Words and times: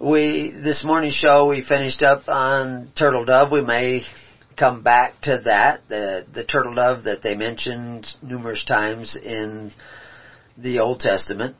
we 0.00 0.50
this 0.50 0.84
morning's 0.84 1.14
show 1.14 1.48
we 1.48 1.62
finished 1.62 2.02
up 2.02 2.28
on 2.28 2.90
turtle 2.96 3.24
dove. 3.24 3.50
We 3.50 3.62
may 3.62 4.02
come 4.56 4.82
back 4.82 5.20
to 5.22 5.42
that 5.44 5.82
the 5.88 6.26
the 6.32 6.44
turtle 6.44 6.74
dove 6.74 7.04
that 7.04 7.22
they 7.22 7.34
mentioned 7.34 8.06
numerous 8.22 8.64
times 8.64 9.16
in 9.16 9.72
the 10.56 10.80
Old 10.80 11.00
Testament. 11.00 11.56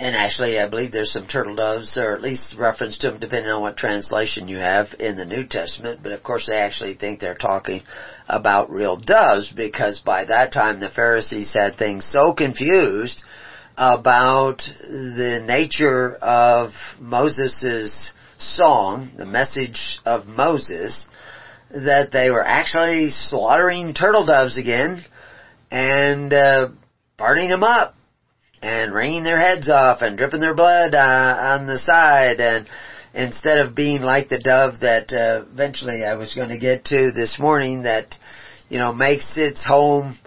And 0.00 0.14
actually, 0.14 0.60
I 0.60 0.68
believe 0.68 0.92
there's 0.92 1.12
some 1.12 1.26
turtle 1.26 1.56
doves, 1.56 1.96
or 1.96 2.14
at 2.14 2.22
least 2.22 2.54
reference 2.56 2.98
to 2.98 3.10
them, 3.10 3.18
depending 3.18 3.50
on 3.50 3.62
what 3.62 3.76
translation 3.76 4.46
you 4.46 4.58
have 4.58 4.94
in 5.00 5.16
the 5.16 5.24
New 5.24 5.44
Testament. 5.44 6.04
But 6.04 6.12
of 6.12 6.22
course, 6.22 6.46
they 6.46 6.56
actually 6.56 6.94
think 6.94 7.18
they're 7.18 7.34
talking 7.34 7.82
about 8.28 8.70
real 8.70 8.96
doves, 8.96 9.50
because 9.50 9.98
by 9.98 10.26
that 10.26 10.52
time 10.52 10.78
the 10.78 10.88
Pharisees 10.88 11.52
had 11.52 11.76
things 11.76 12.04
so 12.04 12.32
confused 12.32 13.24
about 13.78 14.68
the 14.82 15.44
nature 15.46 16.16
of 16.16 16.72
Moses' 16.98 18.12
song, 18.36 19.12
the 19.16 19.24
message 19.24 20.00
of 20.04 20.26
Moses, 20.26 21.06
that 21.70 22.10
they 22.10 22.30
were 22.30 22.44
actually 22.44 23.10
slaughtering 23.10 23.94
turtle 23.94 24.26
doves 24.26 24.58
again 24.58 25.04
and 25.70 26.32
uh, 26.32 26.68
burning 27.16 27.50
them 27.50 27.62
up 27.62 27.94
and 28.62 28.92
wringing 28.92 29.22
their 29.22 29.38
heads 29.38 29.68
off 29.68 30.02
and 30.02 30.18
dripping 30.18 30.40
their 30.40 30.56
blood 30.56 30.94
uh, 30.94 31.54
on 31.54 31.68
the 31.68 31.78
side. 31.78 32.40
And 32.40 32.66
instead 33.14 33.58
of 33.58 33.76
being 33.76 34.02
like 34.02 34.28
the 34.28 34.40
dove 34.40 34.80
that 34.80 35.12
uh, 35.12 35.44
eventually 35.52 36.04
I 36.04 36.14
was 36.14 36.34
going 36.34 36.48
to 36.48 36.58
get 36.58 36.86
to 36.86 37.12
this 37.12 37.38
morning 37.38 37.82
that 37.82 38.16
you 38.68 38.78
know 38.78 38.92
makes 38.92 39.36
its 39.36 39.64
home 39.64 40.18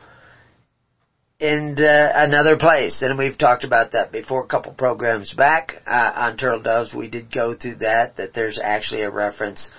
in 1.42 1.76
uh, 1.78 2.12
another 2.16 2.56
place 2.56 3.02
and 3.02 3.18
we've 3.18 3.38
talked 3.38 3.66
about 3.66 3.92
that 3.92 4.14
before 4.14 4.44
a 4.44 4.48
couple 4.48 4.72
programs 4.72 5.34
back 5.34 5.74
uh, 5.86 6.12
on 6.16 6.38
turtle 6.38 6.62
doves 6.62 6.94
we 6.94 7.10
did 7.10 7.34
go 7.34 7.54
through 7.56 7.76
that 7.76 8.16
that 8.16 8.34
there's 8.34 8.60
actually 8.64 9.02
a 9.02 9.12
reference 9.12 9.70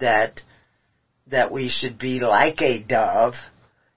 that 0.00 0.40
that 1.26 1.52
we 1.52 1.68
should 1.68 1.98
be 1.98 2.18
like 2.20 2.60
a 2.62 2.82
dove 2.82 3.34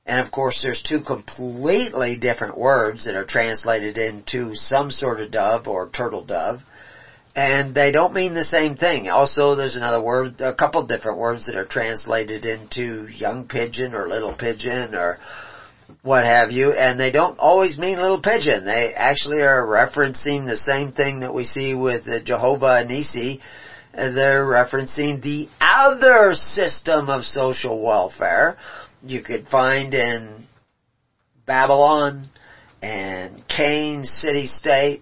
and 0.08 0.22
of 0.22 0.32
course, 0.32 0.62
there's 0.64 0.82
two 0.82 1.02
completely 1.02 2.18
different 2.18 2.58
words 2.58 3.04
that 3.06 3.16
are 3.16 3.26
translated 3.26 3.98
into 3.98 4.56
some 4.56 4.90
sort 4.90 5.20
of 5.20 5.32
dove 5.32 5.68
or 5.68 5.90
turtle 5.90 6.24
dove. 6.24 6.62
And 7.36 7.76
they 7.76 7.92
don't 7.92 8.14
mean 8.14 8.34
the 8.34 8.46
same 8.46 8.78
thing. 8.78 9.10
Also, 9.10 9.56
there's 9.56 9.76
another 9.76 10.02
word, 10.02 10.40
a 10.40 10.56
couple 10.56 10.88
different 10.88 11.20
words 11.20 11.46
that 11.46 11.58
are 11.58 11.66
translated 11.66 12.46
into 12.46 13.08
young 13.08 13.48
pigeon 13.48 13.94
or 13.94 14.08
little 14.08 14.34
pigeon 14.34 14.96
or 14.96 15.20
what 16.08 16.24
have 16.26 16.52
you, 16.52 16.72
and 16.72 17.00
they 17.00 17.12
don't 17.12 17.38
always 17.38 17.78
mean 17.78 18.00
little 18.00 18.22
pigeon. 18.22 18.66
They 18.66 18.94
actually 18.96 19.42
are 19.42 19.64
referencing 19.64 20.46
the 20.48 20.58
same 20.58 20.92
thing 20.94 21.20
that 21.20 21.34
we 21.34 21.44
see 21.44 21.76
with 21.76 22.06
the 22.06 22.22
Jehovah 22.22 22.86
Nisi. 22.86 23.42
They're 23.94 24.46
referencing 24.46 25.22
the 25.22 25.50
other 25.60 26.34
system 26.34 27.10
of 27.10 27.24
social 27.24 27.84
welfare, 27.84 28.58
you 29.04 29.22
could 29.22 29.48
find 29.48 29.94
in 29.94 30.48
Babylon 31.46 32.30
and 32.82 33.48
Cain 33.48 34.04
city 34.04 34.48
state, 34.48 35.02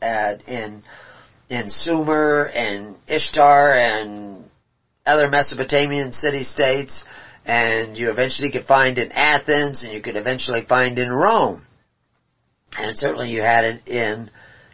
uh, 0.00 0.34
in 0.46 0.82
in 1.48 1.68
Sumer 1.68 2.44
and 2.46 2.96
Ishtar 3.06 3.74
and 3.74 4.44
other 5.06 5.28
Mesopotamian 5.28 6.12
city 6.12 6.42
states, 6.42 7.04
and 7.44 7.96
you 7.96 8.10
eventually 8.10 8.50
could 8.50 8.66
find 8.66 8.98
in 8.98 9.12
Athens, 9.12 9.84
and 9.84 9.92
you 9.92 10.00
could 10.00 10.16
eventually 10.16 10.64
find 10.68 10.98
in 10.98 11.10
Rome, 11.10 11.66
and 12.76 12.96
certainly 12.96 13.30
you 13.30 13.40
had 13.40 13.64
it 13.64 13.86
in 13.86 14.30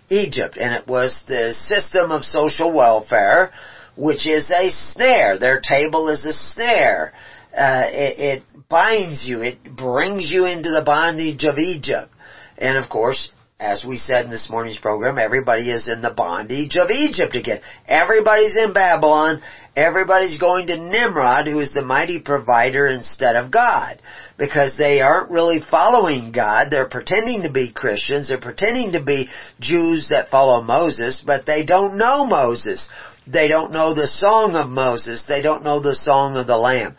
Egypt, 0.09 0.57
and 0.59 0.73
it 0.75 0.87
was 0.87 1.23
the 1.27 1.55
system 1.55 2.11
of 2.11 2.25
social 2.25 2.73
welfare, 2.73 3.51
which 3.97 4.27
is 4.27 4.51
a 4.51 4.71
snare. 4.71 5.39
Their 5.39 5.61
table 5.61 6.09
is 6.09 6.25
a 6.25 6.33
snare 6.33 7.13
uh, 7.55 7.87
it, 7.89 8.19
it 8.19 8.69
binds 8.69 9.29
you. 9.29 9.43
It 9.43 9.59
brings 9.65 10.31
you 10.31 10.47
into 10.47 10.71
the 10.71 10.83
bondage 10.85 11.45
of 11.45 11.59
Egypt. 11.59 12.11
And 12.59 12.79
of 12.79 12.89
course, 12.89 13.31
as 13.59 13.85
we 13.85 13.97
said 13.97 14.25
in 14.25 14.31
this 14.31 14.49
morning's 14.49 14.79
program, 14.79 15.19
everybody 15.19 15.71
is 15.71 15.89
in 15.89 16.01
the 16.01 16.15
bondage 16.15 16.77
of 16.77 16.91
Egypt 16.91 17.35
again. 17.35 17.61
Everybody's 17.87 18.57
in 18.57 18.73
Babylon. 18.73 19.43
Everybody's 19.77 20.39
going 20.39 20.67
to 20.67 20.77
Nimrod, 20.77 21.47
who 21.47 21.61
is 21.61 21.73
the 21.73 21.83
mighty 21.83 22.21
provider 22.21 22.87
instead 22.87 23.37
of 23.37 23.51
God. 23.53 24.03
Because 24.37 24.77
they 24.77 25.01
aren't 25.01 25.31
really 25.31 25.61
following 25.61 26.33
God. 26.33 26.69
They're 26.71 26.89
pretending 26.89 27.43
to 27.43 27.53
be 27.53 27.73
Christians. 27.73 28.29
They're 28.29 28.41
pretending 28.41 28.93
to 28.93 29.03
be 29.03 29.29
Jews 29.61 30.09
that 30.09 30.31
follow 30.31 30.63
Moses, 30.63 31.23
but 31.25 31.47
they 31.47 31.65
don't 31.65 31.99
know 31.99 32.27
Moses. 32.27 32.89
They 33.27 33.49
don't 33.49 33.73
know 33.73 33.95
the 33.95 34.07
song 34.07 34.55
of 34.55 34.69
Moses. 34.69 35.25
They 35.29 35.43
don't 35.43 35.63
know 35.63 35.81
the 35.81 35.95
song 35.95 36.37
of 36.37 36.47
the 36.47 36.57
Lamb. 36.57 36.97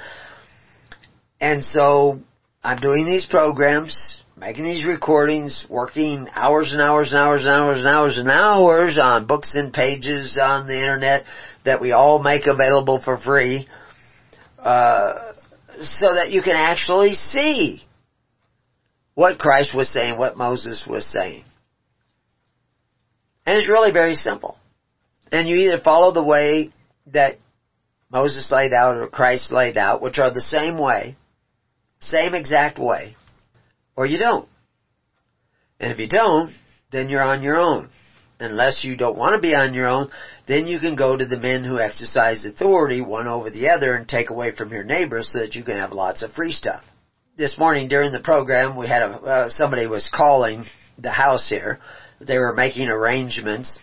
And 1.41 1.65
so 1.65 2.19
I'm 2.63 2.77
doing 2.77 3.05
these 3.05 3.25
programs, 3.25 4.23
making 4.37 4.63
these 4.63 4.85
recordings, 4.85 5.65
working 5.69 6.27
hours 6.31 6.73
and 6.73 6.81
hours 6.81 7.09
and 7.11 7.17
hours 7.17 7.43
and 7.43 7.49
hours 7.49 7.79
and 7.79 7.87
hours 7.87 8.17
and 8.19 8.29
hours 8.29 8.99
on 9.01 9.25
books 9.25 9.55
and 9.55 9.73
pages 9.73 10.37
on 10.39 10.67
the 10.67 10.77
internet 10.77 11.25
that 11.65 11.81
we 11.81 11.91
all 11.91 12.21
make 12.21 12.47
available 12.47 13.01
for 13.01 13.17
free, 13.17 13.67
uh, 14.59 15.33
so 15.79 16.15
that 16.15 16.31
you 16.31 16.41
can 16.41 16.55
actually 16.55 17.13
see 17.13 17.81
what 19.13 19.39
Christ 19.39 19.75
was 19.75 19.91
saying, 19.91 20.17
what 20.17 20.37
Moses 20.37 20.83
was 20.87 21.05
saying. 21.05 21.43
And 23.45 23.57
it's 23.57 23.69
really 23.69 23.91
very 23.91 24.15
simple. 24.15 24.57
And 25.31 25.47
you 25.47 25.57
either 25.57 25.79
follow 25.79 26.11
the 26.11 26.23
way 26.23 26.71
that 27.07 27.37
Moses 28.11 28.51
laid 28.51 28.73
out 28.73 28.97
or 28.97 29.07
Christ 29.07 29.51
laid 29.51 29.77
out, 29.77 30.01
which 30.01 30.19
are 30.19 30.33
the 30.33 30.41
same 30.41 30.77
way, 30.77 31.15
same 31.99 32.33
exact 32.33 32.77
way, 32.77 33.15
or 33.95 34.05
you 34.05 34.17
don't. 34.17 34.47
And 35.79 35.91
if 35.91 35.99
you 35.99 36.07
don't, 36.07 36.53
then 36.91 37.09
you're 37.09 37.23
on 37.23 37.41
your 37.41 37.57
own. 37.57 37.89
Unless 38.41 38.83
you 38.83 38.97
don't 38.97 39.19
want 39.19 39.35
to 39.35 39.41
be 39.41 39.53
on 39.53 39.75
your 39.75 39.87
own, 39.87 40.09
then 40.47 40.65
you 40.65 40.79
can 40.79 40.95
go 40.95 41.15
to 41.15 41.27
the 41.27 41.37
men 41.37 41.63
who 41.63 41.77
exercise 41.77 42.43
authority 42.43 42.99
one 42.99 43.27
over 43.27 43.51
the 43.51 43.69
other 43.69 43.93
and 43.93 44.07
take 44.07 44.31
away 44.31 44.51
from 44.51 44.71
your 44.71 44.83
neighbors 44.83 45.31
so 45.31 45.39
that 45.39 45.53
you 45.53 45.63
can 45.63 45.77
have 45.77 45.91
lots 45.91 46.23
of 46.23 46.33
free 46.33 46.51
stuff. 46.51 46.83
This 47.37 47.59
morning 47.59 47.87
during 47.87 48.11
the 48.11 48.19
program, 48.19 48.75
we 48.75 48.87
had 48.87 49.03
a, 49.03 49.09
uh, 49.09 49.49
somebody 49.49 49.85
was 49.85 50.09
calling 50.11 50.65
the 50.97 51.11
house 51.11 51.49
here. 51.49 51.77
They 52.19 52.39
were 52.39 52.51
making 52.51 52.87
arrangements 52.87 53.77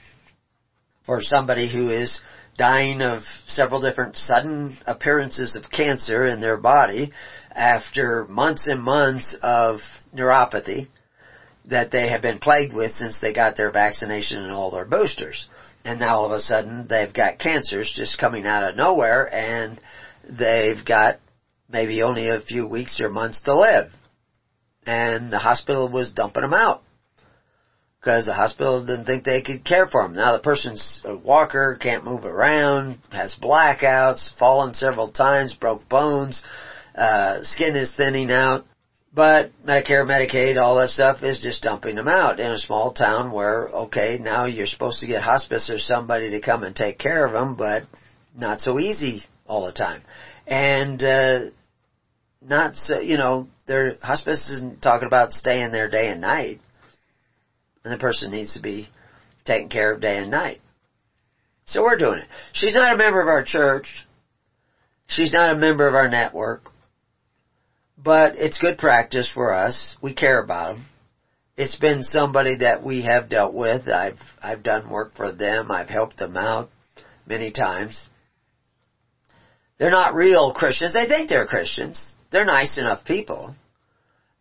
for 1.07 1.23
somebody 1.23 1.73
who 1.73 1.91
is 1.91 2.21
dying 2.57 3.01
of 3.01 3.23
several 3.47 3.81
different 3.81 4.17
sudden 4.17 4.77
appearances 4.87 5.55
of 5.55 5.71
cancer 5.71 6.27
in 6.27 6.41
their 6.41 6.57
body 6.57 7.13
after 7.53 8.27
months 8.27 8.67
and 8.67 8.83
months 8.83 9.37
of 9.41 9.79
neuropathy 10.13 10.89
that 11.69 11.91
they 11.91 12.09
have 12.09 12.23
been 12.23 12.39
plagued 12.39 12.73
with 12.73 12.93
since 12.93 13.21
they 13.21 13.33
got 13.33 13.57
their 13.57 13.71
vaccination 13.71 14.43
and 14.43 14.53
all 14.53 14.71
their 14.71 14.85
boosters. 14.85 15.49
And 15.85 16.01
now 16.01 16.19
all 16.19 16.27
of 16.27 16.33
a 16.33 16.41
sudden 16.41 16.87
they've 16.89 17.13
got 17.13 17.39
cancers 17.39 17.93
just 17.95 18.19
coming 18.19 18.47
out 18.47 18.69
of 18.69 18.77
nowhere 18.77 19.33
and 19.33 19.81
they've 20.29 20.85
got 20.85 21.21
maybe 21.69 22.03
only 22.03 22.29
a 22.29 22.41
few 22.41 22.67
weeks 22.67 22.99
or 23.01 23.11
months 23.11 23.43
to 23.43 23.59
live. 23.59 23.91
And 24.87 25.31
the 25.31 25.39
hospital 25.39 25.91
was 25.91 26.13
dumping 26.13 26.43
them 26.43 26.55
out 26.55 26.83
because 28.01 28.25
the 28.25 28.33
hospital 28.33 28.85
didn't 28.87 29.05
think 29.05 29.25
they 29.25 29.43
could 29.43 29.65
care 29.65 29.87
for 29.87 30.03
them. 30.03 30.15
Now 30.15 30.33
the 30.33 30.43
person's 30.43 31.01
a 31.05 31.17
walker, 31.17 31.79
can't 31.81 32.05
move 32.05 32.25
around, 32.25 32.99
has 33.11 33.37
blackouts, 33.41 34.37
fallen 34.39 34.73
several 34.73 35.11
times, 35.11 35.53
broke 35.53 35.89
bones, 35.89 36.43
uh, 36.95 37.43
skin 37.43 37.77
is 37.77 37.93
thinning 37.95 38.31
out, 38.31 38.65
but 39.19 39.51
Medicare, 39.67 40.07
Medicaid, 40.07 40.63
all 40.63 40.77
that 40.77 40.91
stuff 40.91 41.25
is 41.25 41.41
just 41.41 41.65
dumping 41.65 41.97
them 41.97 42.07
out 42.07 42.39
in 42.39 42.53
a 42.53 42.57
small 42.57 42.93
town 42.93 43.33
where, 43.33 43.67
okay, 43.67 44.17
now 44.21 44.45
you're 44.45 44.65
supposed 44.65 45.01
to 45.01 45.09
get 45.09 45.25
hospice 45.25 45.69
or 45.69 45.79
somebody 45.79 46.31
to 46.31 46.41
come 46.41 46.63
and 46.63 46.77
take 46.77 46.99
care 46.99 47.27
of 47.27 47.33
them, 47.33 47.57
but 47.57 47.83
not 48.37 48.61
so 48.61 48.79
easy 48.79 49.25
all 49.45 49.67
the 49.67 49.73
time. 49.73 50.03
And, 50.47 51.03
uh, 51.03 51.51
not 52.41 52.77
so, 52.77 53.01
you 53.01 53.17
know, 53.17 53.49
their 53.67 53.97
hospice 54.01 54.49
isn't 54.51 54.83
talking 54.83 55.09
about 55.09 55.33
staying 55.33 55.73
there 55.73 55.91
day 55.91 56.07
and 56.07 56.21
night. 56.21 56.61
And 57.83 57.93
the 57.93 57.99
person 57.99 58.31
needs 58.31 58.55
to 58.55 58.63
be 58.63 58.89
taken 59.45 59.69
care 59.69 59.95
of 59.95 60.01
day 60.01 60.19
and 60.19 60.31
night. 60.31 60.61
So 61.65 61.83
we're 61.83 61.99
doing 61.99 62.21
it. 62.21 62.29
She's 62.53 62.77
not 62.77 62.95
a 62.95 62.97
member 62.97 63.21
of 63.21 63.27
our 63.27 63.43
church. 63.43 64.07
She's 65.09 65.33
not 65.33 65.57
a 65.57 65.59
member 65.59 65.89
of 65.89 65.97
our 65.97 66.09
network. 66.09 66.71
But 68.03 68.37
it's 68.37 68.59
good 68.59 68.79
practice 68.79 69.31
for 69.33 69.53
us. 69.53 69.97
We 70.01 70.15
care 70.15 70.43
about 70.43 70.75
them. 70.75 70.87
It's 71.57 71.77
been 71.77 72.05
somebody 72.05 72.59
that 72.59 72.85
we 72.85 73.03
have 73.03 73.29
dealt 73.29 73.53
with. 73.53 73.89
I've, 73.89 74.21
I've 74.41 74.63
done 74.63 74.89
work 74.89 75.17
for 75.17 75.33
them. 75.33 75.73
I've 75.73 75.89
helped 75.89 76.17
them 76.17 76.37
out 76.37 76.71
many 77.27 77.51
times. 77.51 78.07
They're 79.79 79.91
not 79.91 80.15
real 80.15 80.53
Christians. 80.53 80.93
They 80.93 81.09
think 81.09 81.29
they're 81.29 81.47
Christians. 81.47 82.15
They're 82.31 82.45
nice 82.45 82.79
enough 82.79 83.05
people. 83.05 83.57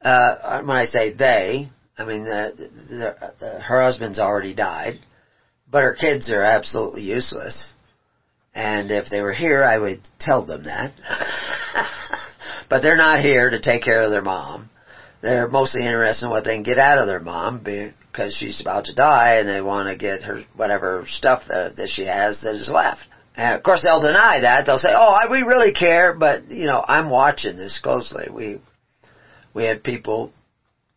Uh, 0.01 0.61
when 0.61 0.77
I 0.77 0.85
say 0.85 1.11
they, 1.11 1.69
I 1.97 2.05
mean 2.05 2.23
the, 2.23 2.53
the, 2.55 3.33
the, 3.39 3.59
her 3.59 3.81
husband's 3.81 4.19
already 4.19 4.53
died, 4.53 4.99
but 5.69 5.83
her 5.83 5.95
kids 5.95 6.29
are 6.29 6.43
absolutely 6.43 7.01
useless. 7.01 7.73
And 8.53 8.91
if 8.91 9.09
they 9.09 9.21
were 9.21 9.33
here, 9.33 9.63
I 9.63 9.77
would 9.77 10.01
tell 10.19 10.45
them 10.45 10.63
that. 10.65 10.91
but 12.69 12.81
they're 12.81 12.97
not 12.97 13.19
here 13.19 13.49
to 13.49 13.61
take 13.61 13.83
care 13.83 14.01
of 14.01 14.11
their 14.11 14.21
mom. 14.21 14.69
They're 15.21 15.47
mostly 15.47 15.83
interested 15.85 16.25
in 16.25 16.31
what 16.31 16.43
they 16.43 16.55
can 16.55 16.63
get 16.63 16.77
out 16.77 16.99
of 16.99 17.07
their 17.07 17.19
mom 17.19 17.63
because 17.63 18.35
she's 18.35 18.61
about 18.61 18.85
to 18.85 18.93
die 18.93 19.35
and 19.35 19.49
they 19.49 19.61
want 19.61 19.89
to 19.89 19.97
get 19.97 20.23
her 20.23 20.43
whatever 20.55 21.05
stuff 21.07 21.43
that, 21.47 21.75
that 21.77 21.89
she 21.89 22.05
has 22.05 22.41
that 22.41 22.55
is 22.55 22.69
left. 22.69 23.03
And 23.35 23.55
of 23.55 23.63
course 23.63 23.83
they'll 23.83 24.01
deny 24.01 24.41
that. 24.41 24.65
They'll 24.65 24.77
say, 24.77 24.89
"Oh, 24.91 25.15
I, 25.15 25.31
we 25.31 25.41
really 25.41 25.73
care," 25.73 26.13
but 26.13 26.49
you 26.49 26.65
know, 26.65 26.83
I'm 26.85 27.09
watching 27.09 27.55
this 27.55 27.79
closely. 27.79 28.27
We 28.33 28.61
we 29.53 29.63
had 29.63 29.83
people 29.83 30.33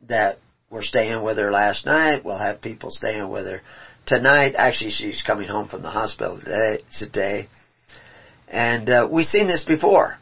that 0.09 0.39
were 0.71 0.83
staying 0.83 1.23
with 1.23 1.37
her 1.39 1.53
last 1.53 1.85
night. 1.85 2.25
We'll 2.25 2.39
have 2.39 2.63
people 2.63 2.91
staying 2.91 3.29
with 3.29 3.47
her 3.47 3.61
tonight. 4.07 4.55
Actually, 4.57 4.93
she's 4.93 5.23
coming 5.23 5.49
home 5.49 5.69
from 5.69 5.83
the 5.83 5.91
hospital 5.91 6.39
today. 6.39 6.83
Today, 6.99 7.49
and 8.49 8.89
uh, 8.89 9.09
we've 9.11 9.27
seen 9.27 9.47
this 9.47 9.65
before. 9.65 10.20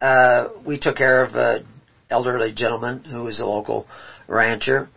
Uh, 0.00 0.48
we 0.64 0.78
took 0.78 0.96
care 0.96 1.24
of 1.24 1.34
a 1.34 1.64
elderly 2.10 2.52
gentleman 2.52 3.04
who 3.04 3.24
was 3.24 3.40
a 3.40 3.44
local 3.44 3.86
rancher. 4.26 4.88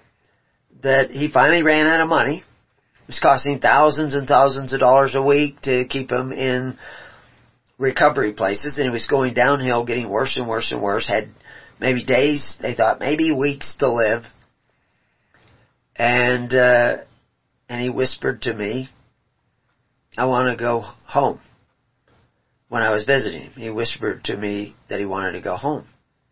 That 0.83 1.11
he 1.11 1.29
finally 1.29 1.63
ran 1.63 1.87
out 1.87 2.01
of 2.01 2.09
money. 2.09 2.43
It 3.01 3.07
was 3.07 3.19
costing 3.19 3.59
thousands 3.59 4.15
and 4.15 4.27
thousands 4.27 4.73
of 4.73 4.79
dollars 4.79 5.15
a 5.15 5.21
week 5.21 5.61
to 5.61 5.85
keep 5.85 6.11
him 6.11 6.31
in 6.31 6.77
recovery 7.77 8.33
places, 8.33 8.77
and 8.77 8.85
he 8.85 8.91
was 8.91 9.07
going 9.07 9.33
downhill, 9.33 9.85
getting 9.85 10.09
worse 10.09 10.37
and 10.37 10.47
worse 10.47 10.71
and 10.71 10.81
worse. 10.81 11.07
Had 11.07 11.29
maybe 11.79 12.03
days, 12.03 12.55
they 12.61 12.73
thought 12.73 12.99
maybe 12.99 13.31
weeks 13.31 13.75
to 13.77 13.91
live. 13.91 14.23
And, 15.95 16.53
uh, 16.53 16.97
and 17.67 17.81
he 17.81 17.89
whispered 17.89 18.43
to 18.43 18.53
me, 18.53 18.89
I 20.17 20.25
want 20.25 20.49
to 20.49 20.61
go 20.61 20.79
home. 20.79 21.39
When 22.71 22.83
I 22.83 22.91
was 22.91 23.03
visiting 23.03 23.41
him, 23.41 23.51
he 23.51 23.69
whispered 23.69 24.23
to 24.23 24.37
me 24.37 24.75
that 24.87 24.97
he 24.97 25.05
wanted 25.05 25.33
to 25.33 25.41
go 25.41 25.57
home. 25.57 25.85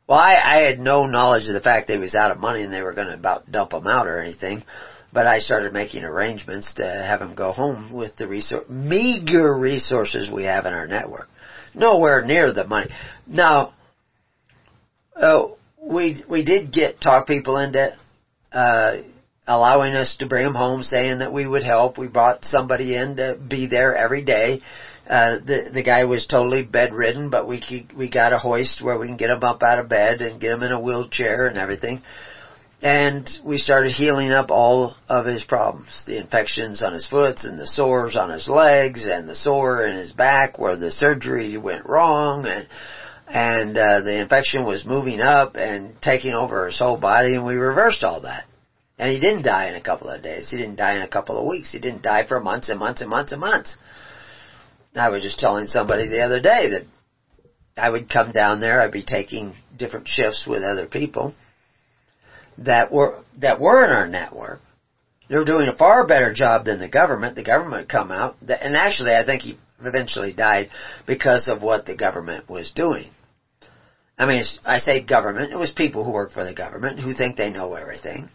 Well, 0.07 0.18
I, 0.18 0.36
I 0.36 0.62
had 0.62 0.80
no 0.80 1.06
knowledge 1.06 1.45
of 1.50 1.53
the 1.53 1.59
fact 1.59 1.88
that 1.88 1.95
he 1.95 2.00
was 2.00 2.15
out 2.15 2.31
of 2.31 2.39
money 2.39 2.63
and 2.63 2.71
they 2.71 2.81
were 2.81 2.94
going 2.94 3.09
to 3.09 3.15
about 3.15 3.51
dump 3.51 3.74
him 3.74 3.86
out 3.86 4.07
or 4.07 4.21
anything. 4.21 4.63
But 5.12 5.27
I 5.27 5.39
started 5.39 5.74
making 5.74 6.06
arrangements 6.06 6.75
to 6.75 6.86
have 6.86 7.19
him 7.19 7.36
go 7.36 7.51
home 7.51 7.91
with 7.91 8.15
the 8.15 8.24
resor- 8.24 8.69
meager 8.69 9.53
resources 9.53 10.31
we 10.31 10.45
have 10.45 10.65
in 10.65 10.74
our 10.74 10.88
network. 10.88 11.27
Nowhere 11.75 12.24
near 12.24 12.53
the 12.53 12.65
money. 12.65 12.89
Now, 13.27 13.74
uh, 15.18 15.47
we 15.77 16.24
we 16.30 16.45
did 16.45 16.71
get 16.71 17.01
talk 17.01 17.27
people 17.27 17.57
into 17.57 17.97
uh, 18.53 18.94
allowing 19.45 19.94
us 19.94 20.15
to 20.19 20.25
bring 20.25 20.45
them 20.45 20.56
home, 20.56 20.83
saying 20.83 21.19
that 21.19 21.33
we 21.33 21.45
would 21.45 21.63
help. 21.63 21.97
We 21.97 22.07
brought 22.07 22.45
somebody 22.45 22.95
in 22.95 23.18
to 23.18 23.38
be 23.45 23.68
there 23.68 23.94
every 23.94 24.24
day. 24.24 24.62
Uh, 25.09 25.39
the 25.39 25.71
the 25.73 25.81
guy 25.81 26.06
was 26.06 26.27
totally 26.27 26.61
bedridden, 26.63 27.31
but 27.31 27.47
we 27.47 27.88
we 27.97 28.09
got 28.11 28.31
a 28.31 28.38
hoist 28.38 28.81
where 28.81 28.97
we 29.00 29.07
can 29.07 29.17
get 29.17 29.31
him 29.31 29.44
up 29.44 29.63
out 29.63 29.79
of 29.79 29.89
bed 29.89 30.21
and 30.21 30.39
get 30.39 30.51
him 30.51 30.61
in 30.61 30.71
a 30.71 30.79
wheelchair 30.79 31.47
and 31.47 31.57
everything. 31.57 32.01
And 32.81 33.27
we 33.44 33.57
started 33.57 33.91
healing 33.91 34.31
up 34.31 34.51
all 34.51 34.95
of 35.09 35.25
his 35.25 35.44
problems. 35.44 36.03
The 36.06 36.17
infections 36.17 36.81
on 36.83 36.94
his 36.94 37.06
foot 37.06 37.44
and 37.44 37.59
the 37.59 37.67
sores 37.67 38.15
on 38.15 38.29
his 38.29 38.47
legs 38.47 39.06
and 39.06 39.27
the 39.27 39.35
sore 39.35 39.85
in 39.85 39.97
his 39.97 40.13
back 40.13 40.59
where 40.59 40.77
the 40.77 40.91
surgery 40.91 41.57
went 41.57 41.85
wrong 41.85 42.45
and 42.47 42.67
and 43.27 43.77
uh, 43.77 44.01
the 44.01 44.19
infection 44.19 44.65
was 44.65 44.85
moving 44.85 45.21
up 45.21 45.55
and 45.55 46.01
taking 46.01 46.33
over 46.33 46.65
his 46.65 46.79
whole 46.79 46.97
body, 46.97 47.35
and 47.35 47.45
we 47.45 47.55
reversed 47.55 48.03
all 48.03 48.21
that. 48.21 48.45
And 48.97 49.12
he 49.12 49.19
didn't 49.19 49.44
die 49.44 49.69
in 49.69 49.75
a 49.75 49.81
couple 49.81 50.09
of 50.09 50.21
days. 50.23 50.50
He 50.50 50.57
didn't 50.57 50.77
die 50.77 50.95
in 50.95 51.03
a 51.03 51.07
couple 51.07 51.38
of 51.38 51.45
weeks. 51.45 51.71
He 51.71 51.79
didn't 51.79 52.01
die 52.01 52.25
for 52.27 52.39
months 52.39 52.69
and 52.69 52.79
months 52.79 53.01
and 53.01 53.09
months 53.09 53.31
and 53.31 53.39
months. 53.39 53.77
I 55.00 55.10
was 55.10 55.22
just 55.22 55.40
telling 55.40 55.68
somebody 55.68 56.07
the 56.07 56.22
other 56.22 56.40
day 56.40 56.69
that 56.69 56.84
I 57.78 57.90
would 57.90 58.10
come 58.10 58.31
down 58.31 58.60
there. 58.60 58.81
I'd 58.81 58.92
be 58.92 59.04
taking 59.04 59.56
different 59.78 60.07
shifts 60.07 60.46
with 60.48 60.63
other 60.63 60.86
people 60.86 61.34
that 62.60 62.92
were 62.92 63.24
that 63.40 63.60
were 63.60 63.84
in 63.86 63.92
our 63.92 64.07
network. 64.07 64.60
They 65.30 65.36
were 65.36 65.46
doing 65.46 65.68
a 65.68 65.75
far 65.75 66.06
better 66.06 66.34
job 66.34 66.66
than 66.66 66.80
the 66.80 66.90
government. 66.90 67.36
The 67.36 67.44
government 67.44 67.88
come 67.88 68.12
out, 68.12 68.38
and 68.42 68.75
actually, 68.75 69.13
I 69.13 69.25
think 69.25 69.44
he 69.44 69.57
eventually 69.80 70.34
died 70.34 70.69
because 71.06 71.48
of 71.48 71.62
what 71.62 71.86
the 71.86 71.96
government 71.96 72.50
was 72.50 72.72
doing. 72.72 73.12
I 74.18 74.25
mean, 74.25 74.44
I 74.66 74.80
say 74.80 75.01
government. 75.01 75.54
It 75.54 75.57
was 75.57 75.72
people 75.72 76.04
who 76.04 76.12
work 76.12 76.31
for 76.31 76.44
the 76.44 76.54
government 76.54 77.00
who 77.00 77.13
think 77.13 77.38
they 77.38 77.51
know 77.51 77.75
everything, 77.75 78.30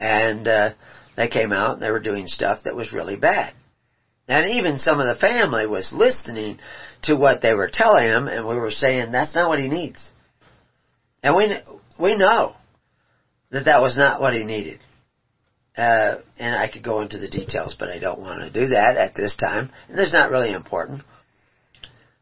and 0.00 0.46
uh, 0.46 0.70
they 1.16 1.28
came 1.28 1.52
out 1.52 1.74
and 1.74 1.82
they 1.82 1.90
were 1.90 2.00
doing 2.00 2.26
stuff 2.26 2.64
that 2.64 2.76
was 2.76 2.92
really 2.92 3.16
bad. 3.16 3.54
And 4.28 4.58
even 4.58 4.78
some 4.78 5.00
of 5.00 5.06
the 5.06 5.20
family 5.20 5.66
was 5.66 5.92
listening 5.92 6.58
to 7.02 7.16
what 7.16 7.40
they 7.40 7.54
were 7.54 7.70
telling 7.72 8.06
him, 8.06 8.28
and 8.28 8.46
we 8.46 8.56
were 8.56 8.70
saying 8.70 9.10
that's 9.10 9.34
not 9.34 9.48
what 9.48 9.58
he 9.58 9.68
needs. 9.68 10.12
And 11.22 11.34
we 11.34 11.56
we 11.98 12.16
know 12.16 12.54
that 13.50 13.64
that 13.64 13.80
was 13.80 13.96
not 13.96 14.20
what 14.20 14.34
he 14.34 14.44
needed. 14.44 14.80
Uh, 15.76 16.18
and 16.38 16.56
I 16.56 16.68
could 16.68 16.82
go 16.82 17.00
into 17.00 17.18
the 17.18 17.28
details, 17.28 17.76
but 17.78 17.88
I 17.88 17.98
don't 17.98 18.20
want 18.20 18.40
to 18.40 18.50
do 18.50 18.68
that 18.74 18.96
at 18.96 19.14
this 19.14 19.36
time. 19.36 19.70
And 19.88 19.98
it's 19.98 20.12
not 20.12 20.30
really 20.30 20.52
important. 20.52 21.02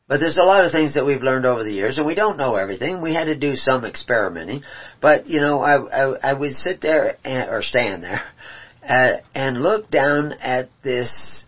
But 0.08 0.20
there's 0.20 0.38
a 0.38 0.44
lot 0.44 0.64
of 0.64 0.72
things 0.72 0.94
that 0.94 1.04
we've 1.04 1.22
learned 1.22 1.46
over 1.46 1.64
the 1.64 1.72
years, 1.72 1.98
and 1.98 2.06
we 2.06 2.14
don't 2.14 2.36
know 2.36 2.54
everything. 2.54 3.02
We 3.02 3.14
had 3.14 3.24
to 3.24 3.38
do 3.38 3.56
some 3.56 3.84
experimenting. 3.84 4.62
But, 5.00 5.26
you 5.26 5.40
know, 5.40 5.60
I, 5.60 5.78
I, 5.78 6.30
I 6.30 6.38
would 6.38 6.52
sit 6.52 6.80
there, 6.80 7.16
and, 7.24 7.50
or 7.50 7.62
stand 7.62 8.04
there, 8.04 8.22
uh, 8.86 9.16
and 9.34 9.62
look 9.62 9.90
down 9.90 10.32
at 10.34 10.68
this, 10.84 11.44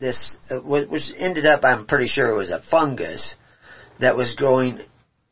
this, 0.00 0.38
uh, 0.50 0.60
which 0.60 1.12
ended 1.16 1.46
up, 1.46 1.60
I'm 1.62 1.86
pretty 1.86 2.08
sure 2.08 2.30
it 2.30 2.36
was 2.36 2.50
a 2.50 2.62
fungus 2.70 3.36
that 4.00 4.16
was 4.16 4.34
growing 4.34 4.80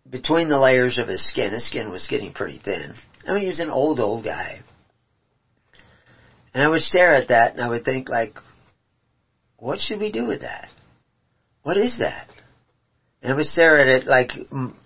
between 0.09 0.49
the 0.49 0.59
layers 0.59 0.99
of 0.99 1.09
his 1.09 1.27
skin. 1.27 1.53
His 1.53 1.67
skin 1.67 1.91
was 1.91 2.07
getting 2.07 2.33
pretty 2.33 2.61
thin. 2.63 2.95
I 3.27 3.33
mean, 3.33 3.43
he 3.43 3.49
was 3.49 3.61
an 3.61 3.71
old, 3.71 3.99
old 3.99 4.25
guy. 4.25 4.61
And 6.55 6.63
I 6.63 6.69
would 6.69 6.83
stare 6.83 7.15
at 7.15 7.29
that 7.29 7.55
and 7.55 7.63
I 7.63 7.69
would 7.69 7.85
think 7.85 8.09
like, 8.09 8.39
what 9.57 9.81
should 9.81 10.01
we 10.01 10.13
do 10.13 10.27
with 10.27 10.43
that? 10.43 10.69
What 11.63 11.77
is 11.77 11.99
that? 11.99 12.29
And 13.21 13.33
I 13.33 13.37
would 13.37 13.47
stare 13.47 13.81
at 13.81 13.89
it 13.89 14.07
like 14.07 14.31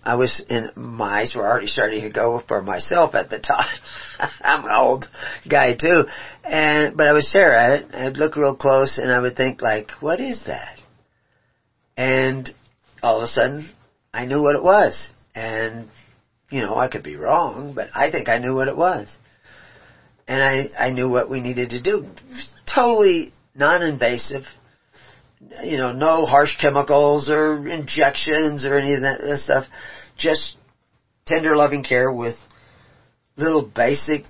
I 0.03 0.15
was 0.15 0.43
in, 0.49 0.71
my 0.75 1.19
eyes 1.19 1.33
were 1.35 1.45
already 1.45 1.67
starting 1.67 2.01
to 2.01 2.09
go 2.09 2.41
for 2.47 2.63
myself 2.63 3.13
at 3.13 3.29
the 3.29 3.39
time. 3.39 3.79
I'm 4.41 4.65
an 4.65 4.71
old 4.71 5.07
guy 5.47 5.75
too. 5.75 6.05
And, 6.43 6.97
but 6.97 7.07
I 7.07 7.13
would 7.13 7.23
stare 7.23 7.53
at 7.53 7.79
it, 7.79 7.95
I'd 7.95 8.17
look 8.17 8.35
real 8.35 8.55
close 8.55 8.97
and 8.97 9.11
I 9.11 9.19
would 9.19 9.35
think 9.35 9.61
like, 9.61 9.91
what 10.01 10.19
is 10.19 10.41
that? 10.45 10.77
And 11.95 12.49
all 13.01 13.17
of 13.17 13.23
a 13.23 13.27
sudden, 13.27 13.69
I 14.13 14.25
knew 14.25 14.41
what 14.41 14.55
it 14.55 14.63
was. 14.63 15.11
And, 15.35 15.89
you 16.49 16.61
know, 16.61 16.75
I 16.75 16.89
could 16.89 17.03
be 17.03 17.15
wrong, 17.15 17.73
but 17.75 17.87
I 17.95 18.11
think 18.11 18.29
I 18.29 18.39
knew 18.39 18.55
what 18.55 18.67
it 18.67 18.77
was. 18.77 19.07
And 20.27 20.41
I, 20.41 20.87
I 20.87 20.91
knew 20.91 21.09
what 21.09 21.29
we 21.29 21.41
needed 21.41 21.71
to 21.71 21.81
do. 21.81 22.07
Totally 22.73 23.33
non-invasive, 23.55 24.43
you 25.63 25.77
know, 25.77 25.91
no 25.91 26.25
harsh 26.25 26.57
chemicals 26.59 27.29
or 27.29 27.67
injections 27.67 28.65
or 28.65 28.77
any 28.77 28.95
of 28.95 29.01
that, 29.01 29.21
that 29.21 29.37
stuff. 29.39 29.65
Just 30.17 30.57
tender 31.25 31.55
loving 31.55 31.83
care 31.83 32.11
with 32.11 32.35
little 33.35 33.63
basic, 33.63 34.23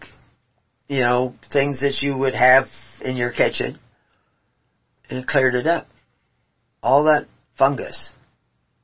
you 0.93 1.01
know, 1.01 1.33
things 1.51 1.79
that 1.79 2.03
you 2.03 2.15
would 2.15 2.35
have 2.35 2.65
in 3.01 3.17
your 3.17 3.31
kitchen. 3.31 3.79
And 5.09 5.27
cleared 5.27 5.55
it 5.55 5.65
up. 5.65 5.88
All 6.83 7.05
that 7.05 7.25
fungus 7.57 8.12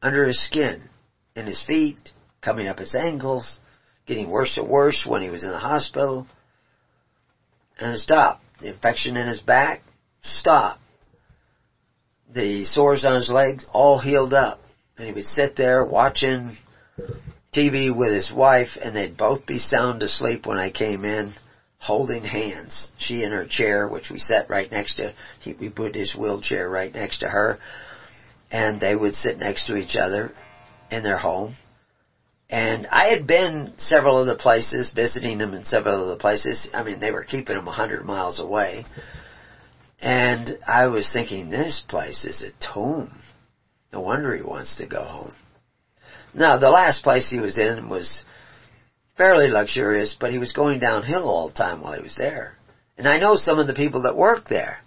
under 0.01 0.25
his 0.25 0.44
skin, 0.44 0.82
in 1.36 1.46
his 1.46 1.62
feet, 1.62 2.10
coming 2.42 2.68
up 2.68 2.80
his 2.80 2.96
ankles, 2.96 3.60
getting 4.08 4.30
worse 4.30 4.58
and 4.58 4.68
worse 4.68 5.06
when 5.06 5.22
he 5.22 5.30
was 5.30 5.44
in 5.44 5.51
the 5.51 5.60
hospital. 5.60 6.25
And 7.78 7.94
it 7.94 8.00
stopped. 8.00 8.44
The 8.60 8.70
infection 8.70 9.16
in 9.16 9.28
his 9.28 9.42
back 9.42 9.82
stopped 10.24 10.82
the 12.34 12.66
sores 12.66 13.06
on 13.06 13.16
his 13.16 13.30
legs 13.30 13.66
all 13.72 14.00
healed 14.00 14.34
up. 14.34 14.62
And 14.98 15.08
he 15.08 15.13
would 15.13 15.25
sit 15.25 15.56
there 15.56 15.86
watching 15.86 16.58
TV 17.56 17.96
with 17.96 18.13
his 18.13 18.32
wife 18.32 18.78
and 18.82 18.96
they'd 18.96 19.18
both 19.18 19.46
be 19.46 19.60
sound 19.60 20.01
asleep 20.01 20.46
when 20.46 20.58
I 20.58 20.72
came 20.72 21.06
in 21.06 21.34
holding 21.80 22.24
hands. 22.24 22.92
She 22.98 23.24
in 23.24 23.32
her 23.32 23.48
chair, 23.48 23.88
which 23.88 24.10
we 24.10 24.20
sat 24.20 24.50
right 24.50 24.72
next 24.72 24.96
to, 24.96 25.14
he, 25.40 25.54
we 25.54 25.70
put 25.70 25.96
his 25.96 26.14
wheelchair 26.14 26.70
right 26.70 26.94
next 26.94 27.20
to 27.20 27.28
her, 27.28 27.60
and 28.52 28.80
they 28.80 28.96
would 28.96 29.16
sit 29.16 29.40
next 29.40 29.68
to 29.68 29.76
each 29.76 29.96
other 29.96 30.32
in 30.92 31.04
their 31.04 31.18
home. 31.18 31.56
And 32.50 32.88
I 32.88 33.10
had 33.10 33.28
been 33.28 33.74
several 33.78 34.20
of 34.20 34.28
the 34.28 34.36
places, 34.36 34.92
visiting 34.92 35.38
them 35.38 35.54
in 35.54 35.66
several 35.66 36.02
of 36.02 36.08
the 36.08 36.16
places. 36.16 36.68
I 36.74 36.84
mean, 36.84 37.00
they 37.00 37.12
were 37.12 37.24
keeping 37.24 37.56
them 37.56 37.68
a 37.68 37.72
hundred 37.72 38.06
miles 38.06 38.40
away. 38.40 38.86
And 40.02 40.58
I 40.68 40.88
was 40.88 41.12
thinking, 41.14 41.50
this 41.50 41.84
place 41.88 42.26
is 42.26 42.42
a 42.42 42.74
tomb. 42.74 43.22
No 43.94 44.02
wonder 44.02 44.36
he 44.36 44.42
wants 44.42 44.78
to 44.78 44.88
go 44.88 45.04
home. 45.04 45.34
Now, 46.34 46.58
the 46.58 46.70
last 46.70 47.04
place 47.04 47.30
he 47.30 47.40
was 47.40 47.58
in 47.58 47.90
was 47.90 48.24
fairly 49.20 49.50
luxurious, 49.50 50.16
but 50.18 50.32
he 50.32 50.38
was 50.38 50.54
going 50.54 50.80
downhill 50.80 51.28
all 51.28 51.50
the 51.50 51.54
time 51.54 51.82
while 51.82 51.94
he 51.94 52.02
was 52.02 52.16
there. 52.16 52.56
And 52.98 53.06
I 53.06 53.18
know 53.18 53.36
some 53.36 53.60
of 53.60 53.68
the 53.68 53.74
people 53.74 54.04
that 54.04 54.16
work 54.16 54.48
there. 54.48 54.78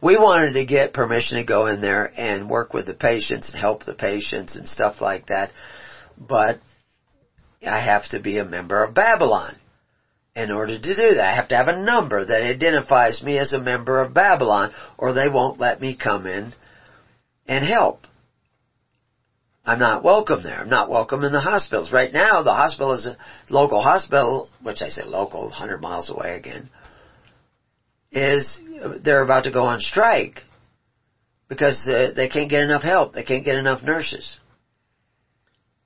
We 0.00 0.16
wanted 0.16 0.52
to 0.52 0.64
get 0.64 0.92
permission 0.92 1.38
to 1.38 1.44
go 1.44 1.66
in 1.66 1.80
there 1.80 2.12
and 2.16 2.48
work 2.48 2.72
with 2.72 2.86
the 2.86 2.94
patients 2.94 3.50
and 3.50 3.60
help 3.60 3.84
the 3.84 3.94
patients 3.94 4.54
and 4.54 4.68
stuff 4.68 5.00
like 5.00 5.26
that. 5.26 5.50
But 6.16 6.60
I 7.66 7.80
have 7.80 8.08
to 8.10 8.20
be 8.20 8.38
a 8.38 8.44
member 8.44 8.82
of 8.82 8.94
Babylon. 8.94 9.56
In 10.36 10.52
order 10.52 10.78
to 10.78 10.96
do 10.96 11.14
that, 11.14 11.28
I 11.28 11.34
have 11.34 11.48
to 11.48 11.56
have 11.56 11.68
a 11.68 11.84
number 11.84 12.24
that 12.24 12.42
identifies 12.42 13.22
me 13.24 13.38
as 13.38 13.52
a 13.52 13.60
member 13.60 14.00
of 14.00 14.14
Babylon 14.14 14.72
or 14.96 15.12
they 15.12 15.28
won't 15.28 15.58
let 15.58 15.80
me 15.80 15.96
come 15.96 16.26
in 16.26 16.54
and 17.46 17.64
help. 17.64 18.06
I'm 19.64 19.78
not 19.78 20.02
welcome 20.02 20.42
there. 20.42 20.58
I'm 20.58 20.68
not 20.68 20.90
welcome 20.90 21.22
in 21.22 21.30
the 21.30 21.40
hospitals. 21.40 21.92
Right 21.92 22.12
now, 22.12 22.42
the 22.42 22.52
hospital 22.52 22.94
is 22.94 23.06
a 23.06 23.16
local 23.48 23.80
hospital, 23.80 24.48
which 24.60 24.82
I 24.82 24.88
say 24.88 25.04
local, 25.04 25.44
100 25.44 25.80
miles 25.80 26.10
away 26.10 26.36
again, 26.36 26.68
is 28.10 28.60
they're 29.04 29.22
about 29.22 29.44
to 29.44 29.52
go 29.52 29.66
on 29.66 29.80
strike 29.80 30.42
because 31.48 31.86
they 31.86 32.28
can't 32.28 32.50
get 32.50 32.64
enough 32.64 32.82
help. 32.82 33.14
They 33.14 33.22
can't 33.22 33.44
get 33.44 33.56
enough 33.56 33.82
nurses. 33.84 34.40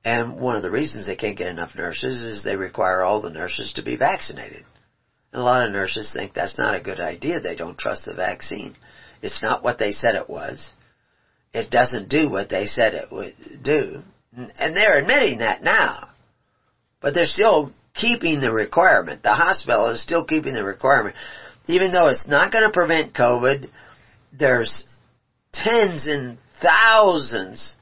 And 0.04 0.40
one 0.40 0.56
of 0.56 0.62
the 0.62 0.70
reasons 0.70 1.04
they 1.04 1.16
can't 1.16 1.36
get 1.36 1.48
enough 1.48 1.74
nurses 1.74 2.24
is 2.24 2.44
they 2.44 2.56
require 2.56 3.02
all 3.02 3.20
the 3.20 3.30
nurses 3.30 3.72
to 3.72 3.82
be 3.82 3.96
vaccinated. 3.96 4.64
And 5.32 5.42
a 5.42 5.44
lot 5.44 5.66
of 5.66 5.72
nurses 5.72 6.12
think 6.12 6.32
that's 6.32 6.56
not 6.56 6.74
a 6.74 6.80
good 6.80 7.00
idea. 7.00 7.40
They 7.40 7.56
don't 7.56 7.76
trust 7.76 8.06
the 8.06 8.14
vaccine. 8.14 8.76
It's 9.20 9.42
not 9.42 9.62
what 9.62 9.78
they 9.78 9.92
said 9.92 10.14
it 10.14 10.30
was 10.30 10.72
it 11.56 11.70
doesn't 11.70 12.10
do 12.10 12.28
what 12.28 12.50
they 12.50 12.66
said 12.66 12.92
it 12.92 13.10
would 13.10 13.34
do. 13.62 14.02
And 14.58 14.76
they're 14.76 14.98
admitting 14.98 15.38
that 15.38 15.62
now. 15.62 16.10
But 17.00 17.14
they're 17.14 17.24
still 17.24 17.72
keeping 17.94 18.40
the 18.40 18.52
requirement. 18.52 19.22
The 19.22 19.32
hospital 19.32 19.86
is 19.86 20.02
still 20.02 20.26
keeping 20.26 20.52
the 20.52 20.64
requirement. 20.64 21.16
Even 21.66 21.92
though 21.92 22.08
it's 22.08 22.28
not 22.28 22.52
going 22.52 22.64
to 22.64 22.72
prevent 22.72 23.14
COVID, 23.14 23.68
there's 24.38 24.86
tens 25.54 26.06
and 26.06 26.36
thousands 26.60 27.74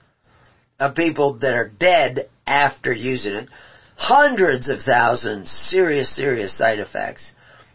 of 0.79 0.95
people 0.95 1.41
that 1.41 1.55
are 1.55 1.69
dead 1.69 2.29
after 2.47 2.93
using 2.93 3.33
it. 3.35 3.49
Hundreds 3.97 4.69
of 4.71 4.83
thousands 4.83 5.51
serious, 5.51 6.15
serious 6.15 6.57
side 6.57 6.79
effects. 6.79 7.33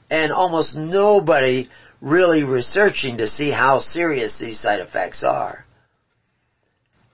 And 0.10 0.32
almost 0.32 0.78
nobody 0.78 1.68
really 2.00 2.44
researching 2.44 3.18
to 3.18 3.28
see 3.28 3.52
how 3.52 3.80
serious 3.80 4.38
these 4.40 4.62
side 4.62 4.80
effects 4.80 5.24
are 5.28 5.66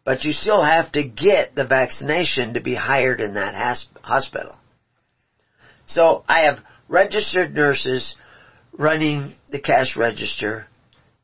but 0.06 0.24
you 0.24 0.34
still 0.34 0.64
have 0.64 0.92
to 0.92 1.04
get 1.04 1.56
the 1.56 1.66
vaccination 1.66 2.54
to 2.54 2.62
be 2.62 2.76
hired 2.76 3.20
in 3.20 3.34
that 3.34 3.56
hospital. 4.02 4.56
So 5.88 6.24
I 6.28 6.42
have 6.42 6.60
registered 6.88 7.54
nurses 7.54 8.16
running 8.72 9.34
the 9.50 9.60
cash 9.60 9.98
register 9.98 10.68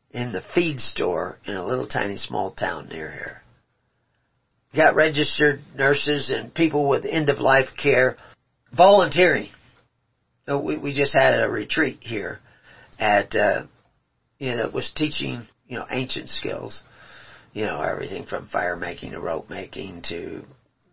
in 0.09 0.31
the 0.31 0.43
feed 0.55 0.81
store 0.81 1.37
in 1.45 1.53
a 1.53 1.65
little 1.65 1.87
tiny 1.87 2.17
small 2.17 2.51
town 2.51 2.89
near 2.89 3.11
here. 3.11 3.41
Got 4.75 4.95
registered 4.95 5.61
nurses 5.75 6.31
and 6.31 6.53
people 6.53 6.89
with 6.89 7.05
end 7.05 7.29
of 7.29 7.39
life 7.39 7.69
care 7.81 8.17
volunteering. 8.75 9.49
We, 10.47 10.77
we 10.77 10.93
just 10.93 11.13
had 11.13 11.39
a 11.39 11.49
retreat 11.49 11.99
here 12.01 12.39
at, 12.97 13.35
uh, 13.35 13.65
you 14.39 14.55
know, 14.55 14.69
was 14.73 14.91
teaching, 14.91 15.43
you 15.67 15.77
know, 15.77 15.85
ancient 15.89 16.29
skills 16.29 16.83
you 17.53 17.65
know, 17.65 17.81
everything 17.81 18.25
from 18.25 18.47
fire 18.47 18.75
making 18.75 19.11
to 19.11 19.19
rope 19.19 19.49
making 19.49 20.03
to 20.09 20.43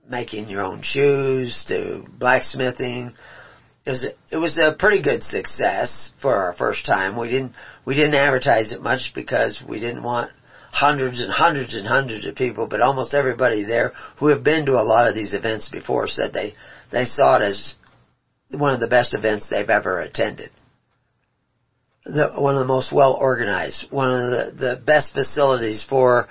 making 0.09 0.49
your 0.49 0.63
own 0.63 0.83
shoes 0.83 1.65
to 1.69 2.05
blacksmithing. 2.19 3.15
It 3.85 3.91
was 3.91 4.05
a, 4.05 4.35
it 4.35 4.39
was 4.39 4.59
a 4.59 4.77
pretty 4.79 5.03
good 5.03 5.23
success 5.23 6.13
for 6.21 6.35
our 6.35 6.53
first 6.55 6.85
time. 6.85 7.17
We 7.17 7.29
didn't 7.29 7.53
we 7.85 7.95
didn't 7.95 8.15
advertise 8.15 8.73
it 8.73 8.83
much 8.83 9.13
because 9.15 9.63
we 9.67 9.81
didn't 9.81 10.03
want 10.03 10.31
hundreds 10.71 11.23
and 11.23 11.33
hundreds 11.33 11.75
and 11.75 11.87
hundreds 11.87 12.27
of 12.27 12.35
people, 12.35 12.67
but 12.67 12.81
almost 12.81 13.15
everybody 13.15 13.65
there 13.65 13.93
who 14.19 14.29
have 14.29 14.43
been 14.43 14.67
to 14.67 14.73
a 14.73 14.83
lot 14.83 15.07
of 15.07 15.15
these 15.15 15.35
events 15.35 15.69
before 15.71 16.09
said 16.09 16.33
they 16.33 16.55
they 16.91 17.05
saw 17.05 17.37
it 17.37 17.43
as 17.43 17.75
one 18.51 18.75
of 18.75 18.81
the 18.81 18.89
best 18.89 19.15
events 19.15 19.49
they've 19.49 19.71
ever 19.71 20.01
attended 20.01 20.51
the, 22.09 22.33
one 22.37 22.55
of 22.55 22.61
the 22.61 22.67
most 22.67 22.93
well 22.93 23.15
organized, 23.15 23.87
one 23.91 24.11
of 24.11 24.31
the, 24.31 24.53
the 24.57 24.77
best 24.85 25.13
facilities 25.13 25.85
for, 25.89 26.27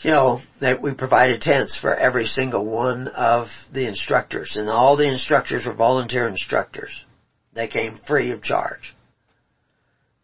you 0.00 0.12
know, 0.12 0.40
that 0.60 0.80
we 0.80 0.94
provided 0.94 1.40
tents 1.40 1.76
for 1.76 1.94
every 1.94 2.24
single 2.24 2.64
one 2.64 3.08
of 3.08 3.48
the 3.72 3.88
instructors. 3.88 4.56
And 4.56 4.68
all 4.68 4.96
the 4.96 5.10
instructors 5.10 5.66
were 5.66 5.74
volunteer 5.74 6.28
instructors. 6.28 7.04
They 7.52 7.66
came 7.66 7.98
free 8.06 8.30
of 8.30 8.42
charge. 8.42 8.94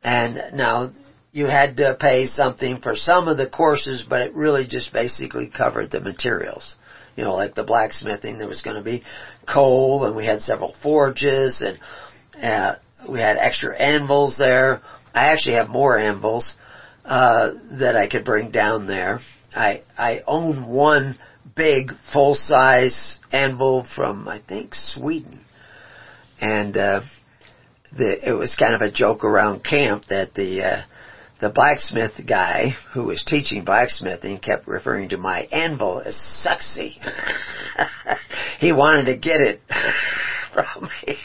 And 0.03 0.57
now 0.57 0.93
you 1.33 1.47
had 1.47 1.79
to 1.79 1.97
pay 1.99 2.27
something 2.27 2.81
for 2.81 2.95
some 2.95 3.27
of 3.27 3.37
the 3.37 3.49
courses, 3.49 4.05
but 4.09 4.23
it 4.23 4.35
really 4.35 4.67
just 4.69 4.93
basically 4.93 5.51
covered 5.51 5.91
the 5.91 6.01
materials. 6.01 6.77
You 7.17 7.25
know, 7.25 7.35
like 7.35 7.55
the 7.55 7.65
blacksmithing, 7.65 8.39
there 8.39 8.49
was 8.49 8.63
going 8.63 8.77
to 8.77 8.83
be 8.83 9.03
coal, 9.53 10.05
and 10.05 10.15
we 10.15 10.27
had 10.27 10.43
several 10.43 10.75
forges, 10.83 11.63
and 11.63 11.79
uh, 12.45 12.77
we 13.09 13.19
had 13.19 13.37
extra 13.37 13.77
anvils 13.77 14.37
there. 14.39 14.81
I 15.13 15.33
actually 15.33 15.57
have 15.57 15.69
more 15.69 15.99
anvils 15.99 16.55
uh, 17.05 17.55
that 17.81 17.97
I 17.97 18.09
could 18.09 18.25
bring 18.25 18.51
down 18.51 18.87
there. 18.87 19.21
I 19.55 19.83
I 19.97 20.23
own 20.27 20.67
one 20.67 21.19
big 21.55 21.93
full 22.13 22.35
size 22.35 23.19
anvil 23.33 23.87
from 23.95 24.29
I 24.29 24.41
think 24.41 24.75
Sweden, 24.75 25.41
and 26.41 26.77
uh, 26.77 27.01
the, 27.97 28.29
it 28.29 28.33
was 28.33 28.57
kind 28.57 28.75
of 28.75 28.83
a 28.83 28.91
joke 28.91 29.25
around 29.25 29.65
camp 29.65 30.07
that 30.09 30.35
the 30.35 30.63
uh, 30.63 30.83
the 31.41 31.51
blacksmith 31.51 32.13
guy 32.27 32.71
who 32.93 33.05
was 33.05 33.25
teaching 33.25 33.65
blacksmithing 33.65 34.39
kept 34.39 34.67
referring 34.67 35.11
to 35.11 35.19
my 35.19 35.43
anvil 35.53 36.01
as 36.05 36.17
sexy. 36.17 36.99
he 38.61 38.73
wanted 38.73 39.07
to 39.07 39.19
get 39.19 39.41
it 39.41 39.61
from 40.53 40.85
me. 40.85 41.17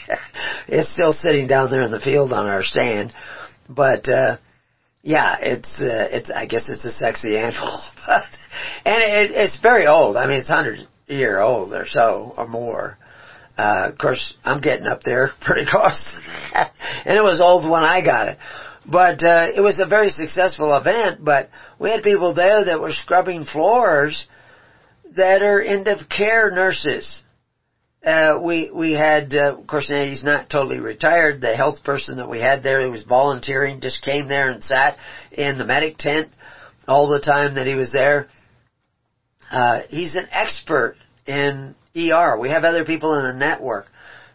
it's 0.68 0.92
still 0.92 1.12
sitting 1.12 1.46
down 1.46 1.70
there 1.70 1.82
in 1.82 1.90
the 1.90 2.00
field 2.00 2.32
on 2.32 2.46
our 2.46 2.62
stand, 2.62 3.12
but 3.68 4.08
uh, 4.08 4.36
yeah, 5.02 5.36
it's 5.40 5.80
uh, 5.80 6.08
it's 6.10 6.30
I 6.30 6.46
guess 6.46 6.68
it's 6.68 6.84
a 6.84 6.90
sexy 6.90 7.38
but 7.38 7.82
and 8.84 9.02
it, 9.02 9.30
it's 9.32 9.60
very 9.60 9.86
old. 9.86 10.16
I 10.16 10.26
mean, 10.26 10.38
it's 10.38 10.48
hundred 10.48 10.86
year 11.06 11.40
old 11.40 11.72
or 11.72 11.86
so 11.86 12.34
or 12.36 12.46
more. 12.46 12.98
Uh, 13.56 13.90
of 13.92 13.98
course, 13.98 14.34
I'm 14.44 14.60
getting 14.60 14.86
up 14.86 15.02
there 15.02 15.30
pretty 15.40 15.66
close 15.70 16.02
to 16.02 16.20
that, 16.54 16.72
and 17.04 17.18
it 17.18 17.22
was 17.22 17.40
old 17.40 17.68
when 17.68 17.82
I 17.82 18.04
got 18.04 18.28
it. 18.28 18.38
But 18.90 19.22
uh, 19.22 19.48
it 19.54 19.60
was 19.60 19.80
a 19.80 19.86
very 19.86 20.08
successful 20.08 20.74
event. 20.76 21.24
But 21.24 21.50
we 21.78 21.90
had 21.90 22.02
people 22.02 22.34
there 22.34 22.64
that 22.64 22.80
were 22.80 22.92
scrubbing 22.92 23.44
floors 23.44 24.26
that 25.16 25.42
are 25.42 25.60
end 25.60 25.88
of 25.88 26.08
care 26.08 26.50
nurses 26.50 27.22
uh, 28.04 28.40
we 28.42 28.70
we 28.74 28.92
had, 28.92 29.34
uh, 29.34 29.58
of 29.58 29.66
course, 29.66 29.88
he's 29.88 30.24
not 30.24 30.48
totally 30.48 30.80
retired. 30.80 31.40
The 31.40 31.54
health 31.54 31.84
person 31.84 32.16
that 32.16 32.30
we 32.30 32.38
had 32.38 32.62
there, 32.62 32.80
who 32.80 32.90
was 32.90 33.02
volunteering, 33.02 33.80
just 33.80 34.02
came 34.02 34.26
there 34.26 34.50
and 34.50 34.64
sat 34.64 34.96
in 35.32 35.58
the 35.58 35.66
medic 35.66 35.98
tent 35.98 36.30
all 36.90 37.08
the 37.08 37.20
time 37.20 37.54
that 37.54 37.68
he 37.68 37.74
was 37.74 37.92
there. 37.92 38.26
Uh, 39.48 39.82
he's 39.88 40.16
an 40.16 40.26
expert 40.32 40.96
in 41.24 41.76
ER. 41.96 42.36
We 42.38 42.50
have 42.50 42.64
other 42.64 42.84
people 42.84 43.14
in 43.14 43.24
the 43.24 43.32
network 43.32 43.86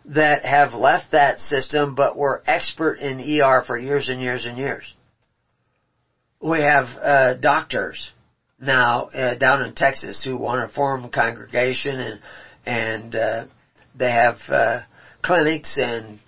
that 0.06 0.46
have 0.46 0.74
left 0.74 1.12
that 1.12 1.40
system, 1.40 1.96
but 1.96 2.18
were 2.18 2.42
expert 2.48 3.00
in 3.00 3.20
ER 3.20 3.62
for 3.68 3.78
years 3.78 4.08
and 4.08 4.22
years 4.22 4.46
and 4.46 4.58
years. 4.58 4.94
We 6.42 6.62
have 6.62 6.86
uh, 7.02 7.34
doctors 7.36 8.14
now 8.60 9.08
uh, 9.08 9.38
down 9.38 9.62
in 9.64 9.74
Texas 9.76 10.24
who 10.24 10.38
want 10.38 10.66
to 10.68 10.74
form 10.74 11.04
a 11.04 11.10
congregation 11.10 12.00
and 12.00 12.20
and 12.66 13.16
uh, 13.16 13.46
they 13.96 14.12
have 14.12 14.38
uh, 14.48 14.82
clinics 15.22 15.78
and 15.78 16.20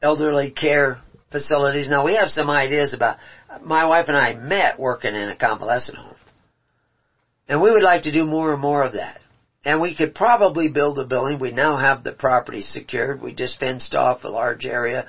elderly 0.00 0.52
care 0.52 1.00
facilities. 1.32 1.88
Now 1.88 2.04
we 2.04 2.14
have 2.14 2.28
some 2.28 2.48
ideas 2.48 2.94
about. 2.94 3.18
My 3.60 3.84
wife 3.84 4.08
and 4.08 4.16
I 4.16 4.34
met 4.34 4.78
working 4.78 5.14
in 5.14 5.28
a 5.28 5.36
convalescent 5.36 5.98
home, 5.98 6.16
and 7.48 7.60
we 7.60 7.70
would 7.70 7.82
like 7.82 8.02
to 8.02 8.12
do 8.12 8.24
more 8.24 8.52
and 8.52 8.60
more 8.60 8.82
of 8.82 8.94
that. 8.94 9.20
and 9.64 9.80
we 9.80 9.94
could 9.94 10.14
probably 10.14 10.68
build 10.70 10.98
a 10.98 11.04
building. 11.04 11.38
We 11.38 11.52
now 11.52 11.76
have 11.76 12.02
the 12.02 12.12
property 12.12 12.62
secured. 12.62 13.20
We 13.22 13.32
just 13.32 13.60
fenced 13.60 13.94
off 13.94 14.24
a 14.24 14.28
large 14.28 14.66
area 14.66 15.06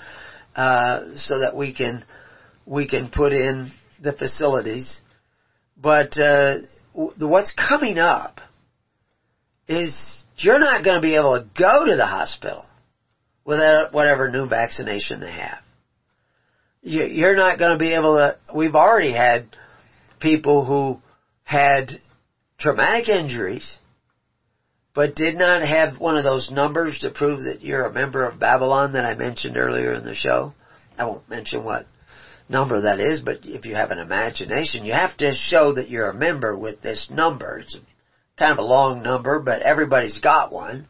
uh, 0.55 1.15
so 1.15 1.39
that 1.39 1.55
we 1.55 1.73
can 1.73 2.05
we 2.65 2.87
can 2.87 3.09
put 3.09 3.33
in 3.33 3.71
the 4.01 4.13
facilities. 4.13 5.01
But 5.75 6.17
uh, 6.19 6.57
what's 6.93 7.53
coming 7.53 7.97
up 7.97 8.41
is 9.67 10.23
you're 10.37 10.59
not 10.59 10.83
going 10.83 10.97
to 10.97 11.01
be 11.01 11.15
able 11.15 11.39
to 11.39 11.47
go 11.57 11.85
to 11.85 11.95
the 11.95 12.05
hospital 12.05 12.65
without 13.43 13.91
whatever 13.91 14.29
new 14.29 14.47
vaccination 14.47 15.19
they 15.19 15.31
have. 15.31 15.62
You're 16.83 17.35
not 17.35 17.57
going 17.57 17.71
to 17.71 17.77
be 17.77 17.93
able 17.93 18.17
to. 18.17 18.37
We've 18.53 18.75
already 18.75 19.13
had 19.13 19.47
people 20.19 20.65
who 20.65 20.99
had 21.43 21.89
traumatic 22.59 23.09
injuries 23.09 23.77
but 24.93 25.15
did 25.15 25.35
not 25.35 25.61
have 25.61 25.99
one 25.99 26.17
of 26.17 26.23
those 26.23 26.51
numbers 26.51 26.99
to 26.99 27.09
prove 27.09 27.39
that 27.43 27.61
you're 27.61 27.85
a 27.85 27.91
member 27.91 28.23
of 28.23 28.39
Babylon 28.39 28.93
that 28.93 29.05
I 29.05 29.15
mentioned 29.15 29.57
earlier 29.57 29.93
in 29.93 30.03
the 30.03 30.13
show. 30.13 30.53
I 30.97 31.05
won't 31.05 31.27
mention 31.29 31.63
what 31.63 31.85
number 32.47 32.81
that 32.81 32.99
is, 32.99 33.21
but 33.21 33.39
if 33.43 33.65
you 33.65 33.75
have 33.75 33.89
an 33.89 33.97
imagination, 33.97 34.85
you 34.85 34.93
have 34.93 35.17
to 35.17 35.33
show 35.33 35.73
that 35.73 35.89
you're 35.89 36.09
a 36.09 36.13
member 36.13 36.55
with 36.55 36.81
this 36.81 37.09
number. 37.09 37.59
It's 37.59 37.77
kind 38.37 38.51
of 38.51 38.59
a 38.59 38.63
long 38.63 39.01
number, 39.01 39.39
but 39.39 39.63
everybody's 39.63 40.19
got 40.19 40.51
one 40.51 40.87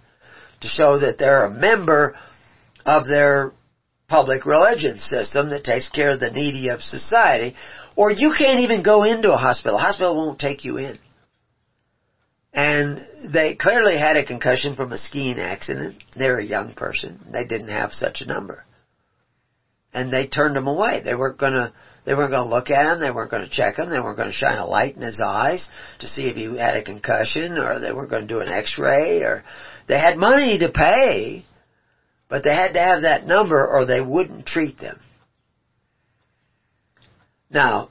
to 0.61 0.67
show 0.67 0.99
that 0.99 1.17
they're 1.17 1.45
a 1.45 1.51
member 1.51 2.15
of 2.85 3.05
their 3.05 3.53
public 4.13 4.45
religion 4.45 4.99
system 4.99 5.49
that 5.49 5.63
takes 5.63 5.89
care 5.89 6.11
of 6.11 6.19
the 6.19 6.29
needy 6.29 6.67
of 6.67 6.83
society. 6.83 7.55
Or 7.95 8.11
you 8.11 8.31
can't 8.37 8.59
even 8.59 8.83
go 8.83 9.03
into 9.03 9.33
a 9.33 9.37
hospital. 9.37 9.79
A 9.79 9.81
hospital 9.81 10.15
won't 10.15 10.39
take 10.39 10.63
you 10.63 10.77
in. 10.77 10.99
And 12.53 13.03
they 13.33 13.55
clearly 13.55 13.97
had 13.97 14.15
a 14.15 14.23
concussion 14.23 14.75
from 14.75 14.91
a 14.91 14.99
skiing 14.99 15.39
accident. 15.39 15.95
They're 16.15 16.37
a 16.37 16.45
young 16.45 16.75
person. 16.75 17.25
They 17.31 17.47
didn't 17.47 17.69
have 17.69 17.91
such 17.91 18.21
a 18.21 18.27
number. 18.27 18.63
And 19.95 20.13
they 20.13 20.27
turned 20.27 20.57
him 20.57 20.67
away. 20.67 21.01
They 21.03 21.15
weren't 21.15 21.39
gonna, 21.39 21.73
they 22.05 22.13
weren't 22.13 22.31
gonna 22.31 22.49
look 22.55 22.69
at 22.69 22.85
him. 22.85 22.99
They 22.99 23.09
weren't 23.09 23.31
gonna 23.31 23.49
check 23.49 23.77
him. 23.77 23.89
They 23.89 23.99
weren't 23.99 24.17
gonna 24.17 24.31
shine 24.31 24.59
a 24.59 24.67
light 24.67 24.95
in 24.95 25.01
his 25.01 25.19
eyes 25.25 25.67
to 26.01 26.07
see 26.07 26.29
if 26.29 26.35
he 26.35 26.55
had 26.55 26.77
a 26.77 26.83
concussion 26.83 27.57
or 27.57 27.79
they 27.79 27.91
weren't 27.91 28.11
gonna 28.11 28.27
do 28.27 28.41
an 28.41 28.49
x-ray 28.49 29.23
or 29.23 29.43
they 29.87 29.97
had 29.97 30.17
money 30.17 30.59
to 30.59 30.71
pay, 30.71 31.45
but 32.29 32.43
they 32.43 32.53
had 32.53 32.73
to 32.73 32.79
have 32.79 33.01
that 33.01 33.25
number 33.25 33.65
or 33.65 33.85
they 33.85 34.01
wouldn't 34.01 34.45
treat 34.45 34.77
them. 34.79 34.99
Now, 37.49 37.89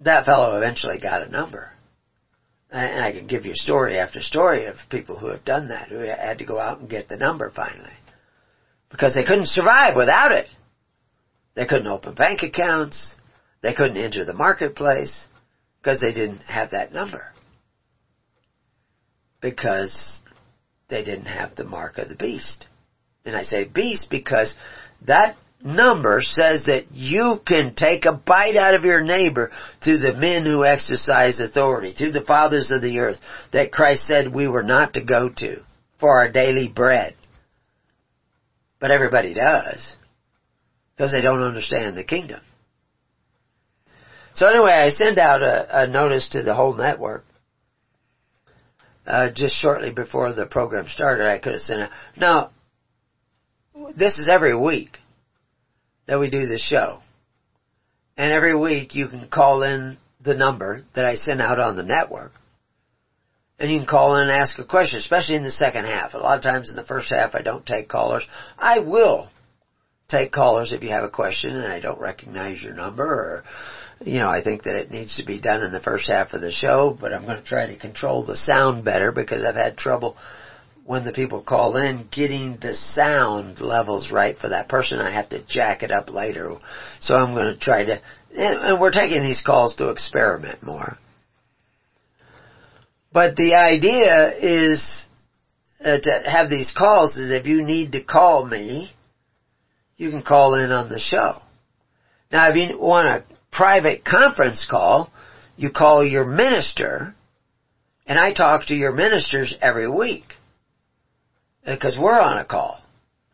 that 0.00 0.24
fellow 0.24 0.56
eventually 0.56 0.98
got 0.98 1.22
a 1.22 1.30
number. 1.30 1.70
And 2.70 3.02
I 3.02 3.12
can 3.12 3.26
give 3.26 3.46
you 3.46 3.54
story 3.54 3.96
after 3.96 4.20
story 4.20 4.66
of 4.66 4.76
people 4.90 5.16
who 5.16 5.28
have 5.28 5.44
done 5.44 5.68
that, 5.68 5.88
who 5.88 5.98
had 5.98 6.38
to 6.38 6.44
go 6.44 6.58
out 6.58 6.80
and 6.80 6.90
get 6.90 7.08
the 7.08 7.16
number 7.16 7.50
finally. 7.54 7.92
Because 8.90 9.14
they 9.14 9.24
couldn't 9.24 9.46
survive 9.48 9.94
without 9.94 10.32
it. 10.32 10.46
They 11.54 11.64
couldn't 11.64 11.86
open 11.86 12.14
bank 12.14 12.42
accounts. 12.42 13.14
They 13.62 13.72
couldn't 13.72 13.96
enter 13.96 14.24
the 14.24 14.32
marketplace 14.32 15.26
because 15.80 16.00
they 16.00 16.12
didn't 16.12 16.42
have 16.42 16.72
that 16.72 16.92
number. 16.92 17.32
Because 19.40 20.20
they 20.88 21.02
didn't 21.02 21.26
have 21.26 21.54
the 21.54 21.64
mark 21.64 21.98
of 21.98 22.08
the 22.08 22.14
beast. 22.14 22.66
And 23.26 23.36
I 23.36 23.42
say 23.42 23.64
beast 23.64 24.08
because 24.10 24.54
that 25.06 25.36
number 25.62 26.20
says 26.22 26.64
that 26.64 26.92
you 26.92 27.40
can 27.46 27.74
take 27.74 28.06
a 28.06 28.12
bite 28.12 28.56
out 28.56 28.74
of 28.74 28.84
your 28.84 29.02
neighbor 29.02 29.50
through 29.82 29.98
the 29.98 30.14
men 30.14 30.44
who 30.44 30.64
exercise 30.64 31.40
authority, 31.40 31.92
through 31.92 32.12
the 32.12 32.24
fathers 32.24 32.70
of 32.70 32.82
the 32.82 33.00
earth 33.00 33.18
that 33.52 33.72
Christ 33.72 34.06
said 34.06 34.32
we 34.32 34.46
were 34.46 34.62
not 34.62 34.94
to 34.94 35.04
go 35.04 35.28
to 35.38 35.62
for 35.98 36.18
our 36.18 36.30
daily 36.30 36.68
bread. 36.68 37.14
But 38.80 38.90
everybody 38.90 39.34
does. 39.34 39.96
Because 40.94 41.12
they 41.12 41.22
don't 41.22 41.42
understand 41.42 41.96
the 41.96 42.04
kingdom. 42.04 42.40
So 44.34 44.48
anyway, 44.48 44.72
I 44.72 44.90
send 44.90 45.18
out 45.18 45.42
a, 45.42 45.82
a 45.82 45.86
notice 45.86 46.28
to 46.30 46.42
the 46.42 46.54
whole 46.54 46.74
network. 46.74 47.24
Uh, 49.06 49.30
just 49.32 49.54
shortly 49.54 49.92
before 49.92 50.32
the 50.32 50.46
program 50.46 50.86
started, 50.88 51.26
I 51.26 51.38
could 51.38 51.52
have 51.52 51.62
sent 51.62 51.80
it. 51.82 51.90
Now, 52.16 52.50
this 53.96 54.18
is 54.18 54.28
every 54.28 54.54
week 54.54 54.98
that 56.06 56.20
we 56.20 56.30
do 56.30 56.46
this 56.46 56.62
show. 56.62 57.00
And 58.16 58.32
every 58.32 58.56
week 58.56 58.94
you 58.94 59.08
can 59.08 59.28
call 59.28 59.62
in 59.62 59.98
the 60.22 60.34
number 60.34 60.84
that 60.94 61.04
I 61.04 61.16
send 61.16 61.40
out 61.40 61.58
on 61.58 61.76
the 61.76 61.82
network. 61.82 62.32
And 63.58 63.70
you 63.70 63.78
can 63.78 63.86
call 63.86 64.16
in 64.16 64.28
and 64.28 64.30
ask 64.30 64.58
a 64.58 64.64
question, 64.64 64.98
especially 64.98 65.36
in 65.36 65.44
the 65.44 65.50
second 65.50 65.84
half. 65.84 66.14
A 66.14 66.18
lot 66.18 66.36
of 66.36 66.42
times 66.42 66.70
in 66.70 66.76
the 66.76 66.84
first 66.84 67.12
half 67.12 67.34
I 67.34 67.42
don't 67.42 67.64
take 67.64 67.88
callers. 67.88 68.26
I 68.58 68.80
will 68.80 69.30
take 70.08 70.32
callers 70.32 70.72
if 70.72 70.82
you 70.82 70.90
have 70.90 71.04
a 71.04 71.10
question 71.10 71.50
and 71.50 71.72
I 71.72 71.80
don't 71.80 72.00
recognize 72.00 72.62
your 72.62 72.74
number 72.74 73.04
or, 73.04 73.44
you 74.04 74.18
know, 74.18 74.28
I 74.28 74.42
think 74.42 74.64
that 74.64 74.76
it 74.76 74.90
needs 74.90 75.16
to 75.16 75.24
be 75.24 75.40
done 75.40 75.62
in 75.62 75.72
the 75.72 75.80
first 75.80 76.08
half 76.10 76.32
of 76.32 76.40
the 76.40 76.52
show, 76.52 76.96
but 76.98 77.12
I'm 77.12 77.24
going 77.24 77.38
to 77.38 77.44
try 77.44 77.66
to 77.66 77.78
control 77.78 78.24
the 78.24 78.36
sound 78.36 78.84
better 78.84 79.10
because 79.10 79.44
I've 79.44 79.56
had 79.56 79.76
trouble 79.76 80.16
when 80.86 81.04
the 81.04 81.12
people 81.12 81.42
call 81.42 81.76
in, 81.76 82.08
getting 82.12 82.58
the 82.58 82.74
sound 82.74 83.60
levels 83.60 84.12
right 84.12 84.38
for 84.38 84.50
that 84.50 84.68
person. 84.68 85.00
I 85.00 85.12
have 85.12 85.28
to 85.30 85.44
jack 85.44 85.82
it 85.82 85.90
up 85.90 86.08
later. 86.08 86.56
So 87.00 87.16
I'm 87.16 87.34
going 87.34 87.52
to 87.52 87.58
try 87.58 87.84
to, 87.84 88.00
and 88.32 88.80
we're 88.80 88.92
taking 88.92 89.22
these 89.22 89.42
calls 89.44 89.74
to 89.76 89.90
experiment 89.90 90.62
more. 90.62 90.96
But 93.12 93.34
the 93.34 93.54
idea 93.54 94.32
is 94.38 95.06
uh, 95.84 95.98
to 95.98 96.22
have 96.24 96.48
these 96.48 96.72
calls 96.76 97.16
is 97.16 97.32
if 97.32 97.46
you 97.46 97.62
need 97.62 97.92
to 97.92 98.04
call 98.04 98.46
me, 98.46 98.92
you 99.96 100.10
can 100.10 100.22
call 100.22 100.54
in 100.54 100.70
on 100.70 100.88
the 100.88 101.00
show. 101.00 101.42
Now 102.30 102.48
if 102.50 102.56
you 102.56 102.78
want 102.78 103.08
a 103.08 103.24
private 103.50 104.04
conference 104.04 104.66
call, 104.70 105.10
you 105.56 105.70
call 105.70 106.04
your 106.04 106.26
minister, 106.26 107.14
and 108.06 108.18
I 108.18 108.32
talk 108.32 108.66
to 108.66 108.74
your 108.74 108.92
ministers 108.92 109.56
every 109.60 109.90
week 109.90 110.35
because 111.66 111.98
we're 111.98 112.18
on 112.18 112.38
a 112.38 112.44
call. 112.44 112.80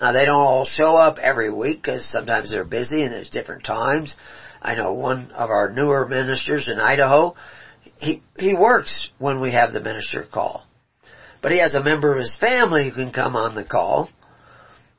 Now 0.01 0.13
they 0.13 0.25
don't 0.25 0.35
all 0.35 0.65
show 0.65 0.97
up 0.97 1.19
every 1.19 1.53
week 1.53 1.83
because 1.83 2.11
sometimes 2.11 2.51
they're 2.51 2.65
busy 2.65 3.03
and 3.03 3.13
there's 3.13 3.31
different 3.31 3.65
times. 3.65 4.17
I 4.61 4.75
know 4.75 4.95
one 4.95 5.31
of 5.33 5.51
our 5.51 5.71
newer 5.71 6.07
ministers 6.09 6.69
in 6.69 6.81
Idaho, 6.81 7.35
he, 7.99 8.23
he 8.39 8.55
works 8.55 9.11
when 9.19 9.41
we 9.41 9.53
have 9.53 9.73
the 9.73 9.81
minister 9.81 10.25
call. 10.25 10.65
But 11.41 11.53
he 11.53 11.59
has 11.59 11.75
a 11.75 11.83
member 11.83 12.13
of 12.13 12.19
his 12.19 12.37
family 12.37 12.89
who 12.89 12.95
can 12.95 13.13
come 13.13 13.37
on 13.37 13.55
the 13.55 13.65
call 13.65 14.09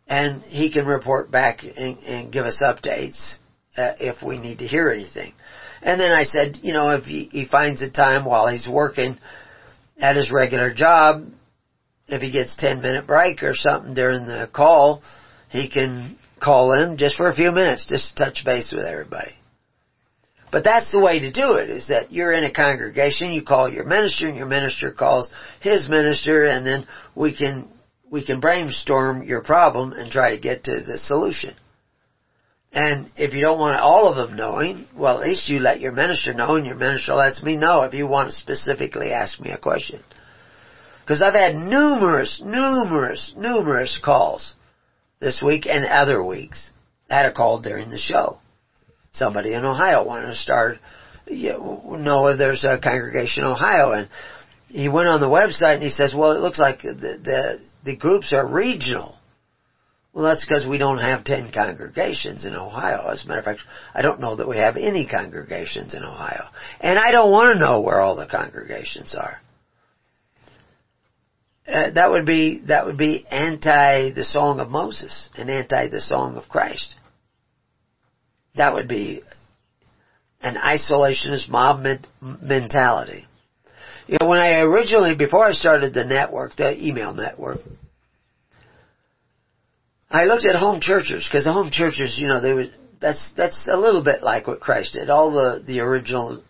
and 0.07 0.41
he 0.43 0.71
can 0.71 0.85
report 0.85 1.31
back 1.31 1.63
and, 1.63 1.97
and 1.99 2.31
give 2.31 2.45
us 2.45 2.61
updates 2.63 3.37
uh, 3.77 3.93
if 3.99 4.21
we 4.21 4.37
need 4.37 4.59
to 4.59 4.67
hear 4.67 4.89
anything. 4.89 5.33
And 5.81 5.99
then 5.99 6.11
I 6.11 6.23
said, 6.23 6.57
you 6.61 6.73
know, 6.73 6.91
if 6.91 7.05
he, 7.05 7.29
he 7.31 7.45
finds 7.45 7.81
a 7.81 7.89
time 7.89 8.25
while 8.25 8.47
he's 8.47 8.67
working 8.67 9.17
at 9.97 10.15
his 10.15 10.31
regular 10.31 10.73
job 10.73 11.25
if 12.07 12.21
he 12.21 12.31
gets 12.31 12.55
10 12.57 12.81
minute 12.81 13.07
break 13.07 13.43
or 13.43 13.53
something 13.55 13.93
during 13.93 14.25
the 14.25 14.49
call, 14.51 15.01
he 15.49 15.69
can 15.69 16.17
call 16.41 16.73
in 16.73 16.97
just 16.97 17.15
for 17.15 17.27
a 17.27 17.35
few 17.35 17.51
minutes, 17.51 17.85
just 17.85 18.17
to 18.17 18.23
touch 18.25 18.45
base 18.45 18.71
with 18.71 18.85
everybody. 18.85 19.33
But 20.51 20.63
that's 20.63 20.91
the 20.91 20.99
way 20.99 21.19
to 21.19 21.31
do 21.31 21.53
it, 21.53 21.69
is 21.69 21.87
that 21.87 22.11
you're 22.11 22.33
in 22.33 22.43
a 22.43 22.53
congregation, 22.53 23.33
you 23.33 23.41
call 23.41 23.71
your 23.71 23.85
minister, 23.85 24.27
and 24.27 24.37
your 24.37 24.45
minister 24.45 24.91
calls 24.91 25.31
his 25.61 25.89
minister, 25.89 26.45
and 26.45 26.63
then 26.63 26.85
we 27.15 27.35
can, 27.35 27.69
we 28.11 28.23
can 28.23 28.39
brainstorm 28.39 29.23
your 29.23 29.41
problem 29.41 29.93
and 29.93 30.11
try 30.11 30.35
to 30.35 30.41
get 30.41 30.65
to 30.65 30.81
the 30.81 30.99
solution. 30.99 31.55
And 32.71 33.11
if 33.15 33.33
you 33.33 33.41
don't 33.41 33.59
want 33.59 33.79
all 33.79 34.07
of 34.07 34.15
them 34.15 34.35
knowing, 34.35 34.87
well 34.95 35.19
at 35.19 35.27
least 35.27 35.47
you 35.47 35.59
let 35.59 35.79
your 35.79 35.91
minister 35.91 36.33
know 36.33 36.55
and 36.55 36.65
your 36.65 36.75
minister 36.75 37.13
lets 37.13 37.43
me 37.43 37.55
know 37.55 37.83
if 37.83 37.93
you 37.93 38.07
want 38.07 38.29
to 38.29 38.35
specifically 38.35 39.11
ask 39.11 39.39
me 39.39 39.51
a 39.51 39.59
question. 39.59 40.01
Because 41.03 41.21
I've 41.21 41.33
had 41.33 41.55
numerous, 41.55 42.41
numerous, 42.43 43.33
numerous 43.35 43.99
calls 44.01 44.53
this 45.19 45.41
week 45.41 45.65
and 45.65 45.85
other 45.85 46.23
weeks. 46.23 46.69
I 47.09 47.17
had 47.17 47.25
a 47.25 47.33
call 47.33 47.59
during 47.59 47.89
the 47.89 47.97
show. 47.97 48.37
Somebody 49.11 49.53
in 49.53 49.65
Ohio 49.65 50.05
wanted 50.05 50.27
to 50.27 50.35
start, 50.35 50.77
you 51.27 51.51
know, 51.51 52.27
if 52.27 52.37
there's 52.37 52.63
a 52.63 52.79
congregation 52.79 53.43
in 53.43 53.49
Ohio 53.49 53.91
and 53.91 54.07
he 54.69 54.87
went 54.87 55.09
on 55.09 55.19
the 55.19 55.27
website 55.27 55.75
and 55.75 55.83
he 55.83 55.89
says, 55.89 56.13
well, 56.15 56.31
it 56.31 56.39
looks 56.39 56.57
like 56.57 56.81
the, 56.81 56.93
the, 56.93 57.59
the 57.83 57.97
groups 57.97 58.31
are 58.31 58.47
regional. 58.47 59.17
Well, 60.13 60.23
that's 60.23 60.47
because 60.47 60.65
we 60.65 60.77
don't 60.77 60.99
have 60.99 61.25
10 61.25 61.51
congregations 61.51 62.45
in 62.45 62.55
Ohio. 62.55 63.09
As 63.09 63.25
a 63.25 63.27
matter 63.27 63.39
of 63.39 63.45
fact, 63.45 63.59
I 63.93 64.01
don't 64.01 64.21
know 64.21 64.37
that 64.37 64.47
we 64.47 64.57
have 64.57 64.77
any 64.77 65.05
congregations 65.05 65.95
in 65.95 66.03
Ohio. 66.03 66.45
And 66.79 66.97
I 66.97 67.11
don't 67.11 67.31
want 67.31 67.53
to 67.53 67.59
know 67.59 67.81
where 67.81 67.99
all 67.99 68.15
the 68.15 68.27
congregations 68.27 69.15
are 69.15 69.42
uh, 71.67 71.91
that 71.91 72.11
would 72.11 72.25
be 72.25 72.61
that 72.67 72.85
would 72.85 72.97
be 72.97 73.25
anti 73.29 74.11
the 74.11 74.25
song 74.25 74.59
of 74.59 74.69
Moses 74.69 75.29
and 75.35 75.49
anti 75.49 75.87
the 75.87 76.01
song 76.01 76.35
of 76.35 76.49
Christ. 76.49 76.95
That 78.55 78.73
would 78.73 78.87
be 78.87 79.23
an 80.41 80.55
isolationist 80.55 81.49
mob 81.49 81.85
mentality. 82.21 83.25
You 84.07 84.17
know, 84.19 84.27
when 84.27 84.39
I 84.39 84.59
originally, 84.59 85.15
before 85.15 85.47
I 85.47 85.53
started 85.53 85.93
the 85.93 86.03
network, 86.03 86.57
the 86.57 86.85
email 86.85 87.13
network, 87.13 87.59
I 90.09 90.25
looked 90.25 90.45
at 90.45 90.55
home 90.55 90.81
churches 90.81 91.27
because 91.27 91.45
the 91.45 91.53
home 91.53 91.71
churches, 91.71 92.19
you 92.19 92.27
know, 92.27 92.41
they 92.41 92.53
were 92.53 92.65
that's 92.99 93.31
that's 93.37 93.67
a 93.71 93.77
little 93.77 94.03
bit 94.03 94.21
like 94.21 94.47
what 94.47 94.59
Christ 94.59 94.93
did. 94.93 95.09
All 95.09 95.31
the 95.31 95.63
the 95.65 95.79
original 95.79 96.43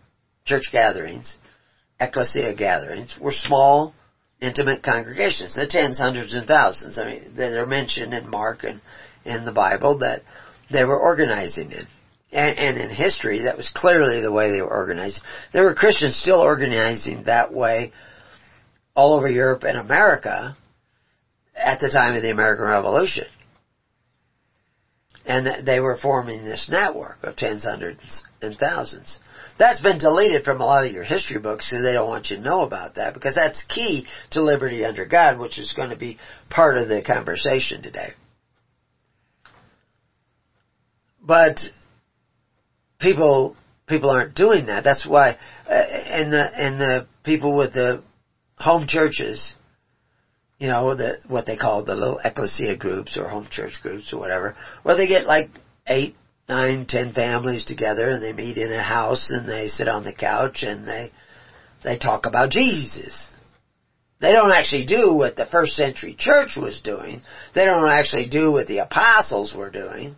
church 0.44 0.70
gatherings, 0.72 1.36
ecclesia 2.00 2.54
gatherings, 2.54 3.16
were 3.20 3.32
small, 3.32 3.94
intimate 4.44 4.82
congregations, 4.82 5.54
the 5.54 5.66
tens, 5.66 5.98
hundreds, 5.98 6.34
and 6.34 6.46
thousands. 6.46 6.98
I 6.98 7.04
mean, 7.04 7.34
that 7.36 7.56
are 7.56 7.66
mentioned 7.66 8.14
in 8.14 8.28
Mark 8.28 8.64
and 8.64 8.80
in 9.24 9.44
the 9.44 9.52
Bible 9.52 9.98
that 9.98 10.22
they 10.70 10.84
were 10.84 10.98
organizing 10.98 11.72
in. 11.72 11.86
And, 12.32 12.58
and 12.58 12.78
in 12.78 12.90
history, 12.90 13.42
that 13.42 13.56
was 13.56 13.70
clearly 13.74 14.20
the 14.20 14.32
way 14.32 14.50
they 14.50 14.60
were 14.60 14.74
organized. 14.74 15.22
There 15.52 15.62
were 15.62 15.74
Christians 15.74 16.16
still 16.16 16.40
organizing 16.40 17.24
that 17.24 17.52
way 17.52 17.92
all 18.96 19.14
over 19.14 19.28
Europe 19.28 19.62
and 19.62 19.78
America 19.78 20.56
at 21.54 21.80
the 21.80 21.90
time 21.90 22.16
of 22.16 22.22
the 22.22 22.30
American 22.30 22.64
Revolution. 22.64 23.26
And 25.26 25.66
they 25.66 25.80
were 25.80 25.96
forming 25.96 26.44
this 26.44 26.68
network 26.68 27.18
of 27.22 27.36
tens, 27.36 27.64
hundreds, 27.64 28.24
and 28.42 28.56
thousands. 28.56 29.20
That's 29.58 29.80
been 29.80 29.98
deleted 29.98 30.44
from 30.44 30.60
a 30.60 30.66
lot 30.66 30.84
of 30.84 30.90
your 30.90 31.04
history 31.04 31.38
books 31.38 31.70
because 31.70 31.84
they 31.84 31.92
don't 31.92 32.08
want 32.08 32.30
you 32.30 32.36
to 32.36 32.42
know 32.42 32.62
about 32.62 32.96
that 32.96 33.14
because 33.14 33.34
that's 33.34 33.62
key 33.64 34.06
to 34.30 34.42
liberty 34.42 34.84
under 34.84 35.06
God, 35.06 35.38
which 35.38 35.58
is 35.58 35.72
going 35.74 35.90
to 35.90 35.96
be 35.96 36.18
part 36.50 36.76
of 36.76 36.88
the 36.88 37.02
conversation 37.02 37.82
today. 37.82 38.12
But 41.22 41.60
people 42.98 43.56
people 43.86 44.10
aren't 44.10 44.34
doing 44.34 44.66
that. 44.66 44.84
That's 44.84 45.06
why, 45.06 45.36
uh, 45.68 45.72
and 45.72 46.32
the 46.32 46.42
and 46.42 46.80
the 46.80 47.06
people 47.22 47.56
with 47.56 47.72
the 47.72 48.02
home 48.58 48.86
churches, 48.86 49.54
you 50.58 50.68
know, 50.68 50.94
the 50.94 51.18
what 51.26 51.46
they 51.46 51.56
call 51.56 51.84
the 51.84 51.94
little 51.94 52.18
ecclesia 52.18 52.76
groups 52.76 53.16
or 53.16 53.28
home 53.28 53.46
church 53.50 53.74
groups 53.82 54.12
or 54.12 54.18
whatever, 54.18 54.54
where 54.82 54.96
they 54.96 55.06
get 55.06 55.26
like 55.26 55.48
eight, 55.86 56.14
nine, 56.48 56.86
ten 56.86 57.12
families 57.12 57.64
together 57.64 58.08
and 58.08 58.22
they 58.22 58.32
meet 58.32 58.58
in 58.58 58.72
a 58.72 58.82
house 58.82 59.30
and 59.30 59.48
they 59.48 59.68
sit 59.68 59.88
on 59.88 60.04
the 60.04 60.12
couch 60.12 60.62
and 60.62 60.86
they 60.86 61.10
they 61.82 61.98
talk 61.98 62.26
about 62.26 62.50
Jesus. 62.50 63.26
They 64.20 64.32
don't 64.32 64.52
actually 64.52 64.86
do 64.86 65.12
what 65.12 65.36
the 65.36 65.44
first 65.44 65.74
century 65.74 66.14
church 66.18 66.56
was 66.56 66.80
doing. 66.80 67.20
They 67.54 67.66
don't 67.66 67.90
actually 67.90 68.28
do 68.28 68.50
what 68.50 68.66
the 68.66 68.78
apostles 68.78 69.52
were 69.52 69.70
doing. 69.70 70.16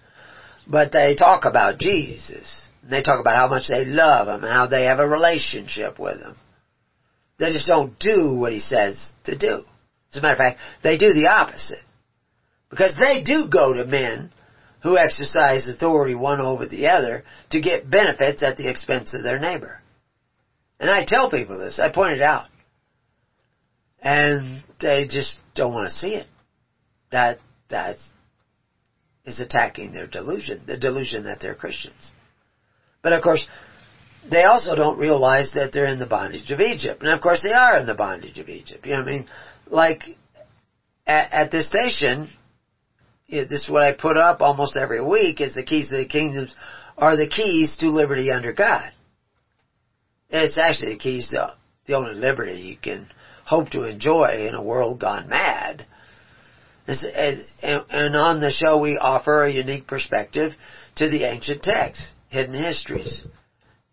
But 0.68 0.92
they 0.92 1.16
talk 1.16 1.44
about 1.44 1.78
Jesus. 1.78 2.62
They 2.88 3.02
talk 3.02 3.20
about 3.20 3.36
how 3.36 3.48
much 3.48 3.68
they 3.68 3.84
love 3.84 4.28
him 4.28 4.44
and 4.44 4.52
how 4.52 4.68
they 4.68 4.84
have 4.84 5.00
a 5.00 5.08
relationship 5.08 5.98
with 5.98 6.20
him. 6.20 6.36
They 7.38 7.50
just 7.52 7.66
don't 7.66 7.98
do 7.98 8.36
what 8.36 8.52
he 8.52 8.60
says 8.60 8.96
to 9.24 9.36
do. 9.36 9.64
As 10.12 10.18
a 10.18 10.22
matter 10.22 10.34
of 10.34 10.38
fact, 10.38 10.60
they 10.82 10.98
do 10.98 11.12
the 11.12 11.28
opposite. 11.28 11.82
Because 12.70 12.94
they 12.96 13.22
do 13.22 13.48
go 13.48 13.72
to 13.72 13.86
men 13.86 14.30
who 14.86 14.96
exercise 14.96 15.66
authority 15.66 16.14
one 16.14 16.40
over 16.40 16.64
the 16.64 16.86
other 16.88 17.24
to 17.50 17.60
get 17.60 17.90
benefits 17.90 18.44
at 18.44 18.56
the 18.56 18.70
expense 18.70 19.12
of 19.16 19.24
their 19.24 19.40
neighbor. 19.40 19.80
And 20.78 20.88
I 20.88 21.04
tell 21.04 21.28
people 21.28 21.58
this, 21.58 21.80
I 21.80 21.90
point 21.90 22.12
it 22.12 22.22
out. 22.22 22.46
And 24.00 24.62
they 24.80 25.08
just 25.08 25.40
don't 25.56 25.74
want 25.74 25.86
to 25.86 25.96
see 25.96 26.14
it. 26.14 26.28
That, 27.10 27.40
that 27.68 27.96
is 29.24 29.40
attacking 29.40 29.92
their 29.92 30.06
delusion, 30.06 30.62
the 30.68 30.76
delusion 30.76 31.24
that 31.24 31.40
they're 31.40 31.56
Christians. 31.56 32.12
But 33.02 33.12
of 33.12 33.24
course, 33.24 33.44
they 34.30 34.44
also 34.44 34.76
don't 34.76 35.00
realize 35.00 35.50
that 35.56 35.72
they're 35.72 35.86
in 35.86 35.98
the 35.98 36.06
bondage 36.06 36.52
of 36.52 36.60
Egypt. 36.60 37.02
And 37.02 37.12
of 37.12 37.20
course 37.20 37.42
they 37.42 37.54
are 37.54 37.76
in 37.76 37.86
the 37.86 37.94
bondage 37.94 38.38
of 38.38 38.48
Egypt. 38.48 38.86
You 38.86 38.92
know 38.92 39.00
what 39.00 39.08
I 39.08 39.10
mean? 39.10 39.28
Like, 39.66 40.04
at, 41.08 41.32
at 41.32 41.50
this 41.50 41.68
station, 41.68 42.28
this 43.28 43.64
is 43.64 43.70
what 43.70 43.82
I 43.82 43.92
put 43.92 44.16
up 44.16 44.40
almost 44.40 44.76
every 44.76 45.02
week 45.02 45.40
is 45.40 45.54
the 45.54 45.64
keys 45.64 45.88
to 45.88 45.96
the 45.96 46.06
kingdoms 46.06 46.54
are 46.96 47.16
the 47.16 47.28
keys 47.28 47.76
to 47.78 47.88
liberty 47.88 48.30
under 48.30 48.52
God. 48.52 48.90
And 50.30 50.44
it's 50.44 50.58
actually 50.58 50.94
the 50.94 50.98
keys 50.98 51.28
to 51.30 51.54
the 51.86 51.94
only 51.94 52.14
liberty 52.14 52.54
you 52.54 52.76
can 52.76 53.08
hope 53.44 53.70
to 53.70 53.84
enjoy 53.84 54.46
in 54.46 54.54
a 54.54 54.62
world 54.62 55.00
gone 55.00 55.28
mad. 55.28 55.86
And 56.88 58.16
on 58.16 58.40
the 58.40 58.50
show 58.50 58.78
we 58.78 58.98
offer 58.98 59.42
a 59.42 59.52
unique 59.52 59.86
perspective 59.86 60.52
to 60.96 61.08
the 61.08 61.24
ancient 61.24 61.62
texts 61.62 62.12
hidden 62.28 62.54
histories, 62.54 63.24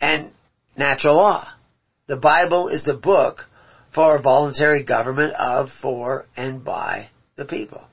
and 0.01 0.31
natural 0.77 1.15
law. 1.15 1.47
The 2.07 2.17
Bible 2.17 2.67
is 2.67 2.83
the 2.83 2.95
book 2.97 3.45
for 3.93 4.15
a 4.15 4.21
voluntary 4.21 4.83
government 4.83 5.33
of, 5.33 5.69
for, 5.81 6.25
and 6.35 6.63
by 6.63 7.09
the 7.35 7.45
people. 7.45 7.85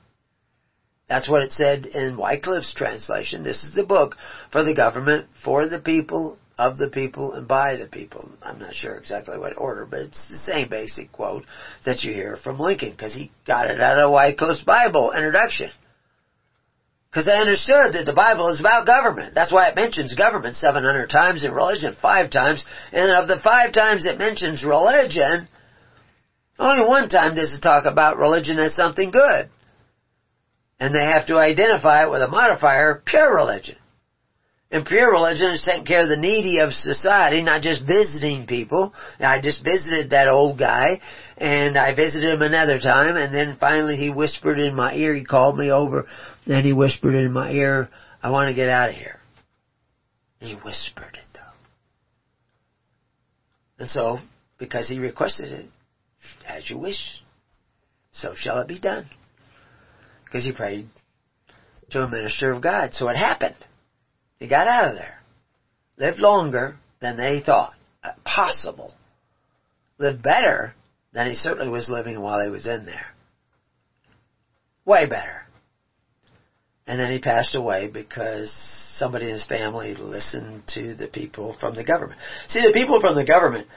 That's 1.11 1.27
what 1.27 1.43
it 1.43 1.51
said 1.51 1.87
in 1.87 2.15
Wycliffe's 2.15 2.73
translation. 2.73 3.43
This 3.43 3.65
is 3.65 3.73
the 3.73 3.83
book 3.83 4.15
for 4.49 4.63
the 4.63 4.73
government, 4.73 5.27
for 5.43 5.67
the 5.67 5.81
people, 5.81 6.37
of 6.57 6.77
the 6.77 6.89
people, 6.89 7.33
and 7.33 7.49
by 7.49 7.75
the 7.75 7.85
people. 7.85 8.31
I'm 8.41 8.59
not 8.59 8.73
sure 8.73 8.95
exactly 8.95 9.37
what 9.37 9.57
order, 9.57 9.85
but 9.85 9.99
it's 9.99 10.23
the 10.29 10.39
same 10.39 10.69
basic 10.69 11.11
quote 11.11 11.43
that 11.83 12.01
you 12.01 12.13
hear 12.13 12.37
from 12.37 12.61
Lincoln, 12.61 12.91
because 12.91 13.13
he 13.13 13.29
got 13.45 13.69
it 13.69 13.81
out 13.81 13.99
of 13.99 14.09
Wycliffe's 14.09 14.63
Bible 14.63 15.11
introduction. 15.11 15.71
Because 17.09 17.25
they 17.25 17.37
understood 17.37 17.91
that 17.91 18.05
the 18.05 18.13
Bible 18.13 18.47
is 18.47 18.61
about 18.61 18.87
government. 18.87 19.35
That's 19.35 19.51
why 19.51 19.67
it 19.67 19.75
mentions 19.75 20.15
government 20.15 20.55
700 20.55 21.09
times 21.09 21.43
and 21.43 21.53
religion 21.53 21.93
five 22.01 22.29
times. 22.29 22.65
And 22.93 23.11
of 23.11 23.27
the 23.27 23.41
five 23.43 23.73
times 23.73 24.05
it 24.05 24.17
mentions 24.17 24.63
religion, 24.63 25.49
only 26.57 26.87
one 26.87 27.09
time 27.09 27.35
does 27.35 27.51
it 27.51 27.59
talk 27.59 27.83
about 27.83 28.17
religion 28.17 28.59
as 28.59 28.75
something 28.75 29.11
good. 29.11 29.49
And 30.81 30.95
they 30.95 31.03
have 31.03 31.27
to 31.27 31.37
identify 31.37 32.01
it 32.03 32.09
with 32.09 32.23
a 32.23 32.27
modifier, 32.27 33.03
pure 33.05 33.35
religion. 33.35 33.75
And 34.71 34.83
pure 34.83 35.11
religion 35.11 35.51
is 35.51 35.61
taking 35.61 35.85
care 35.85 36.01
of 36.01 36.09
the 36.09 36.17
needy 36.17 36.57
of 36.57 36.73
society, 36.73 37.43
not 37.43 37.61
just 37.61 37.85
visiting 37.85 38.47
people. 38.47 38.91
I 39.19 39.41
just 39.41 39.63
visited 39.63 40.09
that 40.09 40.27
old 40.27 40.57
guy, 40.57 40.99
and 41.37 41.77
I 41.77 41.93
visited 41.93 42.33
him 42.33 42.41
another 42.41 42.79
time, 42.79 43.15
and 43.15 43.31
then 43.31 43.57
finally 43.59 43.95
he 43.95 44.09
whispered 44.09 44.59
in 44.59 44.73
my 44.73 44.95
ear, 44.95 45.13
he 45.13 45.23
called 45.23 45.55
me 45.55 45.69
over, 45.71 46.07
and 46.47 46.65
he 46.65 46.73
whispered 46.73 47.13
in 47.13 47.31
my 47.31 47.51
ear, 47.51 47.87
I 48.23 48.31
want 48.31 48.49
to 48.49 48.55
get 48.55 48.69
out 48.69 48.89
of 48.89 48.95
here. 48.95 49.19
He 50.39 50.55
whispered 50.55 51.13
it 51.13 51.27
though. 51.35 51.41
And 53.77 53.89
so, 53.89 54.17
because 54.57 54.89
he 54.89 54.97
requested 54.97 55.51
it, 55.51 55.65
as 56.47 56.67
you 56.71 56.79
wish, 56.79 57.21
so 58.13 58.33
shall 58.33 58.61
it 58.61 58.67
be 58.67 58.79
done. 58.79 59.07
Because 60.31 60.45
he 60.45 60.53
prayed 60.53 60.87
to 61.89 61.99
a 61.99 62.09
minister 62.09 62.51
of 62.51 62.63
God. 62.63 62.93
So 62.93 63.09
it 63.09 63.17
happened. 63.17 63.55
He 64.39 64.47
got 64.47 64.67
out 64.67 64.89
of 64.89 64.95
there. 64.95 65.19
Lived 65.97 66.19
longer 66.19 66.77
than 67.01 67.17
they 67.17 67.41
thought 67.45 67.73
possible. 68.23 68.93
Lived 69.97 70.23
better 70.23 70.73
than 71.11 71.27
he 71.27 71.35
certainly 71.35 71.69
was 71.69 71.89
living 71.89 72.19
while 72.21 72.41
he 72.41 72.49
was 72.49 72.65
in 72.65 72.85
there. 72.85 73.07
Way 74.85 75.05
better. 75.05 75.41
And 76.87 76.97
then 76.99 77.11
he 77.11 77.19
passed 77.19 77.53
away 77.53 77.89
because 77.89 78.51
somebody 78.95 79.25
in 79.25 79.33
his 79.33 79.45
family 79.45 79.95
listened 79.95 80.63
to 80.69 80.95
the 80.95 81.07
people 81.07 81.57
from 81.59 81.75
the 81.75 81.83
government. 81.83 82.19
See, 82.47 82.61
the 82.61 82.73
people 82.73 83.01
from 83.01 83.15
the 83.15 83.25
government 83.25 83.67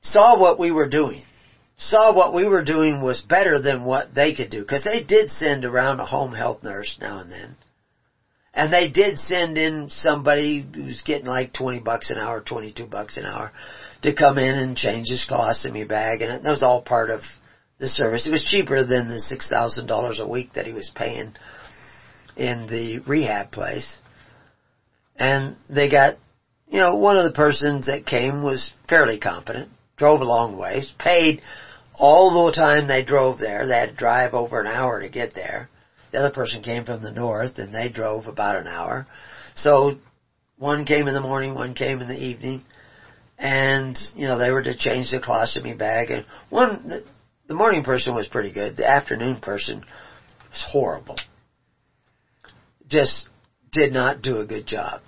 saw 0.00 0.38
what 0.38 0.58
we 0.58 0.70
were 0.70 0.88
doing. 0.88 1.22
Saw 1.82 2.14
what 2.14 2.32
we 2.32 2.46
were 2.46 2.62
doing 2.62 3.02
was 3.02 3.22
better 3.22 3.60
than 3.60 3.84
what 3.84 4.14
they 4.14 4.34
could 4.34 4.50
do. 4.50 4.60
Because 4.60 4.84
they 4.84 5.02
did 5.02 5.30
send 5.30 5.64
around 5.64 5.98
a 5.98 6.06
home 6.06 6.32
health 6.32 6.62
nurse 6.62 6.96
now 7.00 7.18
and 7.18 7.30
then. 7.30 7.56
And 8.54 8.72
they 8.72 8.90
did 8.90 9.18
send 9.18 9.58
in 9.58 9.88
somebody 9.90 10.64
who's 10.74 11.02
getting 11.02 11.26
like 11.26 11.52
20 11.52 11.80
bucks 11.80 12.10
an 12.10 12.18
hour, 12.18 12.40
22 12.40 12.86
bucks 12.86 13.16
an 13.16 13.24
hour 13.24 13.50
to 14.02 14.14
come 14.14 14.38
in 14.38 14.54
and 14.54 14.76
change 14.76 15.08
his 15.08 15.26
colostomy 15.28 15.88
bag. 15.88 16.22
And 16.22 16.44
that 16.44 16.50
was 16.50 16.62
all 16.62 16.82
part 16.82 17.10
of 17.10 17.22
the 17.78 17.88
service. 17.88 18.28
It 18.28 18.32
was 18.32 18.44
cheaper 18.44 18.84
than 18.84 19.08
the 19.08 19.16
$6,000 19.16 20.18
a 20.20 20.28
week 20.28 20.52
that 20.52 20.66
he 20.66 20.72
was 20.72 20.92
paying 20.94 21.34
in 22.36 22.68
the 22.68 23.00
rehab 23.00 23.50
place. 23.50 23.96
And 25.16 25.56
they 25.68 25.90
got, 25.90 26.14
you 26.68 26.80
know, 26.80 26.94
one 26.94 27.16
of 27.16 27.24
the 27.24 27.32
persons 27.32 27.86
that 27.86 28.06
came 28.06 28.44
was 28.44 28.70
fairly 28.88 29.18
competent, 29.18 29.70
drove 29.96 30.20
a 30.20 30.24
long 30.24 30.56
ways, 30.56 30.92
paid 30.98 31.42
all 31.94 32.46
the 32.46 32.52
time 32.52 32.86
they 32.86 33.04
drove 33.04 33.38
there. 33.38 33.66
They 33.66 33.78
had 33.78 33.90
to 33.90 33.94
drive 33.94 34.34
over 34.34 34.60
an 34.60 34.66
hour 34.66 35.00
to 35.00 35.08
get 35.08 35.34
there. 35.34 35.68
The 36.10 36.18
other 36.18 36.30
person 36.30 36.62
came 36.62 36.84
from 36.84 37.02
the 37.02 37.10
north 37.10 37.58
and 37.58 37.74
they 37.74 37.88
drove 37.88 38.26
about 38.26 38.56
an 38.56 38.66
hour. 38.66 39.06
So 39.54 39.96
one 40.56 40.84
came 40.84 41.08
in 41.08 41.14
the 41.14 41.20
morning, 41.20 41.54
one 41.54 41.74
came 41.74 42.00
in 42.00 42.08
the 42.08 42.14
evening. 42.18 42.62
And, 43.38 43.98
you 44.14 44.26
know, 44.26 44.38
they 44.38 44.52
were 44.52 44.62
to 44.62 44.76
change 44.76 45.10
the 45.10 45.18
colostomy 45.18 45.76
bag. 45.76 46.10
And 46.10 46.26
one, 46.48 46.88
the, 46.88 47.04
the 47.48 47.54
morning 47.54 47.82
person 47.82 48.14
was 48.14 48.28
pretty 48.28 48.52
good. 48.52 48.76
The 48.76 48.88
afternoon 48.88 49.40
person 49.40 49.78
was 49.78 50.64
horrible. 50.68 51.16
Just 52.86 53.28
did 53.72 53.92
not 53.92 54.22
do 54.22 54.38
a 54.38 54.46
good 54.46 54.66
job. 54.66 55.00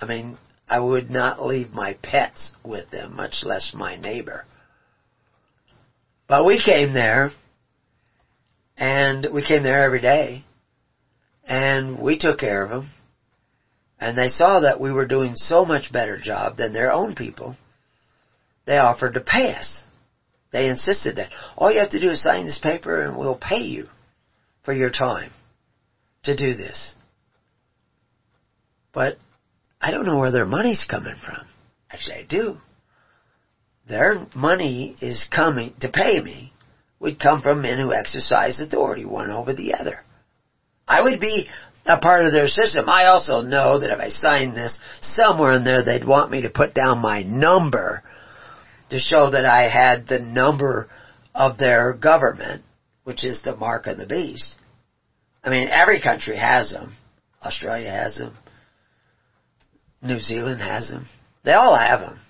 I 0.00 0.06
mean, 0.06 0.38
I 0.68 0.80
would 0.80 1.10
not 1.10 1.44
leave 1.44 1.72
my 1.72 1.96
pets 2.02 2.52
with 2.64 2.90
them, 2.90 3.14
much 3.14 3.44
less 3.44 3.72
my 3.74 3.96
neighbor. 3.96 4.44
But 6.30 6.44
we 6.44 6.62
came 6.64 6.94
there, 6.94 7.32
and 8.76 9.26
we 9.32 9.42
came 9.42 9.64
there 9.64 9.82
every 9.82 10.00
day, 10.00 10.44
and 11.42 11.98
we 11.98 12.18
took 12.18 12.38
care 12.38 12.62
of 12.62 12.70
them, 12.70 12.90
and 13.98 14.16
they 14.16 14.28
saw 14.28 14.60
that 14.60 14.78
we 14.78 14.92
were 14.92 15.06
doing 15.06 15.32
so 15.34 15.64
much 15.64 15.92
better 15.92 16.20
job 16.20 16.56
than 16.56 16.72
their 16.72 16.92
own 16.92 17.16
people. 17.16 17.56
They 18.64 18.78
offered 18.78 19.14
to 19.14 19.20
pay 19.20 19.54
us. 19.56 19.82
They 20.52 20.68
insisted 20.68 21.16
that 21.16 21.30
all 21.56 21.72
you 21.72 21.80
have 21.80 21.90
to 21.90 22.00
do 22.00 22.10
is 22.10 22.22
sign 22.22 22.44
this 22.44 22.60
paper 22.62 23.02
and 23.02 23.16
we'll 23.16 23.36
pay 23.36 23.62
you 23.62 23.88
for 24.64 24.72
your 24.72 24.90
time 24.90 25.32
to 26.24 26.36
do 26.36 26.54
this. 26.54 26.94
But 28.92 29.16
I 29.80 29.90
don't 29.90 30.06
know 30.06 30.18
where 30.18 30.30
their 30.30 30.46
money's 30.46 30.86
coming 30.88 31.16
from. 31.16 31.44
Actually, 31.90 32.16
I 32.16 32.24
do. 32.28 32.58
Their 33.90 34.28
money 34.36 34.94
is 35.00 35.26
coming 35.34 35.74
to 35.80 35.88
pay 35.88 36.20
me 36.20 36.52
would 37.00 37.18
come 37.18 37.42
from 37.42 37.62
men 37.62 37.80
who 37.80 37.92
exercise 37.92 38.60
authority 38.60 39.04
one 39.04 39.30
over 39.30 39.52
the 39.52 39.74
other. 39.74 40.04
I 40.86 41.02
would 41.02 41.18
be 41.18 41.48
a 41.86 41.98
part 41.98 42.24
of 42.24 42.32
their 42.32 42.46
system. 42.46 42.88
I 42.88 43.06
also 43.06 43.42
know 43.42 43.80
that 43.80 43.90
if 43.90 43.98
I 43.98 44.10
signed 44.10 44.54
this, 44.54 44.78
somewhere 45.00 45.54
in 45.54 45.64
there 45.64 45.82
they'd 45.82 46.06
want 46.06 46.30
me 46.30 46.42
to 46.42 46.50
put 46.50 46.72
down 46.72 47.00
my 47.00 47.24
number 47.24 48.04
to 48.90 48.98
show 49.00 49.30
that 49.30 49.44
I 49.44 49.68
had 49.68 50.06
the 50.06 50.20
number 50.20 50.88
of 51.34 51.58
their 51.58 51.92
government, 51.92 52.62
which 53.02 53.24
is 53.24 53.42
the 53.42 53.56
mark 53.56 53.88
of 53.88 53.98
the 53.98 54.06
beast. 54.06 54.56
I 55.42 55.50
mean, 55.50 55.68
every 55.68 56.00
country 56.00 56.36
has 56.36 56.70
them. 56.70 56.92
Australia 57.42 57.90
has 57.90 58.18
them. 58.18 58.36
New 60.00 60.20
Zealand 60.20 60.60
has 60.60 60.88
them. 60.88 61.06
They 61.42 61.54
all 61.54 61.76
have 61.76 62.00
them. 62.00 62.20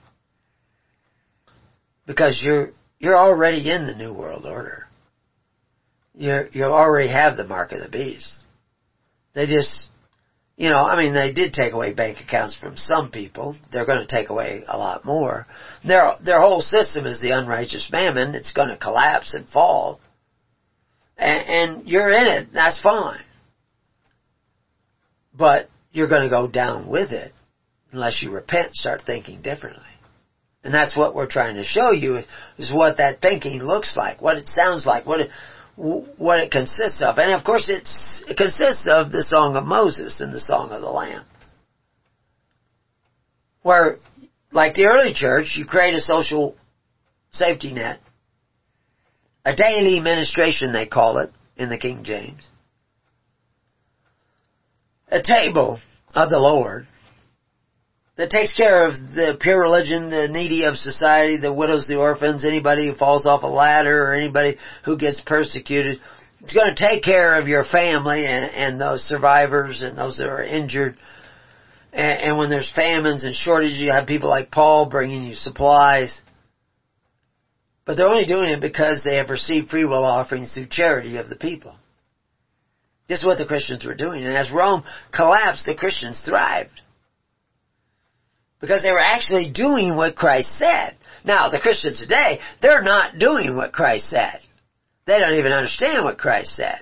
Because 2.11 2.43
you're, 2.43 2.73
you're 2.99 3.17
already 3.17 3.71
in 3.71 3.87
the 3.87 3.95
New 3.95 4.13
World 4.13 4.45
Order. 4.45 4.89
You're, 6.13 6.49
you 6.49 6.65
already 6.65 7.07
have 7.07 7.37
the 7.37 7.47
mark 7.47 7.71
of 7.71 7.81
the 7.81 7.89
beast. 7.89 8.29
They 9.33 9.47
just, 9.47 9.91
you 10.57 10.71
know, 10.71 10.81
I 10.81 11.01
mean, 11.01 11.15
they 11.15 11.33
did 11.33 11.53
take 11.53 11.73
away 11.73 11.95
bank 11.95 12.19
accounts 12.19 12.57
from 12.59 12.77
some 12.77 13.13
people. 13.13 13.55
They're 13.71 13.87
going 13.87 14.05
to 14.05 14.09
take 14.09 14.29
away 14.29 14.65
a 14.67 14.77
lot 14.77 15.05
more. 15.05 15.47
Their, 15.87 16.17
their 16.21 16.41
whole 16.41 16.63
system 16.63 17.07
is 17.07 17.21
the 17.21 17.31
unrighteous 17.31 17.91
mammon. 17.93 18.35
It's 18.35 18.53
going 18.53 18.71
to 18.71 18.77
collapse 18.77 19.35
and 19.35 19.49
fall. 19.49 20.01
And, 21.17 21.47
and 21.47 21.89
you're 21.89 22.11
in 22.11 22.27
it. 22.27 22.49
That's 22.53 22.83
fine. 22.83 23.23
But 25.33 25.69
you're 25.93 26.09
going 26.09 26.23
to 26.23 26.29
go 26.29 26.49
down 26.49 26.91
with 26.91 27.13
it 27.13 27.33
unless 27.93 28.21
you 28.21 28.33
repent, 28.33 28.75
start 28.75 29.03
thinking 29.07 29.43
differently. 29.43 29.85
And 30.63 30.75
that's 30.75 30.97
what 30.97 31.15
we're 31.15 31.27
trying 31.27 31.57
to 31.57 31.65
show 31.65 31.91
you 31.91 32.21
is 32.59 32.73
what 32.73 32.99
that 32.99 33.21
thinking 33.21 33.63
looks 33.63 33.97
like, 33.97 34.21
what 34.21 34.37
it 34.37 34.47
sounds 34.47 34.85
like, 34.85 35.07
what 35.07 35.21
it, 35.21 35.31
what 35.77 36.41
it 36.41 36.51
consists 36.51 37.01
of. 37.03 37.17
And 37.19 37.33
of 37.33 37.45
course 37.45 37.71
it's, 37.71 38.23
it 38.29 38.37
consists 38.37 38.87
of 38.91 39.11
the 39.11 39.23
Song 39.23 39.57
of 39.57 39.65
Moses 39.65 40.21
and 40.21 40.33
the 40.33 40.41
Song 40.41 40.71
of 40.71 40.83
the 40.83 40.91
Lamb. 40.91 41.25
Where, 43.63 43.99
like 44.53 44.75
the 44.75 44.87
early 44.87 45.15
church, 45.15 45.55
you 45.57 45.65
create 45.65 45.95
a 45.95 46.01
social 46.01 46.57
safety 47.31 47.73
net. 47.73 48.01
A 49.45 49.55
daily 49.55 50.01
ministration, 50.01 50.73
they 50.73 50.87
call 50.87 51.19
it, 51.19 51.31
in 51.57 51.71
the 51.71 51.79
King 51.79 52.05
James. 52.05 52.49
A 55.09 55.23
table 55.23 55.79
of 56.15 56.31
the 56.31 56.39
Lord 56.39 56.87
that 58.21 58.31
takes 58.31 58.53
care 58.55 58.87
of 58.87 58.93
the 58.93 59.39
pure 59.41 59.59
religion, 59.59 60.11
the 60.11 60.29
needy 60.29 60.65
of 60.65 60.77
society, 60.77 61.39
the 61.39 61.55
widows, 61.55 61.87
the 61.89 61.97
orphans, 61.97 62.45
anybody 62.45 62.87
who 62.87 62.95
falls 62.95 63.25
off 63.25 63.45
a 63.45 63.47
ladder 63.47 64.05
or 64.05 64.13
anybody 64.13 64.59
who 64.85 64.99
gets 64.99 65.23
persecuted. 65.23 66.01
It's 66.43 66.53
going 66.53 66.75
to 66.75 66.89
take 66.89 67.03
care 67.03 67.39
of 67.39 67.49
your 67.49 67.65
family 67.65 68.27
and, 68.27 68.51
and 68.53 68.79
those 68.79 69.03
survivors 69.03 69.81
and 69.81 69.97
those 69.97 70.19
that 70.19 70.29
are 70.29 70.43
injured. 70.43 70.99
And, 71.95 72.21
and 72.21 72.39
when 72.39 72.51
there's 72.51 72.71
famines 72.71 73.25
and 73.25 73.35
shortages, 73.35 73.81
you 73.81 73.91
have 73.91 74.07
people 74.07 74.29
like 74.29 74.51
Paul 74.51 74.85
bringing 74.91 75.23
you 75.23 75.35
supplies. 75.35 76.21
But 77.87 77.97
they're 77.97 78.07
only 78.07 78.27
doing 78.27 78.51
it 78.51 78.61
because 78.61 79.03
they 79.03 79.17
have 79.17 79.31
received 79.31 79.71
free 79.71 79.87
will 79.87 80.05
offerings 80.05 80.53
through 80.53 80.67
charity 80.67 81.17
of 81.17 81.31
the 81.31 81.37
people. 81.37 81.75
This 83.09 83.21
is 83.21 83.25
what 83.25 83.39
the 83.39 83.47
Christians 83.47 83.87
were 83.87 83.95
doing. 83.95 84.27
And 84.27 84.37
as 84.37 84.51
Rome 84.51 84.85
collapsed, 85.11 85.65
the 85.65 85.75
Christians 85.75 86.21
thrived. 86.21 86.83
Because 88.61 88.83
they 88.83 88.93
were 88.93 88.99
actually 89.01 89.51
doing 89.51 89.97
what 89.97 90.17
Christ 90.17 90.59
said. 90.59 90.97
Now, 91.25 91.49
the 91.49 91.61
Christians 91.61 92.01
today, 92.01 92.41
they're 92.61 92.83
not 92.83 93.19
doing 93.19 93.57
what 93.57 93.73
Christ 93.73 94.11
said. 94.11 94.41
They 95.07 95.19
don't 95.19 95.39
even 95.39 95.53
understand 95.53 96.05
what 96.05 96.19
Christ 96.19 96.57
said. 96.57 96.81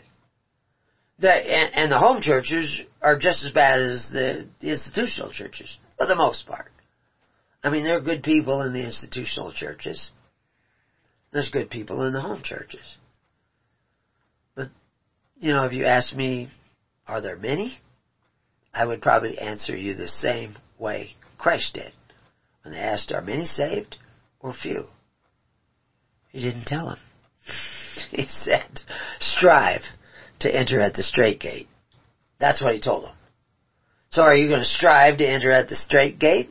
The, 1.21 1.33
and, 1.33 1.75
and, 1.75 1.93
the 1.93 1.99
home 1.99 2.21
churches 2.23 2.81
are 3.03 3.19
just 3.19 3.45
as 3.45 3.53
bad 3.53 3.81
as 3.81 4.09
the, 4.13 4.49
the 4.61 4.71
institutional 4.71 5.33
churches, 5.33 5.79
for 5.97 6.07
the 6.07 6.15
most 6.15 6.47
part. 6.47 6.71
I 7.63 7.71
mean, 7.71 7.85
there 7.85 7.97
are 7.97 8.03
good 8.03 8.23
people 8.23 8.63
in 8.63 8.73
the 8.73 8.85
institutional 8.85 9.53
churches. 9.53 10.13
There's 11.33 11.51
good 11.51 11.71
people 11.71 12.05
in 12.05 12.13
the 12.13 12.21
home 12.21 12.43
churches. 12.43 12.97
But, 14.55 14.69
you 15.41 15.53
know, 15.53 15.65
if 15.65 15.73
you 15.73 15.87
ask 15.87 16.15
me, 16.15 16.51
are 17.09 17.21
there 17.21 17.37
many? 17.37 17.79
I 18.73 18.85
would 18.85 19.03
probably 19.03 19.39
answer 19.39 19.77
you 19.77 19.95
the 19.95 20.07
same 20.07 20.55
way 20.79 21.17
Christ 21.39 21.75
did. 21.75 21.93
When 22.63 22.75
they 22.75 22.81
asked, 22.81 23.13
are 23.13 23.23
many 23.23 23.47
saved 23.47 23.97
or 24.41 24.53
few? 24.53 24.85
He 26.31 26.43
didn't 26.43 26.67
tell 26.67 26.89
them. 26.89 26.99
he 28.11 28.27
said, 28.29 28.81
strive 29.21 29.83
to 30.41 30.55
enter 30.55 30.81
at 30.81 30.95
the 30.95 31.03
strait 31.03 31.41
gate. 31.41 31.69
That's 32.39 32.61
what 32.61 32.75
he 32.75 32.81
told 32.81 33.05
them. 33.05 33.15
So 34.11 34.23
are 34.23 34.35
you 34.35 34.49
going 34.49 34.61
to 34.61 34.67
strive 34.67 35.19
to 35.19 35.27
enter 35.27 35.53
at 35.53 35.69
the 35.69 35.77
strait 35.77 36.19
gate? 36.19 36.51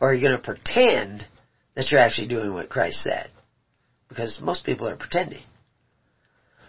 Or 0.00 0.10
are 0.10 0.14
you 0.14 0.22
going 0.22 0.36
to 0.36 0.42
pretend 0.42 1.26
that 1.74 1.90
you're 1.90 2.00
actually 2.00 2.28
doing 2.28 2.52
what 2.52 2.68
Christ 2.68 3.02
said? 3.02 3.30
Because 4.08 4.40
most 4.40 4.64
people 4.64 4.88
are 4.88 4.96
pretending. 4.96 5.42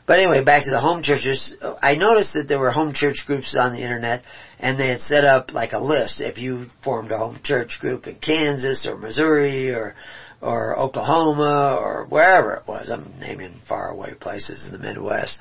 But 0.05 0.19
anyway, 0.19 0.43
back 0.43 0.63
to 0.63 0.69
the 0.69 0.79
home 0.79 1.01
churches. 1.01 1.55
I 1.81 1.95
noticed 1.95 2.33
that 2.33 2.47
there 2.47 2.59
were 2.59 2.71
home 2.71 2.93
church 2.93 3.23
groups 3.25 3.55
on 3.57 3.71
the 3.71 3.81
internet, 3.81 4.23
and 4.59 4.77
they 4.77 4.89
had 4.89 4.99
set 4.99 5.23
up 5.23 5.53
like 5.53 5.71
a 5.71 5.79
list. 5.79 6.19
If 6.19 6.37
you 6.37 6.65
formed 6.83 7.11
a 7.11 7.17
home 7.17 7.39
church 7.41 7.77
group 7.79 8.05
in 8.05 8.15
Kansas 8.15 8.85
or 8.85 8.97
Missouri 8.97 9.73
or 9.73 9.95
or 10.41 10.77
Oklahoma 10.77 11.79
or 11.79 12.05
wherever 12.05 12.53
it 12.53 12.67
was, 12.67 12.91
I'm 12.91 13.17
naming 13.21 13.61
faraway 13.65 14.13
places 14.13 14.65
in 14.65 14.73
the 14.73 14.77
Midwest. 14.77 15.39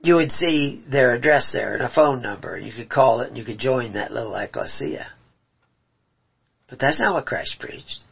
You 0.00 0.14
would 0.14 0.32
see 0.32 0.82
their 0.90 1.12
address 1.12 1.50
there 1.52 1.74
and 1.74 1.82
a 1.82 1.90
phone 1.90 2.22
number, 2.22 2.58
you 2.58 2.72
could 2.72 2.88
call 2.88 3.20
it 3.20 3.28
and 3.28 3.36
you 3.36 3.44
could 3.44 3.58
join 3.58 3.92
that 3.92 4.10
little 4.10 4.34
ecclesia. 4.34 5.06
But 6.70 6.78
that's 6.78 6.98
not 6.98 7.12
what 7.12 7.26
Christ 7.26 7.56
preached. 7.60 8.04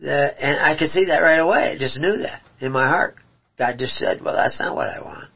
The, 0.00 0.44
and 0.44 0.60
I 0.60 0.78
could 0.78 0.90
see 0.90 1.06
that 1.06 1.18
right 1.18 1.40
away. 1.40 1.72
I 1.72 1.76
just 1.76 1.98
knew 1.98 2.18
that 2.18 2.42
in 2.60 2.72
my 2.72 2.88
heart. 2.88 3.16
God 3.58 3.78
just 3.78 3.96
said, 3.96 4.20
well, 4.22 4.34
that's 4.34 4.60
not 4.60 4.76
what 4.76 4.88
I 4.88 5.00
want. 5.00 5.30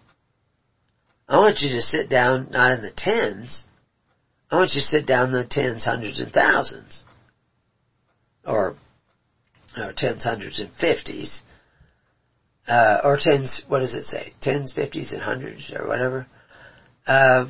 I 1.29 1.39
want 1.39 1.61
you 1.61 1.69
to 1.71 1.83
sit 1.83 2.09
down 2.09 2.49
not 2.51 2.73
in 2.73 2.83
the 2.83 2.93
tens. 2.95 3.65
I 4.51 4.57
want 4.57 4.75
you 4.75 4.81
to 4.81 4.87
sit 4.87 5.07
down 5.07 5.29
in 5.29 5.39
the 5.39 5.47
tens, 5.47 5.85
hundreds, 5.85 6.21
and 6.21 6.33
thousands. 6.33 7.03
Or, 8.47 8.77
or 9.77 9.93
tens, 9.97 10.25
hundreds, 10.25 10.61
and 10.61 10.71
fifties. 10.75 11.43
Uh, 12.69 13.01
or 13.03 13.19
tens, 13.21 13.63
what 13.67 13.81
does 13.81 13.95
it 13.95 14.05
say? 14.05 14.35
Tens, 14.41 14.73
fifties, 14.73 15.13
and 15.13 15.23
hundreds, 15.23 15.73
or 15.75 15.87
whatever. 15.89 16.27
Uh, 17.07 17.49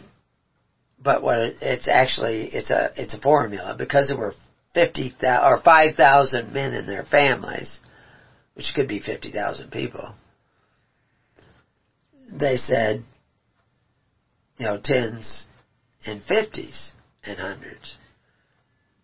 but 1.02 1.22
what 1.22 1.38
it, 1.38 1.56
it's 1.60 1.88
actually, 1.88 2.44
it's 2.44 2.70
a, 2.70 2.92
it's 2.96 3.14
a 3.14 3.20
formula 3.20 3.74
because 3.76 4.08
there 4.08 4.16
were 4.16 4.34
50,000 4.74 5.44
or 5.44 5.60
5,000 5.60 6.52
men 6.52 6.72
and 6.72 6.88
their 6.88 7.02
families 7.02 7.80
which 8.54 8.72
could 8.74 8.88
be 8.88 9.00
50,000 9.00 9.70
people, 9.70 10.14
they 12.32 12.56
said, 12.56 13.04
you 14.58 14.66
know, 14.66 14.78
tens 14.82 15.46
and 16.06 16.22
fifties 16.22 16.92
and 17.24 17.38
hundreds. 17.38 17.96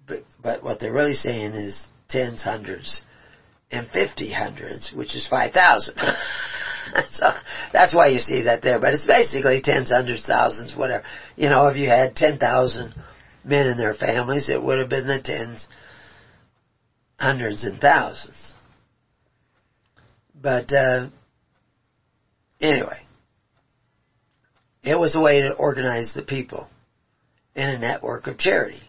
But, 0.06 0.22
but 0.42 0.62
what 0.62 0.80
they're 0.80 0.92
really 0.92 1.14
saying 1.14 1.52
is 1.54 1.86
tens, 2.08 2.42
hundreds, 2.42 3.02
and 3.70 3.88
fifty 3.90 4.32
hundreds, 4.32 4.92
which 4.92 5.14
is 5.14 5.26
5,000. 5.28 5.94
so 7.10 7.26
that's 7.72 7.94
why 7.94 8.08
you 8.08 8.18
see 8.18 8.42
that 8.42 8.62
there. 8.62 8.78
But 8.78 8.94
it's 8.94 9.06
basically 9.06 9.60
tens, 9.60 9.90
hundreds, 9.94 10.22
thousands, 10.22 10.74
whatever. 10.76 11.04
You 11.36 11.48
know, 11.48 11.66
if 11.66 11.76
you 11.76 11.88
had 11.88 12.16
10,000 12.16 12.94
men 13.44 13.66
and 13.66 13.78
their 13.78 13.94
families, 13.94 14.48
it 14.48 14.62
would 14.62 14.78
have 14.78 14.88
been 14.88 15.06
the 15.06 15.20
tens, 15.22 15.66
hundreds, 17.18 17.64
and 17.64 17.78
thousands. 17.80 18.47
But 20.40 20.72
uh, 20.72 21.08
anyway, 22.60 23.00
it 24.82 24.98
was 24.98 25.14
a 25.14 25.20
way 25.20 25.40
to 25.40 25.52
organize 25.52 26.12
the 26.14 26.22
people 26.22 26.68
in 27.54 27.68
a 27.68 27.78
network 27.78 28.26
of 28.26 28.38
charity. 28.38 28.82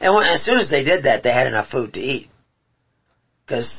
And 0.00 0.14
when, 0.14 0.26
as 0.26 0.44
soon 0.44 0.58
as 0.58 0.68
they 0.68 0.84
did 0.84 1.04
that, 1.04 1.22
they 1.22 1.32
had 1.32 1.46
enough 1.46 1.70
food 1.70 1.94
to 1.94 2.00
eat. 2.00 2.28
Because 3.46 3.72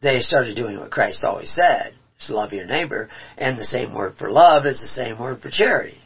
they 0.00 0.20
started 0.20 0.56
doing 0.56 0.78
what 0.78 0.90
Christ 0.90 1.24
always 1.24 1.52
said, 1.52 1.94
is 2.20 2.30
love 2.30 2.52
your 2.52 2.66
neighbor, 2.66 3.08
and 3.36 3.58
the 3.58 3.64
same 3.64 3.94
word 3.94 4.14
for 4.18 4.30
love 4.30 4.66
is 4.66 4.80
the 4.80 4.86
same 4.86 5.18
word 5.18 5.40
for 5.40 5.50
charity. 5.50 5.98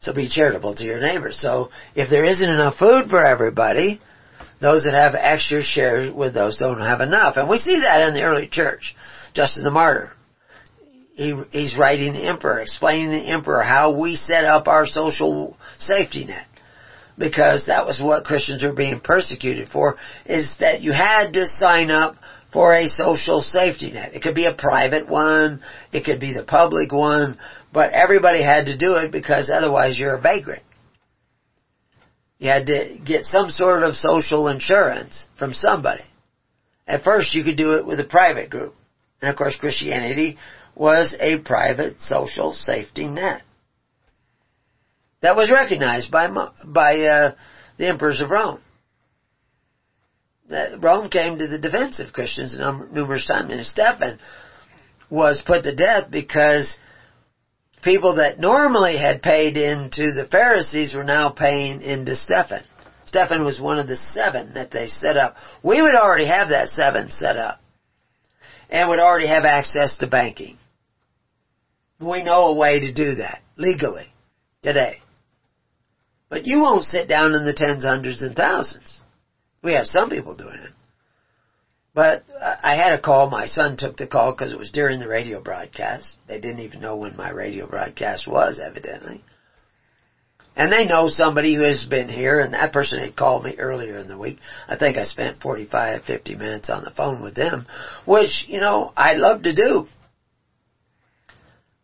So 0.00 0.12
be 0.12 0.28
charitable 0.28 0.74
to 0.76 0.84
your 0.84 1.00
neighbor. 1.00 1.32
So 1.32 1.70
if 1.94 2.10
there 2.10 2.26
isn't 2.26 2.48
enough 2.48 2.76
food 2.76 3.08
for 3.08 3.24
everybody, 3.24 4.00
those 4.64 4.84
that 4.84 4.94
have 4.94 5.14
extra 5.14 5.62
shares 5.62 6.10
with 6.10 6.32
those 6.32 6.56
don't 6.56 6.80
have 6.80 7.02
enough. 7.02 7.36
And 7.36 7.50
we 7.50 7.58
see 7.58 7.80
that 7.80 8.08
in 8.08 8.14
the 8.14 8.24
early 8.24 8.48
church. 8.48 8.96
Justin 9.34 9.62
the 9.62 9.70
Martyr. 9.70 10.12
He, 11.16 11.38
he's 11.50 11.76
writing 11.78 12.14
the 12.14 12.26
emperor, 12.26 12.60
explaining 12.60 13.10
the 13.10 13.28
emperor 13.30 13.62
how 13.62 14.00
we 14.00 14.16
set 14.16 14.44
up 14.44 14.66
our 14.66 14.86
social 14.86 15.58
safety 15.78 16.24
net. 16.24 16.46
Because 17.18 17.66
that 17.66 17.84
was 17.84 18.00
what 18.00 18.24
Christians 18.24 18.62
were 18.62 18.72
being 18.72 19.00
persecuted 19.00 19.68
for, 19.68 19.96
is 20.24 20.48
that 20.60 20.80
you 20.80 20.92
had 20.92 21.34
to 21.34 21.46
sign 21.46 21.90
up 21.90 22.16
for 22.50 22.74
a 22.74 22.86
social 22.86 23.40
safety 23.42 23.92
net. 23.92 24.14
It 24.14 24.22
could 24.22 24.34
be 24.34 24.46
a 24.46 24.54
private 24.54 25.10
one, 25.10 25.62
it 25.92 26.06
could 26.06 26.20
be 26.20 26.32
the 26.32 26.42
public 26.42 26.90
one, 26.90 27.36
but 27.70 27.92
everybody 27.92 28.42
had 28.42 28.66
to 28.66 28.78
do 28.78 28.94
it 28.94 29.12
because 29.12 29.52
otherwise 29.54 29.98
you're 29.98 30.14
a 30.14 30.20
vagrant. 30.20 30.62
You 32.44 32.50
had 32.50 32.66
to 32.66 32.98
get 33.02 33.24
some 33.24 33.48
sort 33.48 33.84
of 33.84 33.96
social 33.96 34.48
insurance 34.48 35.24
from 35.38 35.54
somebody. 35.54 36.04
At 36.86 37.02
first 37.02 37.34
you 37.34 37.42
could 37.42 37.56
do 37.56 37.76
it 37.76 37.86
with 37.86 37.98
a 38.00 38.04
private 38.04 38.50
group. 38.50 38.74
And 39.22 39.30
of 39.30 39.36
course 39.36 39.56
Christianity 39.56 40.36
was 40.74 41.16
a 41.18 41.38
private 41.38 42.02
social 42.02 42.52
safety 42.52 43.08
net. 43.08 43.40
That 45.22 45.36
was 45.36 45.50
recognized 45.50 46.10
by, 46.10 46.28
by 46.66 47.00
uh, 47.00 47.34
the 47.78 47.88
emperors 47.88 48.20
of 48.20 48.30
Rome. 48.30 48.60
That 50.50 50.82
Rome 50.82 51.08
came 51.08 51.38
to 51.38 51.46
the 51.46 51.58
defense 51.58 51.98
of 51.98 52.12
Christians 52.12 52.58
numerous 52.58 53.26
times. 53.26 53.54
And 53.54 53.64
Stephen 53.64 54.18
was 55.08 55.42
put 55.46 55.64
to 55.64 55.74
death 55.74 56.10
because 56.10 56.76
people 57.84 58.16
that 58.16 58.40
normally 58.40 58.96
had 58.96 59.22
paid 59.22 59.56
into 59.56 60.12
the 60.12 60.26
Pharisees 60.30 60.94
were 60.94 61.04
now 61.04 61.28
paying 61.28 61.82
into 61.82 62.16
Stephen. 62.16 62.64
Stephen 63.04 63.44
was 63.44 63.60
one 63.60 63.78
of 63.78 63.86
the 63.86 63.96
seven 63.96 64.54
that 64.54 64.70
they 64.70 64.86
set 64.86 65.16
up. 65.16 65.36
We 65.62 65.80
would 65.80 65.94
already 65.94 66.26
have 66.26 66.48
that 66.48 66.70
seven 66.70 67.10
set 67.10 67.36
up. 67.36 67.60
And 68.70 68.88
would 68.88 68.98
already 68.98 69.28
have 69.28 69.44
access 69.44 69.98
to 69.98 70.08
banking. 70.08 70.56
We 72.00 72.24
know 72.24 72.46
a 72.46 72.54
way 72.54 72.80
to 72.80 72.92
do 72.92 73.16
that 73.16 73.40
legally 73.56 74.08
today. 74.62 74.98
But 76.28 76.46
you 76.46 76.58
won't 76.58 76.84
sit 76.84 77.08
down 77.08 77.34
in 77.34 77.44
the 77.44 77.52
tens, 77.52 77.84
hundreds, 77.84 78.22
and 78.22 78.34
thousands. 78.34 79.00
We 79.62 79.74
have 79.74 79.86
some 79.86 80.10
people 80.10 80.34
doing 80.34 80.58
it. 80.58 80.70
But 81.94 82.24
I 82.42 82.74
had 82.74 82.92
a 82.92 83.00
call. 83.00 83.30
My 83.30 83.46
son 83.46 83.76
took 83.76 83.96
the 83.96 84.08
call 84.08 84.32
because 84.32 84.52
it 84.52 84.58
was 84.58 84.70
during 84.70 84.98
the 84.98 85.08
radio 85.08 85.40
broadcast. 85.40 86.16
They 86.26 86.40
didn't 86.40 86.60
even 86.60 86.80
know 86.80 86.96
when 86.96 87.16
my 87.16 87.30
radio 87.30 87.68
broadcast 87.68 88.26
was, 88.26 88.58
evidently. 88.58 89.22
And 90.56 90.72
they 90.72 90.86
know 90.86 91.08
somebody 91.08 91.54
who 91.54 91.62
has 91.62 91.84
been 91.84 92.08
here, 92.08 92.40
and 92.40 92.52
that 92.54 92.72
person 92.72 92.98
had 92.98 93.16
called 93.16 93.44
me 93.44 93.56
earlier 93.58 93.98
in 93.98 94.08
the 94.08 94.18
week. 94.18 94.38
I 94.68 94.76
think 94.76 94.96
I 94.96 95.04
spent 95.04 95.40
45, 95.40 96.04
50 96.04 96.34
minutes 96.34 96.70
on 96.70 96.84
the 96.84 96.90
phone 96.90 97.22
with 97.22 97.34
them, 97.34 97.66
which, 98.04 98.44
you 98.48 98.60
know, 98.60 98.92
I 98.96 99.14
love 99.14 99.42
to 99.42 99.54
do. 99.54 99.86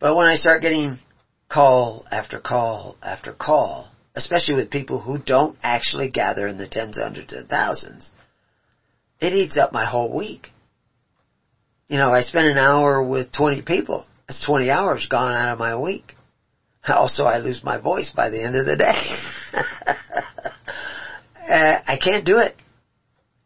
But 0.00 0.16
when 0.16 0.26
I 0.26 0.34
start 0.34 0.62
getting 0.62 0.98
call 1.48 2.06
after 2.10 2.38
call 2.38 2.96
after 3.02 3.32
call, 3.32 3.88
especially 4.14 4.54
with 4.54 4.70
people 4.70 5.00
who 5.00 5.18
don't 5.18 5.56
actually 5.62 6.10
gather 6.10 6.46
in 6.46 6.58
the 6.58 6.68
tens, 6.68 6.96
hundreds, 6.96 7.32
and 7.32 7.48
thousands, 7.48 8.10
it 9.20 9.34
eats 9.34 9.56
up 9.56 9.72
my 9.72 9.84
whole 9.84 10.16
week. 10.16 10.48
You 11.88 11.98
know, 11.98 12.12
I 12.12 12.22
spend 12.22 12.46
an 12.46 12.56
hour 12.56 13.02
with 13.02 13.32
20 13.32 13.62
people. 13.62 14.06
That's 14.26 14.44
20 14.46 14.70
hours 14.70 15.08
gone 15.10 15.32
out 15.32 15.48
of 15.48 15.58
my 15.58 15.76
week. 15.76 16.14
Also, 16.88 17.24
I 17.24 17.38
lose 17.38 17.62
my 17.62 17.78
voice 17.78 18.10
by 18.14 18.30
the 18.30 18.42
end 18.42 18.56
of 18.56 18.64
the 18.64 18.76
day. 18.76 18.94
uh, 21.52 21.80
I 21.86 21.98
can't 22.02 22.24
do 22.24 22.38
it. 22.38 22.56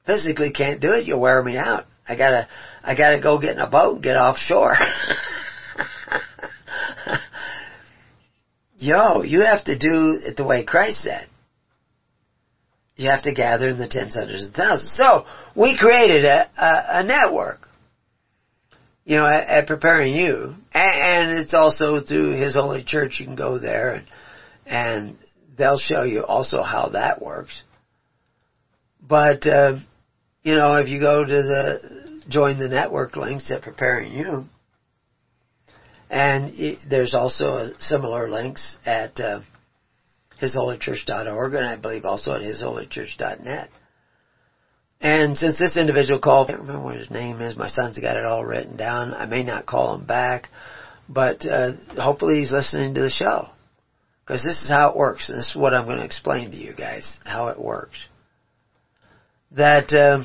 Physically 0.07 0.53
can't 0.53 0.81
do 0.81 0.93
it. 0.93 1.07
You'll 1.07 1.21
wear 1.21 1.43
me 1.43 1.57
out. 1.57 1.87
I 2.07 2.15
gotta, 2.17 2.47
I 2.83 2.95
gotta 2.95 3.21
go 3.21 3.41
get 3.41 3.53
in 3.53 3.59
a 3.59 3.69
boat 3.69 3.95
and 3.95 4.05
get 4.05 4.17
offshore. 4.17 4.75
Yo, 8.77 9.23
you 9.23 9.41
have 9.41 9.65
to 9.65 9.79
do 9.79 10.21
it 10.25 10.37
the 10.37 10.45
way 10.45 10.65
Christ 10.65 11.03
said 11.03 11.27
you 12.97 13.11
have 13.11 13.23
to 13.23 13.35
gather 13.35 13.69
in 13.69 13.79
the 13.79 13.89
tens, 13.89 14.15
hundreds, 14.15 14.45
and 14.45 14.55
thousands. 14.55 14.93
So 14.97 15.25
we 15.57 15.77
created 15.77 16.25
a, 16.25 16.49
a, 16.57 17.01
a 17.01 17.05
network, 17.05 17.69
you 19.05 19.17
know, 19.17 19.27
at, 19.27 19.49
at, 19.49 19.67
preparing 19.67 20.15
you, 20.15 20.55
and, 20.73 21.31
and, 21.31 21.39
it's 21.39 21.55
also 21.55 22.01
through 22.01 22.41
His 22.41 22.55
Holy 22.55 22.85
Church. 22.85 23.19
You 23.19 23.27
can 23.27 23.37
go 23.37 23.59
there, 23.59 23.95
and 23.95 24.07
and 24.67 25.19
they'll 25.59 25.79
show 25.79 26.05
you 26.05 26.25
also 26.25 26.63
how 26.63 26.91
that 26.91 27.21
works. 27.21 27.63
But 29.01 29.47
uh, 29.47 29.77
you 30.43 30.55
know, 30.55 30.77
if 30.77 30.89
you 30.89 31.01
go 31.01 31.25
to 31.25 31.29
the 31.29 32.23
join 32.29 32.59
the 32.59 32.69
network 32.69 33.17
links 33.17 33.51
at 33.51 33.63
preparing 33.63 34.13
you, 34.13 34.45
and 36.09 36.55
it, 36.59 36.79
there's 36.89 37.15
also 37.15 37.57
a, 37.57 37.71
similar 37.81 38.31
links 38.31 38.79
at. 38.87 39.19
Uh, 39.19 39.41
hisholychurch.org, 40.41 41.55
and 41.55 41.67
I 41.67 41.77
believe 41.77 42.05
also 42.05 42.33
at 42.33 42.41
hisholychurch.net. 42.41 43.71
And 45.01 45.37
since 45.37 45.59
this 45.59 45.77
individual 45.77 46.19
called, 46.19 46.49
I 46.49 46.53
can't 46.53 46.63
remember 46.63 46.85
what 46.85 46.97
his 46.97 47.11
name 47.11 47.41
is, 47.41 47.57
my 47.57 47.69
son's 47.69 47.99
got 47.99 48.17
it 48.17 48.25
all 48.25 48.45
written 48.45 48.77
down. 48.77 49.13
I 49.13 49.27
may 49.27 49.43
not 49.43 49.67
call 49.67 49.97
him 49.97 50.07
back, 50.07 50.49
but 51.09 51.45
uh, 51.47 51.73
hopefully 51.99 52.39
he's 52.39 52.53
listening 52.53 52.95
to 52.95 53.03
the 53.03 53.11
show. 53.11 53.49
Because 54.25 54.43
this 54.43 54.63
is 54.63 54.71
how 54.71 54.91
it 54.91 54.97
works, 54.97 55.29
and 55.29 55.37
this 55.37 55.51
is 55.51 55.57
what 55.57 55.75
I'm 55.75 55.85
going 55.85 55.99
to 55.99 56.05
explain 56.05 56.51
to 56.53 56.57
you 56.57 56.73
guys, 56.73 57.19
how 57.25 57.49
it 57.49 57.61
works. 57.61 58.07
That, 59.51 59.93
uh, 59.93 60.25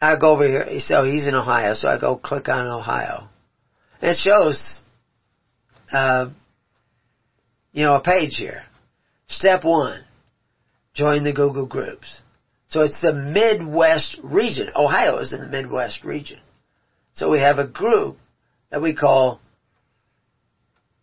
I 0.00 0.18
go 0.18 0.32
over 0.32 0.46
here, 0.46 0.80
so 0.80 1.04
he's 1.04 1.26
in 1.26 1.34
Ohio, 1.34 1.72
so 1.72 1.88
I 1.88 1.98
go 1.98 2.18
click 2.18 2.50
on 2.50 2.66
Ohio. 2.66 3.28
And 4.02 4.10
it 4.10 4.18
shows, 4.18 4.80
uh, 5.90 6.28
you 7.72 7.84
know, 7.84 7.96
a 7.96 8.02
page 8.02 8.36
here. 8.36 8.64
Step 9.26 9.64
one, 9.64 10.04
join 10.94 11.24
the 11.24 11.32
Google 11.32 11.66
groups. 11.66 12.20
So 12.68 12.82
it's 12.82 13.00
the 13.00 13.12
Midwest 13.12 14.18
region. 14.22 14.70
Ohio 14.74 15.18
is 15.18 15.32
in 15.32 15.40
the 15.40 15.48
Midwest 15.48 16.04
region. 16.04 16.40
So 17.12 17.30
we 17.30 17.40
have 17.40 17.58
a 17.58 17.66
group 17.66 18.16
that 18.70 18.82
we 18.82 18.94
call 18.94 19.40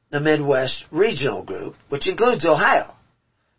the 0.10 0.20
Midwest 0.20 0.84
Regional 0.92 1.46
Group, 1.46 1.76
which 1.90 2.10
includes 2.10 2.46
Ohio. 2.46 2.94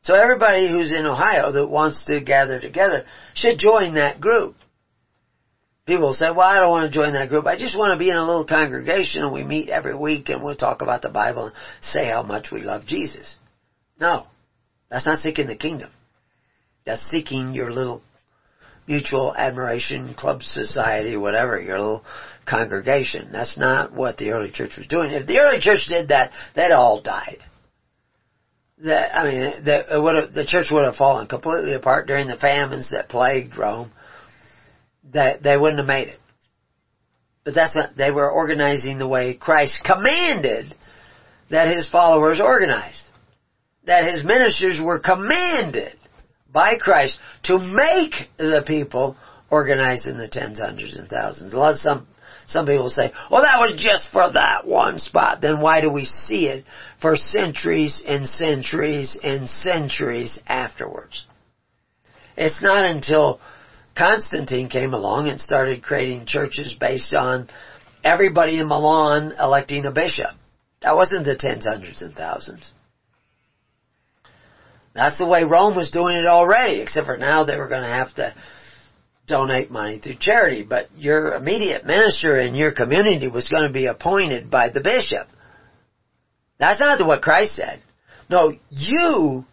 So 0.03 0.14
everybody 0.14 0.68
who's 0.68 0.92
in 0.92 1.07
Ohio 1.07 1.53
that 1.53 1.68
wants 1.68 2.05
to 2.07 2.20
gather 2.20 2.61
together 2.61 3.07
should 3.35 3.59
join 3.59 3.94
that 3.94 4.20
group. 4.20 4.57
People 5.87 6.12
say, 6.12 6.27
well, 6.27 6.40
I 6.40 6.61
don't 6.61 6.70
want 6.70 6.92
to 6.92 6.94
join 6.94 7.14
that 7.14 7.29
group. 7.29 7.46
I 7.46 7.57
just 7.57 7.77
want 7.77 7.92
to 7.92 7.98
be 7.98 8.11
in 8.11 8.16
a 8.16 8.25
little 8.25 8.46
congregation 8.46 9.25
and 9.25 9.33
we 9.33 9.42
meet 9.42 9.68
every 9.68 9.96
week 9.96 10.29
and 10.29 10.42
we'll 10.42 10.57
talk 10.57 10.83
about 10.83 11.03
the 11.03 11.09
Bible 11.09 11.46
and 11.46 11.55
say 11.81 12.07
how 12.07 12.22
much 12.22 12.53
we 12.53 12.62
love 12.62 12.87
Jesus. 12.87 13.37
No. 13.98 14.27
That's 14.92 15.07
not 15.07 15.20
seeking 15.20 15.46
the 15.46 15.57
kingdom. 15.57 15.90
That's 16.85 17.00
seeking 17.11 17.55
your 17.55 17.72
little 17.72 18.02
mutual 18.87 19.35
admiration 19.35 20.12
club 20.12 20.42
society, 20.42 21.16
whatever, 21.16 21.59
your 21.59 21.78
little 21.78 22.05
congregation. 22.44 23.31
That's 23.33 23.57
not 23.57 23.94
what 23.94 24.18
the 24.18 24.33
early 24.33 24.50
church 24.50 24.76
was 24.76 24.87
doing. 24.87 25.12
If 25.12 25.26
the 25.26 25.38
early 25.38 25.61
church 25.61 25.87
did 25.88 26.09
that, 26.09 26.33
they'd 26.55 26.72
all 26.72 27.00
died. 27.00 27.38
That, 28.84 29.16
I 29.16 29.24
mean, 29.24 29.64
the, 29.64 30.30
the 30.34 30.45
church 30.45 30.66
would 30.70 30.84
have 30.84 30.97
fallen 30.97 31.26
completely 31.26 31.72
apart 31.72 32.07
during 32.07 32.28
the 32.28 32.36
famines 32.36 32.90
that 32.90 33.09
plagued 33.09 33.57
Rome. 33.57 33.93
That 35.14 35.43
they 35.43 35.57
wouldn't 35.57 35.78
have 35.78 35.86
made 35.86 36.09
it. 36.09 36.20
But 37.45 37.55
that's 37.55 37.74
not, 37.74 37.97
they 37.97 38.11
were 38.11 38.30
organizing 38.30 38.99
the 38.99 39.09
way 39.09 39.34
Christ 39.34 39.82
commanded 39.84 40.74
that 41.49 41.74
his 41.74 41.88
followers 41.88 42.43
organize 42.43 43.01
that 43.85 44.05
his 44.05 44.24
ministers 44.24 44.80
were 44.80 45.01
commanded 45.01 45.99
by 46.53 46.76
Christ 46.78 47.18
to 47.45 47.59
make 47.59 48.28
the 48.37 48.62
people 48.66 49.16
organized 49.51 50.07
in 50.07 50.18
the 50.18 50.28
tens, 50.28 50.59
hundreds, 50.59 50.97
and 50.97 51.09
thousands. 51.09 51.53
A 51.53 51.59
lot 51.59 51.74
of 51.74 51.80
some 51.80 52.07
some 52.47 52.66
people 52.66 52.91
say, 52.91 53.12
"Well, 53.30 53.43
that 53.43 53.61
was 53.61 53.80
just 53.80 54.11
for 54.11 54.30
that 54.30 54.66
one 54.66 54.99
spot." 54.99 55.41
Then 55.41 55.61
why 55.61 55.80
do 55.80 55.91
we 55.91 56.05
see 56.05 56.49
it 56.49 56.64
for 57.01 57.16
centuries 57.16 58.03
and 58.07 58.28
centuries 58.28 59.18
and 59.22 59.49
centuries 59.49 60.39
afterwards? 60.47 61.24
It's 62.37 62.61
not 62.62 62.85
until 62.85 63.41
Constantine 63.95 64.68
came 64.68 64.95
along 64.95 65.28
and 65.28 65.41
started 65.41 65.83
creating 65.83 66.26
churches 66.26 66.72
based 66.72 67.14
on 67.14 67.49
everybody 68.03 68.59
in 68.59 68.68
Milan 68.68 69.35
electing 69.39 69.85
a 69.87 69.91
bishop. 69.91 70.30
That 70.80 70.97
wasn't 70.97 71.26
the 71.26 71.37
tens, 71.37 71.66
hundreds, 71.66 72.03
and 72.03 72.14
thousands. 72.14 72.70
That's 74.95 75.18
the 75.18 75.26
way 75.26 75.45
Rome 75.45 75.74
was 75.74 75.90
doing 75.90 76.16
it 76.16 76.26
already, 76.26 76.80
except 76.80 77.07
for 77.07 77.16
now 77.16 77.45
they 77.45 77.57
were 77.57 77.68
going 77.68 77.82
to 77.82 77.97
have 77.97 78.14
to 78.16 78.34
donate 79.26 79.70
money 79.70 79.99
through 79.99 80.16
charity, 80.20 80.62
but 80.62 80.88
your 80.97 81.34
immediate 81.34 81.86
minister 81.86 82.38
in 82.38 82.55
your 82.55 82.72
community 82.72 83.28
was 83.28 83.49
going 83.49 83.62
to 83.62 83.72
be 83.72 83.86
appointed 83.86 84.51
by 84.51 84.68
the 84.68 84.80
bishop. 84.80 85.28
That's 86.59 86.80
not 86.80 87.05
what 87.07 87.22
Christ 87.22 87.57
said. 87.57 87.80
No, 88.28 88.53
you 88.70 89.45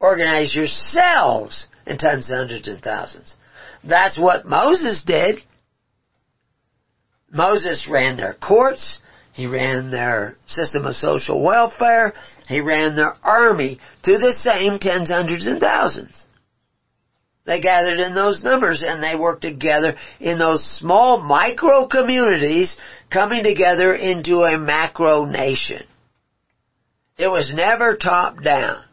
organize 0.00 0.54
yourselves 0.54 1.66
in 1.86 1.98
tens, 1.98 2.28
hundreds, 2.28 2.68
and 2.68 2.82
thousands. 2.82 3.36
That's 3.84 4.18
what 4.18 4.46
Moses 4.46 5.02
did. 5.04 5.40
Moses 7.30 7.88
ran 7.88 8.16
their 8.16 8.34
courts. 8.34 9.00
He 9.32 9.46
ran 9.46 9.90
their 9.90 10.36
system 10.46 10.84
of 10.84 10.94
social 10.94 11.42
welfare. 11.42 12.12
He 12.52 12.60
ran 12.60 12.94
their 12.94 13.14
army 13.22 13.78
to 14.04 14.18
the 14.18 14.32
same 14.32 14.78
tens, 14.78 15.10
hundreds, 15.10 15.46
and 15.46 15.60
thousands. 15.60 16.26
They 17.44 17.60
gathered 17.60 17.98
in 17.98 18.14
those 18.14 18.44
numbers 18.44 18.84
and 18.86 19.02
they 19.02 19.16
worked 19.16 19.42
together 19.42 19.96
in 20.20 20.38
those 20.38 20.64
small 20.78 21.18
micro 21.18 21.88
communities 21.88 22.76
coming 23.10 23.42
together 23.42 23.94
into 23.94 24.42
a 24.42 24.58
macro 24.58 25.24
nation. 25.24 25.82
It 27.18 27.28
was 27.28 27.52
never 27.52 27.96
top 27.96 28.42
down. 28.42 28.84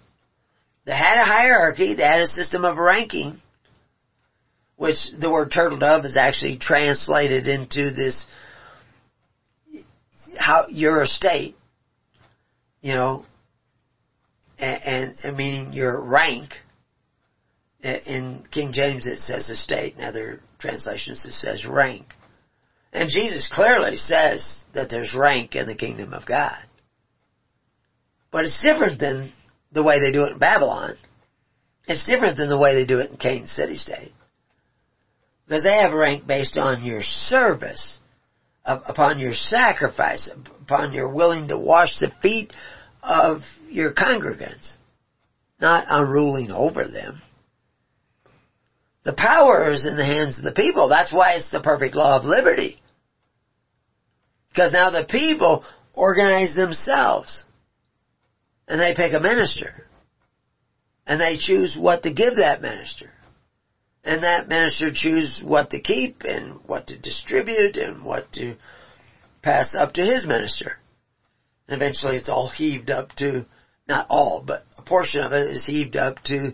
They 0.86 0.94
had 0.96 1.18
a 1.18 1.26
hierarchy, 1.26 1.94
they 1.94 2.04
had 2.04 2.22
a 2.22 2.28
system 2.28 2.66
of 2.66 2.78
ranking, 2.78 3.40
which 4.76 4.98
the 5.20 5.30
word 5.30 5.52
turtle 5.52 5.78
dove 5.78 6.06
is 6.06 6.18
actually 6.18 6.58
translated 6.58 7.48
into 7.48 7.92
this, 7.92 8.26
how, 10.38 10.66
your 10.70 11.02
estate, 11.02 11.56
you 12.82 12.96
know, 12.96 13.26
and, 14.60 15.16
and, 15.24 15.38
meaning 15.38 15.74
your 15.74 16.00
rank, 16.02 16.54
eh, 17.84 18.00
in 18.06 18.44
King 18.52 18.74
James 18.74 19.08
it 19.08 19.20
says 19.20 19.50
estate, 19.50 19.96
in 19.98 20.04
other 20.04 20.42
translations 20.60 21.26
it 21.26 21.34
says 21.34 21.66
rank. 21.66 22.14
And 22.92 23.10
Jesus 23.10 23.50
clearly 23.54 23.98
says 23.98 24.64
that 24.74 24.90
there's 24.90 25.14
rank 25.14 25.56
in 25.56 25.68
the 25.68 25.76
kingdom 25.76 26.14
of 26.14 26.26
God. 26.26 26.58
But 28.32 28.46
it's 28.46 28.62
different 28.64 29.00
than 29.00 29.32
the 29.72 29.84
way 29.84 30.00
they 30.00 30.12
do 30.12 30.24
it 30.24 30.34
in 30.34 30.40
Babylon. 30.40 30.98
It's 31.88 32.08
different 32.08 32.38
than 32.38 32.50
the 32.50 32.58
way 32.58 32.76
they 32.76 32.86
do 32.86 33.00
it 33.00 33.12
in 33.12 33.18
Canaan 33.18 33.48
City 33.48 33.76
State. 33.76 34.14
Because 35.48 35.64
they 35.64 35.78
have 35.82 35.94
rank 35.94 36.28
based 36.28 36.58
on 36.58 36.84
your 36.84 37.02
service, 37.02 38.00
upon 38.64 39.20
your 39.20 39.34
sacrifice, 39.34 40.30
upon 40.62 40.94
your 40.94 41.10
willing 41.10 41.48
to 41.48 41.58
wash 41.58 42.00
the 42.00 42.12
feet 42.22 42.54
of 43.02 43.42
your 43.72 43.94
congregants, 43.94 44.72
not 45.60 45.88
on 45.88 46.10
ruling 46.10 46.52
over 46.52 46.88
them. 46.88 47.22
The 49.04 49.14
power 49.14 49.72
is 49.72 49.86
in 49.86 49.96
the 49.96 50.06
hands 50.06 50.38
of 50.38 50.44
the 50.44 50.52
people. 50.52 50.90
That's 50.90 51.14
why 51.14 51.34
it's 51.34 51.52
the 51.52 51.62
perfect 51.62 51.96
law 51.96 52.18
of 52.18 52.26
liberty. 52.26 52.80
Because 54.50 54.74
now 54.74 54.90
the 54.90 55.06
people 55.10 55.64
organize 55.94 56.54
themselves. 56.54 57.46
And 58.68 58.80
they 58.80 58.94
pick 58.96 59.14
a 59.14 59.20
minister. 59.20 59.86
And 61.08 61.20
they 61.20 61.38
choose 61.38 61.78
what 61.80 62.04
to 62.04 62.14
give 62.14 62.36
that 62.36 62.62
minister. 62.62 63.10
And 64.04 64.24
that 64.24 64.48
minister 64.48 64.92
chooses 64.94 65.44
what 65.44 65.72
to 65.72 65.82
keep 65.82 66.24
and 66.24 66.60
what 66.66 66.88
to 66.88 66.98
distribute 66.98 67.78
and 67.78 68.04
what 68.04 68.32
to 68.34 68.56
pass 69.42 69.76
up 69.78 69.94
to 69.94 70.02
his 70.02 70.26
minister. 70.26 70.78
And 71.68 71.82
eventually 71.82 72.16
it's 72.16 72.30
all 72.30 72.50
heaved 72.50 72.90
up 72.90 73.12
to, 73.18 73.46
not 73.90 74.06
all, 74.10 74.44
but 74.46 74.64
a 74.78 74.82
portion 74.84 75.22
of 75.22 75.34
it 75.34 75.50
is 75.50 75.66
heaved 75.66 75.98
up 75.98 76.20
to 76.26 76.54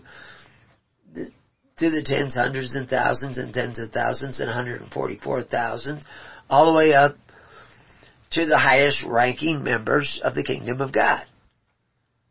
to 1.78 1.90
the 1.90 2.02
tens, 2.02 2.34
hundreds, 2.34 2.74
and 2.74 2.88
thousands, 2.88 3.36
and 3.36 3.52
tens 3.52 3.78
of 3.78 3.90
thousands, 3.90 4.40
and 4.40 4.48
144,000, 4.48 6.02
all 6.48 6.72
the 6.72 6.78
way 6.78 6.94
up 6.94 7.16
to 8.30 8.46
the 8.46 8.56
highest 8.56 9.02
ranking 9.02 9.62
members 9.62 10.18
of 10.24 10.34
the 10.34 10.42
kingdom 10.42 10.80
of 10.80 10.92
God, 10.92 11.24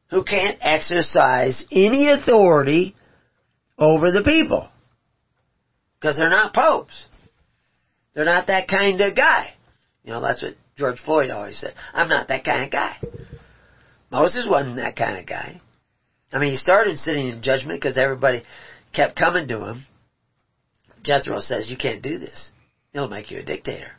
who 0.09 0.23
can't 0.23 0.57
exercise 0.61 1.65
any 1.71 2.09
authority 2.09 2.95
over 3.77 4.11
the 4.11 4.23
people. 4.23 4.67
Because 5.99 6.17
they're 6.17 6.29
not 6.29 6.53
popes. 6.53 7.05
They're 8.15 8.25
not 8.25 8.47
that 8.47 8.67
kind 8.67 8.99
of 9.01 9.15
guy. 9.15 9.53
You 10.03 10.13
know, 10.13 10.21
that's 10.21 10.41
what 10.41 10.55
George 10.75 10.99
Floyd 10.99 11.29
always 11.29 11.59
said. 11.59 11.73
I'm 11.93 12.09
not 12.09 12.29
that 12.29 12.43
kind 12.43 12.63
of 12.63 12.71
guy. 12.71 12.97
Oh, 14.15 14.21
Moses 14.21 14.47
wasn't 14.49 14.77
that 14.77 14.95
kind 14.95 15.17
of 15.17 15.25
guy. 15.25 15.61
I 16.31 16.39
mean, 16.39 16.51
he 16.51 16.57
started 16.57 16.97
sitting 16.99 17.27
in 17.27 17.41
judgment 17.41 17.81
because 17.81 17.97
everybody, 17.97 18.43
kept 18.93 19.15
coming 19.15 19.47
to 19.49 19.65
him, 19.65 19.85
Jethro 21.03 21.39
says, 21.39 21.67
you 21.67 21.77
can't 21.77 22.01
do 22.01 22.17
this. 22.17 22.51
It'll 22.93 23.09
make 23.09 23.29
you 23.29 23.39
a 23.39 23.43
dictator. 23.43 23.91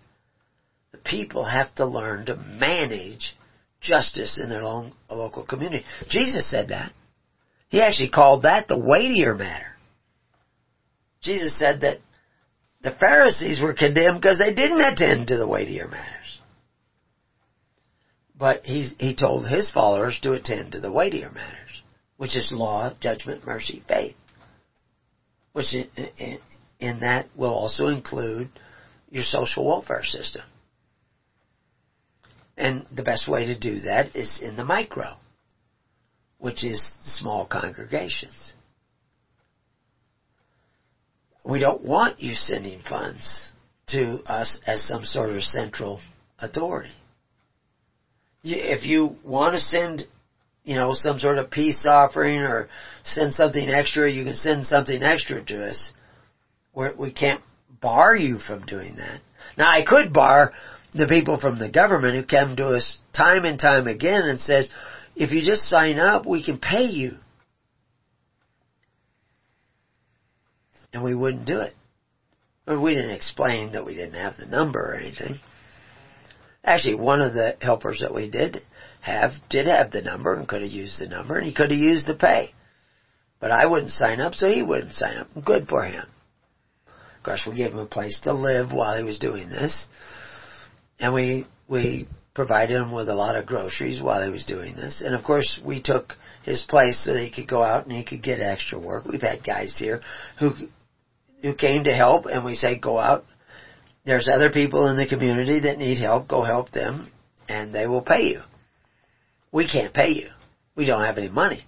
The 0.93 0.99
people 0.99 1.45
have 1.45 1.75
to 1.77 1.87
learn 1.87 2.27
to 2.27 2.37
manage 2.37 3.37
justice 3.81 4.41
in 4.43 4.49
their 4.49 4.63
own 4.63 4.93
local 5.11 5.45
community. 5.45 5.85
Jesus 6.09 6.51
said 6.51 6.69
that. 6.69 6.93
He 7.69 7.83
actually 7.83 8.11
called 8.11 8.43
that 8.43 8.69
the 8.69 8.79
weightier 8.79 9.35
matter. 9.35 9.77
Jesus 11.21 11.59
said 11.59 11.83
that 11.83 11.99
the 12.83 12.93
Pharisees 12.93 13.61
were 13.61 13.75
condemned 13.75 14.21
because 14.21 14.39
they 14.39 14.55
didn't 14.55 14.81
attend 14.81 15.29
to 15.29 15.37
the 15.37 15.49
weightier 15.49 15.89
matters. 15.89 16.16
But 18.39 18.67
he, 18.67 18.91
he 18.99 19.15
told 19.15 19.49
his 19.49 19.71
followers 19.71 20.21
to 20.21 20.33
attend 20.33 20.73
to 20.73 20.81
the 20.81 20.93
weightier 20.93 21.31
matters, 21.31 21.83
which 22.17 22.37
is 22.37 22.53
law, 22.53 22.93
judgment, 23.01 23.47
mercy, 23.47 23.83
faith 23.89 24.17
which 25.57 25.73
in, 25.73 25.89
in, 26.19 26.39
in 26.81 27.01
that 27.01 27.27
will 27.35 27.55
also 27.55 27.87
include 27.87 28.51
your 29.09 29.23
social 29.23 29.67
welfare 29.67 30.05
system. 30.05 30.43
And 32.59 32.87
the 32.95 33.03
best 33.03 33.27
way 33.27 33.47
to 33.47 33.59
do 33.59 33.81
that 33.81 34.15
is 34.15 34.39
in 34.43 34.57
the 34.57 34.67
micro, 34.67 35.17
which 36.37 36.63
is 36.63 36.93
small 37.01 37.47
congregations. 37.47 38.53
We 41.43 41.59
don't 41.59 41.83
want 41.83 42.21
you 42.21 42.35
sending 42.35 42.83
funds 42.83 43.51
to 43.87 44.23
us 44.27 44.61
as 44.67 44.87
some 44.87 45.07
sort 45.07 45.31
of 45.31 45.43
central 45.43 46.03
authority. 46.39 46.93
If 48.55 48.85
you 48.85 49.17
want 49.25 49.55
to 49.55 49.61
send 49.61 50.05
you 50.67 50.75
know, 50.75 50.91
some 50.93 51.21
sort 51.21 51.39
of 51.39 51.51
peace 51.51 51.85
offering 51.89 52.41
or 52.41 52.69
send 53.05 53.33
something 53.33 53.69
extra, 53.69 54.11
you 54.11 54.25
can 54.25 54.35
send 54.35 54.67
something 54.67 55.01
extra 55.01 55.43
to 55.45 55.65
us. 55.65 55.93
We're, 56.75 56.95
we 56.95 57.13
can 57.13 57.37
not 57.37 57.43
bar 57.81 58.17
you 58.17 58.39
from 58.39 58.67
doing 58.67 58.97
that. 58.97 59.21
Now 59.57 59.71
I 59.71 59.85
could 59.87 60.13
bar 60.13 60.53
the 60.93 61.07
people 61.07 61.39
from 61.39 61.61
the 61.61 61.71
government 61.71 62.17
who 62.17 62.25
come 62.25 62.57
to 62.57 62.75
us 62.75 62.99
time 63.17 63.45
and 63.45 63.61
time 63.61 63.87
again 63.87 64.25
and 64.25 64.41
says, 64.41 64.69
if 65.15 65.31
you 65.31 65.41
just 65.45 65.69
sign 65.69 66.01
up, 66.01 66.27
we 66.27 66.45
can 66.45 66.59
pay 66.59 66.87
you. 66.87 67.13
And 70.93 71.05
we 71.05 71.15
wouldn't 71.15 71.47
do 71.47 71.61
it. 71.61 71.75
Or 72.67 72.81
we 72.81 72.95
didn't 72.95 73.13
explain 73.13 73.73
that 73.73 73.87
we 73.87 73.95
didn't 73.95 74.21
have 74.21 74.37
the 74.37 74.47
number 74.47 74.81
or 74.81 74.95
anything. 74.95 75.37
Actually, 76.67 76.97
one 76.97 77.21
of 77.21 77.33
the 77.33 77.57
helpers 77.61 78.01
that 78.01 78.13
we 78.13 78.29
did 78.29 78.61
have 79.01 79.31
did 79.49 79.67
have 79.67 79.93
the 79.93 80.03
number 80.03 80.35
and 80.35 80.49
could 80.49 80.63
have 80.63 80.71
used 80.71 81.01
the 81.01 81.07
number 81.07 81.37
and 81.37 81.47
he 81.47 81.55
could 81.55 81.71
have 81.71 81.79
used 81.79 82.07
the 82.07 82.15
pay. 82.15 82.51
But 83.41 83.53
I 83.53 83.67
wouldn't 83.67 83.93
sign 83.93 84.21
up, 84.21 84.35
so 84.35 84.49
he 84.49 84.63
wouldn't 84.63 84.93
sign 84.93 85.17
up. 85.19 85.29
Good 85.45 85.69
for 85.69 85.85
him. 85.85 86.05
Of 86.89 87.23
course, 87.23 87.47
we 87.47 87.57
gave 87.57 87.73
him 87.73 87.79
a 87.79 87.87
place 87.87 88.19
to 88.25 88.33
live 88.33 88.73
while 88.73 88.97
he 88.97 89.05
was 89.05 89.19
doing 89.19 89.49
this, 89.49 89.87
and 90.99 91.15
we 91.15 91.47
we 91.69 92.09
provided 92.35 92.77
him 92.77 92.93
with 92.93 93.09
a 93.09 93.15
lot 93.15 93.37
of 93.37 93.47
groceries 93.47 94.01
while 94.01 94.23
he 94.23 94.31
was 94.31 94.45
doing 94.45 94.75
this. 94.75 95.03
And 95.05 95.15
of 95.15 95.25
course, 95.25 95.61
we 95.65 95.83
took 95.83 96.15
his 96.45 96.63
place 96.63 97.05
so 97.05 97.13
that 97.13 97.23
he 97.23 97.31
could 97.31 97.49
go 97.49 97.63
out 97.63 97.85
and 97.85 97.93
he 97.93 98.05
could 98.05 98.23
get 98.23 98.41
extra 98.41 98.79
work. 98.79 99.05
We've 99.05 99.21
had 99.21 99.45
guys 99.45 99.77
here 99.79 100.01
who 100.39 100.53
who 101.43 101.55
came 101.55 101.85
to 101.85 101.95
help, 101.95 102.27
and 102.27 102.45
we 102.45 102.55
say, 102.55 102.79
go 102.79 102.99
out. 102.99 103.25
There's 104.07 104.29
other 104.33 104.51
people 104.51 104.87
in 104.89 104.97
the 104.97 105.07
community 105.07 105.61
that 105.61 105.79
need 105.79 105.99
help. 105.99 106.29
Go 106.29 106.43
help 106.43 106.71
them, 106.71 107.13
and 107.49 107.75
they 107.75 107.87
will 107.87 108.03
pay 108.03 108.29
you 108.29 108.43
we 109.57 109.67
can't 109.67 109.95
pay 109.95 110.11
you. 110.11 110.29
We 110.77 110.85
don't 110.85 111.03
have 111.03 111.19
any 111.19 111.31
money. 111.31 111.65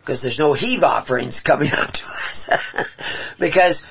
Because 0.00 0.22
there's 0.22 0.38
no 0.38 0.54
heave 0.54 0.82
offerings 0.82 1.42
coming 1.46 1.70
up 1.72 1.92
to 1.92 2.04
us. 2.04 2.86
because 3.40 3.82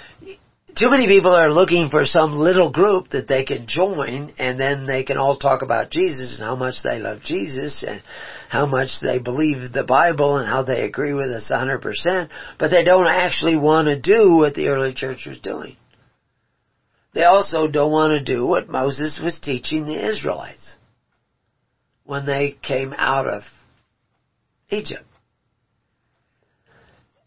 too 0.75 0.89
many 0.89 1.07
people 1.07 1.35
are 1.35 1.51
looking 1.51 1.89
for 1.89 2.05
some 2.05 2.33
little 2.33 2.71
group 2.71 3.09
that 3.09 3.27
they 3.27 3.43
can 3.43 3.67
join 3.67 4.33
and 4.39 4.59
then 4.59 4.85
they 4.85 5.03
can 5.03 5.17
all 5.17 5.37
talk 5.37 5.61
about 5.61 5.91
Jesus 5.91 6.37
and 6.37 6.45
how 6.45 6.55
much 6.55 6.75
they 6.83 6.99
love 6.99 7.21
Jesus 7.21 7.83
and 7.85 8.01
how 8.47 8.65
much 8.65 9.01
they 9.01 9.19
believe 9.19 9.73
the 9.73 9.83
Bible 9.83 10.37
and 10.37 10.47
how 10.47 10.63
they 10.63 10.83
agree 10.83 11.13
with 11.13 11.29
us 11.29 11.51
100%, 11.51 12.29
but 12.57 12.69
they 12.69 12.83
don't 12.83 13.07
actually 13.07 13.57
want 13.57 13.87
to 13.87 13.99
do 13.99 14.37
what 14.37 14.53
the 14.53 14.69
early 14.69 14.93
church 14.93 15.25
was 15.27 15.39
doing. 15.39 15.75
They 17.13 17.23
also 17.23 17.67
don't 17.67 17.91
want 17.91 18.17
to 18.17 18.23
do 18.23 18.45
what 18.45 18.69
Moses 18.69 19.19
was 19.21 19.39
teaching 19.39 19.85
the 19.85 20.07
Israelites 20.07 20.77
when 22.03 22.25
they 22.25 22.57
came 22.61 22.93
out 22.93 23.27
of 23.27 23.43
Egypt. 24.69 25.03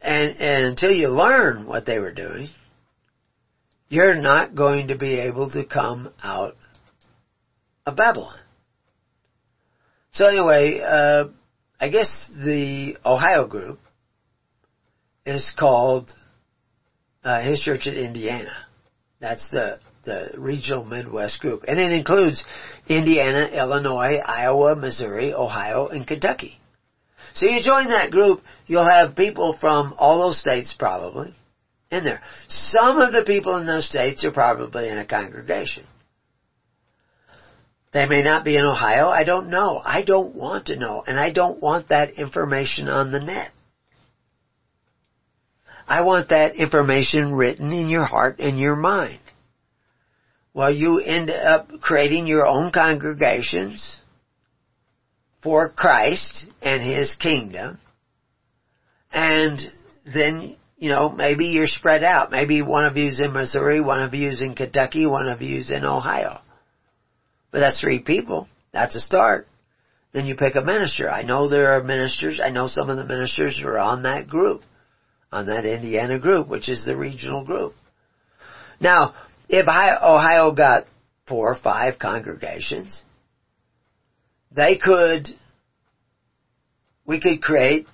And, 0.01 0.37
and 0.39 0.64
until 0.66 0.91
you 0.91 1.09
learn 1.09 1.66
what 1.66 1.85
they 1.87 1.99
were 1.99 2.12
doing, 2.12 2.49
you're 3.89 4.14
not 4.14 4.55
going 4.55 4.89
to 4.89 4.97
be 4.97 5.18
able 5.18 5.51
to 5.51 5.64
come 5.64 6.12
out 6.22 6.57
of 7.85 7.97
Babylon. 7.97 8.39
So 10.12 10.26
anyway, 10.26 10.81
uh, 10.81 11.24
I 11.78 11.89
guess 11.89 12.09
the 12.31 12.97
Ohio 13.05 13.47
group 13.47 13.81
is 15.26 15.53
called 15.59 16.11
uh, 17.22 17.43
his 17.43 17.61
church 17.61 17.87
in 17.87 17.95
Indiana. 17.95 18.53
That's 19.20 19.48
the 19.50 19.78
the 20.02 20.30
regional 20.38 20.84
Midwest 20.84 21.40
group, 21.40 21.64
and 21.68 21.78
it 21.78 21.92
includes 21.92 22.42
Indiana, 22.88 23.50
Illinois, 23.52 24.16
Iowa, 24.24 24.74
Missouri, 24.74 25.34
Ohio, 25.34 25.88
and 25.88 26.06
Kentucky. 26.06 26.58
So 27.34 27.46
you 27.46 27.62
join 27.62 27.90
that 27.90 28.10
group, 28.10 28.40
you'll 28.66 28.88
have 28.88 29.14
people 29.14 29.56
from 29.60 29.94
all 29.98 30.22
those 30.22 30.40
states 30.40 30.74
probably 30.76 31.34
in 31.90 32.04
there. 32.04 32.22
Some 32.48 32.98
of 32.98 33.12
the 33.12 33.24
people 33.24 33.56
in 33.56 33.66
those 33.66 33.86
states 33.86 34.24
are 34.24 34.32
probably 34.32 34.88
in 34.88 34.98
a 34.98 35.06
congregation. 35.06 35.84
They 37.92 38.06
may 38.06 38.22
not 38.22 38.44
be 38.44 38.56
in 38.56 38.64
Ohio. 38.64 39.08
I 39.08 39.24
don't 39.24 39.50
know. 39.50 39.80
I 39.84 40.02
don't 40.02 40.34
want 40.34 40.66
to 40.66 40.76
know. 40.76 41.02
And 41.04 41.18
I 41.18 41.32
don't 41.32 41.60
want 41.60 41.88
that 41.88 42.18
information 42.18 42.88
on 42.88 43.10
the 43.10 43.18
net. 43.18 43.50
I 45.91 46.03
want 46.03 46.28
that 46.28 46.55
information 46.55 47.34
written 47.34 47.72
in 47.72 47.88
your 47.88 48.05
heart 48.05 48.38
and 48.38 48.61
your 48.61 48.76
mind. 48.76 49.18
Well, 50.55 50.72
you 50.72 51.01
end 51.01 51.30
up 51.30 51.68
creating 51.80 52.28
your 52.28 52.47
own 52.47 52.70
congregations 52.70 54.01
for 55.43 55.68
Christ 55.68 56.47
and 56.62 56.80
His 56.80 57.16
kingdom. 57.16 57.80
And 59.12 59.59
then, 60.07 60.57
you 60.78 60.91
know, 60.91 61.09
maybe 61.09 61.47
you're 61.47 61.66
spread 61.66 62.05
out. 62.05 62.30
Maybe 62.30 62.62
one 62.62 62.84
of 62.84 62.97
you's 62.97 63.18
in 63.18 63.32
Missouri, 63.32 63.80
one 63.80 64.01
of 64.01 64.14
you's 64.14 64.43
in 64.43 64.55
Kentucky, 64.55 65.07
one 65.07 65.26
of 65.26 65.43
you's 65.43 65.72
in 65.72 65.84
Ohio. 65.84 66.38
But 67.51 67.59
that's 67.59 67.80
three 67.80 67.99
people. 67.99 68.47
That's 68.72 68.95
a 68.95 69.01
start. 69.01 69.49
Then 70.12 70.26
you 70.26 70.36
pick 70.36 70.55
a 70.55 70.62
minister. 70.62 71.11
I 71.11 71.22
know 71.22 71.49
there 71.49 71.72
are 71.72 71.82
ministers. 71.82 72.41
I 72.41 72.51
know 72.51 72.68
some 72.68 72.91
of 72.91 72.97
the 72.97 73.05
ministers 73.05 73.61
are 73.64 73.78
on 73.78 74.05
that 74.05 74.28
group, 74.28 74.62
on 75.33 75.47
that 75.47 75.64
Indiana 75.64 76.18
group, 76.18 76.49
which 76.49 76.68
is 76.68 76.85
the 76.85 76.97
regional 76.97 77.45
group. 77.45 77.74
Now, 78.81 79.14
if 79.49 79.66
Ohio 79.68 80.53
got 80.53 80.87
four 81.26 81.53
or 81.53 81.57
five 81.57 81.99
congregations, 81.99 83.03
they 84.51 84.76
could, 84.76 85.28
we 87.07 87.20
could 87.20 87.43
create 87.43 87.87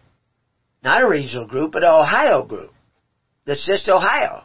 not 0.83 1.03
a 1.03 1.09
regional 1.09 1.47
group, 1.47 1.73
but 1.73 1.83
an 1.83 1.91
Ohio 1.91 2.45
group. 2.45 2.73
That's 3.45 3.67
just 3.67 3.89
Ohio. 3.89 4.45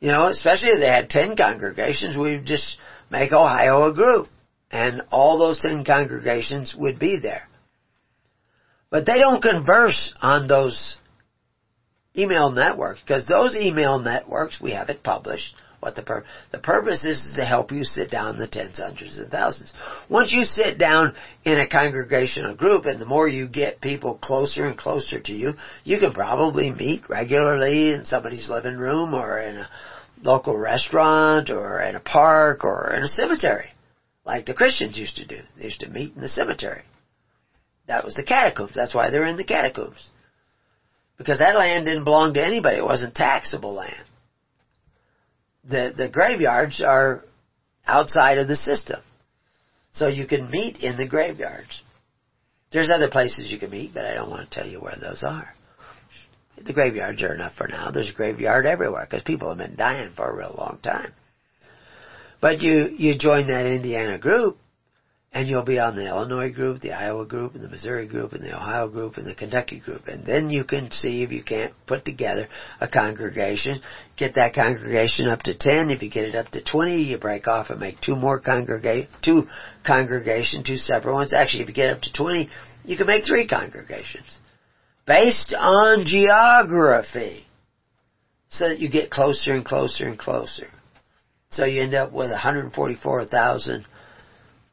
You 0.00 0.08
know, 0.08 0.26
especially 0.26 0.70
if 0.70 0.80
they 0.80 0.86
had 0.86 1.10
ten 1.10 1.36
congregations, 1.36 2.16
we'd 2.16 2.46
just 2.46 2.78
make 3.10 3.32
Ohio 3.32 3.88
a 3.88 3.94
group. 3.94 4.28
And 4.70 5.02
all 5.10 5.38
those 5.38 5.60
ten 5.60 5.84
congregations 5.84 6.74
would 6.76 6.98
be 6.98 7.18
there. 7.18 7.46
But 8.90 9.06
they 9.06 9.18
don't 9.18 9.42
converse 9.42 10.14
on 10.20 10.46
those 10.46 10.98
email 12.18 12.50
networks 12.50 13.00
because 13.00 13.26
those 13.26 13.56
email 13.56 13.98
networks, 13.98 14.60
we 14.60 14.72
have 14.72 14.88
it 14.88 15.02
published. 15.02 15.54
What 15.80 15.94
the 15.94 16.02
purpose? 16.02 16.28
The 16.50 16.58
purpose 16.58 17.04
is 17.04 17.34
to 17.36 17.44
help 17.44 17.70
you 17.70 17.84
sit 17.84 18.10
down 18.10 18.36
the 18.36 18.48
tens, 18.48 18.78
hundreds, 18.78 19.18
and 19.18 19.30
thousands. 19.30 19.72
Once 20.10 20.32
you 20.32 20.44
sit 20.44 20.76
down 20.76 21.14
in 21.44 21.60
a 21.60 21.68
congregational 21.68 22.56
group, 22.56 22.84
and 22.84 23.00
the 23.00 23.06
more 23.06 23.28
you 23.28 23.46
get 23.46 23.80
people 23.80 24.18
closer 24.18 24.66
and 24.66 24.76
closer 24.76 25.20
to 25.20 25.32
you, 25.32 25.52
you 25.84 26.00
can 26.00 26.12
probably 26.12 26.72
meet 26.72 27.08
regularly 27.08 27.92
in 27.92 28.04
somebody's 28.04 28.50
living 28.50 28.76
room 28.76 29.14
or 29.14 29.38
in 29.38 29.56
a 29.56 29.70
local 30.22 30.58
restaurant 30.58 31.48
or 31.48 31.80
in 31.80 31.94
a 31.94 32.00
park 32.00 32.64
or 32.64 32.92
in 32.96 33.04
a 33.04 33.08
cemetery, 33.08 33.70
like 34.24 34.46
the 34.46 34.54
Christians 34.54 34.98
used 34.98 35.16
to 35.18 35.26
do. 35.26 35.38
They 35.56 35.66
used 35.66 35.80
to 35.80 35.88
meet 35.88 36.16
in 36.16 36.20
the 36.20 36.28
cemetery. 36.28 36.82
That 37.86 38.04
was 38.04 38.14
the 38.14 38.24
catacombs. 38.24 38.72
That's 38.74 38.94
why 38.94 39.10
they're 39.10 39.26
in 39.26 39.36
the 39.36 39.44
catacombs. 39.44 40.10
Because 41.18 41.38
that 41.40 41.56
land 41.56 41.86
didn't 41.86 42.04
belong 42.04 42.34
to 42.34 42.44
anybody. 42.44 42.78
It 42.78 42.84
wasn't 42.84 43.14
taxable 43.14 43.74
land. 43.74 44.04
The, 45.64 45.92
the 45.94 46.08
graveyards 46.08 46.80
are 46.80 47.24
outside 47.86 48.38
of 48.38 48.48
the 48.48 48.56
system. 48.56 49.00
So 49.92 50.06
you 50.06 50.26
can 50.26 50.50
meet 50.50 50.78
in 50.78 50.96
the 50.96 51.08
graveyards. 51.08 51.82
There's 52.72 52.88
other 52.88 53.10
places 53.10 53.50
you 53.50 53.58
can 53.58 53.70
meet, 53.70 53.92
but 53.92 54.04
I 54.04 54.14
don't 54.14 54.30
want 54.30 54.48
to 54.48 54.54
tell 54.60 54.68
you 54.68 54.78
where 54.78 54.96
those 55.00 55.24
are. 55.24 55.48
The 56.64 56.72
graveyards 56.72 57.22
are 57.22 57.34
enough 57.34 57.54
for 57.56 57.68
now. 57.68 57.90
There's 57.90 58.10
a 58.10 58.14
graveyard 58.14 58.66
everywhere 58.66 59.06
because 59.08 59.22
people 59.22 59.48
have 59.48 59.58
been 59.58 59.76
dying 59.76 60.10
for 60.14 60.28
a 60.28 60.36
real 60.36 60.54
long 60.56 60.78
time. 60.82 61.12
But 62.40 62.62
you, 62.62 62.94
you 62.96 63.18
join 63.18 63.48
that 63.48 63.66
Indiana 63.66 64.18
group 64.18 64.58
and 65.38 65.48
you'll 65.48 65.62
be 65.62 65.78
on 65.78 65.94
the 65.94 66.08
Illinois 66.08 66.50
group, 66.50 66.80
the 66.80 66.90
Iowa 66.90 67.24
group, 67.24 67.54
and 67.54 67.62
the 67.62 67.68
Missouri 67.68 68.08
group, 68.08 68.32
and 68.32 68.42
the 68.42 68.56
Ohio 68.56 68.88
group, 68.88 69.18
and 69.18 69.24
the 69.24 69.36
Kentucky 69.36 69.78
group. 69.78 70.08
And 70.08 70.26
then 70.26 70.50
you 70.50 70.64
can 70.64 70.90
see 70.90 71.22
if 71.22 71.30
you 71.30 71.44
can't 71.44 71.72
put 71.86 72.04
together 72.04 72.48
a 72.80 72.88
congregation, 72.88 73.80
get 74.16 74.34
that 74.34 74.52
congregation 74.52 75.28
up 75.28 75.42
to 75.42 75.56
10. 75.56 75.90
If 75.90 76.02
you 76.02 76.10
get 76.10 76.24
it 76.24 76.34
up 76.34 76.48
to 76.48 76.64
20, 76.64 77.02
you 77.04 77.18
break 77.18 77.46
off 77.46 77.70
and 77.70 77.78
make 77.78 78.00
two 78.00 78.16
more 78.16 78.40
congregate, 78.40 79.10
two 79.22 79.46
congregation, 79.86 80.64
two 80.64 80.76
separate 80.76 81.14
ones. 81.14 81.32
Actually, 81.32 81.62
if 81.62 81.68
you 81.68 81.74
get 81.74 81.92
up 81.92 82.02
to 82.02 82.12
20, 82.12 82.50
you 82.84 82.96
can 82.96 83.06
make 83.06 83.24
three 83.24 83.46
congregations. 83.46 84.40
Based 85.06 85.54
on 85.56 86.04
geography. 86.04 87.46
So 88.48 88.70
that 88.70 88.80
you 88.80 88.90
get 88.90 89.08
closer 89.08 89.52
and 89.52 89.64
closer 89.64 90.02
and 90.02 90.18
closer. 90.18 90.66
So 91.50 91.64
you 91.64 91.82
end 91.82 91.94
up 91.94 92.12
with 92.12 92.32
144,000 92.32 93.86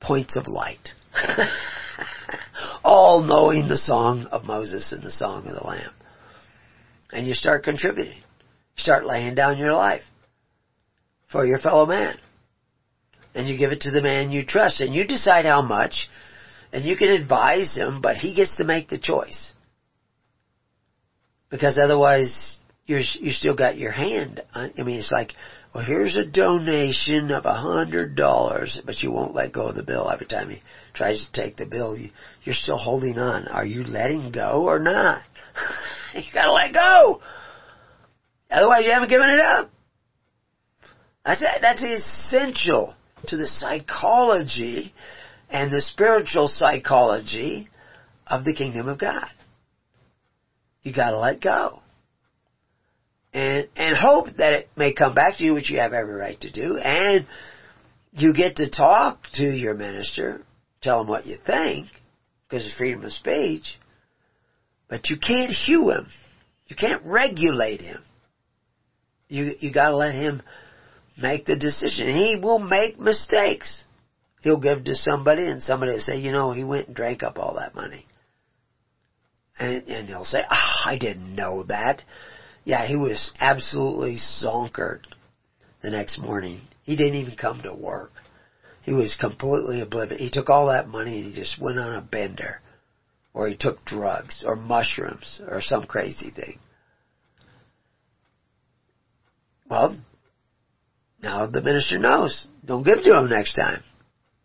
points 0.05 0.35
of 0.35 0.47
light. 0.47 0.89
All 2.83 3.23
knowing 3.23 3.67
the 3.67 3.77
song 3.77 4.27
of 4.31 4.45
Moses 4.45 4.91
and 4.91 5.01
the 5.03 5.11
song 5.11 5.47
of 5.47 5.55
the 5.55 5.67
Lamb. 5.67 5.91
And 7.11 7.25
you 7.25 7.33
start 7.33 7.63
contributing. 7.63 8.21
Start 8.75 9.05
laying 9.05 9.35
down 9.35 9.57
your 9.57 9.73
life 9.73 10.03
for 11.31 11.45
your 11.45 11.57
fellow 11.57 11.85
man. 11.85 12.17
And 13.33 13.47
you 13.47 13.57
give 13.57 13.71
it 13.71 13.81
to 13.81 13.91
the 13.91 14.01
man 14.01 14.31
you 14.31 14.45
trust. 14.45 14.81
And 14.81 14.93
you 14.93 15.05
decide 15.05 15.45
how 15.45 15.61
much. 15.61 16.07
And 16.71 16.85
you 16.85 16.95
can 16.95 17.09
advise 17.09 17.75
him, 17.75 18.01
but 18.01 18.17
he 18.17 18.35
gets 18.35 18.57
to 18.57 18.63
make 18.63 18.89
the 18.89 18.99
choice. 18.99 19.53
Because 21.49 21.77
otherwise, 21.77 22.57
you're, 22.85 22.99
you 22.99 23.31
still 23.31 23.55
got 23.55 23.77
your 23.77 23.91
hand. 23.91 24.41
Uh, 24.53 24.69
I 24.77 24.83
mean, 24.83 24.99
it's 24.99 25.11
like, 25.11 25.31
well, 25.76 25.84
here's 25.84 26.15
a 26.15 26.26
donation 26.26 27.32
of 27.32 27.43
a 27.43 27.53
hundred 27.53 28.15
dollars, 28.15 28.82
but 28.86 29.01
you 29.01 29.11
won't 29.11 29.36
let 29.36 29.51
go 29.51 29.67
of 29.67 29.76
the 29.76 29.84
bill 29.84 30.09
every 30.09 30.26
time 30.26 30.49
he 30.49 30.63
tries 30.93 31.26
to 31.26 31.32
take 31.34 31.57
the 31.57 31.65
bill. 31.65 31.97
You, 31.97 32.11
you're 32.43 32.55
still 32.55 32.78
holding 32.78 33.17
on. 33.17 33.49
Are 33.49 33.65
you 33.65 33.84
letting 33.84 34.32
go 34.32 34.63
or 34.69 34.80
not? 34.80 35.23
you 36.15 36.21
gotta 36.34 36.53
let 36.53 36.73
go. 36.73 37.19
Otherwise 38.49 38.86
you 38.86 38.91
haven't 38.91 39.09
given 39.09 39.28
it 39.28 39.41
up. 39.41 39.69
That's, 41.26 41.43
that's 41.59 41.84
essential 41.84 42.95
to 43.28 43.36
the 43.36 43.47
psychology 43.47 44.93
and 45.49 45.73
the 45.73 45.82
spiritual 45.82 46.47
psychology 46.47 47.67
of 48.26 48.45
the 48.45 48.53
kingdom 48.53 48.88
of 48.88 48.97
God. 48.97 49.28
You 50.84 50.93
gotta 50.93 51.19
let 51.19 51.41
go 51.41 51.82
and, 53.36 53.67
and 53.75 53.97
hope 53.97 54.27
that 54.38 54.53
it 54.53 54.69
may 54.77 54.93
come 54.93 55.13
back 55.13 55.36
to 55.38 55.43
you, 55.43 55.53
which 55.53 55.69
you 55.69 55.79
have 55.79 55.91
every 55.91 56.15
right 56.15 56.39
to 56.39 56.49
do, 56.49 56.77
and 56.77 57.27
you 58.13 58.33
get 58.33 58.55
to 58.55 58.71
talk 58.71 59.19
to 59.33 59.43
your 59.43 59.75
minister, 59.75 60.41
tell 60.81 61.01
him 61.01 61.09
what 61.09 61.25
you 61.25 61.38
think, 61.45 61.88
because 62.47 62.65
it's 62.65 62.75
freedom 62.75 63.03
of 63.03 63.11
speech, 63.11 63.77
but 64.89 65.09
you 65.09 65.17
can't 65.17 65.51
hew 65.51 65.89
him. 65.89 66.07
You 66.67 66.77
can't 66.77 67.03
regulate 67.03 67.81
him. 67.81 68.01
You, 69.27 69.51
you 69.59 69.73
gotta 69.73 69.97
let 69.97 70.13
him 70.13 70.41
make 71.21 71.45
the 71.45 71.57
decision. 71.57 72.15
He 72.15 72.39
will 72.41 72.59
make 72.59 72.97
mistakes. 72.97 73.83
He'll 74.43 74.61
give 74.61 74.86
to 74.86 74.95
somebody 74.95 75.45
and 75.45 75.61
somebody 75.61 75.91
will 75.91 75.99
say, 75.99 76.19
you 76.19 76.31
know, 76.31 76.53
he 76.53 76.63
went 76.63 76.88
and 76.88 76.95
drank 76.95 77.21
up 77.21 77.38
all 77.38 77.57
that 77.59 77.75
money. 77.75 78.05
And, 79.59 79.83
and 79.89 80.07
he'll 80.07 80.23
say, 80.23 80.39
ah, 80.49 80.83
oh, 80.86 80.89
I 80.89 80.97
didn't 80.97 81.36
know 81.36 81.63
that. 81.63 82.01
Yeah, 82.66 82.86
he 82.86 82.95
was 82.95 83.32
absolutely 83.39 84.18
zonkered 84.18 85.01
the 85.82 85.91
next 85.91 86.20
morning. 86.20 86.61
He 86.84 86.95
didn't 86.95 87.16
even 87.16 87.38
come 87.38 87.61
to 87.61 87.74
work. 87.74 88.11
He 88.82 88.91
was 88.91 89.18
completely 89.20 89.82
oblivious. 89.82 90.20
He 90.20 90.30
took 90.32 90.49
all 90.49 90.68
that 90.68 90.88
money 90.88 91.22
and 91.22 91.34
he 91.34 91.39
just 91.39 91.61
went 91.61 91.80
on 91.80 91.95
a 91.95 92.01
bender. 92.01 92.59
Or 93.34 93.47
he 93.47 93.55
took 93.55 93.86
drugs 93.86 94.43
or 94.45 94.55
mushrooms 94.55 95.41
or 95.47 95.61
some 95.61 95.86
crazy 95.86 96.32
thing. 96.32 96.59
Well, 99.70 99.97
now 101.22 101.47
the 101.47 101.61
minister 101.61 101.97
knows. 101.97 102.47
Don't 102.63 102.84
give 102.84 103.03
to 103.03 103.20
him 103.20 103.30
next 103.30 103.53
time. 103.53 103.84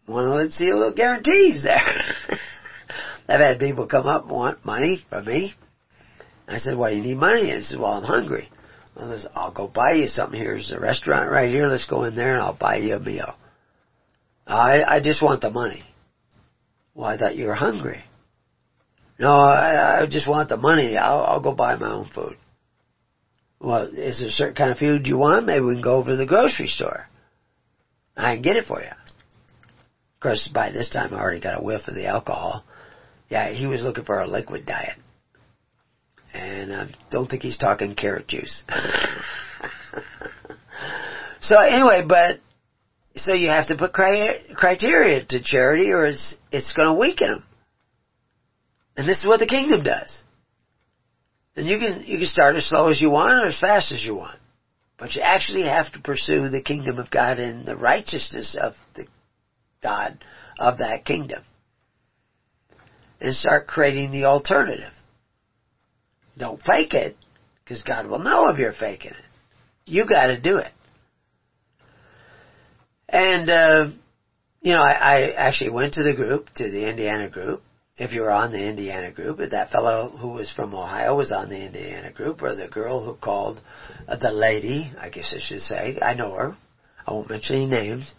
Want 0.08 0.50
to 0.50 0.56
see 0.56 0.68
a 0.68 0.74
little 0.74 0.94
guarantees 0.94 1.62
there. 1.62 1.78
I've 3.28 3.40
had 3.40 3.60
people 3.60 3.86
come 3.86 4.06
up 4.06 4.22
and 4.24 4.32
want 4.32 4.64
money 4.64 5.04
from 5.08 5.24
me. 5.26 5.54
I 6.50 6.58
said, 6.58 6.76
why 6.76 6.90
do 6.90 6.96
you 6.96 7.02
need 7.02 7.16
money? 7.16 7.54
He 7.54 7.62
said, 7.62 7.78
well, 7.78 7.92
I'm 7.92 8.02
hungry. 8.02 8.48
Well, 8.96 9.18
I'll 9.34 9.52
go 9.52 9.68
buy 9.68 9.92
you 9.92 10.08
something. 10.08 10.38
Here's 10.38 10.72
a 10.72 10.80
restaurant 10.80 11.30
right 11.30 11.48
here. 11.48 11.68
Let's 11.68 11.86
go 11.86 12.04
in 12.04 12.16
there 12.16 12.32
and 12.34 12.42
I'll 12.42 12.56
buy 12.58 12.78
you 12.78 12.94
a 12.94 13.00
meal. 13.00 13.34
I, 14.46 14.82
I 14.82 15.00
just 15.00 15.22
want 15.22 15.42
the 15.42 15.50
money. 15.50 15.84
Well, 16.94 17.06
I 17.06 17.16
thought 17.16 17.36
you 17.36 17.46
were 17.46 17.54
hungry. 17.54 18.02
No, 19.18 19.28
I, 19.28 20.02
I 20.02 20.06
just 20.06 20.28
want 20.28 20.48
the 20.48 20.56
money. 20.56 20.96
I'll, 20.96 21.22
I'll 21.22 21.42
go 21.42 21.54
buy 21.54 21.76
my 21.76 21.92
own 21.92 22.10
food. 22.12 22.36
Well, 23.60 23.84
is 23.84 24.18
there 24.18 24.28
a 24.28 24.32
certain 24.32 24.56
kind 24.56 24.70
of 24.70 24.78
food 24.78 25.06
you 25.06 25.18
want? 25.18 25.46
Maybe 25.46 25.64
we 25.64 25.74
can 25.74 25.82
go 25.82 25.96
over 25.96 26.10
to 26.10 26.16
the 26.16 26.26
grocery 26.26 26.66
store. 26.66 27.06
I 28.16 28.34
can 28.34 28.42
get 28.42 28.56
it 28.56 28.66
for 28.66 28.80
you. 28.80 28.88
Of 28.88 30.20
course, 30.20 30.48
by 30.52 30.72
this 30.72 30.90
time 30.90 31.14
I 31.14 31.20
already 31.20 31.40
got 31.40 31.60
a 31.60 31.64
whiff 31.64 31.86
of 31.86 31.94
the 31.94 32.06
alcohol. 32.06 32.64
Yeah, 33.28 33.50
he 33.50 33.66
was 33.66 33.82
looking 33.82 34.04
for 34.04 34.18
a 34.18 34.26
liquid 34.26 34.66
diet. 34.66 34.96
And 36.32 36.72
I 36.72 36.88
don't 37.10 37.28
think 37.28 37.42
he's 37.42 37.58
talking 37.58 37.94
carrot 37.94 38.28
juice. 38.28 38.64
so 41.40 41.60
anyway, 41.60 42.04
but, 42.06 42.40
so 43.16 43.34
you 43.34 43.50
have 43.50 43.66
to 43.68 43.76
put 43.76 43.92
criteria 43.92 45.24
to 45.24 45.42
charity 45.42 45.90
or 45.90 46.06
it's, 46.06 46.36
it's 46.52 46.72
gonna 46.74 46.94
weaken 46.94 47.28
them. 47.28 47.44
And 48.96 49.08
this 49.08 49.20
is 49.20 49.26
what 49.26 49.40
the 49.40 49.46
kingdom 49.46 49.82
does. 49.82 50.22
And 51.56 51.66
you 51.66 51.78
can, 51.78 52.04
you 52.06 52.18
can 52.18 52.26
start 52.26 52.56
as 52.56 52.66
slow 52.66 52.88
as 52.90 53.00
you 53.00 53.10
want 53.10 53.44
or 53.44 53.48
as 53.48 53.58
fast 53.58 53.92
as 53.92 54.04
you 54.04 54.14
want. 54.14 54.38
But 54.98 55.14
you 55.14 55.22
actually 55.22 55.64
have 55.64 55.90
to 55.92 56.00
pursue 56.00 56.48
the 56.48 56.62
kingdom 56.62 56.98
of 56.98 57.10
God 57.10 57.38
and 57.38 57.66
the 57.66 57.76
righteousness 57.76 58.56
of 58.60 58.74
the 58.94 59.06
God 59.82 60.22
of 60.58 60.78
that 60.78 61.04
kingdom. 61.04 61.42
And 63.20 63.34
start 63.34 63.66
creating 63.66 64.12
the 64.12 64.26
alternative. 64.26 64.92
Don't 66.40 66.60
fake 66.62 66.94
it, 66.94 67.14
because 67.62 67.82
God 67.82 68.06
will 68.06 68.18
know 68.18 68.48
if 68.48 68.58
you're 68.58 68.72
faking 68.72 69.12
it. 69.12 69.24
You 69.84 70.06
gotta 70.08 70.40
do 70.40 70.56
it. 70.56 70.72
And, 73.08 73.50
uh, 73.50 73.90
you 74.62 74.72
know, 74.72 74.80
I, 74.80 74.92
I 74.92 75.30
actually 75.32 75.70
went 75.70 75.94
to 75.94 76.02
the 76.02 76.14
group, 76.14 76.48
to 76.56 76.70
the 76.70 76.88
Indiana 76.88 77.28
group, 77.28 77.62
if 77.98 78.14
you 78.14 78.22
were 78.22 78.30
on 78.30 78.52
the 78.52 78.66
Indiana 78.66 79.12
group, 79.12 79.38
if 79.40 79.50
that 79.50 79.68
fellow 79.70 80.08
who 80.08 80.28
was 80.28 80.50
from 80.50 80.74
Ohio 80.74 81.14
was 81.14 81.30
on 81.30 81.50
the 81.50 81.60
Indiana 81.60 82.10
group, 82.10 82.40
or 82.40 82.54
the 82.54 82.68
girl 82.68 83.04
who 83.04 83.14
called 83.14 83.60
uh, 84.08 84.16
the 84.16 84.30
lady, 84.30 84.90
I 84.98 85.10
guess 85.10 85.34
I 85.36 85.40
should 85.40 85.60
say, 85.60 85.98
I 86.00 86.14
know 86.14 86.32
her, 86.32 86.56
I 87.06 87.12
won't 87.12 87.28
mention 87.28 87.56
any 87.56 87.66
names, 87.66 88.14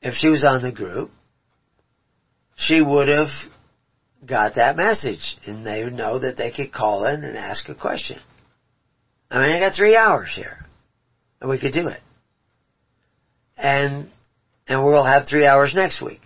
if 0.00 0.14
she 0.14 0.28
was 0.28 0.44
on 0.44 0.62
the 0.62 0.72
group, 0.72 1.10
she 2.56 2.80
would 2.80 3.08
have 3.08 3.28
got 4.26 4.54
that 4.56 4.76
message, 4.76 5.36
and 5.46 5.66
they 5.66 5.84
know 5.84 6.18
that 6.20 6.36
they 6.36 6.50
could 6.50 6.72
call 6.72 7.04
in 7.06 7.24
and 7.24 7.36
ask 7.36 7.68
a 7.68 7.74
question. 7.74 8.18
I 9.30 9.40
mean, 9.40 9.56
I 9.56 9.60
got 9.60 9.74
three 9.74 9.96
hours 9.96 10.32
here, 10.34 10.64
and 11.40 11.50
we 11.50 11.58
could 11.58 11.72
do 11.72 11.88
it. 11.88 12.00
And, 13.56 14.08
and 14.68 14.84
we'll 14.84 15.04
have 15.04 15.26
three 15.26 15.46
hours 15.46 15.72
next 15.74 16.02
week, 16.02 16.20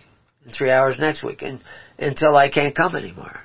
and 0.45 0.53
three 0.53 0.71
hours 0.71 0.97
next 0.99 1.23
week, 1.23 1.41
and 1.41 1.61
until 1.97 2.35
I 2.35 2.49
can't 2.49 2.75
come 2.75 2.95
anymore. 2.95 3.39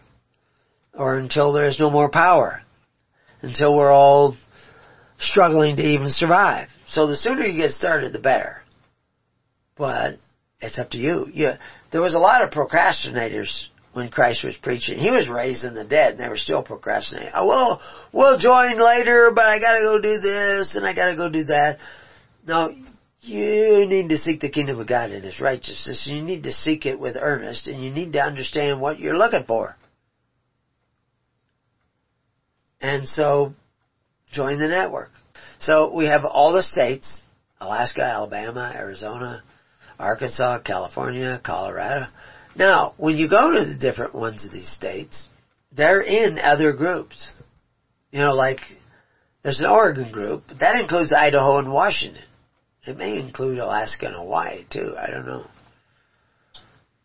Or 0.95 1.17
until 1.17 1.53
there's 1.53 1.81
no 1.81 1.91
more 1.91 2.11
power. 2.11 2.61
Until 3.41 3.77
we're 3.77 3.93
all 3.93 4.37
struggling 5.19 5.77
to 5.77 5.83
even 5.83 6.11
survive. 6.11 6.69
So 6.89 7.07
the 7.07 7.17
sooner 7.17 7.47
you 7.47 7.57
get 7.57 7.73
started, 7.73 8.13
the 8.13 8.19
better. 8.19 8.57
But 9.77 10.19
it's 10.61 10.79
up 10.79 10.91
to 10.91 10.99
you. 10.99 11.29
Yeah, 11.33 11.57
there 11.91 12.03
was 12.03 12.15
a 12.15 12.19
lot 12.19 12.43
of 12.43 12.51
procrastinators 12.51 13.69
when 13.93 14.09
Christ 14.09 14.45
was 14.45 14.57
preaching. 14.57 14.99
He 14.99 15.11
was 15.11 15.29
raising 15.29 15.75
the 15.75 15.85
dead 15.85 16.15
and 16.15 16.21
they 16.21 16.29
were 16.29 16.37
still 16.37 16.63
procrastinating. 16.63 17.33
Oh, 17.35 17.47
well, 17.47 17.81
we'll 18.13 18.39
join 18.39 18.79
later, 18.79 19.31
but 19.31 19.45
I 19.45 19.59
gotta 19.59 19.81
go 19.81 19.99
do 19.99 20.19
this 20.19 20.75
and 20.75 20.87
I 20.87 20.95
gotta 20.95 21.17
go 21.17 21.29
do 21.29 21.45
that. 21.45 21.79
No, 22.47 22.75
you 23.21 23.87
need 23.87 24.09
to 24.09 24.17
seek 24.17 24.41
the 24.41 24.51
kingdom 24.51 24.81
of 24.81 24.87
God 24.87 25.11
and 25.11 25.25
His 25.25 25.41
righteousness. 25.41 26.07
You 26.11 26.23
need 26.23 26.45
to 26.45 26.53
seek 26.53 26.87
it 26.87 26.99
with 26.99 27.17
earnest 27.21 27.67
and 27.67 27.83
you 27.83 27.91
need 27.91 28.15
to 28.15 28.21
understand 28.21 28.81
what 28.81 28.99
you're 28.99 29.17
looking 29.17 29.45
for. 29.45 29.77
And 32.81 33.07
so, 33.07 33.53
join 34.33 34.59
the 34.59 34.67
network. 34.67 35.11
So 35.61 35.95
we 35.95 36.07
have 36.07 36.25
all 36.25 36.53
the 36.53 36.63
states, 36.63 37.23
Alaska, 37.61 38.03
Alabama, 38.03 38.73
Arizona, 38.75 39.45
Arkansas, 39.99 40.59
California, 40.63 41.41
Colorado. 41.45 42.07
Now, 42.57 42.95
when 42.97 43.17
you 43.17 43.29
go 43.29 43.53
to 43.57 43.65
the 43.65 43.79
different 43.79 44.15
ones 44.15 44.45
of 44.45 44.53
these 44.53 44.71
states, 44.71 45.29
they're 45.71 46.03
in 46.03 46.39
other 46.39 46.73
groups. 46.73 47.31
You 48.11 48.21
know, 48.21 48.35
like, 48.35 48.61
there's 49.43 49.61
an 49.61 49.71
Oregon 49.71 50.13
group, 50.13 50.45
but 50.49 50.61
that 50.61 50.81
includes 50.81 51.13
Idaho 51.17 51.59
and 51.59 51.73
Washington. 51.73 52.23
It 52.85 52.97
may 52.97 53.19
include 53.19 53.59
Alaska 53.59 54.07
and 54.07 54.17
Hawaii 54.17 54.65
too. 54.69 54.95
I 54.99 55.11
don't 55.11 55.27
know. 55.27 55.47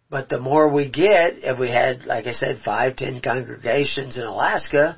But 0.10 0.30
the 0.30 0.40
more 0.40 0.74
we 0.74 0.90
get, 0.90 1.44
if 1.44 1.60
we 1.60 1.70
had, 1.70 2.06
like 2.06 2.28
I 2.28 2.32
said, 2.32 2.60
five, 2.64 2.96
ten 2.96 3.22
congregations 3.22 4.18
in 4.18 4.24
Alaska, 4.24 4.98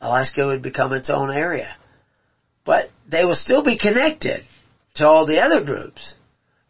Alaska 0.00 0.46
would 0.46 0.62
become 0.62 0.92
its 0.92 1.10
own 1.10 1.30
area. 1.30 1.74
But 2.64 2.90
they 3.08 3.24
will 3.24 3.34
still 3.34 3.64
be 3.64 3.78
connected 3.78 4.42
to 4.96 5.06
all 5.06 5.26
the 5.26 5.40
other 5.40 5.64
groups. 5.64 6.16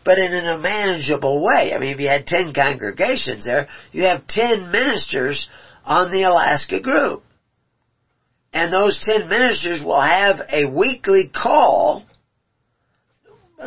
But 0.06 0.18
in 0.18 0.32
a 0.32 0.56
manageable 0.56 1.44
way. 1.44 1.72
I 1.74 1.80
mean, 1.80 1.92
if 1.92 1.98
you 1.98 2.06
had 2.06 2.28
ten 2.28 2.54
congregations 2.54 3.44
there, 3.44 3.66
you 3.90 4.04
have 4.04 4.28
ten 4.28 4.70
ministers 4.70 5.48
on 5.84 6.12
the 6.12 6.22
Alaska 6.22 6.80
group. 6.80 7.24
And 8.52 8.72
those 8.72 9.04
ten 9.04 9.28
ministers 9.28 9.82
will 9.82 10.00
have 10.00 10.36
a 10.52 10.66
weekly 10.66 11.28
call 11.34 12.06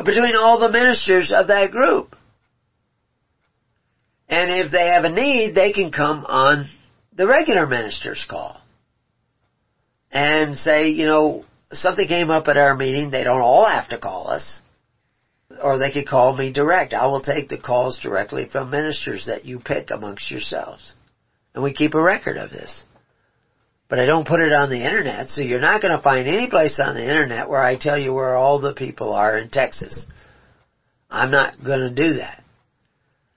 between 0.02 0.34
all 0.34 0.58
the 0.58 0.72
ministers 0.72 1.30
of 1.30 1.48
that 1.48 1.72
group. 1.72 2.16
And 4.30 4.64
if 4.64 4.72
they 4.72 4.86
have 4.86 5.04
a 5.04 5.10
need, 5.10 5.54
they 5.54 5.72
can 5.72 5.92
come 5.92 6.24
on 6.24 6.70
the 7.12 7.26
regular 7.26 7.66
minister's 7.66 8.24
call. 8.26 8.62
And 10.10 10.56
say, 10.56 10.88
you 10.88 11.04
know, 11.04 11.44
something 11.70 12.08
came 12.08 12.30
up 12.30 12.48
at 12.48 12.56
our 12.56 12.74
meeting, 12.74 13.10
they 13.10 13.24
don't 13.24 13.42
all 13.42 13.66
have 13.66 13.90
to 13.90 13.98
call 13.98 14.30
us. 14.30 14.62
Or 15.62 15.78
they 15.78 15.90
could 15.90 16.06
call 16.06 16.36
me 16.36 16.52
direct. 16.52 16.94
I 16.94 17.06
will 17.06 17.20
take 17.20 17.48
the 17.48 17.58
calls 17.58 17.98
directly 17.98 18.48
from 18.48 18.70
ministers 18.70 19.26
that 19.26 19.44
you 19.44 19.58
pick 19.58 19.90
amongst 19.90 20.30
yourselves. 20.30 20.94
And 21.54 21.62
we 21.62 21.72
keep 21.72 21.94
a 21.94 22.02
record 22.02 22.36
of 22.36 22.50
this 22.50 22.84
but 23.90 23.98
I 23.98 24.06
don't 24.06 24.26
put 24.26 24.40
it 24.40 24.52
on 24.52 24.70
the 24.70 24.84
internet, 24.84 25.30
so 25.30 25.42
you're 25.42 25.58
not 25.58 25.82
going 25.82 25.94
to 25.94 26.02
find 26.02 26.28
any 26.28 26.48
place 26.48 26.78
on 26.78 26.94
the 26.94 27.02
internet 27.02 27.50
where 27.50 27.60
I 27.60 27.76
tell 27.76 27.98
you 27.98 28.14
where 28.14 28.36
all 28.36 28.60
the 28.60 28.72
people 28.72 29.12
are 29.12 29.36
in 29.36 29.50
Texas. 29.50 30.06
I'm 31.10 31.32
not 31.32 31.54
going 31.62 31.80
to 31.80 31.94
do 31.94 32.14
that. 32.18 32.44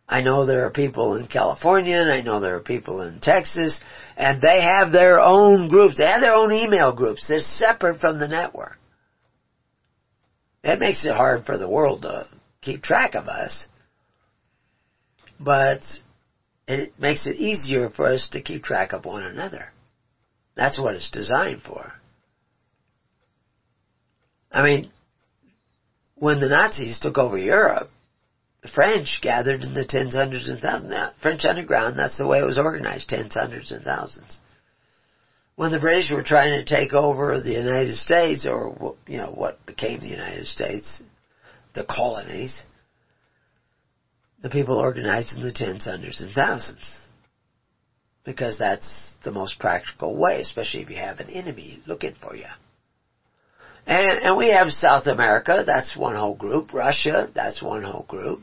I 0.07 0.21
know 0.21 0.45
there 0.45 0.67
are 0.67 0.69
people 0.69 1.15
in 1.15 1.25
California 1.25 1.97
and 1.97 2.11
I 2.11 2.21
know 2.21 2.39
there 2.39 2.55
are 2.55 2.61
people 2.61 3.01
in 3.01 3.19
Texas 3.19 3.79
and 4.15 4.39
they 4.41 4.61
have 4.61 4.91
their 4.91 5.19
own 5.19 5.69
groups. 5.69 5.97
They 5.97 6.05
have 6.05 6.21
their 6.21 6.35
own 6.35 6.51
email 6.51 6.93
groups. 6.95 7.25
They're 7.27 7.39
separate 7.39 7.99
from 7.99 8.19
the 8.19 8.27
network. 8.27 8.77
It 10.63 10.79
makes 10.79 11.05
it 11.05 11.13
hard 11.13 11.45
for 11.45 11.57
the 11.57 11.69
world 11.69 12.03
to 12.03 12.27
keep 12.61 12.81
track 12.81 13.15
of 13.15 13.27
us. 13.27 13.67
But 15.39 15.81
it 16.67 16.97
makes 16.97 17.27
it 17.27 17.35
easier 17.35 17.89
for 17.89 18.11
us 18.11 18.29
to 18.29 18.41
keep 18.41 18.63
track 18.63 18.93
of 18.93 19.05
one 19.05 19.23
another. 19.23 19.71
That's 20.55 20.79
what 20.79 20.95
it's 20.95 21.09
designed 21.09 21.63
for. 21.63 21.93
I 24.51 24.63
mean, 24.63 24.91
when 26.15 26.39
the 26.39 26.47
Nazis 26.47 26.99
took 26.99 27.17
over 27.17 27.37
Europe, 27.37 27.89
the 28.61 28.69
French 28.69 29.19
gathered 29.21 29.63
in 29.63 29.73
the 29.73 29.85
tens, 29.85 30.13
hundreds, 30.13 30.47
and 30.47 30.59
thousands. 30.59 30.91
Now, 30.91 31.11
French 31.21 31.43
underground, 31.43 31.99
that's 31.99 32.17
the 32.17 32.27
way 32.27 32.39
it 32.39 32.45
was 32.45 32.59
organized, 32.59 33.09
tens, 33.09 33.33
hundreds, 33.33 33.71
and 33.71 33.83
thousands. 33.83 34.39
When 35.55 35.71
the 35.71 35.79
British 35.79 36.11
were 36.11 36.23
trying 36.23 36.57
to 36.57 36.65
take 36.65 36.93
over 36.93 37.39
the 37.39 37.51
United 37.51 37.95
States, 37.95 38.47
or, 38.47 38.95
you 39.07 39.17
know, 39.17 39.31
what 39.31 39.65
became 39.65 39.99
the 39.99 40.07
United 40.07 40.47
States, 40.47 41.01
the 41.75 41.85
colonies, 41.85 42.59
the 44.41 44.49
people 44.49 44.77
organized 44.77 45.37
in 45.37 45.43
the 45.43 45.53
tens, 45.53 45.85
hundreds, 45.85 46.21
and 46.21 46.33
thousands. 46.33 46.97
Because 48.25 48.57
that's 48.57 49.13
the 49.23 49.31
most 49.31 49.59
practical 49.59 50.17
way, 50.17 50.41
especially 50.41 50.81
if 50.81 50.89
you 50.89 50.95
have 50.95 51.19
an 51.19 51.29
enemy 51.29 51.81
looking 51.85 52.15
for 52.15 52.35
you. 52.35 52.45
And, 53.85 54.23
and 54.23 54.37
we 54.37 54.53
have 54.55 54.69
South 54.69 55.07
America, 55.07 55.63
that's 55.65 55.95
one 55.95 56.15
whole 56.15 56.35
group. 56.35 56.73
Russia, 56.73 57.29
that's 57.33 57.61
one 57.61 57.83
whole 57.83 58.05
group. 58.07 58.39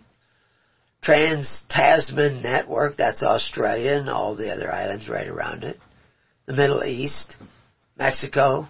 Trans-Tasman 1.03 2.43
Network, 2.43 2.97
that's 2.99 3.23
Australia 3.23 3.93
and 3.93 4.11
all 4.11 4.37
the 4.37 4.53
other 4.55 4.71
islands 4.71 5.09
right 5.09 5.27
around 5.27 5.65
it. 5.65 5.79
The 6.47 6.55
Middle 6.55 6.85
East, 6.85 7.37
Mexico, 7.97 8.67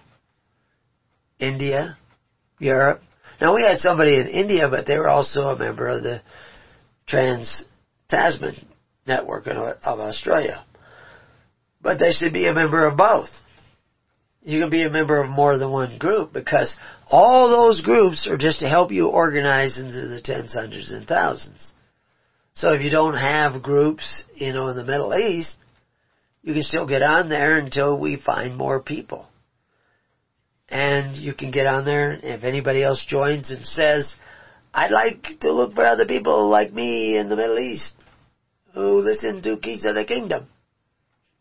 India, 1.39 1.97
Europe. 2.59 3.01
Now 3.39 3.55
we 3.55 3.63
had 3.63 3.79
somebody 3.79 4.17
in 4.17 4.27
India, 4.27 4.69
but 4.69 4.85
they 4.85 4.97
were 4.97 5.09
also 5.09 5.41
a 5.49 5.57
member 5.57 5.87
of 5.87 6.03
the 6.03 6.21
Trans-Tasman 7.07 8.67
Network 9.07 9.47
of 9.47 9.99
Australia 9.99 10.63
but 11.81 11.99
they 11.99 12.11
should 12.11 12.33
be 12.33 12.47
a 12.47 12.53
member 12.53 12.85
of 12.85 12.97
both. 12.97 13.29
You 14.43 14.59
can 14.59 14.69
be 14.69 14.83
a 14.83 14.89
member 14.89 15.21
of 15.21 15.29
more 15.29 15.57
than 15.57 15.71
one 15.71 15.97
group 15.99 16.33
because 16.33 16.75
all 17.09 17.49
those 17.49 17.81
groups 17.81 18.27
are 18.27 18.37
just 18.37 18.61
to 18.61 18.67
help 18.67 18.91
you 18.91 19.07
organize 19.07 19.79
into 19.79 20.07
the 20.07 20.21
tens, 20.21 20.53
hundreds, 20.53 20.91
and 20.91 21.07
thousands. 21.07 21.71
So 22.53 22.73
if 22.73 22.81
you 22.81 22.89
don't 22.89 23.15
have 23.15 23.61
groups, 23.61 24.23
you 24.35 24.51
know, 24.53 24.67
in 24.69 24.75
the 24.75 24.83
Middle 24.83 25.13
East, 25.15 25.55
you 26.43 26.53
can 26.53 26.63
still 26.63 26.87
get 26.87 27.03
on 27.03 27.29
there 27.29 27.57
until 27.57 27.99
we 27.99 28.17
find 28.17 28.55
more 28.55 28.79
people. 28.79 29.27
And 30.69 31.17
you 31.17 31.33
can 31.33 31.51
get 31.51 31.67
on 31.67 31.85
there 31.85 32.13
if 32.13 32.43
anybody 32.43 32.81
else 32.81 33.05
joins 33.05 33.51
and 33.51 33.65
says, 33.65 34.15
I'd 34.73 34.91
like 34.91 35.23
to 35.41 35.51
look 35.51 35.73
for 35.73 35.85
other 35.85 36.05
people 36.05 36.49
like 36.49 36.71
me 36.71 37.17
in 37.17 37.29
the 37.29 37.35
Middle 37.35 37.59
East 37.59 37.93
who 38.73 39.01
listen 39.01 39.41
to 39.41 39.57
Keys 39.57 39.83
of 39.85 39.95
the 39.95 40.05
Kingdom. 40.05 40.47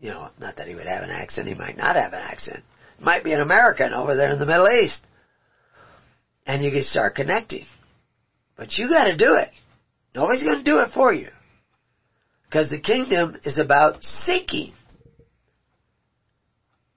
You 0.01 0.11
know, 0.11 0.29
not 0.41 0.57
that 0.57 0.67
he 0.67 0.75
would 0.75 0.87
have 0.87 1.05
an 1.05 1.11
accent, 1.11 1.47
he 1.47 1.55
might 1.55 1.77
not 1.77 1.95
have 1.95 2.13
an 2.13 2.21
accent. 2.21 2.65
He 2.99 3.05
might 3.05 3.23
be 3.23 3.33
an 3.33 3.41
American 3.41 3.93
over 3.93 4.17
there 4.17 4.31
in 4.31 4.39
the 4.39 4.47
Middle 4.47 4.69
East. 4.69 5.01
And 6.45 6.63
you 6.63 6.73
can 6.73 6.83
start 6.83 7.15
connecting. 7.15 7.67
But 8.57 8.77
you 8.77 8.89
gotta 8.89 9.17
do 9.17 9.35
it. 9.35 9.51
Nobody's 10.15 10.43
gonna 10.43 10.65
do 10.65 10.81
it 10.81 10.91
for 10.93 11.13
you. 11.13 11.29
Because 12.47 12.69
the 12.69 12.81
kingdom 12.81 13.37
is 13.45 13.59
about 13.59 14.03
seeking 14.03 14.73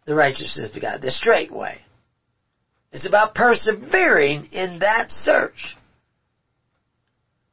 the 0.06 0.16
righteousness 0.16 0.70
of 0.74 0.82
God, 0.82 1.02
the 1.02 1.12
straight 1.12 1.52
way. 1.52 1.82
It's 2.92 3.08
about 3.08 3.34
persevering 3.34 4.50
in 4.52 4.80
that 4.80 5.12
search. 5.12 5.76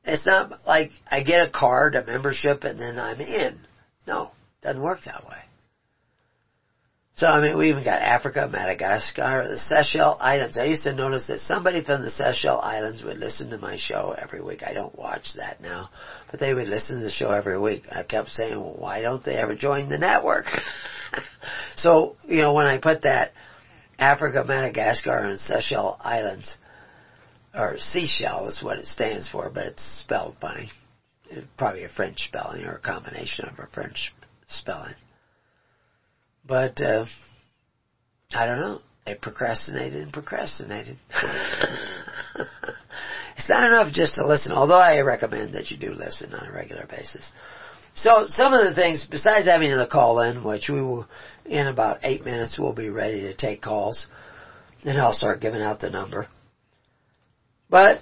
It's 0.05 0.26
not 0.26 0.66
like 0.66 0.90
I 1.11 1.20
get 1.22 1.46
a 1.46 1.51
card, 1.51 1.94
a 1.94 2.05
membership, 2.05 2.64
and 2.64 2.78
then 2.78 2.98
I'm 2.98 3.20
in. 3.20 3.59
No, 4.07 4.32
doesn't 4.62 4.82
work 4.82 5.01
that 5.05 5.26
way. 5.26 5.38
So, 7.21 7.27
I 7.27 7.43
mean, 7.43 7.59
we 7.59 7.68
even 7.68 7.85
got 7.85 8.01
Africa, 8.01 8.49
Madagascar, 8.51 9.47
the 9.47 9.59
Seychelles 9.59 10.16
Islands. 10.21 10.57
I 10.57 10.64
used 10.64 10.85
to 10.85 10.95
notice 10.95 11.27
that 11.27 11.41
somebody 11.41 11.85
from 11.85 12.01
the 12.01 12.11
Seychelles 12.11 12.62
Islands 12.62 13.03
would 13.03 13.18
listen 13.18 13.51
to 13.51 13.59
my 13.59 13.77
show 13.77 14.16
every 14.16 14.41
week. 14.41 14.62
I 14.62 14.73
don't 14.73 14.99
watch 14.99 15.35
that 15.37 15.61
now, 15.61 15.91
but 16.31 16.41
they 16.41 16.55
would 16.55 16.66
listen 16.66 16.97
to 16.97 17.05
the 17.05 17.11
show 17.11 17.31
every 17.31 17.59
week. 17.59 17.83
I 17.93 18.05
kept 18.05 18.31
saying, 18.31 18.59
well, 18.59 18.75
why 18.79 19.03
don't 19.03 19.23
they 19.23 19.37
ever 19.37 19.55
join 19.55 19.91
the 19.91 19.99
network? 19.99 20.47
so, 21.77 22.16
you 22.25 22.41
know, 22.41 22.55
when 22.55 22.66
I 22.66 22.79
put 22.79 23.03
that 23.03 23.33
Africa, 23.99 24.43
Madagascar, 24.43 25.18
and 25.18 25.39
Seychelles 25.39 25.99
Islands, 26.01 26.57
or 27.55 27.77
Seashell 27.77 28.49
is 28.49 28.62
what 28.62 28.79
it 28.79 28.87
stands 28.87 29.29
for, 29.29 29.51
but 29.51 29.66
it's 29.66 30.01
spelled 30.01 30.37
funny. 30.41 30.71
It's 31.29 31.47
probably 31.59 31.85
a 31.85 31.91
French 31.91 32.29
spelling 32.29 32.64
or 32.64 32.77
a 32.77 32.81
combination 32.81 33.45
of 33.45 33.59
a 33.59 33.66
French 33.66 34.14
spelling. 34.49 34.95
But 36.51 36.82
uh, 36.82 37.07
I 38.34 38.44
don't 38.44 38.59
know. 38.59 38.80
They 39.07 39.14
procrastinated 39.14 40.03
and 40.03 40.12
procrastinated. 40.12 40.96
it's 43.36 43.48
not 43.48 43.68
enough 43.68 43.92
just 43.92 44.16
to 44.16 44.26
listen, 44.26 44.51
although 44.51 44.74
I 44.80 44.98
recommend 45.03 45.55
that 45.55 45.70
you 45.70 45.76
do 45.76 45.94
listen 45.94 46.34
on 46.34 46.48
a 46.48 46.53
regular 46.53 46.88
basis. 46.90 47.30
So 47.94 48.24
some 48.26 48.53
of 48.53 48.66
the 48.66 48.74
things, 48.74 49.07
besides 49.09 49.46
having 49.46 49.70
the 49.76 49.86
call 49.86 50.18
in, 50.22 50.42
which 50.42 50.68
we 50.68 50.82
will, 50.82 51.07
in 51.46 51.68
about 51.68 52.01
eight 52.03 52.24
minutes, 52.24 52.59
we'll 52.59 52.74
be 52.74 52.90
ready 52.90 53.20
to 53.20 53.34
take 53.34 53.62
calls, 53.62 54.09
and 54.84 55.01
I'll 55.01 55.12
start 55.12 55.40
giving 55.40 55.62
out 55.62 55.78
the 55.78 55.90
number. 55.90 56.26
But, 57.68 58.01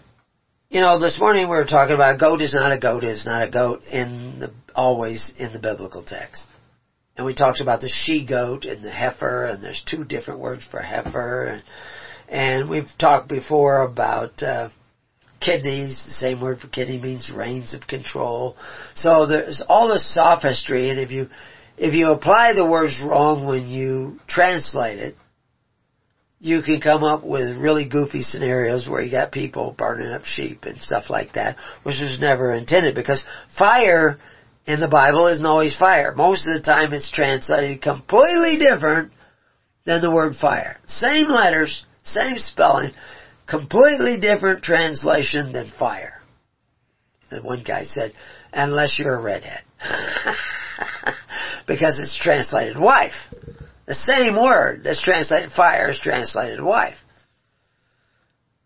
you 0.71 0.81
know, 0.81 0.99
this 0.99 1.21
morning 1.21 1.51
we 1.51 1.57
were 1.57 1.67
talking 1.67 1.95
about 1.95 2.19
goat 2.19 2.41
is 2.41 2.55
not 2.55 2.73
a 2.73 2.79
goat 2.79 3.05
is 3.05 3.27
not 3.27 3.43
a 3.47 3.51
goat 3.51 3.83
in 3.93 4.41
the, 4.41 4.55
always 4.75 5.35
in 5.39 5.53
the 5.53 5.59
biblical 5.59 6.03
text. 6.03 6.47
And 7.19 7.27
we 7.27 7.35
talked 7.35 7.61
about 7.61 7.81
the 7.81 7.89
she 7.89 8.25
goat 8.25 8.65
and 8.65 8.83
the 8.83 8.93
heifer, 8.93 9.47
and 9.47 9.63
there's 9.63 9.83
two 9.85 10.05
different 10.05 10.39
words 10.39 10.65
for 10.65 10.81
heifer, 10.81 11.43
and, 11.47 11.63
and 12.29 12.71
we've 12.71 12.89
talked 12.97 13.29
before 13.29 13.83
about, 13.83 14.41
uh, 14.41 14.71
kidneys, 15.41 16.01
the 16.05 16.13
same 16.13 16.41
word 16.41 16.61
for 16.61 16.69
kidney 16.69 16.99
means 17.01 17.29
reins 17.29 17.75
of 17.75 17.89
control. 17.89 18.57
So 18.95 19.27
there's 19.27 19.63
all 19.69 19.89
this 19.89 20.15
sophistry, 20.15 20.91
and 20.91 21.01
if 21.01 21.11
you, 21.11 21.27
if 21.77 21.93
you 21.95 22.13
apply 22.13 22.53
the 22.55 22.65
words 22.65 23.01
wrong 23.01 23.47
when 23.47 23.67
you 23.67 24.21
translate 24.29 25.01
it, 25.01 25.17
you 26.39 26.63
can 26.63 26.81
come 26.81 27.03
up 27.03 27.25
with 27.25 27.57
really 27.57 27.89
goofy 27.89 28.23
scenarios 28.23 28.89
where 28.89 29.03
you 29.03 29.11
got 29.11 29.33
people 29.33 29.75
burning 29.77 30.13
up 30.13 30.25
sheep 30.25 30.67
and 30.67 30.81
stuff 30.81 31.11
like 31.11 31.33
that, 31.33 31.57
which 31.83 32.01
was 32.01 32.19
never 32.21 32.53
intended 32.53 32.95
because 32.95 33.25
fire 33.59 34.19
in 34.69 34.81
the 34.81 34.89
Bible 34.89 35.29
isn't 35.29 35.47
always 35.47 35.75
fire. 35.75 36.15
Most 36.15 36.47
of 36.47 36.53
the 36.53 36.61
time 36.61 36.93
it's 36.93 37.11
translated 37.11 37.81
completely 37.81 38.59
different 38.59 39.13
than 39.87 40.03
the 40.03 40.15
word 40.15 40.37
fire. 40.37 40.77
Same 40.87 41.27
letters, 41.27 41.87
same 42.03 42.37
spelling, 42.37 42.93
completely 43.47 44.21
different 44.21 44.63
translation 44.63 45.53
than 45.53 45.73
fire. 45.79 46.21
And 47.31 47.43
one 47.43 47.65
guy 47.67 47.85
said, 47.85 48.13
unless 48.53 48.99
you're 48.99 49.17
a 49.17 49.23
redhead. 49.23 49.63
because 51.67 51.99
it's 51.99 52.19
translated 52.23 52.79
wife. 52.79 53.15
The 53.87 53.95
same 53.95 54.37
word 54.37 54.85
that's 54.85 55.01
translated 55.01 55.51
fire 55.51 55.89
is 55.89 55.99
translated 55.99 56.63
wife. 56.63 56.99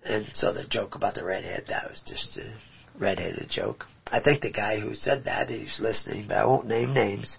And 0.04 0.26
so 0.34 0.52
the 0.52 0.66
joke 0.66 0.96
about 0.96 1.14
the 1.14 1.24
redhead, 1.24 1.66
that 1.68 1.88
was 1.88 2.02
just 2.04 2.36
a 2.38 2.52
redheaded 2.98 3.48
joke. 3.48 3.86
I 4.12 4.20
think 4.20 4.42
the 4.42 4.52
guy 4.52 4.78
who 4.78 4.94
said 4.94 5.24
that, 5.24 5.48
he's 5.48 5.80
listening, 5.80 6.26
but 6.28 6.36
I 6.36 6.44
won't 6.44 6.66
name 6.66 6.92
names. 6.92 7.34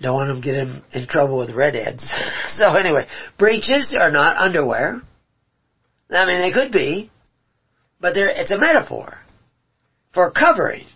Don't 0.00 0.14
want 0.14 0.30
him 0.30 0.36
to 0.36 0.42
get 0.42 0.54
him 0.54 0.84
in 0.92 1.08
trouble 1.08 1.36
with 1.36 1.50
redheads. 1.50 2.08
so 2.56 2.76
anyway, 2.76 3.06
breeches 3.38 3.92
are 3.98 4.12
not 4.12 4.36
underwear. 4.36 5.02
I 6.10 6.26
mean, 6.26 6.40
they 6.42 6.52
could 6.52 6.70
be, 6.70 7.10
but 8.00 8.16
it's 8.16 8.52
a 8.52 8.58
metaphor 8.58 9.18
for 10.14 10.30
covering. 10.30 10.86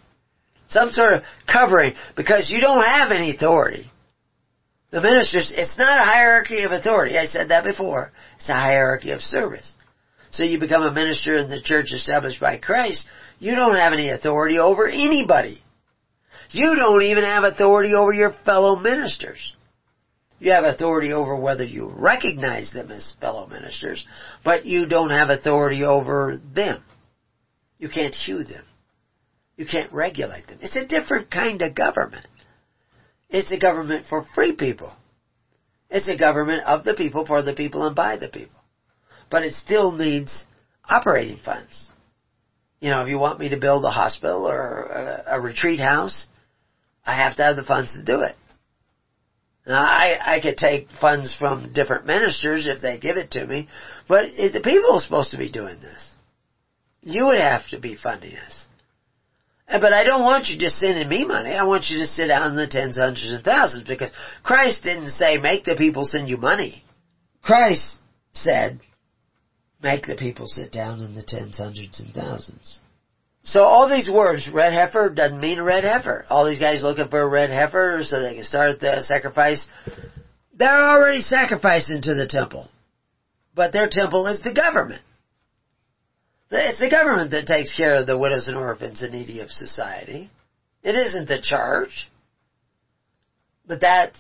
Some 0.69 0.93
sort 0.93 1.15
of 1.15 1.23
covering, 1.51 1.95
because 2.17 2.49
you 2.49 2.61
don't 2.61 2.85
have 2.85 3.11
any 3.11 3.35
authority. 3.35 3.91
The 4.91 5.01
ministers, 5.01 5.53
it's 5.57 5.77
not 5.77 6.01
a 6.01 6.05
hierarchy 6.05 6.63
of 6.63 6.71
authority. 6.71 7.19
I 7.19 7.25
said 7.25 7.49
that 7.49 7.65
before. 7.65 8.13
It's 8.37 8.49
a 8.49 8.55
hierarchy 8.55 9.11
of 9.11 9.21
service. 9.21 9.73
So 10.31 10.45
you 10.45 10.61
become 10.61 10.83
a 10.83 10.93
minister 10.93 11.35
in 11.35 11.49
the 11.49 11.61
church 11.61 11.93
established 11.93 12.41
by 12.41 12.59
Christ, 12.59 13.07
you 13.39 13.55
don't 13.55 13.77
have 13.77 13.93
any 13.93 14.11
authority 14.11 14.59
over 14.59 14.87
anybody. 14.87 15.63
You 16.51 16.75
don't 16.77 17.03
even 17.03 17.25
have 17.25 17.45
authority 17.45 17.93
over 17.95 18.13
your 18.13 18.31
fellow 18.45 18.77
ministers. 18.77 19.55
You 20.39 20.53
have 20.53 20.65
authority 20.65 21.13
over 21.13 21.39
whether 21.39 21.65
you 21.65 21.91
recognize 21.97 22.71
them 22.71 22.91
as 22.91 23.17
fellow 23.21 23.47
ministers, 23.47 24.07
but 24.45 24.67
you 24.67 24.87
don't 24.87 25.11
have 25.11 25.31
authority 25.31 25.83
over 25.85 26.39
them. 26.55 26.83
You 27.79 27.89
can't 27.89 28.15
hew 28.15 28.45
them. 28.45 28.65
You 29.57 29.67
can't 29.67 29.93
regulate 29.93 30.47
them. 30.47 30.59
It's 30.61 30.77
a 30.77 30.87
different 30.87 31.31
kind 31.31 31.63
of 31.63 31.75
government. 31.75 32.27
It's 33.31 33.51
a 33.51 33.59
government 33.59 34.05
for 34.09 34.27
free 34.35 34.55
people. 34.55 34.93
It's 35.89 36.09
a 36.09 36.17
government 36.17 36.65
of 36.65 36.85
the 36.85 36.95
people, 36.95 37.27
for 37.27 37.43
the 37.43 37.55
people, 37.55 37.87
and 37.87 37.97
by 37.97 38.17
the 38.17 38.29
people. 38.29 38.61
But 39.31 39.45
it 39.45 39.55
still 39.55 39.93
needs 39.93 40.45
operating 40.89 41.39
funds. 41.39 41.91
You 42.81 42.91
know, 42.91 43.03
if 43.03 43.09
you 43.09 43.19
want 43.19 43.41
me 43.41 43.51
to 43.51 43.57
build 43.57 43.85
a 43.85 43.91
hospital 43.91 44.47
or 44.47 44.83
a, 44.83 45.25
a 45.37 45.41
retreat 45.41 45.81
house, 45.81 46.27
I 47.05 47.17
have 47.23 47.37
to 47.37 47.43
have 47.43 47.57
the 47.57 47.65
funds 47.65 47.95
to 47.95 48.05
do 48.05 48.21
it. 48.21 48.35
Now, 49.67 49.83
I, 49.83 50.19
I 50.23 50.41
could 50.41 50.57
take 50.57 50.89
funds 51.01 51.35
from 51.35 51.73
different 51.73 52.07
ministers 52.07 52.67
if 52.67 52.81
they 52.81 52.99
give 52.99 53.17
it 53.17 53.33
to 53.33 53.45
me, 53.45 53.69
but 54.09 54.27
it, 54.27 54.53
the 54.53 54.61
people 54.61 54.95
are 54.95 55.01
supposed 55.01 55.33
to 55.33 55.39
be 55.39 55.51
doing 55.51 55.81
this. 55.81 56.09
You 57.03 57.27
would 57.27 57.41
have 57.41 57.69
to 57.71 57.79
be 57.81 57.97
funding 57.97 58.37
us. 58.37 58.67
But 59.69 59.93
I 59.93 60.05
don't 60.05 60.23
want 60.23 60.49
you 60.49 60.59
just 60.59 60.79
sending 60.79 61.09
me 61.09 61.25
money. 61.27 61.53
I 61.53 61.65
want 61.65 61.91
you 61.91 61.99
to 61.99 62.07
sit 62.07 62.29
down 62.29 62.51
in 62.51 62.57
the 62.57 62.69
tens, 62.69 62.97
hundreds, 62.97 63.33
and 63.33 63.45
thousands 63.45 63.85
because 63.89 64.13
Christ 64.45 64.85
didn't 64.85 65.09
say 65.09 65.39
make 65.39 65.65
the 65.65 65.75
people 65.75 66.05
send 66.05 66.29
you 66.29 66.37
money. 66.37 66.85
Christ 67.43 67.97
said 68.33 68.81
make 69.83 70.07
the 70.07 70.17
people 70.17 70.47
sit 70.47 70.73
down 70.73 71.01
in 71.01 71.15
the 71.15 71.23
tens, 71.23 71.59
hundreds, 71.59 72.01
and 72.01 72.13
thousands. 72.15 72.81
So 73.43 73.63
all 73.63 73.89
these 73.89 74.09
words, 74.09 74.49
red 74.53 74.73
heifer 74.73 75.09
doesn't 75.09 75.41
mean 75.41 75.59
a 75.59 75.65
red 75.65 75.85
heifer. 75.85 76.27
All 76.29 76.47
these 76.47 76.59
guys 76.59 76.83
looking 76.83 77.09
for 77.09 77.21
a 77.21 77.29
red 77.29 77.51
heifer 77.51 78.01
so 78.03 78.21
they 78.21 78.35
can 78.35 78.43
start 78.43 78.81
the 78.81 79.03
sacrifice. 79.03 79.67
They're 80.53 80.89
already 80.89 81.23
sacrificing 81.23 82.03
to 82.03 82.15
the 82.15 82.27
temple. 82.27 82.69
But 83.55 83.73
their 83.73 83.89
temple 83.89 84.27
is 84.27 84.43
the 84.43 84.53
government. 84.53 85.03
It's 86.51 86.79
the 86.79 86.91
government 86.91 87.31
that 87.31 87.47
takes 87.47 87.77
care 87.77 87.97
of 87.97 88.07
the 88.07 88.19
widows 88.19 88.49
and 88.49 88.57
orphans 88.57 89.03
and 89.03 89.13
needy 89.13 89.41
of 89.41 89.51
society. 89.51 90.31
It 90.83 90.95
isn't 90.95 91.29
the 91.29 91.41
church. 91.41 92.11
But 93.67 93.81
that, 93.81 94.13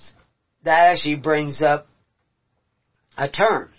that 0.64 0.86
actually 0.88 1.16
brings 1.16 1.62
up 1.62 1.86
a 3.16 3.28
term. 3.28 3.70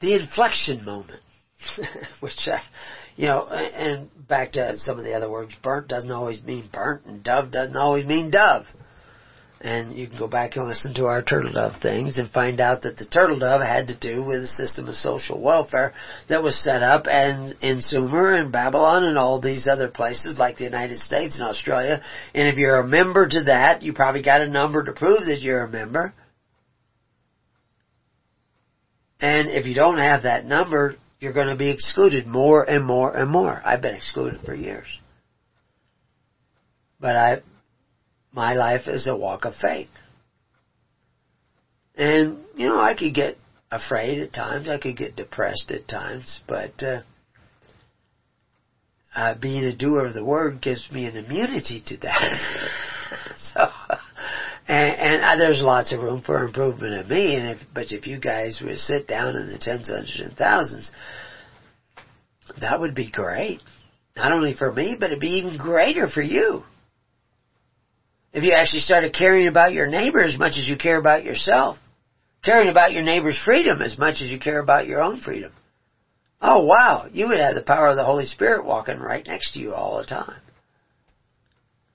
The 0.00 0.14
inflection 0.14 0.84
moment. 0.84 1.20
Which, 2.20 2.46
uh, 2.50 2.58
you 3.16 3.26
know, 3.26 3.48
and 3.48 4.08
back 4.26 4.52
to 4.52 4.78
some 4.78 4.98
of 4.98 5.04
the 5.04 5.14
other 5.14 5.30
words, 5.30 5.54
burnt 5.62 5.88
doesn't 5.88 6.10
always 6.10 6.42
mean 6.42 6.68
burnt 6.72 7.04
and 7.04 7.22
dove 7.22 7.50
doesn't 7.50 7.76
always 7.76 8.06
mean 8.06 8.30
dove. 8.30 8.64
And 9.60 9.94
you 9.94 10.08
can 10.08 10.18
go 10.18 10.26
back 10.26 10.56
and 10.56 10.66
listen 10.66 10.94
to 10.94 11.04
our 11.04 11.20
turtle 11.20 11.52
dove 11.52 11.82
things 11.82 12.16
and 12.16 12.30
find 12.30 12.62
out 12.62 12.80
that 12.82 12.96
the 12.96 13.04
turtle 13.04 13.38
dove 13.38 13.60
had 13.60 13.88
to 13.88 13.98
do 13.98 14.24
with 14.24 14.44
a 14.44 14.46
system 14.46 14.88
of 14.88 14.94
social 14.94 15.38
welfare 15.38 15.92
that 16.30 16.42
was 16.42 16.58
set 16.64 16.82
up 16.82 17.06
and 17.06 17.54
in 17.60 17.82
Sumer 17.82 18.36
and 18.36 18.50
Babylon 18.50 19.04
and 19.04 19.18
all 19.18 19.38
these 19.38 19.68
other 19.70 19.88
places 19.88 20.38
like 20.38 20.56
the 20.56 20.64
United 20.64 20.98
States 20.98 21.38
and 21.38 21.46
Australia. 21.46 22.02
And 22.34 22.48
if 22.48 22.56
you're 22.56 22.80
a 22.80 22.86
member 22.86 23.28
to 23.28 23.44
that, 23.44 23.82
you 23.82 23.92
probably 23.92 24.22
got 24.22 24.40
a 24.40 24.48
number 24.48 24.82
to 24.82 24.94
prove 24.94 25.26
that 25.26 25.42
you're 25.42 25.64
a 25.64 25.68
member. 25.68 26.14
And 29.20 29.50
if 29.50 29.66
you 29.66 29.74
don't 29.74 29.98
have 29.98 30.22
that 30.22 30.46
number, 30.46 30.96
you're 31.20 31.34
going 31.34 31.48
to 31.48 31.56
be 31.56 31.70
excluded 31.70 32.26
more 32.26 32.62
and 32.62 32.84
more 32.84 33.14
and 33.14 33.30
more. 33.30 33.60
I've 33.64 33.82
been 33.82 33.94
excluded 33.94 34.40
for 34.40 34.54
years. 34.54 34.86
But 36.98 37.16
I, 37.16 37.42
my 38.32 38.54
life 38.54 38.88
is 38.88 39.06
a 39.06 39.16
walk 39.16 39.44
of 39.44 39.54
faith. 39.56 39.90
And, 41.96 42.44
you 42.56 42.68
know, 42.68 42.80
I 42.80 42.94
could 42.94 43.14
get 43.14 43.36
afraid 43.70 44.20
at 44.20 44.32
times, 44.32 44.68
I 44.68 44.78
could 44.78 44.96
get 44.96 45.16
depressed 45.16 45.70
at 45.70 45.86
times, 45.86 46.40
but, 46.46 46.82
uh, 46.82 47.02
uh, 49.14 49.34
being 49.34 49.64
a 49.64 49.76
doer 49.76 50.06
of 50.06 50.14
the 50.14 50.24
word 50.24 50.62
gives 50.62 50.90
me 50.92 51.04
an 51.04 51.16
immunity 51.16 51.82
to 51.86 51.96
that. 51.98 52.76
so, 53.36 53.68
and, 54.70 55.00
and 55.00 55.24
uh, 55.24 55.36
there's 55.36 55.62
lots 55.62 55.92
of 55.92 56.00
room 56.00 56.22
for 56.22 56.44
improvement 56.44 56.94
in 56.94 57.08
me. 57.08 57.34
And 57.34 57.48
if, 57.48 57.58
but 57.74 57.90
if 57.90 58.06
you 58.06 58.20
guys 58.20 58.60
would 58.62 58.78
sit 58.78 59.08
down 59.08 59.34
in 59.34 59.48
the 59.48 59.58
tens, 59.58 59.88
hundreds, 59.88 60.20
and 60.20 60.36
thousands, 60.36 60.92
that 62.60 62.78
would 62.78 62.94
be 62.94 63.10
great. 63.10 63.60
Not 64.14 64.30
only 64.30 64.54
for 64.54 64.70
me, 64.70 64.96
but 64.98 65.06
it'd 65.06 65.18
be 65.18 65.40
even 65.42 65.58
greater 65.58 66.06
for 66.06 66.22
you. 66.22 66.62
If 68.32 68.44
you 68.44 68.52
actually 68.52 68.80
started 68.80 69.12
caring 69.12 69.48
about 69.48 69.72
your 69.72 69.88
neighbor 69.88 70.22
as 70.22 70.38
much 70.38 70.52
as 70.52 70.68
you 70.68 70.76
care 70.76 70.98
about 70.98 71.24
yourself. 71.24 71.76
Caring 72.44 72.68
about 72.68 72.92
your 72.92 73.02
neighbor's 73.02 73.40
freedom 73.44 73.82
as 73.82 73.98
much 73.98 74.22
as 74.22 74.30
you 74.30 74.38
care 74.38 74.60
about 74.60 74.86
your 74.86 75.02
own 75.02 75.20
freedom. 75.20 75.52
Oh 76.40 76.64
wow, 76.64 77.06
you 77.10 77.26
would 77.26 77.40
have 77.40 77.54
the 77.54 77.60
power 77.60 77.88
of 77.88 77.96
the 77.96 78.04
Holy 78.04 78.24
Spirit 78.24 78.64
walking 78.64 78.98
right 78.98 79.26
next 79.26 79.54
to 79.54 79.60
you 79.60 79.74
all 79.74 79.98
the 79.98 80.06
time. 80.06 80.40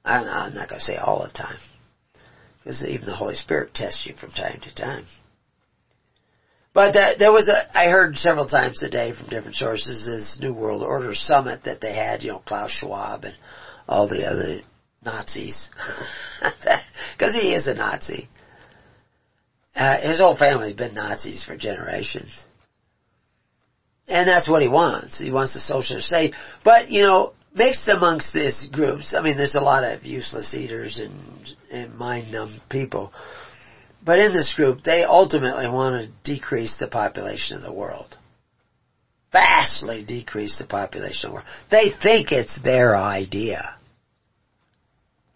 I 0.03 0.17
I'm 0.17 0.53
not 0.53 0.67
going 0.67 0.80
to 0.80 0.86
say 0.86 0.97
all 0.97 1.23
the 1.26 1.32
time. 1.32 1.57
Because 2.66 2.82
even 2.84 3.05
the 3.05 3.16
Holy 3.16 3.36
Spirit 3.36 3.76
tests 3.76 4.07
you 4.07 4.16
from 4.16 4.32
time 4.32 4.59
to 4.61 4.74
time. 4.74 5.05
But 6.74 6.95
uh, 6.97 7.09
there 7.20 7.32
was 7.32 7.47
a, 7.47 7.78
I 7.78 7.89
heard 7.89 8.18
several 8.18 8.47
times 8.47 8.80
today 8.80 9.13
from 9.13 9.30
different 9.30 9.55
sources 9.55 10.03
this 10.03 10.39
New 10.41 10.51
World 10.51 10.82
Order 10.82 11.13
summit 11.13 11.63
that 11.66 11.80
they 11.80 11.93
had, 11.93 12.24
you 12.24 12.32
know, 12.32 12.39
Klaus 12.39 12.72
Schwab 12.72 13.24
and 13.24 13.36
all 13.88 14.09
the 14.09 14.26
other 14.28 14.61
Nazis. 15.03 15.70
Because 17.18 17.34
he 17.34 17.53
is 17.53 17.68
a 17.68 17.74
Nazi. 17.76 18.28
Uh, 19.74 20.01
his 20.01 20.20
whole 20.20 20.36
family's 20.36 20.76
been 20.76 20.95
Nazis 20.95 21.45
for 21.45 21.55
generations. 21.55 22.43
And 24.07 24.28
that's 24.28 24.49
what 24.49 24.61
he 24.61 24.68
wants. 24.68 25.18
He 25.18 25.32
wants 25.32 25.55
a 25.55 25.59
socialist 25.59 26.07
state. 26.07 26.34
But, 26.66 26.89
you 26.89 27.03
know, 27.03 27.34
mixed 27.53 27.88
amongst 27.88 28.34
these 28.34 28.68
groups, 28.72 29.13
I 29.18 29.22
mean, 29.22 29.38
there's 29.38 29.55
a 29.55 29.61
lot 29.61 29.86
of 29.86 30.03
useless 30.03 30.53
eaters 30.53 30.99
and, 30.99 31.55
and 31.76 31.95
mind-numb 31.95 32.61
people. 32.69 33.11
But 34.03 34.19
in 34.19 34.34
this 34.34 34.53
group, 34.53 34.84
they 34.84 35.03
ultimately 35.03 35.67
want 35.67 36.01
to 36.01 36.32
decrease 36.32 36.78
the 36.78 36.88
population 36.88 37.57
of 37.57 37.63
the 37.63 37.73
world. 37.73 38.17
Vastly 39.32 40.03
decrease 40.03 40.57
the 40.57 40.65
population 40.65 41.28
of 41.28 41.32
the 41.32 41.36
world. 41.36 41.47
They 41.71 41.91
think 42.01 42.32
it's 42.32 42.57
their 42.63 42.95
idea. 42.95 43.76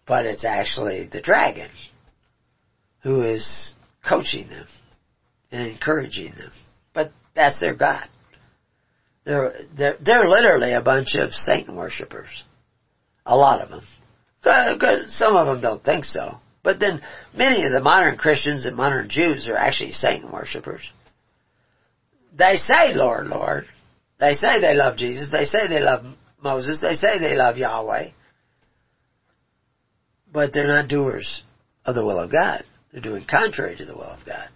But 0.06 0.26
it's 0.26 0.44
actually 0.44 1.08
the 1.10 1.20
dragon 1.20 1.70
who 3.02 3.22
is 3.22 3.74
coaching 4.08 4.48
them 4.48 4.66
and 5.50 5.68
encouraging 5.68 6.32
them. 6.36 6.52
But 6.94 7.12
that's 7.34 7.60
their 7.60 7.74
God. 7.74 8.08
They're, 9.24 9.54
they're, 9.76 9.96
they're 10.00 10.28
literally 10.28 10.72
a 10.72 10.82
bunch 10.82 11.14
of 11.14 11.32
Satan 11.32 11.76
worshippers. 11.76 12.44
A 13.26 13.36
lot 13.36 13.60
of 13.60 13.68
them. 13.68 13.82
Some 14.42 15.36
of 15.36 15.46
them 15.46 15.60
don't 15.60 15.84
think 15.84 16.04
so. 16.04 16.38
But 16.62 16.78
then 16.78 17.00
many 17.34 17.64
of 17.64 17.72
the 17.72 17.80
modern 17.80 18.16
Christians 18.16 18.66
and 18.66 18.76
modern 18.76 19.08
Jews 19.08 19.48
are 19.48 19.56
actually 19.56 19.92
Satan 19.92 20.30
worshippers. 20.30 20.90
They 22.36 22.56
say, 22.56 22.94
Lord, 22.94 23.26
Lord. 23.26 23.66
They 24.18 24.34
say 24.34 24.60
they 24.60 24.74
love 24.74 24.96
Jesus. 24.96 25.30
They 25.32 25.44
say 25.44 25.66
they 25.68 25.80
love 25.80 26.04
Moses. 26.42 26.80
They 26.80 26.94
say 26.94 27.18
they 27.18 27.36
love 27.36 27.56
Yahweh. 27.56 28.10
But 30.32 30.52
they're 30.52 30.68
not 30.68 30.88
doers 30.88 31.42
of 31.84 31.94
the 31.94 32.04
will 32.04 32.20
of 32.20 32.30
God. 32.30 32.64
They're 32.92 33.00
doing 33.00 33.24
contrary 33.28 33.76
to 33.76 33.84
the 33.84 33.94
will 33.94 34.02
of 34.02 34.24
God. 34.26 34.48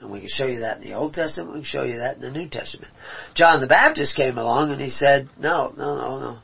And 0.00 0.10
we 0.10 0.20
can 0.20 0.28
show 0.28 0.46
you 0.46 0.60
that 0.60 0.78
in 0.78 0.82
the 0.82 0.94
Old 0.94 1.14
Testament, 1.14 1.52
we 1.52 1.60
can 1.60 1.64
show 1.64 1.84
you 1.84 1.98
that 1.98 2.16
in 2.16 2.22
the 2.22 2.30
New 2.32 2.48
Testament. 2.48 2.92
John 3.34 3.60
the 3.60 3.68
Baptist 3.68 4.16
came 4.16 4.36
along 4.36 4.72
and 4.72 4.80
he 4.80 4.88
said, 4.88 5.28
no, 5.38 5.72
no, 5.76 5.96
no, 5.96 6.20
no. 6.20 6.38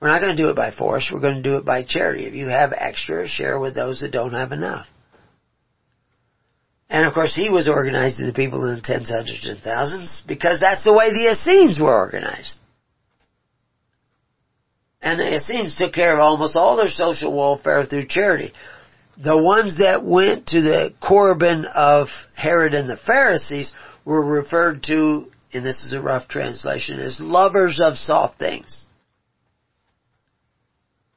We're 0.00 0.08
not 0.08 0.20
going 0.20 0.36
to 0.36 0.42
do 0.42 0.50
it 0.50 0.56
by 0.56 0.70
force, 0.70 1.10
we're 1.12 1.20
going 1.20 1.36
to 1.36 1.42
do 1.42 1.56
it 1.56 1.64
by 1.64 1.82
charity. 1.82 2.26
If 2.26 2.34
you 2.34 2.48
have 2.48 2.72
extra, 2.76 3.26
share 3.26 3.58
with 3.58 3.74
those 3.74 4.00
that 4.00 4.12
don't 4.12 4.34
have 4.34 4.52
enough. 4.52 4.86
And 6.88 7.06
of 7.06 7.14
course 7.14 7.34
he 7.34 7.50
was 7.50 7.68
organizing 7.68 8.26
the 8.26 8.32
people 8.32 8.64
in 8.68 8.76
the 8.76 8.80
tens, 8.80 9.10
hundreds, 9.10 9.48
and 9.48 9.58
thousands 9.58 10.22
because 10.26 10.60
that's 10.60 10.84
the 10.84 10.92
way 10.92 11.10
the 11.10 11.32
Essenes 11.32 11.80
were 11.80 11.92
organized. 11.92 12.58
And 15.02 15.18
the 15.18 15.34
Essenes 15.34 15.76
took 15.76 15.92
care 15.92 16.14
of 16.14 16.20
almost 16.20 16.56
all 16.56 16.76
their 16.76 16.88
social 16.88 17.36
welfare 17.36 17.84
through 17.84 18.06
charity 18.06 18.52
the 19.16 19.36
ones 19.36 19.76
that 19.76 20.04
went 20.04 20.48
to 20.48 20.60
the 20.60 20.92
Corban 21.00 21.64
of 21.64 22.08
Herod 22.34 22.74
and 22.74 22.88
the 22.88 22.96
Pharisees 22.96 23.74
were 24.04 24.22
referred 24.22 24.82
to, 24.84 25.30
and 25.52 25.64
this 25.64 25.82
is 25.84 25.92
a 25.92 26.00
rough 26.00 26.28
translation, 26.28 27.00
as 27.00 27.18
lovers 27.18 27.80
of 27.82 27.96
soft 27.96 28.38
things. 28.38 28.85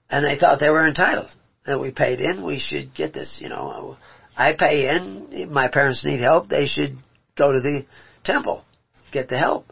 And 0.09 0.25
they 0.25 0.37
thought 0.37 0.59
they 0.59 0.69
were 0.69 0.87
entitled. 0.87 1.29
That 1.65 1.79
we 1.79 1.91
paid 1.91 2.19
in, 2.19 2.45
we 2.45 2.57
should 2.57 2.95
get 2.95 3.13
this, 3.13 3.39
you 3.41 3.49
know. 3.49 3.97
I 4.35 4.53
pay 4.53 4.89
in, 4.89 5.51
my 5.51 5.67
parents 5.67 6.05
need 6.05 6.21
help, 6.21 6.47
they 6.47 6.65
should 6.65 6.97
go 7.37 7.51
to 7.51 7.59
the 7.59 7.85
temple, 8.23 8.63
get 9.11 9.29
the 9.29 9.37
help. 9.37 9.71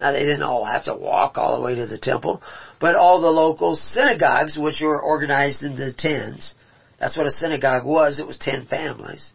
Now 0.00 0.12
they 0.12 0.20
didn't 0.20 0.42
all 0.42 0.64
have 0.64 0.84
to 0.84 0.94
walk 0.94 1.36
all 1.36 1.56
the 1.56 1.64
way 1.64 1.74
to 1.76 1.86
the 1.86 1.98
temple, 1.98 2.42
but 2.80 2.96
all 2.96 3.20
the 3.20 3.28
local 3.28 3.76
synagogues, 3.76 4.56
which 4.58 4.80
were 4.80 5.00
organized 5.00 5.62
into 5.62 5.92
tens, 5.92 6.54
that's 6.98 7.16
what 7.16 7.26
a 7.26 7.30
synagogue 7.30 7.84
was. 7.84 8.18
It 8.18 8.26
was 8.26 8.38
ten 8.38 8.66
families. 8.66 9.32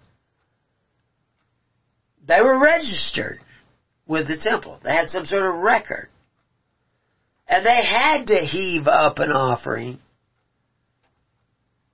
They 2.28 2.42
were 2.42 2.60
registered 2.60 3.40
with 4.08 4.28
the 4.28 4.38
temple. 4.38 4.80
They 4.84 4.92
had 4.92 5.10
some 5.10 5.26
sort 5.26 5.46
of 5.46 5.56
record. 5.56 6.10
And 7.48 7.66
they 7.66 7.84
had 7.84 8.28
to 8.28 8.40
heave 8.40 8.88
up 8.88 9.20
an 9.20 9.32
offering 9.32 10.00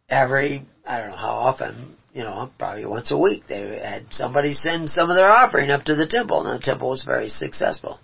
every, 0.10 0.66
I 0.86 1.00
don't 1.00 1.10
know 1.10 1.16
how 1.16 1.36
often, 1.36 1.98
you 2.14 2.24
know, 2.24 2.50
probably 2.58 2.86
once 2.86 3.12
a 3.12 3.18
week. 3.18 3.44
They 3.48 3.80
had 3.80 4.12
somebody 4.12 4.54
send 4.54 4.90
some 4.90 5.10
of 5.10 5.16
their 5.16 5.32
offering 5.32 5.70
up 5.70 5.84
to 5.86 5.96
the 5.96 6.08
temple, 6.08 6.46
and 6.46 6.60
the 6.60 6.66
temple 6.66 6.90
was 6.90 7.04
very 7.04 7.30
successful. 7.30 8.00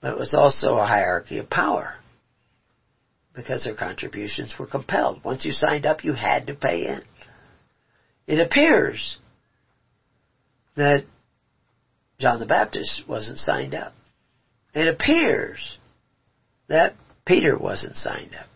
But 0.00 0.14
it 0.14 0.18
was 0.18 0.34
also 0.34 0.76
a 0.76 0.86
hierarchy 0.86 1.38
of 1.38 1.48
power 1.48 1.94
because 3.34 3.64
their 3.64 3.76
contributions 3.76 4.54
were 4.58 4.66
compelled. 4.66 5.24
Once 5.24 5.44
you 5.44 5.52
signed 5.52 5.86
up, 5.86 6.04
you 6.04 6.12
had 6.12 6.48
to 6.48 6.54
pay 6.54 6.86
in. 6.86 7.02
It 8.26 8.40
appears 8.40 9.16
that 10.76 11.04
John 12.18 12.40
the 12.40 12.46
Baptist 12.46 13.02
wasn't 13.08 13.38
signed 13.38 13.74
up. 13.74 13.94
It 14.74 14.88
appears 14.88 15.78
that 16.68 16.94
Peter 17.24 17.56
wasn't 17.56 17.96
signed 17.96 18.34
up. 18.34 18.48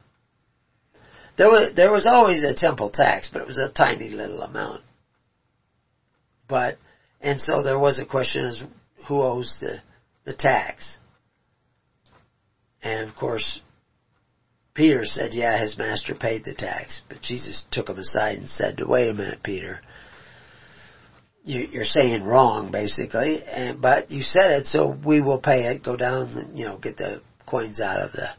There 1.37 1.51
was, 1.51 1.75
there 1.77 1.93
was 1.93 2.07
always 2.07 2.43
a 2.43 2.55
temple 2.55 2.91
tax, 2.91 3.29
but 3.33 3.43
it 3.43 3.49
was 3.49 3.59
a 3.59 3.73
tiny 3.73 4.09
little 4.09 4.43
amount. 4.43 4.83
But, 6.49 6.79
and 7.21 7.41
so 7.41 7.63
there 7.63 7.79
was 7.79 7.99
a 7.99 8.07
question 8.07 8.45
as 8.47 8.63
who 9.07 9.23
owes 9.23 9.59
the, 9.61 9.81
the 10.25 10.35
tax. 10.35 10.99
And 12.83 13.09
of 13.09 13.15
course, 13.17 13.61
Peter 14.75 15.05
said, 15.05 15.35
yeah, 15.35 15.61
his 15.61 15.77
master 15.77 16.15
paid 16.15 16.45
the 16.45 16.55
tax. 16.55 17.03
But 17.09 17.21
Jesus 17.21 17.65
took 17.71 17.89
him 17.89 17.99
aside 17.99 18.39
and 18.39 18.49
said, 18.49 18.79
wait 18.87 19.09
a 19.09 19.15
minute, 19.15 19.43
Peter. 19.43 19.81
You, 21.45 21.81
are 21.81 21.85
saying 21.85 22.25
wrong, 22.25 22.73
basically, 22.73 23.45
and, 23.45 23.81
but 23.81 24.11
you 24.11 24.23
said 24.23 24.51
it, 24.63 24.67
so 24.67 24.97
we 25.07 25.21
will 25.21 25.41
pay 25.41 25.67
it. 25.67 25.85
Go 25.85 25.97
down, 25.97 26.29
and, 26.37 26.59
you 26.59 26.65
know, 26.65 26.77
get 26.77 26.97
the 26.97 27.23
coins 27.47 27.81
out 27.81 28.01
of 28.01 28.11
the 28.13 28.31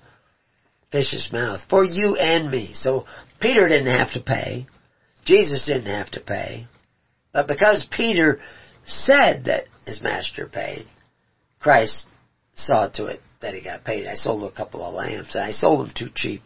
fish's 0.92 1.30
mouth 1.32 1.62
for 1.70 1.84
you 1.84 2.16
and 2.16 2.50
me. 2.50 2.72
So 2.74 3.06
Peter 3.40 3.68
didn't 3.68 3.98
have 3.98 4.14
to 4.14 4.22
pay. 4.22 4.68
Jesus 5.26 5.66
didn't 5.66 5.94
have 5.94 6.12
to 6.12 6.22
pay. 6.22 6.68
But 7.34 7.48
because 7.48 7.88
Peter 7.92 8.40
said 8.86 9.46
that 9.46 9.66
his 9.86 10.02
master 10.02 10.48
paid, 10.48 10.88
Christ 11.60 12.06
saw 12.56 12.88
to 12.90 13.08
it 13.08 13.22
that 13.42 13.54
he 13.54 13.62
got 13.62 13.84
paid. 13.84 14.08
I 14.08 14.16
sold 14.16 14.44
a 14.44 14.56
couple 14.56 14.84
of 14.84 14.94
lamps, 14.94 15.36
and 15.36 15.44
I 15.44 15.52
sold 15.52 15.86
them 15.86 15.94
too 15.96 16.10
cheap. 16.14 16.42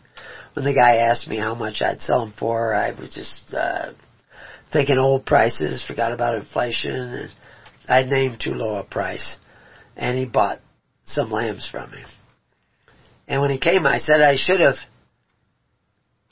When 0.53 0.65
the 0.65 0.73
guy 0.73 0.97
asked 0.97 1.27
me 1.27 1.37
how 1.37 1.55
much 1.55 1.81
I'd 1.81 2.01
sell 2.01 2.25
them 2.25 2.33
for, 2.37 2.75
I 2.75 2.91
was 2.91 3.13
just 3.13 3.53
uh, 3.53 3.93
thinking 4.73 4.97
old 4.97 5.25
prices, 5.25 5.83
forgot 5.85 6.11
about 6.11 6.35
inflation, 6.35 6.95
and 6.95 7.31
I'd 7.89 8.07
named 8.07 8.39
too 8.41 8.53
low 8.53 8.77
a 8.77 8.83
price. 8.83 9.37
And 9.95 10.17
he 10.17 10.25
bought 10.25 10.59
some 11.05 11.31
lambs 11.31 11.67
from 11.69 11.91
me. 11.91 12.03
And 13.31 13.39
when 13.39 13.49
he 13.49 13.59
came, 13.59 13.87
I 13.87 13.97
said 13.97 14.19
I 14.19 14.35
should 14.35 14.59
have 14.59 14.75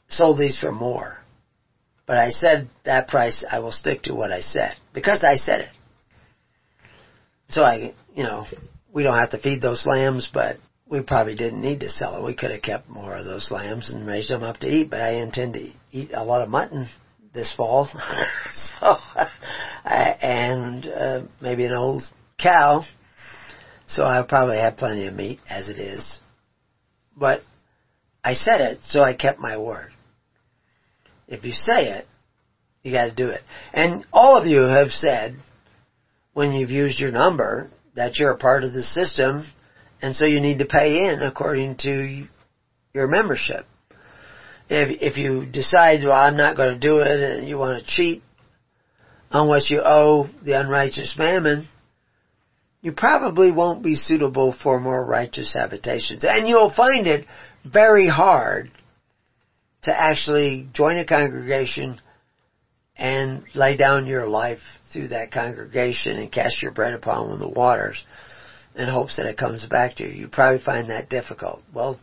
sold 0.10 0.38
these 0.38 0.60
for 0.60 0.74
more. 0.74 1.16
But 2.06 2.18
I 2.18 2.32
said 2.32 2.68
that 2.84 3.08
price, 3.08 3.46
I 3.50 3.60
will 3.60 3.72
stick 3.72 4.02
to 4.02 4.14
what 4.14 4.34
I 4.34 4.42
said. 4.42 4.76
Because 4.94 5.24
I 5.24 5.38
said 5.38 5.62
it. 5.62 5.70
So 7.48 7.64
I, 7.64 7.94
you 8.14 8.24
know, 8.24 8.48
we 8.92 9.04
don't 9.04 9.18
have 9.18 9.30
to 9.30 9.40
feed 9.40 9.62
those 9.62 9.88
lambs, 9.88 10.30
but 10.34 10.58
we 10.90 11.02
probably 11.02 11.38
didn't 11.38 11.62
need 11.62 11.80
to 11.80 11.90
sell 11.90 12.18
it. 12.18 12.26
We 12.26 12.36
could 12.36 12.52
have 12.52 12.62
kept 12.62 12.90
more 12.90 13.16
of 13.16 13.26
those 13.26 13.50
lambs 13.50 13.94
and 13.94 14.06
raised 14.06 14.30
them 14.30 14.44
up 14.44 14.58
to 14.58 14.68
eat, 14.68 14.90
but 14.90 15.00
I 15.00 15.22
intend 15.22 15.54
to 15.54 15.72
eat 15.94 16.12
a 16.14 16.26
lot 16.26 16.42
of 16.42 16.50
mutton 16.50 16.90
this 17.34 17.54
fall. 17.56 17.88
so, 18.82 18.98
and 19.86 20.86
uh, 20.86 21.22
maybe 21.40 21.64
an 21.64 21.72
old 21.72 22.04
cow. 22.38 22.84
So 23.88 24.04
I'll 24.04 24.26
probably 24.26 24.58
have 24.58 24.76
plenty 24.76 25.08
of 25.08 25.14
meat 25.14 25.40
as 25.50 25.70
it 25.70 25.80
is. 25.80 26.20
But 27.20 27.42
I 28.24 28.34
said 28.34 28.62
it, 28.62 28.80
so 28.84 29.02
I 29.02 29.14
kept 29.14 29.40
my 29.40 29.58
word. 29.58 29.92
If 31.28 31.44
you 31.44 31.52
say 31.52 31.90
it, 31.90 32.08
you 32.84 32.92
gotta 32.92 33.14
do 33.14 33.30
it. 33.30 33.42
And 33.74 34.06
all 34.14 34.38
of 34.38 34.48
you 34.48 34.62
have 34.62 34.92
said, 34.92 35.36
when 36.34 36.54
you've 36.54 36.72
used 36.72 37.00
your 37.00 37.12
number, 37.12 37.70
that 37.96 38.18
you're 38.18 38.32
a 38.32 38.38
part 38.38 38.64
of 38.64 38.74
the 38.74 38.84
system, 38.84 39.46
and 40.02 40.16
so 40.16 40.26
you 40.26 40.40
need 40.40 40.60
to 40.60 40.66
pay 40.66 41.10
in 41.10 41.22
according 41.22 41.78
to 41.78 42.26
your 42.94 43.08
membership. 43.08 43.66
If, 44.70 45.02
if 45.02 45.18
you 45.18 45.46
decide, 45.46 46.04
well, 46.04 46.14
I'm 46.14 46.38
not 46.38 46.56
going 46.56 46.80
to 46.80 46.80
do 46.80 47.00
it, 47.00 47.20
and 47.20 47.48
you 47.48 47.58
want 47.58 47.80
to 47.80 47.86
cheat 47.86 48.24
on 49.32 49.48
what 49.48 49.70
you 49.70 49.82
owe 49.84 50.30
the 50.44 50.54
unrighteous 50.54 51.16
mammon, 51.18 51.68
you 52.82 52.94
probably 52.94 53.52
won't 53.52 53.84
be 53.84 53.96
suitable 53.96 54.54
for 54.54 54.80
more 54.80 55.04
righteous 55.06 55.54
habitations. 55.54 56.24
And 56.24 56.48
you'll 56.48 56.74
find 56.74 57.08
it 57.08 57.26
very 57.66 58.08
hard 58.08 58.72
to 59.84 59.92
actually 59.96 60.68
join 60.74 60.98
a 60.98 61.06
congregation 61.06 62.00
and 62.98 63.44
lay 63.54 63.78
down 63.78 64.06
your 64.06 64.28
life 64.28 64.60
through 64.92 65.10
that 65.10 65.32
congregation 65.32 66.18
and 66.18 66.32
cast 66.32 66.62
your 66.62 66.72
bread 66.72 66.94
upon 66.94 67.40
the 67.40 67.50
waters 67.50 68.04
in 68.76 68.88
hopes 68.88 69.18
that 69.18 69.26
it 69.26 69.38
comes 69.38 69.66
back 69.66 69.96
to 69.96 70.04
you. 70.04 70.14
You 70.14 70.28
probably 70.28 70.60
find 70.60 70.90
that 70.90 71.10
difficult. 71.10 71.62
Well, 71.74 72.00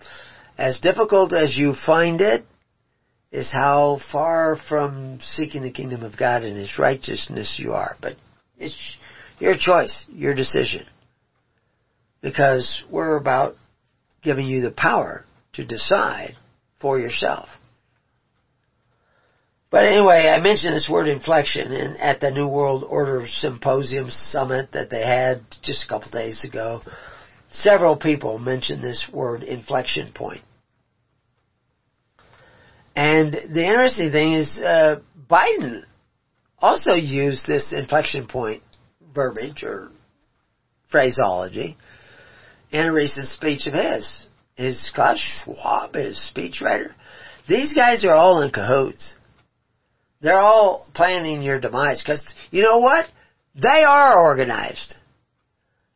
as 0.59 0.81
difficult 0.81 1.35
as 1.35 1.57
you 1.57 1.75
find 1.75 2.21
it 2.21 2.45
is 3.31 3.51
how 3.53 4.01
far 4.11 4.57
from 4.57 5.19
seeking 5.21 5.63
the 5.63 5.73
kingdom 5.73 6.03
of 6.03 6.17
God 6.17 6.43
and 6.43 6.57
His 6.57 6.79
righteousness 6.79 7.59
you 7.59 7.73
are. 7.73 7.97
But 8.01 8.17
it's 8.57 8.96
your 9.39 9.57
choice, 9.59 10.07
your 10.09 10.35
decision. 10.35 10.87
Because 12.23 12.85
we're 12.91 13.17
about 13.17 13.57
giving 14.23 14.47
you 14.47 14.63
the 14.63 14.71
power 14.71 15.25
to 15.55 15.65
decide 15.65 16.37
for 16.81 16.99
yourself. 16.99 17.49
But 19.71 19.87
anyway, 19.87 20.29
I 20.29 20.41
mentioned 20.41 20.75
this 20.75 20.89
word 20.89 21.09
inflection 21.09 21.73
in, 21.73 21.97
at 21.97 22.21
the 22.21 22.31
New 22.31 22.49
World 22.49 22.85
Order 22.89 23.27
Symposium 23.27 24.11
Summit 24.11 24.73
that 24.73 24.91
they 24.91 25.03
had 25.07 25.43
just 25.63 25.85
a 25.85 25.89
couple 25.89 26.11
days 26.11 26.45
ago. 26.45 26.83
Several 27.53 27.97
people 27.97 28.39
mentioned 28.39 28.83
this 28.83 29.09
word 29.13 29.43
inflection 29.43 30.13
point. 30.13 30.43
And 32.95 33.33
the 33.33 33.67
interesting 33.67 34.11
thing 34.11 34.33
is, 34.35 34.59
uh, 34.59 35.01
Biden 35.29 35.83
also 36.59 36.93
used 36.93 37.47
this 37.47 37.73
inflection 37.73 38.27
point 38.27 38.63
verbiage 39.17 39.65
or 39.65 39.91
phraseology 40.91 41.77
in 42.71 42.87
a 42.87 42.93
recent 42.93 43.27
speech 43.27 43.67
of 43.67 43.75
his. 43.75 44.29
His 44.55 44.91
Klaus 44.95 45.19
Schwab, 45.19 45.95
his 45.95 46.31
speechwriter. 46.33 46.93
These 47.49 47.75
guys 47.75 48.05
are 48.05 48.15
all 48.15 48.43
in 48.43 48.51
cahoots. 48.51 49.17
They're 50.21 50.41
all 50.41 50.87
planning 50.95 51.43
your 51.43 51.61
demise 51.61 52.03
because 52.03 52.25
you 52.51 52.63
know 52.63 52.79
what? 52.79 53.07
They 53.55 53.85
are 53.85 54.19
organized. 54.19 54.97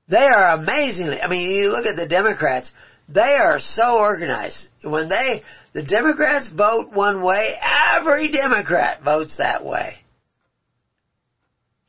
They 0.09 0.27
are 0.27 0.55
amazingly, 0.55 1.21
I 1.21 1.29
mean, 1.29 1.51
you 1.51 1.71
look 1.71 1.87
at 1.87 1.97
the 1.97 2.09
Democrats, 2.09 2.73
they 3.09 3.21
are 3.21 3.59
so 3.61 3.99
organized. 3.99 4.69
When 4.83 5.09
they, 5.09 5.43
the 5.73 5.85
Democrats 5.85 6.51
vote 6.51 6.93
one 6.93 7.23
way, 7.23 7.55
every 7.95 8.29
Democrat 8.29 9.03
votes 9.03 9.37
that 9.39 9.65
way. 9.65 10.00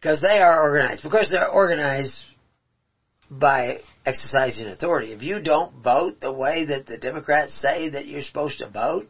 Because 0.01 0.19
they 0.19 0.39
are 0.39 0.61
organized. 0.61 1.03
Because 1.03 1.29
they're 1.29 1.47
organized 1.47 2.17
by 3.29 3.79
exercising 4.05 4.67
authority. 4.67 5.13
If 5.13 5.21
you 5.21 5.41
don't 5.41 5.83
vote 5.83 6.19
the 6.19 6.33
way 6.33 6.65
that 6.65 6.87
the 6.87 6.97
Democrats 6.97 7.53
say 7.53 7.89
that 7.89 8.07
you're 8.07 8.23
supposed 8.23 8.59
to 8.59 8.69
vote, 8.69 9.07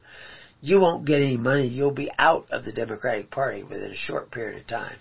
you 0.60 0.80
won't 0.80 1.06
get 1.06 1.22
any 1.22 1.38
money. 1.38 1.68
You'll 1.68 1.94
be 1.94 2.12
out 2.20 2.46
of 2.52 2.66
the 2.66 2.74
Democratic 2.74 3.32
Party 3.32 3.64
within 3.64 3.92
a 3.92 3.96
short 3.96 4.32
period 4.32 4.62
of 4.62 4.68
time. 4.68 4.98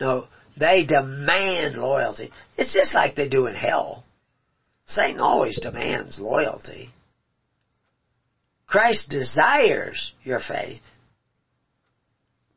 No, 0.00 0.28
they 0.56 0.86
demand 0.86 1.74
loyalty. 1.74 2.30
It's 2.56 2.72
just 2.72 2.94
like 2.94 3.16
they 3.16 3.28
do 3.28 3.46
in 3.46 3.54
hell. 3.54 4.04
Satan 4.86 5.20
always 5.20 5.58
demands 5.60 6.18
loyalty. 6.18 6.90
Christ 8.66 9.10
desires 9.10 10.12
your 10.22 10.40
faith. 10.40 10.80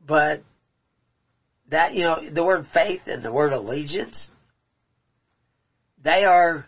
But 0.06 0.40
that, 1.70 1.94
you 1.94 2.04
know, 2.04 2.20
the 2.30 2.44
word 2.44 2.66
faith 2.72 3.02
and 3.06 3.22
the 3.22 3.32
word 3.32 3.52
allegiance, 3.52 4.30
they 6.02 6.24
are 6.24 6.66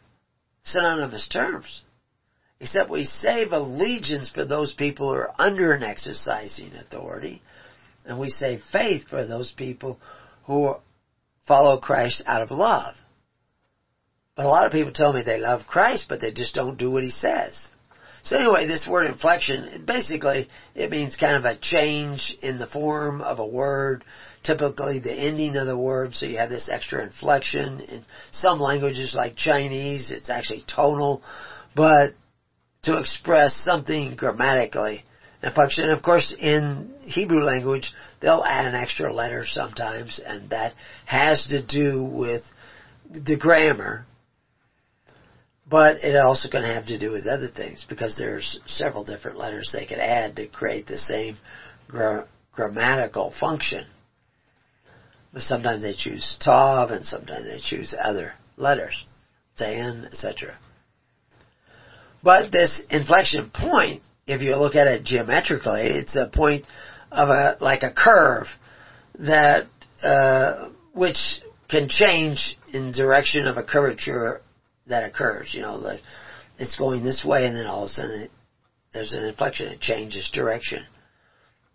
synonymous 0.64 1.28
terms. 1.28 1.82
Except 2.60 2.90
we 2.90 3.04
save 3.04 3.52
allegiance 3.52 4.28
for 4.28 4.44
those 4.44 4.72
people 4.72 5.08
who 5.08 5.16
are 5.16 5.34
under 5.38 5.72
an 5.72 5.82
exercising 5.82 6.72
authority, 6.74 7.40
and 8.04 8.18
we 8.18 8.28
save 8.28 8.60
faith 8.70 9.08
for 9.08 9.24
those 9.24 9.52
people 9.56 9.98
who 10.44 10.74
follow 11.46 11.80
Christ 11.80 12.22
out 12.26 12.42
of 12.42 12.50
love. 12.50 12.94
But 14.36 14.44
a 14.44 14.48
lot 14.48 14.66
of 14.66 14.72
people 14.72 14.92
tell 14.92 15.12
me 15.12 15.22
they 15.22 15.38
love 15.38 15.66
Christ, 15.66 16.06
but 16.08 16.20
they 16.20 16.32
just 16.32 16.54
don't 16.54 16.78
do 16.78 16.90
what 16.90 17.02
he 17.02 17.10
says. 17.10 17.68
So 18.22 18.36
anyway, 18.36 18.66
this 18.66 18.86
word 18.86 19.06
inflection, 19.06 19.84
basically, 19.86 20.48
it 20.74 20.90
means 20.90 21.16
kind 21.16 21.36
of 21.36 21.44
a 21.44 21.56
change 21.56 22.36
in 22.42 22.58
the 22.58 22.66
form 22.66 23.22
of 23.22 23.38
a 23.38 23.46
word, 23.46 24.04
typically 24.42 24.98
the 24.98 25.12
ending 25.12 25.56
of 25.56 25.66
the 25.66 25.76
word, 25.76 26.14
so 26.14 26.26
you 26.26 26.38
have 26.38 26.50
this 26.50 26.68
extra 26.70 27.02
inflection. 27.02 27.80
In 27.80 28.04
some 28.30 28.60
languages 28.60 29.14
like 29.14 29.36
Chinese, 29.36 30.10
it's 30.10 30.30
actually 30.30 30.64
tonal, 30.66 31.22
but 31.74 32.14
to 32.82 32.98
express 32.98 33.54
something 33.54 34.16
grammatically 34.16 35.04
and 35.42 35.54
function. 35.54 35.84
And 35.84 35.92
of 35.92 36.02
course, 36.02 36.34
in 36.38 36.94
Hebrew 37.00 37.42
language, 37.42 37.92
they'll 38.20 38.44
add 38.46 38.66
an 38.66 38.74
extra 38.74 39.12
letter 39.12 39.44
sometimes, 39.46 40.20
and 40.24 40.50
that 40.50 40.74
has 41.06 41.46
to 41.48 41.64
do 41.64 42.02
with 42.02 42.42
the 43.10 43.36
grammar. 43.38 44.06
But 45.70 46.02
it 46.02 46.16
also 46.16 46.48
can 46.48 46.64
have 46.64 46.86
to 46.86 46.98
do 46.98 47.12
with 47.12 47.28
other 47.28 47.48
things 47.48 47.84
because 47.88 48.16
there's 48.16 48.58
several 48.66 49.04
different 49.04 49.38
letters 49.38 49.70
they 49.72 49.86
could 49.86 50.00
add 50.00 50.34
to 50.36 50.48
create 50.48 50.88
the 50.88 50.98
same 50.98 51.36
gra- 51.86 52.26
grammatical 52.52 53.32
function. 53.38 53.86
But 55.32 55.42
sometimes 55.42 55.82
they 55.82 55.94
choose 55.94 56.36
tav, 56.40 56.90
and 56.90 57.06
sometimes 57.06 57.44
they 57.44 57.60
choose 57.60 57.94
other 57.98 58.32
letters, 58.56 59.06
tan, 59.56 60.08
etc. 60.10 60.58
But 62.20 62.50
this 62.50 62.82
inflection 62.90 63.50
point, 63.50 64.02
if 64.26 64.42
you 64.42 64.56
look 64.56 64.74
at 64.74 64.88
it 64.88 65.04
geometrically, 65.04 65.82
it's 65.82 66.16
a 66.16 66.26
point 66.26 66.66
of 67.12 67.28
a 67.28 67.56
like 67.60 67.84
a 67.84 67.92
curve 67.92 68.46
that 69.20 69.66
uh, 70.02 70.70
which 70.94 71.40
can 71.68 71.88
change 71.88 72.58
in 72.72 72.90
direction 72.90 73.46
of 73.46 73.56
a 73.56 73.62
curvature 73.62 74.40
that 74.90 75.04
occurs. 75.04 75.52
You 75.54 75.62
know, 75.62 75.76
like 75.76 76.00
it's 76.58 76.76
going 76.76 77.02
this 77.02 77.24
way, 77.24 77.46
and 77.46 77.56
then 77.56 77.66
all 77.66 77.84
of 77.84 77.90
a 77.90 77.92
sudden 77.92 78.20
it, 78.22 78.30
there's 78.92 79.12
an 79.12 79.24
inflection; 79.24 79.68
it 79.68 79.80
changes 79.80 80.30
direction. 80.32 80.84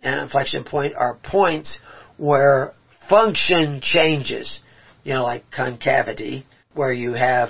And 0.02 0.16
an 0.16 0.24
inflection 0.24 0.64
point 0.64 0.96
are 0.96 1.16
points 1.16 1.80
where 2.18 2.74
function 3.10 3.82
changes. 3.82 4.62
You 5.04 5.14
know, 5.14 5.24
like 5.24 5.44
concavity, 5.52 6.46
where 6.74 6.92
you 6.92 7.14
have 7.14 7.50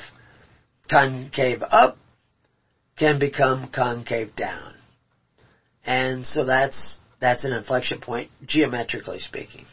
concave 0.89 1.63
up 1.63 1.97
can 2.97 3.19
become 3.19 3.69
concave 3.73 4.35
down. 4.35 4.73
And 5.85 6.25
so 6.25 6.45
that's, 6.45 6.99
that's 7.19 7.43
an 7.43 7.53
inflection 7.53 7.99
point, 7.99 8.31
geometrically 8.45 9.19
speaking. 9.19 9.65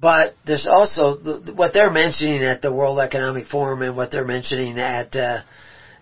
But 0.00 0.34
there's 0.46 0.66
also 0.66 1.16
the, 1.16 1.54
what 1.54 1.72
they're 1.74 1.90
mentioning 1.90 2.42
at 2.42 2.62
the 2.62 2.72
World 2.72 3.00
Economic 3.00 3.46
Forum 3.48 3.82
and 3.82 3.96
what 3.96 4.12
they're 4.12 4.24
mentioning 4.24 4.78
at 4.78 5.14
uh, 5.16 5.42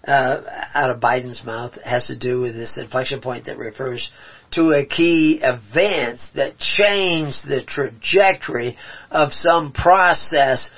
uh, 0.07 0.43
out 0.75 0.91
of 0.91 1.01
Biden's 1.01 1.45
mouth 1.45 1.81
has 1.83 2.07
to 2.07 2.19
do 2.19 2.41
with 2.41 2.55
this 2.55 2.77
inflection 2.77 3.21
point 3.21 3.47
that 3.47 3.59
refers 3.59 4.11
to 4.53 4.71
a 4.71 4.87
key 4.87 5.41
event 5.43 6.21
that 6.35 6.59
changed 6.59 7.49
the 7.49 7.65
trajectory 7.67 8.77
of 9.11 9.33
some 9.33 9.73
process 9.73 10.71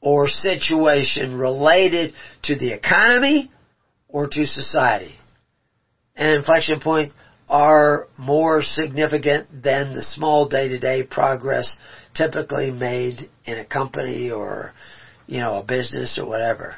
or 0.00 0.28
situation 0.28 1.36
related 1.36 2.14
to 2.44 2.56
the 2.56 2.72
economy 2.72 3.50
or 4.08 4.28
to 4.28 4.46
society. 4.46 5.14
And 6.16 6.36
inflection 6.36 6.80
points 6.80 7.12
are 7.48 8.06
more 8.16 8.62
significant 8.62 9.62
than 9.62 9.92
the 9.92 10.02
small 10.02 10.48
day-to-day 10.48 11.02
progress 11.02 11.76
typically 12.14 12.70
made 12.70 13.18
in 13.44 13.58
a 13.58 13.64
company 13.64 14.30
or, 14.30 14.72
you 15.26 15.38
know, 15.38 15.58
a 15.58 15.64
business 15.64 16.18
or 16.18 16.26
whatever. 16.26 16.74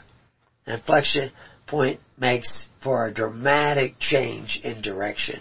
inflection 0.67 1.31
point 1.67 2.01
makes 2.19 2.69
for 2.83 3.07
a 3.07 3.15
dramatic 3.15 3.99
change 3.99 4.61
in 4.63 4.83
direction. 4.83 5.41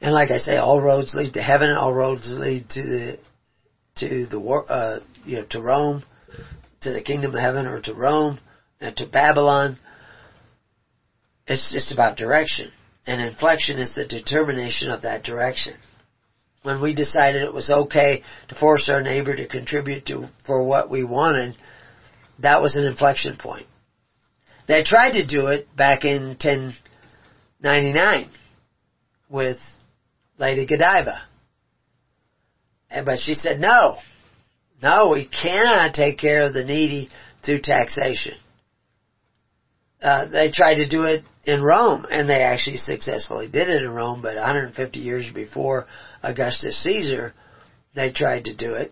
And 0.00 0.12
like 0.12 0.30
I 0.30 0.38
say, 0.38 0.56
all 0.56 0.80
roads 0.80 1.14
lead 1.14 1.34
to 1.34 1.42
heaven. 1.42 1.70
All 1.70 1.92
roads 1.92 2.28
lead 2.28 2.68
to 2.70 2.82
the 2.82 3.18
to 3.96 4.26
the 4.26 4.38
uh, 4.38 5.00
you 5.24 5.38
know 5.38 5.44
to 5.50 5.60
Rome, 5.60 6.04
to 6.82 6.92
the 6.92 7.02
kingdom 7.02 7.34
of 7.34 7.40
heaven, 7.40 7.66
or 7.66 7.80
to 7.82 7.94
Rome 7.94 8.38
and 8.80 8.96
to 8.96 9.06
Babylon. 9.06 9.78
It's 11.46 11.72
just 11.72 11.92
about 11.92 12.16
direction, 12.16 12.70
and 13.06 13.20
inflection 13.20 13.78
is 13.78 13.94
the 13.94 14.06
determination 14.06 14.90
of 14.90 15.02
that 15.02 15.22
direction. 15.22 15.74
When 16.66 16.82
we 16.82 16.96
decided 16.96 17.44
it 17.44 17.54
was 17.54 17.70
okay 17.70 18.24
to 18.48 18.54
force 18.56 18.88
our 18.88 19.00
neighbor 19.00 19.36
to 19.36 19.46
contribute 19.46 20.04
to 20.06 20.26
for 20.44 20.64
what 20.64 20.90
we 20.90 21.04
wanted, 21.04 21.54
that 22.40 22.60
was 22.60 22.74
an 22.74 22.82
inflection 22.82 23.36
point. 23.36 23.68
They 24.66 24.82
tried 24.82 25.12
to 25.12 25.24
do 25.24 25.46
it 25.46 25.68
back 25.76 26.04
in 26.04 26.30
1099 26.30 28.30
with 29.30 29.58
Lady 30.38 30.66
Godiva. 30.66 31.22
But 32.90 33.20
she 33.20 33.34
said, 33.34 33.60
no, 33.60 33.98
no, 34.82 35.12
we 35.14 35.28
cannot 35.28 35.94
take 35.94 36.18
care 36.18 36.42
of 36.42 36.52
the 36.52 36.64
needy 36.64 37.10
through 37.44 37.60
taxation. 37.60 38.34
Uh, 40.02 40.24
they 40.24 40.50
tried 40.50 40.82
to 40.82 40.88
do 40.88 41.04
it 41.04 41.22
in 41.44 41.62
Rome, 41.62 42.06
and 42.10 42.28
they 42.28 42.42
actually 42.42 42.78
successfully 42.78 43.48
did 43.48 43.68
it 43.68 43.84
in 43.84 43.90
Rome, 43.90 44.20
but 44.20 44.34
150 44.34 44.98
years 44.98 45.30
before 45.32 45.86
Augustus 46.22 46.82
Caesar, 46.82 47.32
they 47.94 48.12
tried 48.12 48.44
to 48.44 48.56
do 48.56 48.74
it. 48.74 48.90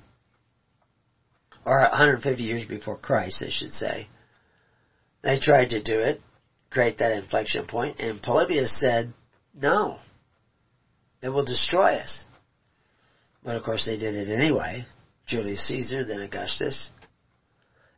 Or 1.67 1.81
150 1.81 2.43
years 2.43 2.67
before 2.67 2.99
Christ, 2.99 3.43
I 3.43 3.51
should 3.51 3.73
say. 3.73 4.09
They 5.23 5.39
tried 5.39 5.71
to 5.71 5.83
do 5.83 6.01
it, 6.01 6.21
create 6.71 6.99
that 6.99 7.17
inflection 7.17 7.67
point, 7.67 7.99
and 7.99 8.23
Polybius 8.23 8.79
said, 8.79 9.15
no, 9.55 9.99
it 11.23 11.31
will 11.31 11.45
destroy 11.45 11.95
us. 11.95 12.25
But 13.43 13.57
of 13.57 13.63
course 13.63 13.87
they 13.87 13.97
did 13.97 14.15
it 14.15 14.29
anyway. 14.29 14.85
Julius 15.27 15.67
Caesar, 15.69 16.05
then 16.05 16.21
Augustus. 16.21 16.91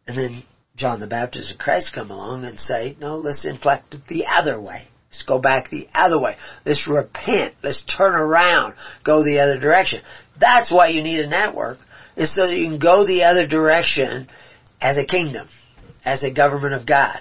And 0.06 0.16
then 0.16 0.44
John 0.76 1.00
the 1.00 1.06
Baptist 1.06 1.50
and 1.50 1.58
Christ 1.58 1.92
come 1.94 2.10
along 2.10 2.44
and 2.44 2.60
say, 2.60 2.96
no, 3.00 3.16
let's 3.16 3.44
inflect 3.44 3.94
it 3.94 4.06
the 4.08 4.26
other 4.26 4.60
way. 4.60 4.86
Let's 5.16 5.24
go 5.24 5.38
back 5.38 5.70
the 5.70 5.88
other 5.94 6.20
way. 6.20 6.36
Let's 6.66 6.86
repent. 6.86 7.54
Let's 7.62 7.82
turn 7.84 8.14
around. 8.14 8.74
Go 9.02 9.24
the 9.24 9.40
other 9.40 9.58
direction. 9.58 10.02
That's 10.38 10.70
why 10.70 10.88
you 10.88 11.02
need 11.02 11.20
a 11.20 11.26
network, 11.26 11.78
is 12.16 12.34
so 12.34 12.46
that 12.46 12.56
you 12.56 12.68
can 12.68 12.78
go 12.78 13.06
the 13.06 13.24
other 13.24 13.46
direction 13.46 14.28
as 14.78 14.98
a 14.98 15.06
kingdom, 15.06 15.48
as 16.04 16.22
a 16.22 16.34
government 16.34 16.74
of 16.74 16.86
God. 16.86 17.18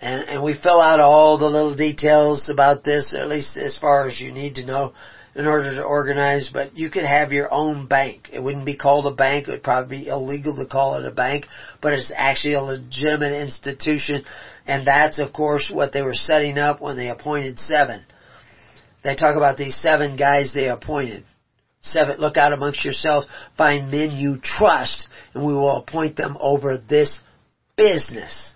And, 0.00 0.26
and 0.26 0.42
we 0.42 0.54
fill 0.54 0.80
out 0.80 1.00
all 1.00 1.36
the 1.36 1.48
little 1.48 1.76
details 1.76 2.48
about 2.48 2.82
this, 2.82 3.14
at 3.14 3.28
least 3.28 3.58
as 3.58 3.76
far 3.76 4.06
as 4.06 4.18
you 4.18 4.32
need 4.32 4.54
to 4.54 4.64
know 4.64 4.94
in 5.34 5.46
order 5.46 5.76
to 5.76 5.82
organize, 5.82 6.50
but 6.52 6.76
you 6.76 6.90
could 6.90 7.04
have 7.04 7.30
your 7.30 7.52
own 7.52 7.86
bank. 7.86 8.30
It 8.32 8.42
wouldn't 8.42 8.66
be 8.66 8.76
called 8.76 9.06
a 9.06 9.14
bank. 9.14 9.46
It 9.46 9.50
would 9.50 9.62
probably 9.62 9.98
be 9.98 10.08
illegal 10.08 10.56
to 10.56 10.66
call 10.66 10.98
it 10.98 11.04
a 11.04 11.12
bank, 11.12 11.46
but 11.82 11.92
it's 11.92 12.10
actually 12.14 12.54
a 12.54 12.62
legitimate 12.62 13.40
institution. 13.42 14.24
And 14.68 14.86
that's 14.86 15.18
of 15.18 15.32
course 15.32 15.70
what 15.72 15.92
they 15.92 16.02
were 16.02 16.14
setting 16.14 16.58
up 16.58 16.80
when 16.80 16.96
they 16.96 17.08
appointed 17.08 17.58
seven. 17.58 18.04
They 19.02 19.16
talk 19.16 19.36
about 19.36 19.56
these 19.56 19.80
seven 19.80 20.16
guys 20.16 20.52
they 20.52 20.68
appointed. 20.68 21.24
Seven, 21.80 22.18
look 22.18 22.36
out 22.36 22.52
amongst 22.52 22.84
yourselves, 22.84 23.26
find 23.56 23.90
men 23.90 24.10
you 24.10 24.38
trust, 24.42 25.08
and 25.32 25.46
we 25.46 25.54
will 25.54 25.76
appoint 25.76 26.16
them 26.16 26.36
over 26.38 26.76
this 26.76 27.20
business 27.76 28.52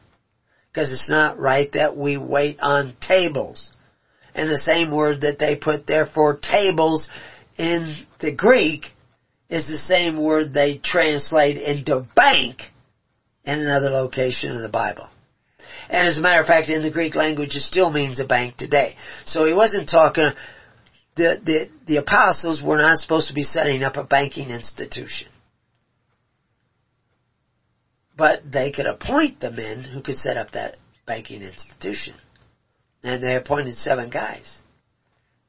because 0.71 0.93
it's 0.93 1.09
not 1.09 1.39
right 1.39 1.71
that 1.73 1.97
we 1.97 2.19
wait 2.19 2.59
on 2.61 2.95
tables. 3.01 3.71
And 4.35 4.51
the 4.51 4.59
same 4.59 4.91
word 4.91 5.23
that 5.23 5.39
they 5.39 5.57
put 5.57 5.87
there 5.87 6.07
for 6.07 6.37
tables 6.37 7.09
in 7.57 7.95
the 8.21 8.35
Greek 8.35 8.87
is 9.49 9.67
the 9.67 9.79
same 9.79 10.21
word 10.21 10.53
they 10.53 10.79
translate 10.79 11.57
into 11.57 12.07
bank 12.17 12.63
in 13.45 13.61
another 13.61 13.91
location 13.91 14.51
in 14.51 14.63
the 14.63 14.69
Bible. 14.69 15.09
And 15.89 16.07
as 16.07 16.19
a 16.19 16.21
matter 16.21 16.41
of 16.41 16.47
fact, 16.47 16.69
in 16.69 16.83
the 16.83 16.91
Greek 16.91 17.15
language, 17.15 17.57
it 17.57 17.63
still 17.63 17.91
means 17.91 18.21
a 18.21 18.25
bank 18.25 18.57
today. 18.57 18.97
So 19.25 19.47
he 19.47 19.53
wasn't 19.53 19.89
talking, 19.89 20.31
the, 21.17 21.41
the, 21.45 21.71
the 21.87 21.97
apostles 21.97 22.63
were 22.63 22.79
not 22.79 22.99
supposed 22.99 23.29
to 23.29 23.35
be 23.35 23.43
setting 23.43 23.83
up 23.83 23.97
a 23.97 24.05
banking 24.05 24.51
institution. 24.51 25.29
But 28.17 28.43
they 28.51 28.73
could 28.73 28.87
appoint 28.87 29.41
the 29.41 29.51
men 29.51 29.85
who 29.85 30.03
could 30.03 30.19
set 30.19 30.37
up 30.37 30.53
that 30.53 30.77
banking 31.07 31.43
institution. 31.43 32.15
And 33.03 33.23
they 33.23 33.35
appointed 33.35 33.77
seven 33.77 34.11
guys. 34.11 34.63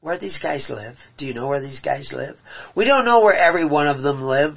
Where 0.02 0.18
these 0.18 0.38
guys 0.42 0.70
live? 0.70 0.96
Do 1.18 1.26
you 1.26 1.34
know 1.34 1.48
where 1.48 1.62
these 1.62 1.80
guys 1.80 2.12
live? 2.14 2.36
We 2.76 2.84
don't 2.84 3.06
know 3.06 3.22
where 3.22 3.36
every 3.36 3.66
one 3.66 3.88
of 3.88 4.02
them 4.02 4.22
live. 4.22 4.56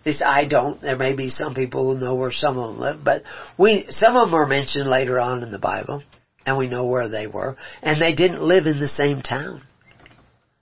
At 0.00 0.06
least 0.06 0.22
I 0.24 0.46
don't. 0.46 0.80
There 0.80 0.96
may 0.96 1.14
be 1.14 1.28
some 1.28 1.54
people 1.54 1.92
who 1.92 2.00
know 2.00 2.14
where 2.14 2.32
some 2.32 2.58
of 2.58 2.70
them 2.70 2.80
live, 2.80 3.04
but 3.04 3.22
we, 3.58 3.86
some 3.90 4.16
of 4.16 4.28
them 4.28 4.34
are 4.34 4.46
mentioned 4.46 4.88
later 4.88 5.20
on 5.20 5.42
in 5.42 5.50
the 5.50 5.58
Bible, 5.58 6.02
and 6.46 6.56
we 6.56 6.68
know 6.68 6.86
where 6.86 7.08
they 7.08 7.26
were. 7.26 7.56
And 7.82 8.00
they 8.00 8.14
didn't 8.14 8.42
live 8.42 8.66
in 8.66 8.80
the 8.80 8.88
same 8.88 9.20
town. 9.20 9.62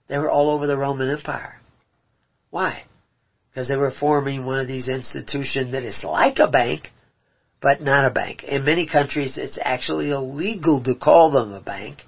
They 0.07 0.17
were 0.17 0.29
all 0.29 0.49
over 0.49 0.67
the 0.67 0.77
Roman 0.77 1.09
Empire. 1.09 1.55
Why? 2.49 2.83
because 3.49 3.67
they 3.67 3.75
were 3.75 3.91
forming 3.91 4.45
one 4.45 4.59
of 4.59 4.67
these 4.67 4.87
institutions 4.87 5.71
that 5.71 5.83
is 5.83 6.03
like 6.03 6.39
a 6.39 6.47
bank, 6.47 6.91
but 7.61 7.81
not 7.81 8.05
a 8.05 8.09
bank. 8.09 8.43
In 8.43 8.63
many 8.63 8.87
countries, 8.87 9.37
it's 9.37 9.59
actually 9.61 10.11
illegal 10.11 10.81
to 10.83 10.95
call 10.95 11.31
them 11.31 11.51
a 11.51 11.61
bank, 11.61 12.03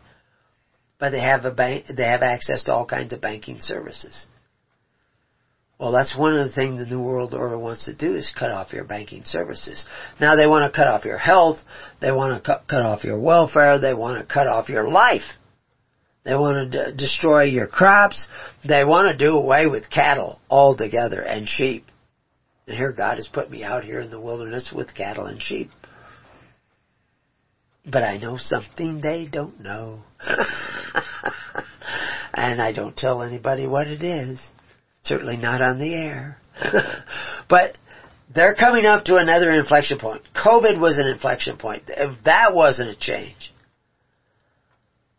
but 0.97 1.09
they 1.09 1.19
have 1.19 1.45
a 1.45 1.51
bank, 1.51 1.85
they 1.89 2.03
have 2.03 2.21
access 2.21 2.63
to 2.63 2.71
all 2.71 2.85
kinds 2.85 3.11
of 3.11 3.19
banking 3.21 3.59
services. 3.59 4.27
Well, 5.81 5.91
that's 5.91 6.15
one 6.15 6.37
of 6.37 6.47
the 6.47 6.53
things 6.53 6.77
the 6.77 6.85
New 6.85 7.01
World 7.01 7.33
Order 7.33 7.57
wants 7.57 7.85
to 7.85 7.95
do 7.95 8.13
is 8.13 8.31
cut 8.37 8.51
off 8.51 8.71
your 8.71 8.83
banking 8.83 9.23
services. 9.25 9.83
Now 10.19 10.35
they 10.35 10.45
want 10.45 10.71
to 10.71 10.77
cut 10.77 10.87
off 10.87 11.05
your 11.05 11.17
health, 11.17 11.57
they 11.99 12.11
want 12.11 12.35
to 12.35 12.39
cut, 12.39 12.67
cut 12.67 12.83
off 12.83 13.03
your 13.03 13.19
welfare, 13.19 13.79
they 13.79 13.95
want 13.95 14.19
to 14.19 14.31
cut 14.31 14.45
off 14.45 14.69
your 14.69 14.87
life. 14.87 15.25
They 16.23 16.35
want 16.35 16.71
to 16.71 16.91
d- 16.91 16.95
destroy 16.95 17.45
your 17.45 17.65
crops. 17.65 18.27
They 18.63 18.83
want 18.83 19.07
to 19.07 19.17
do 19.17 19.33
away 19.33 19.65
with 19.65 19.89
cattle 19.89 20.39
altogether 20.51 21.19
and 21.19 21.47
sheep. 21.47 21.87
And 22.67 22.77
here 22.77 22.91
God 22.91 23.15
has 23.15 23.27
put 23.27 23.49
me 23.49 23.63
out 23.63 23.83
here 23.83 24.01
in 24.01 24.11
the 24.11 24.21
wilderness 24.21 24.71
with 24.71 24.93
cattle 24.93 25.25
and 25.25 25.41
sheep. 25.41 25.71
But 27.87 28.03
I 28.03 28.17
know 28.17 28.37
something 28.37 29.01
they 29.01 29.25
don't 29.25 29.59
know. 29.59 30.03
and 32.35 32.61
I 32.61 32.71
don't 32.71 32.95
tell 32.95 33.23
anybody 33.23 33.65
what 33.65 33.87
it 33.87 34.03
is. 34.03 34.39
Certainly 35.03 35.37
not 35.37 35.61
on 35.61 35.79
the 35.79 35.93
air. 35.93 36.37
but 37.49 37.75
they're 38.33 38.55
coming 38.55 38.85
up 38.85 39.05
to 39.05 39.15
another 39.15 39.51
inflection 39.51 39.97
point. 39.99 40.21
COVID 40.35 40.79
was 40.79 40.99
an 40.99 41.07
inflection 41.07 41.57
point. 41.57 41.83
If 41.87 42.23
that 42.23 42.53
wasn't 42.53 42.89
a 42.89 42.95
change, 42.95 43.53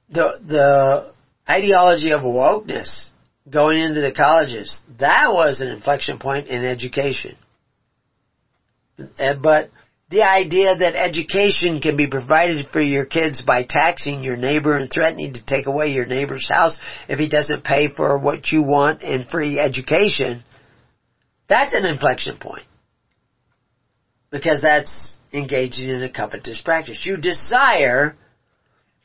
the 0.09 0.39
the 0.47 1.13
ideology 1.49 2.13
of 2.13 2.23
wokeness 2.23 3.09
going 3.51 3.81
into 3.81 4.01
the 4.01 4.13
colleges 4.13 4.81
that 4.99 5.33
was 5.33 5.61
an 5.61 5.69
inflection 5.69 6.19
point 6.19 6.47
in 6.47 6.65
education. 6.65 7.37
But 8.97 9.71
the 10.13 10.23
idea 10.23 10.77
that 10.77 10.95
education 10.95 11.81
can 11.81 11.97
be 11.97 12.07
provided 12.07 12.67
for 12.71 12.83
your 12.83 13.07
kids 13.07 13.41
by 13.41 13.65
taxing 13.65 14.23
your 14.23 14.37
neighbor 14.37 14.77
and 14.77 14.91
threatening 14.93 15.33
to 15.33 15.45
take 15.45 15.67
away 15.67 15.89
your 15.89 16.05
neighbor's 16.05 16.49
house 16.53 16.79
if 17.09 17.19
he 17.19 17.31
doesn't 17.31 17.65
pay 17.65 17.89
for 17.89 18.19
what 18.19 18.53
you 18.53 18.63
want 18.63 19.03
in 19.03 19.25
free 19.25 19.59
education, 19.59 20.45
that's 21.49 21.73
an 21.73 21.87
inflection 21.87 22.37
point. 22.39 22.67
Because 24.31 24.61
that's 24.61 25.17
engaging 25.33 25.89
in 25.89 26.03
a 26.03 26.13
covetous 26.13 26.61
practice. 26.61 27.07
You 27.07 27.17
desire 27.17 28.15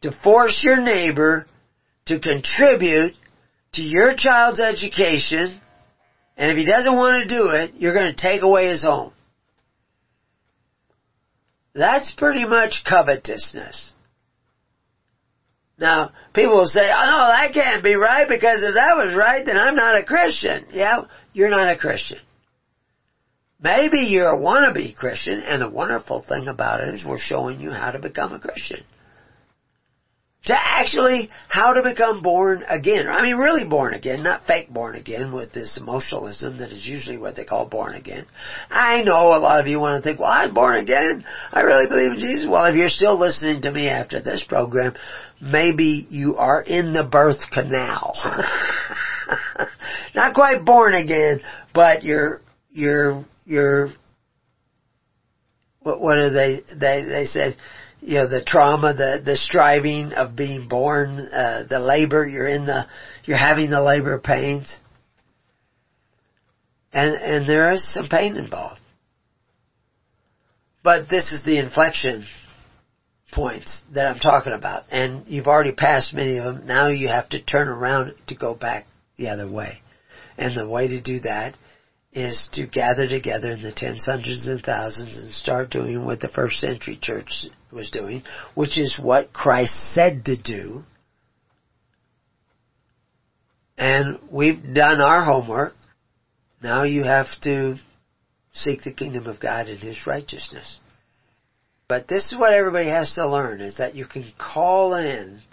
to 0.02 0.12
force 0.12 0.62
your 0.62 0.82
neighbor 0.82 1.46
to 2.08 2.20
contribute 2.20 3.14
to 3.74 3.82
your 3.82 4.14
child's 4.14 4.60
education, 4.60 5.62
and 6.36 6.52
if 6.52 6.58
he 6.58 6.66
doesn't 6.66 6.96
want 6.96 7.24
to 7.24 7.34
do 7.34 7.50
it, 7.50 7.76
you're 7.78 7.94
going 7.94 8.14
to 8.14 8.22
take 8.22 8.42
away 8.42 8.68
his 8.68 8.84
home. 8.84 9.14
That's 11.78 12.12
pretty 12.12 12.44
much 12.44 12.84
covetousness. 12.90 13.92
Now, 15.78 16.12
people 16.34 16.58
will 16.58 16.66
say, 16.66 16.90
oh 16.92 17.04
no, 17.06 17.28
that 17.28 17.54
can't 17.54 17.84
be 17.84 17.96
right 17.96 18.28
because 18.28 18.64
if 18.64 18.74
that 18.74 18.98
was 18.98 19.16
right, 19.16 19.46
then 19.46 19.58
I'm 19.58 19.76
not 19.76 20.00
a 20.00 20.04
Christian. 20.04 20.66
Yeah, 20.72 21.04
you're 21.34 21.52
not 21.52 21.70
a 21.70 21.78
Christian. 21.78 22.18
Maybe 23.62 24.00
you're 24.08 24.30
a 24.30 24.40
wannabe 24.40 24.96
Christian, 24.96 25.42
and 25.42 25.62
the 25.62 25.70
wonderful 25.70 26.22
thing 26.28 26.48
about 26.48 26.82
it 26.82 26.96
is 26.96 27.06
we're 27.06 27.20
showing 27.20 27.60
you 27.60 27.70
how 27.70 27.92
to 27.92 28.00
become 28.00 28.34
a 28.34 28.40
Christian. 28.40 28.84
To 30.48 30.56
actually, 30.56 31.30
how 31.50 31.74
to 31.74 31.84
become 31.84 32.22
born 32.22 32.64
again. 32.68 33.08
I 33.08 33.22
mean, 33.22 33.36
really 33.36 33.68
born 33.70 33.94
again, 33.94 34.24
not 34.24 34.48
fake 34.48 34.70
born 34.70 34.96
again 34.96 35.34
with 35.34 35.52
this 35.54 35.78
emotionalism 35.78 36.60
that 36.60 36.72
is 36.72 36.88
usually 36.88 37.18
what 37.18 37.36
they 37.36 37.44
call 37.44 37.68
born 37.68 37.94
again. 37.94 38.26
I 38.70 39.02
know 39.04 39.36
a 39.36 39.40
lot 39.40 39.60
of 39.60 39.68
you 39.68 39.80
want 39.80 40.02
to 40.02 40.10
think, 40.10 40.20
well, 40.20 40.32
I'm 40.32 40.54
born 40.54 40.76
again. 40.76 41.26
I 41.52 41.62
really 41.62 41.88
believe 41.90 42.14
in 42.14 42.20
Jesus. 42.20 42.48
Well, 42.50 42.66
if 42.66 42.76
you're 42.76 42.88
still 42.90 43.20
listening 43.20 43.62
to 43.64 43.72
me 43.72 43.90
after 43.90 44.22
this 44.22 44.44
program, 44.48 44.96
maybe 45.42 46.08
you 46.10 46.38
are 46.38 46.62
in 46.62 46.94
the 46.94 47.08
birth 47.12 47.42
canal. 47.52 48.16
not 50.16 50.34
quite 50.34 50.64
born 50.66 50.94
again, 50.94 51.42
but 51.74 52.04
you're, 52.04 52.42
you're 52.72 53.26
your 53.48 53.90
what 55.80 56.02
what 56.02 56.16
do 56.16 56.30
they 56.30 56.62
they 56.76 57.04
they 57.04 57.26
said 57.26 57.56
you 58.08 58.20
know 58.20 58.28
the 58.28 58.44
trauma 58.44 58.94
the 58.94 59.22
the 59.24 59.36
striving 59.36 60.14
of 60.14 60.36
being 60.36 60.68
born 60.68 61.20
uh, 61.20 61.66
the 61.70 61.80
labor 61.80 62.26
you're 62.26 62.48
in 62.48 62.66
the 62.66 62.86
you're 63.26 63.38
having 63.38 63.70
the 63.70 63.82
labor 63.82 64.18
pains 64.20 64.74
and 66.98 67.16
and 67.16 67.48
there 67.48 67.72
is 67.72 67.94
some 67.94 68.08
pain 68.08 68.38
involved. 68.38 68.80
But 70.84 71.10
this 71.10 71.32
is 71.32 71.44
the 71.44 71.60
inflection 71.60 72.26
points 73.32 73.82
that 73.94 74.08
I'm 74.08 74.20
talking 74.20 74.54
about. 74.54 74.86
And 74.90 75.28
you've 75.28 75.48
already 75.48 75.74
passed 75.74 76.14
many 76.14 76.38
of 76.38 76.46
them. 76.46 76.66
Now 76.66 76.88
you 76.88 77.10
have 77.10 77.30
to 77.30 77.44
turn 77.44 77.68
around 77.68 78.14
to 78.28 78.36
go 78.36 78.56
back 78.56 78.88
the 79.18 79.30
other 79.30 79.50
way. 79.50 79.82
And 80.38 80.58
the 80.58 80.68
way 80.68 80.88
to 80.88 81.02
do 81.02 81.20
that 81.22 81.56
is 82.18 82.50
to 82.54 82.66
gather 82.66 83.08
together 83.08 83.52
in 83.52 83.62
the 83.62 83.72
tens, 83.72 84.06
hundreds, 84.06 84.48
and 84.48 84.64
thousands 84.64 85.16
and 85.16 85.32
start 85.32 85.70
doing 85.70 86.04
what 86.04 86.20
the 86.20 86.28
first 86.28 86.60
century 86.60 86.98
church 87.00 87.46
was 87.72 87.92
doing, 87.92 88.24
which 88.56 88.80
is 88.80 89.00
what 89.00 89.32
Christ 89.32 89.94
said 89.94 90.26
to 90.26 90.36
do. 90.36 90.82
And 93.78 94.18
we've 94.32 94.74
done 94.74 95.00
our 95.00 95.24
homework. 95.24 95.76
Now 96.64 96.86
you 96.86 97.04
have 97.04 97.28
to 97.44 97.76
seek 98.52 98.84
the 98.84 98.94
kingdom 98.94 99.28
of 99.28 99.40
God 99.40 99.70
and 99.70 99.80
His 99.80 100.08
righteousness. 100.08 100.80
But 101.88 102.08
this 102.08 102.32
is 102.32 102.40
what 102.40 102.52
everybody 102.52 102.90
has 102.90 103.14
to 103.14 103.30
learn 103.30 103.62
is 103.62 103.78
that 103.78 103.94
you 103.94 104.08
can 104.08 104.34
call 104.40 104.96
in 104.96 105.44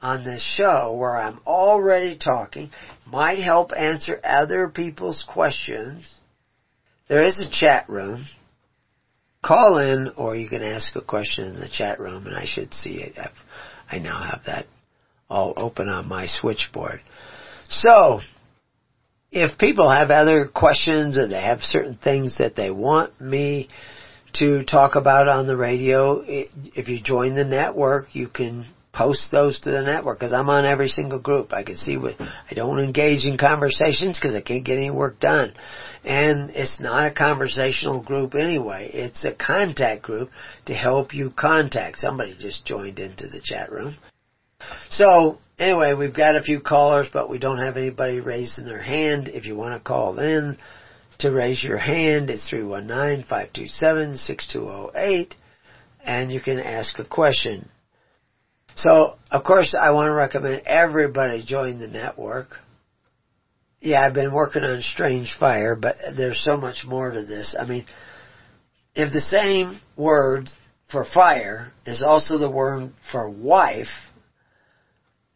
on 0.00 0.24
this 0.24 0.42
show 0.42 0.96
where 0.96 1.16
I'm 1.16 1.40
already 1.46 2.16
talking 2.16 2.70
might 3.06 3.40
help 3.40 3.72
answer 3.76 4.20
other 4.22 4.68
people's 4.68 5.24
questions. 5.28 6.14
There 7.08 7.24
is 7.24 7.40
a 7.40 7.50
chat 7.50 7.88
room. 7.88 8.26
Call 9.42 9.78
in 9.78 10.08
or 10.16 10.36
you 10.36 10.48
can 10.48 10.62
ask 10.62 10.94
a 10.96 11.00
question 11.00 11.46
in 11.46 11.60
the 11.60 11.68
chat 11.68 12.00
room 12.00 12.26
and 12.26 12.36
I 12.36 12.44
should 12.44 12.74
see 12.74 13.00
it. 13.00 13.18
I've, 13.18 13.30
I 13.90 13.98
now 13.98 14.22
have 14.22 14.42
that 14.46 14.66
all 15.30 15.54
open 15.56 15.88
on 15.88 16.08
my 16.08 16.26
switchboard. 16.26 17.00
So, 17.68 18.20
if 19.30 19.58
people 19.58 19.90
have 19.90 20.10
other 20.10 20.48
questions 20.48 21.18
or 21.18 21.28
they 21.28 21.42
have 21.42 21.60
certain 21.60 21.96
things 21.96 22.38
that 22.38 22.56
they 22.56 22.70
want 22.70 23.20
me 23.20 23.68
to 24.34 24.64
talk 24.64 24.94
about 24.94 25.28
on 25.28 25.46
the 25.46 25.56
radio, 25.56 26.22
if 26.26 26.88
you 26.88 27.00
join 27.00 27.34
the 27.34 27.44
network, 27.44 28.14
you 28.14 28.28
can 28.28 28.66
post 28.98 29.30
those 29.30 29.60
to 29.60 29.70
the 29.70 29.82
network 29.82 30.18
because 30.18 30.32
I'm 30.32 30.50
on 30.50 30.64
every 30.64 30.88
single 30.88 31.20
group. 31.20 31.52
I 31.52 31.62
can 31.62 31.76
see 31.76 31.96
what 31.96 32.20
I 32.20 32.54
don't 32.54 32.80
engage 32.80 33.26
in 33.26 33.38
conversations 33.38 34.18
because 34.18 34.34
I 34.34 34.40
can't 34.40 34.64
get 34.64 34.76
any 34.76 34.90
work 34.90 35.20
done. 35.20 35.54
And 36.04 36.50
it's 36.50 36.80
not 36.80 37.06
a 37.06 37.14
conversational 37.14 38.02
group 38.02 38.34
anyway. 38.34 38.90
It's 38.92 39.24
a 39.24 39.32
contact 39.32 40.02
group 40.02 40.30
to 40.66 40.74
help 40.74 41.14
you 41.14 41.30
contact. 41.30 42.00
Somebody 42.00 42.34
just 42.36 42.66
joined 42.66 42.98
into 42.98 43.28
the 43.28 43.40
chat 43.40 43.70
room. 43.70 43.94
So 44.90 45.38
anyway, 45.60 45.94
we've 45.94 46.12
got 46.12 46.34
a 46.34 46.42
few 46.42 46.58
callers, 46.60 47.08
but 47.12 47.30
we 47.30 47.38
don't 47.38 47.62
have 47.62 47.76
anybody 47.76 48.18
raising 48.18 48.64
their 48.64 48.82
hand. 48.82 49.28
If 49.28 49.46
you 49.46 49.54
want 49.54 49.74
to 49.74 49.80
call 49.80 50.18
in 50.18 50.58
to 51.20 51.30
raise 51.30 51.62
your 51.62 51.78
hand, 51.78 52.30
it's 52.30 52.50
319-527-6208 52.50 55.34
and 56.04 56.32
you 56.32 56.40
can 56.40 56.58
ask 56.58 56.98
a 56.98 57.04
question. 57.04 57.68
So, 58.78 59.16
of 59.32 59.42
course, 59.42 59.74
I 59.74 59.90
want 59.90 60.06
to 60.06 60.12
recommend 60.12 60.62
everybody 60.64 61.44
join 61.44 61.80
the 61.80 61.88
network. 61.88 62.50
Yeah, 63.80 64.06
I've 64.06 64.14
been 64.14 64.32
working 64.32 64.62
on 64.62 64.82
Strange 64.82 65.36
Fire, 65.38 65.74
but 65.74 65.96
there's 66.16 66.38
so 66.38 66.56
much 66.56 66.84
more 66.86 67.10
to 67.10 67.24
this. 67.24 67.56
I 67.58 67.66
mean, 67.66 67.86
if 68.94 69.12
the 69.12 69.20
same 69.20 69.80
word 69.96 70.48
for 70.92 71.04
fire 71.04 71.72
is 71.86 72.04
also 72.04 72.38
the 72.38 72.50
word 72.50 72.92
for 73.10 73.28
wife, 73.28 73.88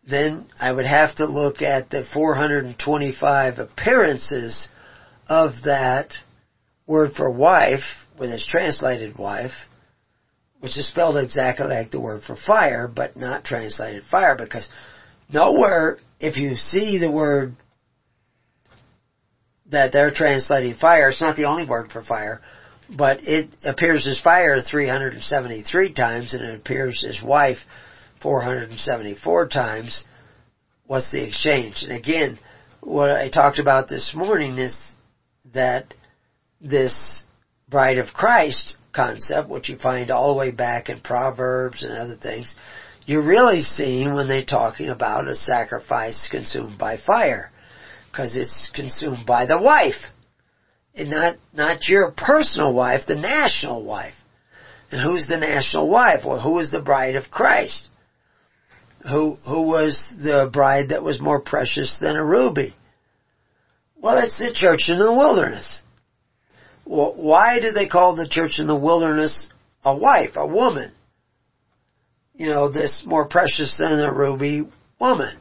then 0.08 0.48
I 0.60 0.72
would 0.72 0.86
have 0.86 1.16
to 1.16 1.26
look 1.26 1.62
at 1.62 1.90
the 1.90 2.04
425 2.14 3.58
appearances 3.58 4.68
of 5.28 5.64
that 5.64 6.12
word 6.86 7.14
for 7.16 7.28
wife, 7.28 7.82
when 8.16 8.30
it's 8.30 8.48
translated 8.48 9.18
wife, 9.18 9.52
which 10.62 10.78
is 10.78 10.86
spelled 10.86 11.16
exactly 11.16 11.66
like 11.66 11.90
the 11.90 12.00
word 12.00 12.22
for 12.22 12.36
fire, 12.36 12.86
but 12.86 13.16
not 13.16 13.44
translated 13.44 14.04
fire, 14.08 14.36
because 14.36 14.68
nowhere, 15.28 15.98
if 16.20 16.36
you 16.36 16.54
see 16.54 16.98
the 16.98 17.10
word 17.10 17.56
that 19.72 19.90
they're 19.90 20.14
translating 20.14 20.74
fire, 20.74 21.08
it's 21.08 21.20
not 21.20 21.34
the 21.34 21.46
only 21.46 21.68
word 21.68 21.90
for 21.90 22.04
fire, 22.04 22.40
but 22.96 23.18
it 23.22 23.48
appears 23.64 24.06
as 24.06 24.20
fire 24.20 24.60
373 24.60 25.94
times 25.94 26.32
and 26.32 26.44
it 26.44 26.54
appears 26.54 27.04
as 27.08 27.20
wife 27.20 27.58
474 28.22 29.48
times. 29.48 30.04
What's 30.86 31.10
the 31.10 31.26
exchange? 31.26 31.82
And 31.82 31.90
again, 31.90 32.38
what 32.80 33.10
I 33.10 33.30
talked 33.30 33.58
about 33.58 33.88
this 33.88 34.12
morning 34.14 34.58
is 34.58 34.76
that 35.54 35.92
this 36.60 37.24
bride 37.68 37.98
of 37.98 38.14
Christ 38.14 38.76
concept, 38.92 39.48
which 39.48 39.68
you 39.68 39.76
find 39.76 40.10
all 40.10 40.32
the 40.32 40.38
way 40.38 40.50
back 40.50 40.88
in 40.88 41.00
Proverbs 41.00 41.84
and 41.84 41.92
other 41.92 42.16
things, 42.16 42.54
you're 43.06 43.22
really 43.22 43.62
seeing 43.62 44.14
when 44.14 44.28
they're 44.28 44.44
talking 44.44 44.88
about 44.88 45.28
a 45.28 45.34
sacrifice 45.34 46.28
consumed 46.30 46.78
by 46.78 46.96
fire. 46.98 47.50
Because 48.10 48.36
it's 48.36 48.70
consumed 48.74 49.26
by 49.26 49.46
the 49.46 49.60
wife. 49.60 50.04
And 50.94 51.10
not, 51.10 51.36
not 51.54 51.88
your 51.88 52.12
personal 52.12 52.74
wife, 52.74 53.06
the 53.06 53.14
national 53.14 53.84
wife. 53.84 54.14
And 54.90 55.00
who's 55.00 55.26
the 55.26 55.38
national 55.38 55.88
wife? 55.88 56.24
Well, 56.24 56.40
who 56.40 56.58
is 56.58 56.70
the 56.70 56.82
bride 56.82 57.16
of 57.16 57.30
Christ? 57.30 57.88
Who, 59.10 59.38
who 59.46 59.62
was 59.62 60.06
the 60.22 60.50
bride 60.52 60.90
that 60.90 61.02
was 61.02 61.20
more 61.20 61.40
precious 61.40 61.98
than 61.98 62.16
a 62.16 62.24
ruby? 62.24 62.76
Well, 63.96 64.18
it's 64.18 64.38
the 64.38 64.52
church 64.52 64.88
in 64.88 64.98
the 64.98 65.12
wilderness. 65.12 65.82
Why 66.84 67.60
do 67.60 67.72
they 67.72 67.88
call 67.88 68.16
the 68.16 68.28
church 68.28 68.58
in 68.58 68.66
the 68.66 68.76
wilderness 68.76 69.48
a 69.84 69.96
wife, 69.96 70.32
a 70.36 70.46
woman? 70.46 70.92
You 72.34 72.48
know, 72.48 72.70
this 72.70 73.04
more 73.06 73.28
precious 73.28 73.76
than 73.78 74.00
a 74.00 74.12
ruby 74.12 74.68
woman. 75.00 75.38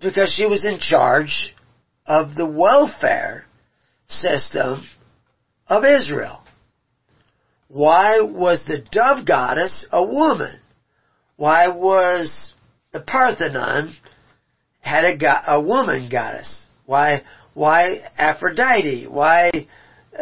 Because 0.00 0.32
she 0.32 0.46
was 0.46 0.64
in 0.64 0.78
charge 0.78 1.54
of 2.06 2.34
the 2.34 2.48
welfare 2.48 3.44
system 4.06 4.86
of 5.66 5.84
Israel. 5.84 6.42
Why 7.68 8.20
was 8.20 8.64
the 8.64 8.82
dove 8.90 9.26
goddess 9.26 9.86
a 9.92 10.02
woman? 10.02 10.60
Why 11.36 11.68
was 11.68 12.54
the 12.92 13.00
Parthenon 13.00 13.94
had 14.80 15.04
a, 15.04 15.16
go- 15.18 15.40
a 15.46 15.60
woman 15.60 16.08
goddess? 16.10 16.66
Why, 16.86 17.22
why 17.52 18.02
Aphrodite? 18.16 19.06
Why 19.06 19.50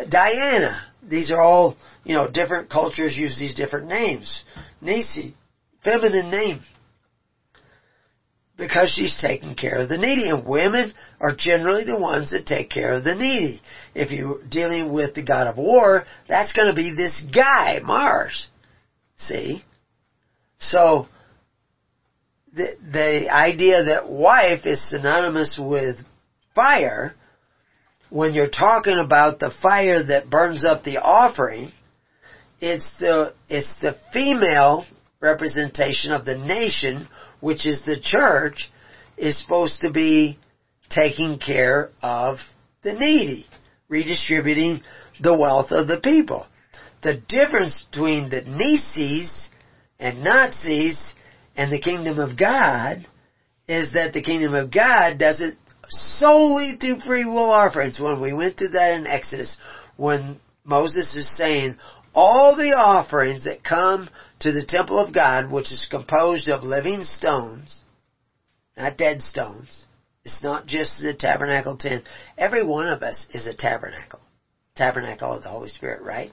Diana. 0.09 0.82
These 1.02 1.31
are 1.31 1.40
all, 1.40 1.77
you 2.05 2.14
know, 2.14 2.28
different 2.31 2.70
cultures 2.70 3.16
use 3.16 3.39
these 3.39 3.55
different 3.55 3.89
names. 3.89 4.44
Nisi, 4.81 5.35
feminine 5.85 6.31
name. 6.31 6.60
Because 8.56 8.90
she's 8.90 9.18
taking 9.20 9.55
care 9.55 9.78
of 9.78 9.89
the 9.89 9.98
needy. 9.98 10.31
And 10.31 10.47
women 10.47 10.93
are 11.20 11.35
generally 11.36 11.85
the 11.85 11.98
ones 11.98 12.31
that 12.31 12.47
take 12.47 12.70
care 12.70 12.94
of 12.94 13.05
the 13.05 13.14
needy. 13.14 13.60
If 13.94 14.10
you're 14.10 14.43
dealing 14.44 14.93
with 14.93 15.14
the 15.14 15.24
god 15.24 15.47
of 15.47 15.59
war, 15.59 16.05
that's 16.28 16.52
going 16.52 16.68
to 16.68 16.74
be 16.74 16.94
this 16.94 17.23
guy, 17.35 17.81
Mars. 17.82 18.48
See? 19.16 19.62
So, 20.59 21.06
the, 22.55 22.77
the 22.81 23.31
idea 23.31 23.85
that 23.85 24.09
wife 24.09 24.64
is 24.64 24.89
synonymous 24.89 25.59
with 25.60 25.97
fire 26.55 27.14
when 28.11 28.35
you're 28.35 28.49
talking 28.49 28.99
about 28.99 29.39
the 29.39 29.53
fire 29.62 30.03
that 30.05 30.31
burns 30.31 30.65
up 30.65 30.85
the 30.85 30.99
offering, 30.99 31.73
it's 32.61 32.91
the, 32.99 33.35
it's 33.49 33.81
the 33.81 33.97
female 34.12 34.85
representation 35.20 36.12
of 36.12 36.24
the 36.24 36.39
nation, 36.39 37.09
which 37.41 37.66
is 37.66 37.83
the 37.85 38.01
church, 38.01 38.70
is 39.16 39.41
supposed 39.41 39.81
to 39.81 39.91
be 39.91 40.39
taking 40.91 41.39
care 41.39 41.91
of 42.03 42.39
the 42.83 42.93
needy, 42.93 43.47
redistributing 43.89 44.81
the 45.20 45.37
wealth 45.37 45.73
of 45.73 45.89
the 45.89 46.01
people. 46.01 46.47
The 47.03 47.15
difference 47.28 47.85
between 47.91 48.31
the 48.31 48.43
Nazis 48.43 49.49
and 49.99 50.23
Nazis 50.23 50.99
and 51.57 51.73
the 51.73 51.81
kingdom 51.81 52.19
of 52.19 52.39
God 52.39 53.07
is 53.69 53.93
that 53.95 54.12
the 54.12 54.23
kingdom 54.23 54.55
of 54.55 54.70
God 54.70 55.19
does 55.19 55.41
it 55.41 55.57
solely 55.89 56.77
through 56.81 57.01
free 57.01 57.25
will 57.25 57.51
offerings. 57.51 58.01
When 58.01 58.21
we 58.21 58.33
went 58.33 58.57
through 58.57 58.71
that 58.71 58.93
in 58.93 59.07
Exodus, 59.07 59.57
when 59.97 60.41
Moses 60.65 61.15
is 61.15 61.37
saying, 61.37 61.77
all 62.15 62.57
the 62.57 62.73
offerings 62.73 63.45
that 63.45 63.63
come 63.63 64.09
to 64.41 64.51
the 64.53 64.65
temple 64.67 64.99
of 64.99 65.15
God, 65.15 65.53
which 65.53 65.71
is 65.71 65.87
composed 65.91 66.49
of 66.49 66.65
living 66.65 67.05
stones, 67.05 67.85
not 68.77 68.97
dead 68.97 69.23
stones. 69.23 69.87
It's 70.25 70.43
not 70.43 70.67
just 70.67 71.01
the 71.01 71.15
tabernacle 71.15 71.77
tent. 71.77 72.05
Every 72.37 72.65
one 72.65 72.89
of 72.89 73.03
us 73.03 73.27
is 73.33 73.47
a 73.47 73.55
tabernacle. 73.55 74.21
Tabernacle 74.75 75.33
of 75.33 75.43
the 75.43 75.49
Holy 75.49 75.69
Spirit, 75.69 76.03
right? 76.03 76.33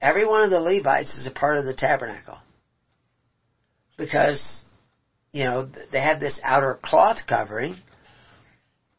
Every 0.00 0.26
one 0.26 0.42
of 0.42 0.50
the 0.50 0.60
Levites 0.60 1.14
is 1.14 1.26
a 1.26 1.30
part 1.30 1.58
of 1.58 1.64
the 1.64 1.74
tabernacle. 1.74 2.38
Because, 3.98 4.62
you 5.32 5.44
know, 5.44 5.68
they 5.92 6.00
have 6.00 6.20
this 6.20 6.40
outer 6.42 6.78
cloth 6.82 7.18
covering, 7.28 7.76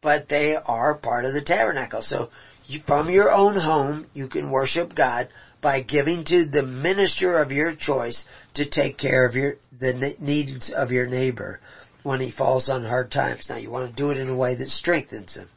but 0.03 0.27
they 0.29 0.55
are 0.55 0.95
part 0.95 1.25
of 1.25 1.33
the 1.33 1.41
tabernacle. 1.41 2.01
So 2.01 2.29
you, 2.67 2.81
from 2.85 3.09
your 3.09 3.31
own 3.31 3.55
home, 3.55 4.07
you 4.13 4.27
can 4.27 4.51
worship 4.51 4.93
God 4.95 5.29
by 5.61 5.81
giving 5.81 6.25
to 6.25 6.45
the 6.45 6.61
minister 6.61 7.41
of 7.41 7.51
your 7.51 7.73
choice 7.73 8.25
to 8.55 8.69
take 8.69 8.97
care 8.97 9.25
of 9.25 9.33
your 9.33 9.55
the 9.79 10.15
needs 10.19 10.69
of 10.69 10.91
your 10.91 11.07
neighbor 11.07 11.59
when 12.03 12.19
he 12.19 12.31
falls 12.31 12.69
on 12.69 12.83
hard 12.83 13.11
times. 13.11 13.47
Now 13.49 13.57
you 13.57 13.71
want 13.71 13.89
to 13.89 13.95
do 13.95 14.11
it 14.11 14.17
in 14.17 14.29
a 14.29 14.37
way 14.37 14.55
that 14.55 14.69
strengthens 14.69 15.35
him. 15.35 15.47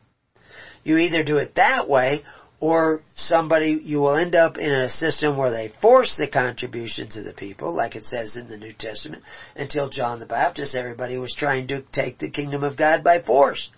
You 0.84 0.98
either 0.98 1.24
do 1.24 1.38
it 1.38 1.56
that 1.56 1.88
way 1.88 2.22
or 2.60 3.02
somebody, 3.16 3.80
you 3.82 3.98
will 3.98 4.16
end 4.16 4.34
up 4.34 4.56
in 4.56 4.72
a 4.72 4.88
system 4.88 5.36
where 5.36 5.50
they 5.50 5.72
force 5.82 6.16
the 6.16 6.28
contributions 6.28 7.16
of 7.16 7.24
the 7.24 7.34
people, 7.34 7.74
like 7.74 7.96
it 7.96 8.06
says 8.06 8.36
in 8.36 8.48
the 8.48 8.56
New 8.56 8.72
Testament, 8.72 9.22
until 9.56 9.90
John 9.90 10.20
the 10.20 10.26
Baptist, 10.26 10.74
everybody 10.74 11.18
was 11.18 11.34
trying 11.34 11.68
to 11.68 11.82
take 11.92 12.18
the 12.18 12.30
kingdom 12.30 12.62
of 12.62 12.76
God 12.76 13.04
by 13.04 13.20
force. 13.20 13.68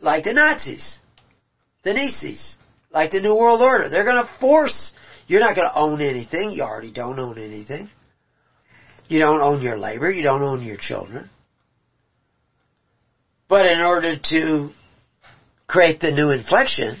Like 0.00 0.24
the 0.24 0.32
Nazis, 0.32 0.98
the 1.82 1.94
Nazis, 1.94 2.56
like 2.90 3.10
the 3.10 3.20
New 3.20 3.34
World 3.34 3.60
Order. 3.60 3.88
They're 3.88 4.04
gonna 4.04 4.28
force, 4.40 4.92
you're 5.26 5.40
not 5.40 5.54
gonna 5.54 5.72
own 5.74 6.00
anything, 6.00 6.52
you 6.52 6.62
already 6.62 6.92
don't 6.92 7.18
own 7.18 7.38
anything. 7.38 7.88
You 9.08 9.18
don't 9.18 9.42
own 9.42 9.60
your 9.60 9.76
labor, 9.76 10.10
you 10.10 10.22
don't 10.22 10.42
own 10.42 10.62
your 10.62 10.76
children. 10.76 11.28
But 13.48 13.66
in 13.66 13.82
order 13.82 14.16
to 14.16 14.70
create 15.66 16.00
the 16.00 16.12
new 16.12 16.30
inflection, 16.30 16.96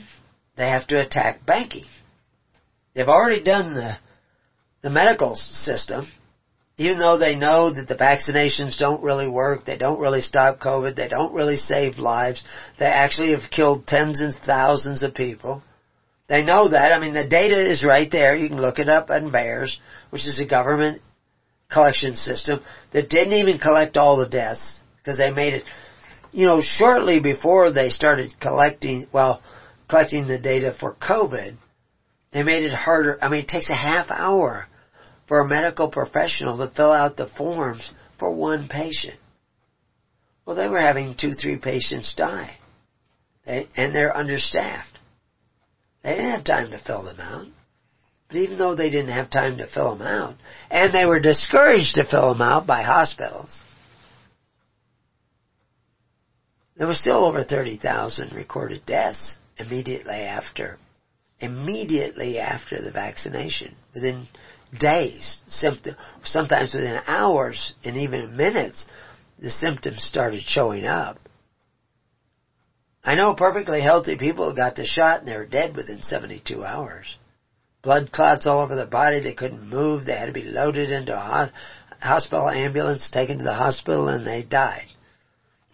they 0.56 0.68
have 0.68 0.86
to 0.88 1.00
attack 1.00 1.46
banking. 1.46 1.84
They've 2.94 3.08
already 3.08 3.42
done 3.42 3.74
the, 3.74 3.96
the 4.82 4.90
medical 4.90 5.34
system, 5.34 6.08
even 6.80 6.98
though 6.98 7.18
they 7.18 7.34
know 7.34 7.70
that 7.70 7.88
the 7.88 7.94
vaccinations 7.94 8.78
don't 8.78 9.02
really 9.02 9.28
work, 9.28 9.66
they 9.66 9.76
don't 9.76 10.00
really 10.00 10.22
stop 10.22 10.60
COVID, 10.60 10.96
they 10.96 11.08
don't 11.08 11.34
really 11.34 11.58
save 11.58 11.98
lives, 11.98 12.42
they 12.78 12.86
actually 12.86 13.32
have 13.32 13.50
killed 13.50 13.86
tens 13.86 14.22
and 14.22 14.34
thousands 14.34 15.02
of 15.02 15.14
people. 15.14 15.62
They 16.26 16.42
know 16.42 16.70
that. 16.70 16.90
I 16.90 16.98
mean, 16.98 17.12
the 17.12 17.28
data 17.28 17.70
is 17.70 17.84
right 17.84 18.10
there. 18.10 18.34
You 18.34 18.48
can 18.48 18.62
look 18.62 18.78
it 18.78 18.88
up 18.88 19.10
on 19.10 19.30
VAERS, 19.30 19.76
which 20.08 20.26
is 20.26 20.40
a 20.40 20.46
government 20.46 21.02
collection 21.70 22.14
system 22.14 22.60
that 22.94 23.10
didn't 23.10 23.38
even 23.38 23.58
collect 23.58 23.98
all 23.98 24.16
the 24.16 24.28
deaths 24.28 24.80
because 24.96 25.18
they 25.18 25.30
made 25.30 25.52
it 25.52 25.64
you 26.32 26.46
know, 26.46 26.62
shortly 26.62 27.20
before 27.20 27.72
they 27.72 27.90
started 27.90 28.32
collecting, 28.40 29.06
well, 29.12 29.42
collecting 29.86 30.28
the 30.28 30.38
data 30.38 30.72
for 30.78 30.94
COVID, 30.94 31.56
they 32.32 32.42
made 32.42 32.64
it 32.64 32.72
harder. 32.72 33.18
I 33.20 33.28
mean, 33.28 33.40
it 33.40 33.48
takes 33.48 33.68
a 33.68 33.76
half 33.76 34.10
hour 34.10 34.66
for 35.30 35.42
a 35.42 35.46
medical 35.46 35.86
professional 35.86 36.58
to 36.58 36.74
fill 36.74 36.90
out 36.90 37.16
the 37.16 37.28
forms 37.28 37.88
for 38.18 38.34
one 38.34 38.66
patient. 38.66 39.16
Well, 40.44 40.56
they 40.56 40.66
were 40.66 40.80
having 40.80 41.14
two, 41.14 41.34
three 41.34 41.56
patients 41.56 42.16
die. 42.16 42.56
They, 43.46 43.68
and 43.76 43.94
they're 43.94 44.16
understaffed. 44.16 44.98
They 46.02 46.16
didn't 46.16 46.32
have 46.32 46.44
time 46.44 46.72
to 46.72 46.82
fill 46.84 47.04
them 47.04 47.20
out. 47.20 47.46
But 48.26 48.38
even 48.38 48.58
though 48.58 48.74
they 48.74 48.90
didn't 48.90 49.14
have 49.14 49.30
time 49.30 49.58
to 49.58 49.68
fill 49.68 49.96
them 49.96 50.04
out, 50.04 50.34
and 50.68 50.92
they 50.92 51.04
were 51.04 51.20
discouraged 51.20 51.94
to 51.94 52.10
fill 52.10 52.32
them 52.32 52.42
out 52.42 52.66
by 52.66 52.82
hospitals, 52.82 53.62
There 56.76 56.88
were 56.88 56.94
still 56.94 57.26
over 57.26 57.44
30,000 57.44 58.32
recorded 58.32 58.86
deaths 58.86 59.36
immediately 59.58 60.14
after, 60.14 60.78
immediately 61.38 62.38
after 62.38 62.80
the 62.80 62.90
vaccination. 62.90 63.76
Within 63.94 64.26
days, 64.78 65.40
sometimes 65.48 66.74
within 66.74 67.00
hours 67.06 67.74
and 67.84 67.96
even 67.96 68.36
minutes, 68.36 68.84
the 69.38 69.50
symptoms 69.50 70.04
started 70.04 70.42
showing 70.42 70.86
up. 70.86 71.18
I 73.02 73.14
know 73.14 73.34
perfectly 73.34 73.80
healthy 73.80 74.16
people 74.16 74.54
got 74.54 74.76
the 74.76 74.84
shot 74.84 75.20
and 75.20 75.28
they 75.28 75.36
were 75.36 75.46
dead 75.46 75.74
within 75.74 76.02
72 76.02 76.62
hours. 76.62 77.16
Blood 77.82 78.12
clots 78.12 78.46
all 78.46 78.60
over 78.60 78.76
their 78.76 78.86
body, 78.86 79.20
they 79.20 79.32
couldn't 79.32 79.68
move, 79.68 80.04
they 80.04 80.16
had 80.16 80.26
to 80.26 80.32
be 80.32 80.44
loaded 80.44 80.90
into 80.90 81.16
a 81.16 81.50
hospital 81.98 82.50
ambulance, 82.50 83.10
taken 83.10 83.38
to 83.38 83.44
the 83.44 83.54
hospital, 83.54 84.08
and 84.08 84.26
they 84.26 84.42
died 84.42 84.86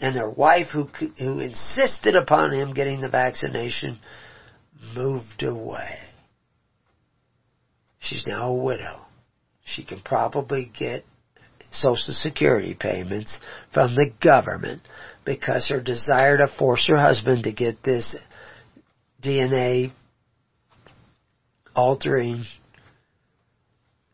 and 0.01 0.15
their 0.15 0.29
wife 0.29 0.69
who, 0.69 0.85
who 1.19 1.41
insisted 1.41 2.17
upon 2.17 2.53
him 2.53 2.75
getting 2.75 3.01
the 3.01 3.09
vaccination 3.09 3.99
moved 4.95 5.43
away. 5.43 5.99
She's 8.07 8.27
now 8.27 8.51
a 8.51 8.55
widow. 8.55 9.01
She 9.65 9.83
can 9.83 10.01
probably 10.01 10.71
get 10.79 11.05
social 11.73 12.15
security 12.15 12.75
payments 12.79 13.37
from 13.73 13.97
the 13.97 14.13
government 14.23 14.83
because 15.25 15.69
her 15.69 15.81
desire 15.81 16.37
to 16.37 16.47
force 16.47 16.87
her 16.87 16.99
husband 16.99 17.45
to 17.45 17.53
get 17.53 17.83
this 17.83 18.15
DNA 19.21 19.91
altering 21.75 22.45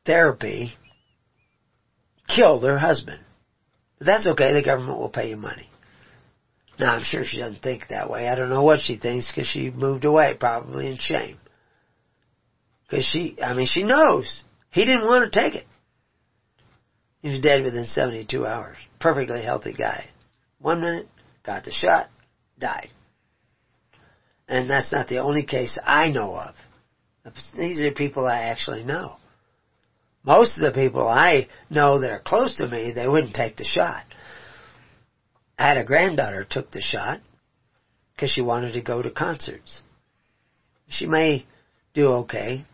therapy 0.06 0.72
killed 2.26 2.64
her 2.64 2.78
husband. 2.78 3.20
That's 4.00 4.26
okay, 4.26 4.54
the 4.54 4.62
government 4.62 4.98
will 4.98 5.10
pay 5.10 5.28
you 5.28 5.36
money. 5.36 5.68
Now 6.78 6.94
I'm 6.94 7.02
sure 7.02 7.24
she 7.24 7.38
doesn't 7.38 7.62
think 7.62 7.88
that 7.88 8.08
way. 8.08 8.26
I 8.26 8.34
don't 8.36 8.48
know 8.48 8.64
what 8.64 8.80
she 8.80 8.96
thinks 8.96 9.30
because 9.30 9.46
she 9.46 9.70
moved 9.70 10.06
away 10.06 10.34
probably 10.40 10.88
in 10.88 10.96
shame. 10.96 11.38
Because 12.92 13.06
she, 13.06 13.38
I 13.42 13.54
mean, 13.54 13.64
she 13.64 13.84
knows 13.84 14.44
he 14.70 14.84
didn't 14.84 15.06
want 15.06 15.32
to 15.32 15.40
take 15.40 15.54
it. 15.54 15.64
He 17.22 17.30
was 17.30 17.40
dead 17.40 17.64
within 17.64 17.86
72 17.86 18.44
hours. 18.44 18.76
Perfectly 19.00 19.42
healthy 19.42 19.72
guy. 19.72 20.10
One 20.58 20.82
minute, 20.82 21.08
got 21.42 21.64
the 21.64 21.70
shot, 21.70 22.10
died. 22.58 22.90
And 24.46 24.68
that's 24.68 24.92
not 24.92 25.08
the 25.08 25.20
only 25.20 25.46
case 25.46 25.78
I 25.82 26.10
know 26.10 26.36
of. 26.36 26.54
These 27.56 27.80
are 27.80 27.92
people 27.92 28.26
I 28.26 28.40
actually 28.50 28.84
know. 28.84 29.16
Most 30.22 30.58
of 30.58 30.62
the 30.62 30.78
people 30.78 31.08
I 31.08 31.48
know 31.70 32.00
that 32.00 32.10
are 32.10 32.20
close 32.20 32.56
to 32.56 32.68
me, 32.68 32.92
they 32.92 33.08
wouldn't 33.08 33.34
take 33.34 33.56
the 33.56 33.64
shot. 33.64 34.04
I 35.58 35.68
had 35.68 35.78
a 35.78 35.84
granddaughter 35.84 36.44
took 36.44 36.70
the 36.70 36.82
shot 36.82 37.20
because 38.14 38.28
she 38.28 38.42
wanted 38.42 38.74
to 38.74 38.82
go 38.82 39.00
to 39.00 39.10
concerts. 39.10 39.80
She 40.90 41.06
may 41.06 41.46
do 41.94 42.08
okay. 42.08 42.66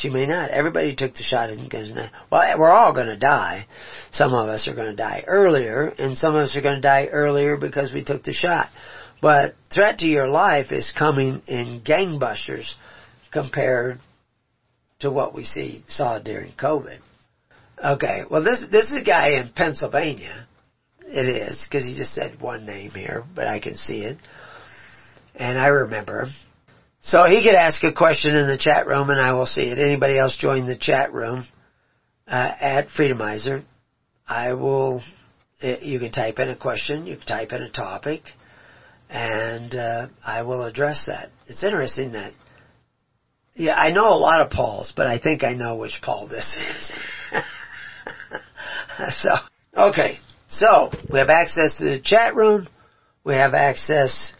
She 0.00 0.10
may 0.10 0.26
not. 0.26 0.50
Everybody 0.50 0.96
took 0.96 1.14
the 1.14 1.22
shot 1.22 1.50
isn't 1.50 1.70
going 1.70 1.94
to. 1.94 2.10
Well, 2.30 2.58
we're 2.58 2.70
all 2.70 2.92
going 2.92 3.08
to 3.08 3.18
die. 3.18 3.66
Some 4.12 4.32
of 4.32 4.48
us 4.48 4.66
are 4.66 4.74
going 4.74 4.90
to 4.90 4.96
die 4.96 5.24
earlier, 5.26 5.88
and 5.98 6.16
some 6.16 6.34
of 6.34 6.42
us 6.42 6.56
are 6.56 6.62
going 6.62 6.76
to 6.76 6.80
die 6.80 7.06
earlier 7.06 7.56
because 7.56 7.92
we 7.92 8.04
took 8.04 8.24
the 8.24 8.32
shot. 8.32 8.68
But 9.20 9.54
threat 9.72 9.98
to 9.98 10.06
your 10.06 10.28
life 10.28 10.72
is 10.72 10.92
coming 10.98 11.42
in 11.46 11.82
gangbusters 11.82 12.74
compared 13.30 14.00
to 15.00 15.10
what 15.10 15.34
we 15.34 15.44
see 15.44 15.84
saw 15.88 16.18
during 16.18 16.52
COVID. 16.52 16.98
Okay, 17.82 18.24
well 18.30 18.42
this 18.42 18.62
this 18.70 18.86
is 18.86 19.00
a 19.00 19.04
guy 19.04 19.40
in 19.40 19.50
Pennsylvania 19.54 20.46
it 21.12 21.26
is, 21.26 21.66
because 21.68 21.84
he 21.84 21.96
just 21.96 22.14
said 22.14 22.40
one 22.40 22.64
name 22.66 22.90
here, 22.90 23.24
but 23.34 23.46
I 23.46 23.58
can 23.58 23.76
see 23.76 24.02
it. 24.02 24.18
And 25.34 25.58
I 25.58 25.66
remember. 25.66 26.28
So 27.02 27.24
he 27.24 27.42
could 27.42 27.54
ask 27.54 27.82
a 27.84 27.92
question 27.92 28.34
in 28.34 28.46
the 28.46 28.58
chat 28.58 28.86
room 28.86 29.10
and 29.10 29.20
I 29.20 29.32
will 29.32 29.46
see 29.46 29.62
it. 29.62 29.78
Anybody 29.78 30.18
else 30.18 30.36
join 30.36 30.66
the 30.66 30.76
chat 30.76 31.12
room 31.12 31.46
uh, 32.26 32.52
at 32.60 32.88
Freedomizer, 32.88 33.64
I 34.28 34.52
will, 34.52 35.02
uh, 35.62 35.78
you 35.80 35.98
can 35.98 36.12
type 36.12 36.38
in 36.38 36.48
a 36.48 36.56
question, 36.56 37.06
you 37.06 37.16
can 37.16 37.26
type 37.26 37.52
in 37.52 37.62
a 37.62 37.70
topic, 37.70 38.22
and 39.08 39.74
uh, 39.74 40.08
I 40.24 40.42
will 40.42 40.64
address 40.64 41.04
that. 41.06 41.30
It's 41.46 41.64
interesting 41.64 42.12
that 42.12 42.32
Yeah, 43.54 43.74
I 43.74 43.90
know 43.90 44.08
a 44.08 44.16
lot 44.16 44.40
of 44.40 44.50
Pauls, 44.50 44.92
but 44.96 45.06
I 45.06 45.18
think 45.18 45.42
I 45.42 45.54
know 45.54 45.76
which 45.76 46.00
Paul 46.02 46.28
this 46.28 46.56
is. 46.56 46.92
so, 49.22 49.30
okay. 49.76 50.18
So, 50.48 50.90
we 51.12 51.18
have 51.18 51.30
access 51.30 51.76
to 51.76 51.84
the 51.84 52.00
chat 52.00 52.34
room. 52.34 52.68
We 53.24 53.34
have 53.34 53.54
access 53.54 54.32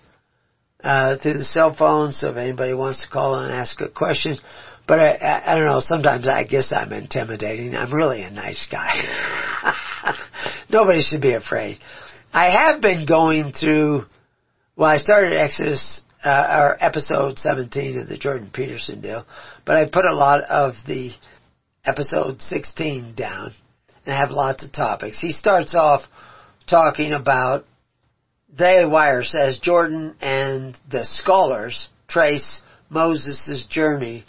uh, 0.83 1.17
through 1.19 1.35
the 1.35 1.45
cell 1.45 1.75
phone, 1.75 2.13
so 2.13 2.31
if 2.31 2.37
anybody 2.37 2.75
wants 2.75 3.03
to 3.03 3.09
call 3.09 3.37
and 3.37 3.53
ask 3.53 3.81
a 3.81 3.89
question. 3.89 4.39
But 4.87 5.01
I, 5.01 5.11
I, 5.15 5.53
I 5.53 5.55
don't 5.55 5.67
know, 5.67 5.81
sometimes 5.81 6.29
I 6.29 6.45
guess 6.45 6.73
I'm 6.73 6.93
intimidating. 6.93 7.75
I'm 7.77 7.93
really 7.93 8.23
a 8.23 8.31
nice 8.31 8.67
guy. 8.71 8.95
Nobody 10.71 11.03
should 11.03 11.23
be 11.23 11.35
afraid. 11.35 11.79
I 12.33 12.51
have 12.51 12.81
been 12.81 13.07
going 13.07 13.53
through, 13.53 14.05
well, 14.77 14.89
I 14.89 14.99
started 14.99 15.33
Exodus, 15.33 16.03
uh, 16.25 16.47
or 16.51 16.85
episode 16.85 17.39
17 17.39 18.01
of 18.01 18.09
the 18.09 18.19
Jordan 18.19 18.51
Peterson 18.53 19.01
deal, 19.01 19.25
but 19.65 19.77
I 19.77 19.89
put 19.89 20.05
a 20.05 20.15
lot 20.15 20.43
of 20.43 20.75
the 20.87 21.13
episode 21.85 22.43
16 22.43 23.15
down 23.15 23.55
and 24.05 24.15
I 24.15 24.19
have 24.19 24.31
lots 24.31 24.65
of 24.65 24.73
topics. 24.73 25.21
He 25.21 25.33
starts 25.33 25.75
off 25.77 26.03
talking 26.69 27.13
about 27.13 27.65
Daily 28.57 28.87
Wire 28.87 29.23
says 29.23 29.59
Jordan 29.59 30.17
and 30.21 30.77
the 30.91 31.05
scholars 31.05 31.89
trace 32.09 32.61
Moses' 32.89 33.65
journey 33.67 34.25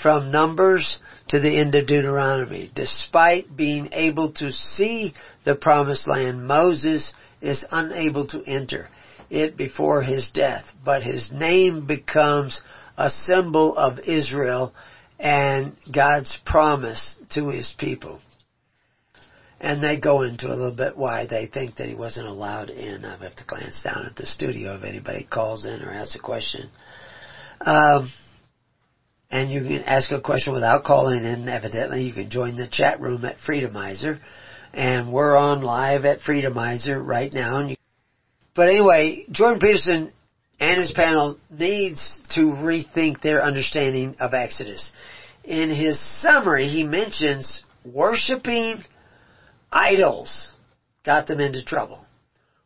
from 0.00 0.30
Numbers 0.30 0.98
to 1.28 1.40
the 1.40 1.58
end 1.58 1.74
of 1.74 1.86
Deuteronomy. 1.86 2.70
Despite 2.74 3.56
being 3.56 3.88
able 3.92 4.32
to 4.34 4.52
see 4.52 5.14
the 5.44 5.54
promised 5.54 6.06
land, 6.06 6.46
Moses 6.46 7.12
is 7.40 7.64
unable 7.70 8.26
to 8.28 8.44
enter 8.44 8.88
it 9.30 9.56
before 9.56 10.02
his 10.02 10.30
death, 10.30 10.64
but 10.84 11.02
his 11.02 11.32
name 11.32 11.86
becomes 11.86 12.62
a 12.96 13.10
symbol 13.10 13.76
of 13.76 13.98
Israel 14.00 14.72
and 15.18 15.76
God's 15.92 16.38
promise 16.44 17.16
to 17.30 17.48
his 17.48 17.74
people. 17.76 18.20
And 19.60 19.82
they 19.82 19.98
go 19.98 20.22
into 20.22 20.48
a 20.48 20.56
little 20.56 20.74
bit 20.74 20.96
why 20.96 21.26
they 21.26 21.46
think 21.46 21.76
that 21.76 21.88
he 21.88 21.94
wasn't 21.94 22.26
allowed 22.26 22.70
in. 22.70 23.04
I 23.04 23.16
have 23.16 23.36
to 23.36 23.44
glance 23.46 23.82
down 23.82 24.04
at 24.06 24.16
the 24.16 24.26
studio 24.26 24.76
if 24.76 24.84
anybody 24.84 25.26
calls 25.28 25.64
in 25.64 25.82
or 25.82 25.90
asks 25.90 26.16
a 26.16 26.18
question. 26.18 26.70
Um, 27.60 28.12
and 29.30 29.50
you 29.50 29.62
can 29.62 29.82
ask 29.84 30.12
a 30.12 30.20
question 30.20 30.52
without 30.52 30.84
calling 30.84 31.24
in, 31.24 31.48
evidently. 31.48 32.02
You 32.02 32.12
can 32.12 32.30
join 32.30 32.56
the 32.56 32.68
chat 32.68 33.00
room 33.00 33.24
at 33.24 33.38
Freedomizer. 33.38 34.18
And 34.72 35.12
we're 35.12 35.36
on 35.36 35.62
live 35.62 36.04
at 36.04 36.20
Freedomizer 36.20 37.04
right 37.04 37.32
now. 37.32 37.66
You, 37.66 37.76
but 38.54 38.68
anyway, 38.68 39.24
Jordan 39.30 39.60
Peterson 39.60 40.12
and 40.60 40.80
his 40.80 40.92
panel 40.92 41.38
needs 41.50 42.20
to 42.34 42.40
rethink 42.40 43.20
their 43.20 43.42
understanding 43.42 44.16
of 44.20 44.34
Exodus. 44.34 44.92
In 45.44 45.70
his 45.70 46.00
summary, 46.20 46.68
he 46.68 46.84
mentions 46.84 47.64
worshiping 47.84 48.84
idols 49.74 50.52
got 51.04 51.26
them 51.26 51.40
into 51.40 51.64
trouble, 51.64 52.06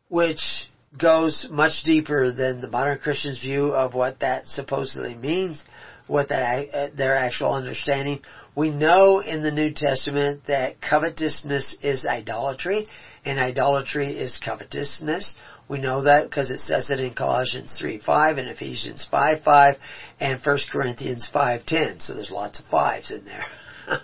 which 0.07 0.69
goes 0.97 1.47
much 1.49 1.83
deeper 1.83 2.31
than 2.31 2.61
the 2.61 2.67
modern 2.67 2.99
Christian's 2.99 3.39
view 3.39 3.73
of 3.73 3.93
what 3.93 4.19
that 4.19 4.47
supposedly 4.47 5.15
means, 5.15 5.61
what 6.07 6.29
that 6.29 6.69
uh, 6.73 6.87
their 6.95 7.17
actual 7.17 7.53
understanding. 7.53 8.21
We 8.55 8.69
know 8.69 9.19
in 9.19 9.43
the 9.43 9.51
New 9.51 9.73
Testament 9.73 10.43
that 10.47 10.81
covetousness 10.81 11.77
is 11.81 12.05
idolatry, 12.05 12.87
and 13.25 13.39
idolatry 13.39 14.17
is 14.17 14.37
covetousness. 14.43 15.35
We 15.67 15.79
know 15.79 16.03
that 16.03 16.23
because 16.23 16.49
it 16.49 16.59
says 16.59 16.89
it 16.89 16.99
in 16.99 17.13
Colossians 17.13 17.75
3 17.77 17.99
5 17.99 18.37
and 18.37 18.47
Ephesians 18.47 19.07
5 19.09 19.43
5 19.43 19.75
and 20.19 20.39
1 20.43 20.57
Corinthians 20.71 21.29
5 21.31 21.65
10. 21.65 21.99
So 21.99 22.15
there's 22.15 22.31
lots 22.31 22.59
of 22.59 22.65
fives 22.67 23.11
in 23.11 23.25
there. 23.25 23.45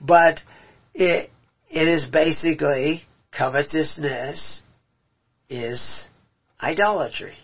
but 0.00 0.40
it, 0.94 1.30
it 1.70 1.86
is 1.86 2.06
basically 2.06 3.02
covetousness 3.32 4.62
is 5.48 6.04
idolatry. 6.60 7.36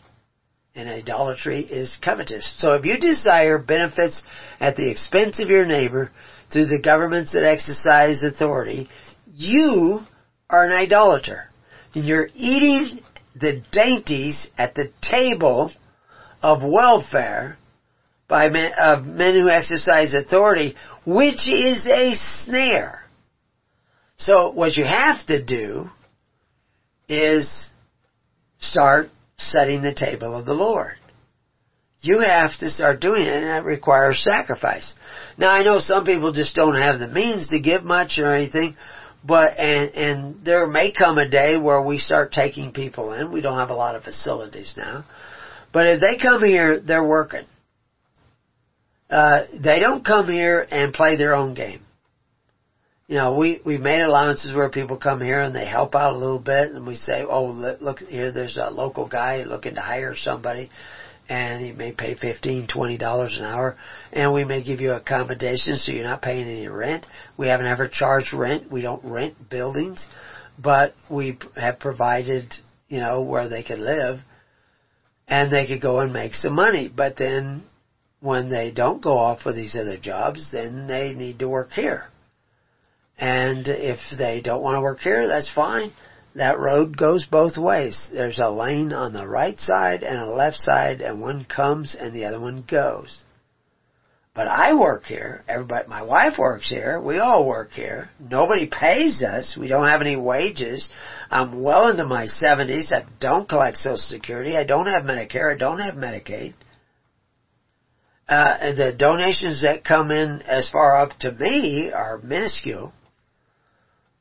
And 0.75 0.91
idolatry 0.91 1.61
is 1.61 1.97
covetous. 2.05 2.53
So 2.59 2.75
if 2.75 2.85
you 2.85 2.99
desire 2.99 3.57
benefits 3.57 4.23
at 4.61 4.77
the 4.77 4.91
expense 4.91 5.41
of 5.41 5.49
your 5.49 5.65
neighbor 5.65 6.11
through 6.53 6.67
the 6.67 6.83
governments 6.83 7.33
that 7.33 7.45
exercise 7.45 8.23
authority, 8.23 8.89
you 9.27 10.01
are 10.51 10.67
an 10.67 10.73
idolater. 10.73 11.45
And 11.95 12.05
you're 12.05 12.29
eating 12.35 13.01
the 13.35 13.63
dainties 13.73 14.51
at 14.59 14.75
the 14.75 14.93
table 15.01 15.73
of 16.43 16.63
welfare 16.63 17.57
by 18.29 18.51
men, 18.51 18.73
of 18.79 19.07
men 19.07 19.35
who 19.35 19.49
exercise 19.49 20.13
authority, 20.13 20.75
which 21.07 21.49
is 21.49 21.87
a 21.87 22.17
snare. 22.43 23.06
So 24.17 24.51
what 24.51 24.77
you 24.77 24.85
have 24.85 25.25
to 25.27 25.45
do 25.45 25.91
is 27.09 27.69
start 28.59 29.09
setting 29.39 29.83
the 29.83 29.95
table 29.95 30.35
of 30.35 30.47
the 30.47 30.55
Lord. 30.55 30.95
You 32.01 32.21
have 32.21 32.57
to 32.59 32.71
start 32.71 33.01
doing 33.01 33.23
it 33.23 33.37
and 33.37 33.47
that 33.47 33.65
requires 33.65 34.23
sacrifice. 34.23 34.95
Now 35.39 35.51
I 35.51 35.63
know 35.63 35.79
some 35.79 36.05
people 36.05 36.33
just 36.33 36.55
don't 36.55 36.77
have 36.77 36.99
the 36.99 37.09
means 37.09 37.49
to 37.49 37.61
give 37.61 37.85
much 37.85 38.19
or 38.19 38.35
anything, 38.35 38.77
but 39.25 39.59
and 39.59 39.91
and 39.95 40.45
there 40.45 40.67
may 40.67 40.93
come 40.93 41.19
a 41.19 41.29
day 41.29 41.59
where 41.59 41.83
we 41.83 41.99
start 41.99 42.33
taking 42.33 42.73
people 42.73 43.13
in. 43.13 43.33
We 43.33 43.41
don't 43.41 43.59
have 43.59 43.71
a 43.71 43.75
lot 43.75 43.97
of 43.97 44.05
facilities 44.05 44.75
now. 44.77 45.05
But 45.73 45.89
if 45.89 46.01
they 46.01 46.17
come 46.23 46.45
here, 46.45 46.81
they're 46.81 47.07
working. 47.07 47.45
Uh, 49.11 49.45
they 49.53 49.79
don't 49.79 50.05
come 50.05 50.29
here 50.29 50.67
and 50.71 50.93
play 50.93 51.17
their 51.17 51.35
own 51.35 51.55
game 51.55 51.86
you 53.09 53.15
know, 53.15 53.37
we, 53.37 53.61
we 53.65 53.79
made 53.79 54.01
allowances 54.01 54.55
where 54.55 54.69
people 54.69 54.97
come 54.97 55.21
here 55.21 55.41
and 55.41 55.55
they 55.55 55.67
help 55.67 55.95
out 55.95 56.13
a 56.13 56.19
little 56.19 56.41
bit 56.41 56.73
and 56.73 56.87
we 56.87 56.97
say, 56.97 57.23
oh, 57.23 57.47
look 57.81 58.01
here, 58.01 58.33
there's 58.33 58.59
a 58.61 58.71
local 58.71 59.09
guy 59.09 59.45
looking 59.45 59.75
to 59.75 59.81
hire 59.81 60.17
somebody 60.17 60.71
and 61.29 61.65
he 61.65 61.73
may 61.73 61.93
pay 61.93 62.15
fifteen, 62.15 62.67
twenty 62.67 62.99
dollars 62.99 63.37
an 63.39 63.45
hour 63.45 63.77
and 64.13 64.33
we 64.33 64.45
may 64.45 64.63
give 64.63 64.81
you 64.81 64.93
accommodation 64.93 65.77
so 65.77 65.93
you're 65.93 66.05
not 66.05 66.23
paying 66.23 66.49
any 66.49 66.69
rent. 66.69 67.07
We 67.37 67.47
haven't 67.47 67.67
ever 67.67 67.89
charged 67.89 68.33
rent. 68.33 68.71
We 68.71 68.83
don't 68.83 69.05
rent 69.05 69.49
buildings, 69.49 70.07
but 70.59 70.95
we 71.09 71.39
have 71.57 71.79
provided, 71.79 72.53
you 72.89 72.99
know, 72.99 73.23
where 73.23 73.49
they 73.49 73.63
can 73.63 73.85
live 73.85 74.19
and 75.29 75.53
they 75.53 75.67
could 75.67 75.81
go 75.81 76.01
and 76.01 76.13
make 76.13 76.35
some 76.35 76.55
money. 76.55 76.89
But 76.89 77.17
then 77.17 77.67
when 78.19 78.49
they 78.49 78.73
don't 78.73 79.03
go 79.03 79.13
off 79.17 79.43
for 79.43 79.53
these 79.53 79.77
other 79.77 79.97
jobs, 79.97 80.51
then 80.53 80.89
they 80.89 81.13
need 81.13 81.39
to 81.39 81.49
work 81.49 81.71
here 81.71 82.05
and 83.19 83.67
if 83.67 83.99
they 84.19 84.41
don't 84.41 84.63
want 84.63 84.77
to 84.77 84.83
work 84.83 85.01
here, 85.01 85.27
that's 85.27 85.51
fine. 85.53 85.93
That 86.35 86.59
road 86.59 86.99
goes 86.99 87.25
both 87.25 87.57
ways. 87.57 88.09
There's 88.13 88.39
a 88.39 88.51
lane 88.51 88.93
on 88.93 89.15
the 89.15 89.27
right 89.27 89.59
side 89.59 90.03
and 90.03 90.19
a 90.19 90.31
left 90.31 90.59
side, 90.59 91.01
and 91.01 91.21
one 91.21 91.47
comes 91.47 91.97
and 91.99 92.15
the 92.15 92.27
other 92.27 92.41
one 92.41 92.63
goes. 92.69 93.23
But 94.35 94.49
I 94.49 94.75
work 94.75 95.05
here. 95.05 95.43
Everybody, 95.49 95.89
my 95.89 96.03
wife 96.03 96.37
works 96.37 96.69
here. 96.69 97.01
We 97.01 97.19
all 97.19 97.49
work 97.49 97.71
here. 97.73 98.11
Nobody 98.21 98.67
pays 98.67 99.23
us. 99.23 99.57
We 99.59 99.67
don't 99.67 99.89
have 99.89 100.03
any 100.03 100.17
wages. 100.17 100.91
I'm 101.31 101.63
well 101.63 101.89
into 101.89 102.05
my 102.05 102.25
70s. 102.25 102.93
I 102.93 103.07
don't 103.19 103.49
collect 103.49 103.79
Social 103.79 103.97
Security. 103.97 104.55
I 104.55 104.65
don't 104.65 104.89
have 104.89 105.05
Medicare. 105.05 105.55
I 105.55 105.57
don't 105.57 105.79
have 105.79 105.95
Medicaid. 105.95 106.53
Uh, 108.29 108.75
the 108.75 108.95
donations 108.95 109.63
that 109.63 109.85
come 109.85 110.11
in 110.11 110.43
as 110.43 110.69
far 110.69 111.01
up 111.01 111.19
to 111.21 111.33
me 111.33 111.91
are 111.91 112.21
minuscule 112.23 112.93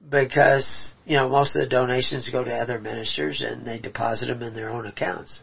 because 0.10 0.94
you 1.06 1.18
know 1.18 1.30
most 1.30 1.56
of 1.56 1.62
the 1.62 1.70
donations 1.70 2.30
go 2.30 2.44
to 2.44 2.52
other 2.52 2.80
ministers 2.80 3.42
and 3.42 3.66
they 3.66 3.80
deposit 3.80 4.28
them 4.28 4.42
in 4.42 4.54
their 4.54 4.70
own 4.70 4.86
accounts. 4.86 5.42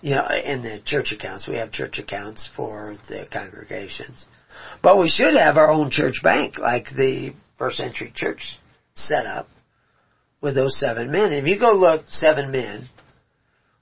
You 0.00 0.14
know, 0.14 0.28
in 0.28 0.62
the 0.62 0.80
church 0.84 1.12
accounts, 1.12 1.48
we 1.48 1.56
have 1.56 1.72
church 1.72 1.98
accounts 1.98 2.48
for 2.54 2.96
the 3.08 3.26
congregations, 3.32 4.26
but 4.82 4.98
we 4.98 5.08
should 5.08 5.34
have 5.34 5.56
our 5.56 5.70
own 5.70 5.90
church 5.90 6.20
bank, 6.22 6.56
like 6.58 6.88
the 6.90 7.32
first 7.58 7.78
century 7.78 8.12
church 8.14 8.58
set 8.94 9.26
up 9.26 9.48
with 10.40 10.54
those 10.54 10.78
seven 10.78 11.10
men. 11.10 11.32
If 11.32 11.46
you 11.46 11.58
go 11.58 11.72
look 11.72 12.04
seven 12.08 12.52
men, 12.52 12.88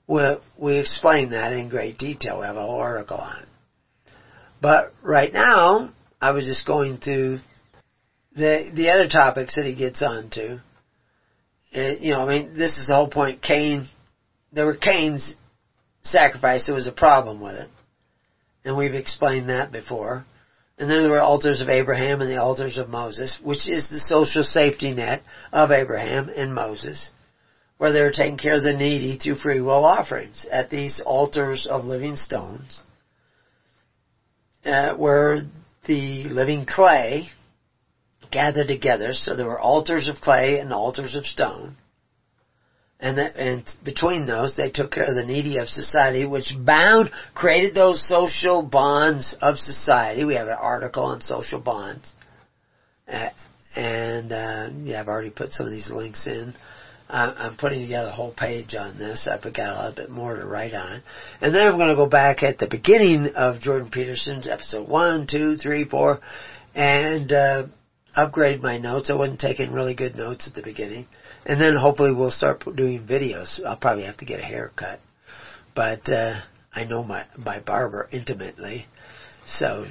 we 0.07 0.23
we 0.57 0.79
explain 0.79 1.31
that 1.31 1.53
in 1.53 1.69
great 1.69 1.99
detail. 1.99 2.41
We 2.41 2.47
have 2.47 2.57
a 2.57 2.63
whole 2.63 2.81
article 2.81 3.19
on 3.19 3.43
it. 3.43 3.49
But 4.61 4.95
right 5.03 5.33
now, 5.33 5.93
I 6.21 6.31
was 6.31 6.47
just 6.47 6.67
going 6.67 6.97
through 6.97 7.41
the 8.37 8.71
the 8.75 8.91
other 8.91 9.09
topics 9.09 9.57
that 9.57 9.65
he 9.65 9.75
gets 9.75 10.03
onto, 10.03 10.59
it, 11.73 12.01
you 12.01 12.13
know, 12.13 12.29
I 12.29 12.35
mean, 12.35 12.55
this 12.55 12.79
is 12.79 12.87
the 12.89 12.95
whole 12.95 13.11
point. 13.11 13.43
Cain, 13.43 13.89
there 14.53 14.67
were 14.67 14.77
Cain's 14.77 15.35
sacrifice. 16.03 16.67
There 16.67 16.75
was 16.75 16.87
a 16.87 16.93
problem 16.93 17.41
with 17.41 17.55
it, 17.55 17.71
and 18.65 18.77
we've 18.77 18.95
explained 18.95 19.49
that 19.49 19.73
before. 19.73 20.25
And 20.79 20.91
then 20.91 21.03
there 21.03 21.11
were 21.11 21.23
altars 21.23 21.63
of 21.63 21.71
Abraham 21.71 22.21
and 22.21 22.31
the 22.31 22.37
altars 22.43 22.77
of 22.77 22.91
Moses, 22.91 23.39
which 23.43 23.67
is 23.67 23.89
the 23.89 23.99
social 23.99 24.43
safety 24.43 24.93
net 24.93 25.23
of 25.51 25.71
Abraham 25.71 26.29
and 26.29 26.55
Moses, 26.55 27.09
where 27.79 27.93
they 27.93 28.03
were 28.03 28.13
taking 28.13 28.37
care 28.37 28.57
of 28.57 28.63
the 28.63 28.75
needy 28.75 29.17
through 29.19 29.37
free 29.37 29.63
will 29.63 29.87
offerings 29.87 30.47
at 30.53 30.69
these 30.69 31.01
altars 31.07 31.67
of 31.67 31.87
living 31.87 32.17
stones. 32.17 32.83
uh, 34.67 34.95
where 34.97 35.39
the 35.87 36.25
living 36.25 36.67
clay 36.67 37.29
gathered 38.37 38.69
together. 38.69 39.11
So 39.13 39.35
there 39.35 39.47
were 39.47 39.59
altars 39.73 40.07
of 40.09 40.21
clay 40.21 40.59
and 40.61 40.73
altars 40.73 41.15
of 41.17 41.25
stone. 41.25 41.77
And, 42.99 43.19
that, 43.19 43.37
and 43.37 43.65
between 43.85 44.27
those, 44.27 44.57
they 44.57 44.71
took 44.71 44.93
care 44.93 45.05
of 45.05 45.17
the 45.17 45.27
needy 45.27 45.59
of 45.59 45.69
society, 45.69 46.25
which 46.27 46.53
bound, 46.59 47.11
created 47.35 47.75
those 47.75 48.07
social 48.07 48.63
bonds 48.63 49.37
of 49.41 49.59
society. 49.59 50.25
We 50.25 50.35
have 50.35 50.49
an 50.49 50.63
article 50.75 51.05
on 51.05 51.21
social 51.21 51.61
bonds. 51.61 52.13
Uh, 53.07 53.31
and, 53.75 54.33
uh, 54.33 54.69
yeah, 54.85 55.01
I've 55.01 55.09
already 55.09 55.31
put 55.31 55.53
some 55.53 55.67
of 55.67 55.73
these 55.73 55.91
links 55.91 56.27
in. 56.27 56.55
I'm 57.09 57.57
putting 57.57 57.83
together 57.83 58.09
a 58.09 58.19
whole 58.21 58.35
page 58.35 58.75
on 58.75 58.99
this. 58.99 59.29
I've 59.31 59.43
got 59.43 59.71
a 59.71 59.79
little 59.79 59.95
bit 59.95 60.11
more 60.11 60.35
to 60.35 60.45
write 60.45 60.75
on. 60.75 61.03
And 61.41 61.55
then 61.55 61.63
I'm 61.63 61.79
going 61.79 61.91
to 61.91 61.95
go 61.95 62.09
back 62.09 62.43
at 62.43 62.59
the 62.59 62.67
beginning 62.67 63.35
of 63.37 63.61
Jordan 63.61 63.91
Peterson's 63.91 64.49
episode 64.49 64.89
one, 64.89 65.27
two, 65.31 65.57
three, 65.57 65.85
four, 65.85 66.19
and, 66.75 67.31
uh, 67.31 67.67
upgrade 68.17 68.63
my 68.63 68.79
notes. 68.79 69.11
I 69.11 69.15
wasn't 69.15 69.41
taking 69.41 69.73
really 69.73 69.95
good 69.95 70.17
notes 70.17 70.49
at 70.49 70.55
the 70.55 70.63
beginning. 70.63 71.07
And 71.45 71.61
then 71.61 71.77
hopefully 71.77 72.13
we'll 72.13 72.31
start 72.31 72.65
doing 72.75 73.07
videos. 73.07 73.65
I'll 73.65 73.77
probably 73.77 74.05
have 74.05 74.17
to 74.19 74.25
get 74.25 74.41
a 74.41 74.45
haircut. 74.45 75.01
But, 75.75 76.09
uh, 76.09 76.41
I 76.73 76.85
know 76.85 77.05
my, 77.05 77.27
my 77.37 77.61
barber 77.61 78.09
intimately. 78.11 78.87
So 79.47 79.87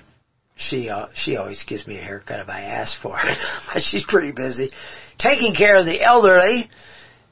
she, 0.55 0.89
uh, 0.89 1.07
she 1.13 1.37
always 1.37 1.63
gives 1.63 1.87
me 1.87 1.97
a 1.97 2.01
haircut 2.01 2.39
if 2.39 2.49
I 2.49 2.61
ask 2.63 3.01
for 3.01 3.17
it. 3.17 3.37
she's 3.81 4.05
pretty 4.05 4.31
busy 4.31 4.69
taking 5.17 5.55
care 5.55 5.77
of 5.77 5.85
the 5.85 6.03
elderly 6.03 6.69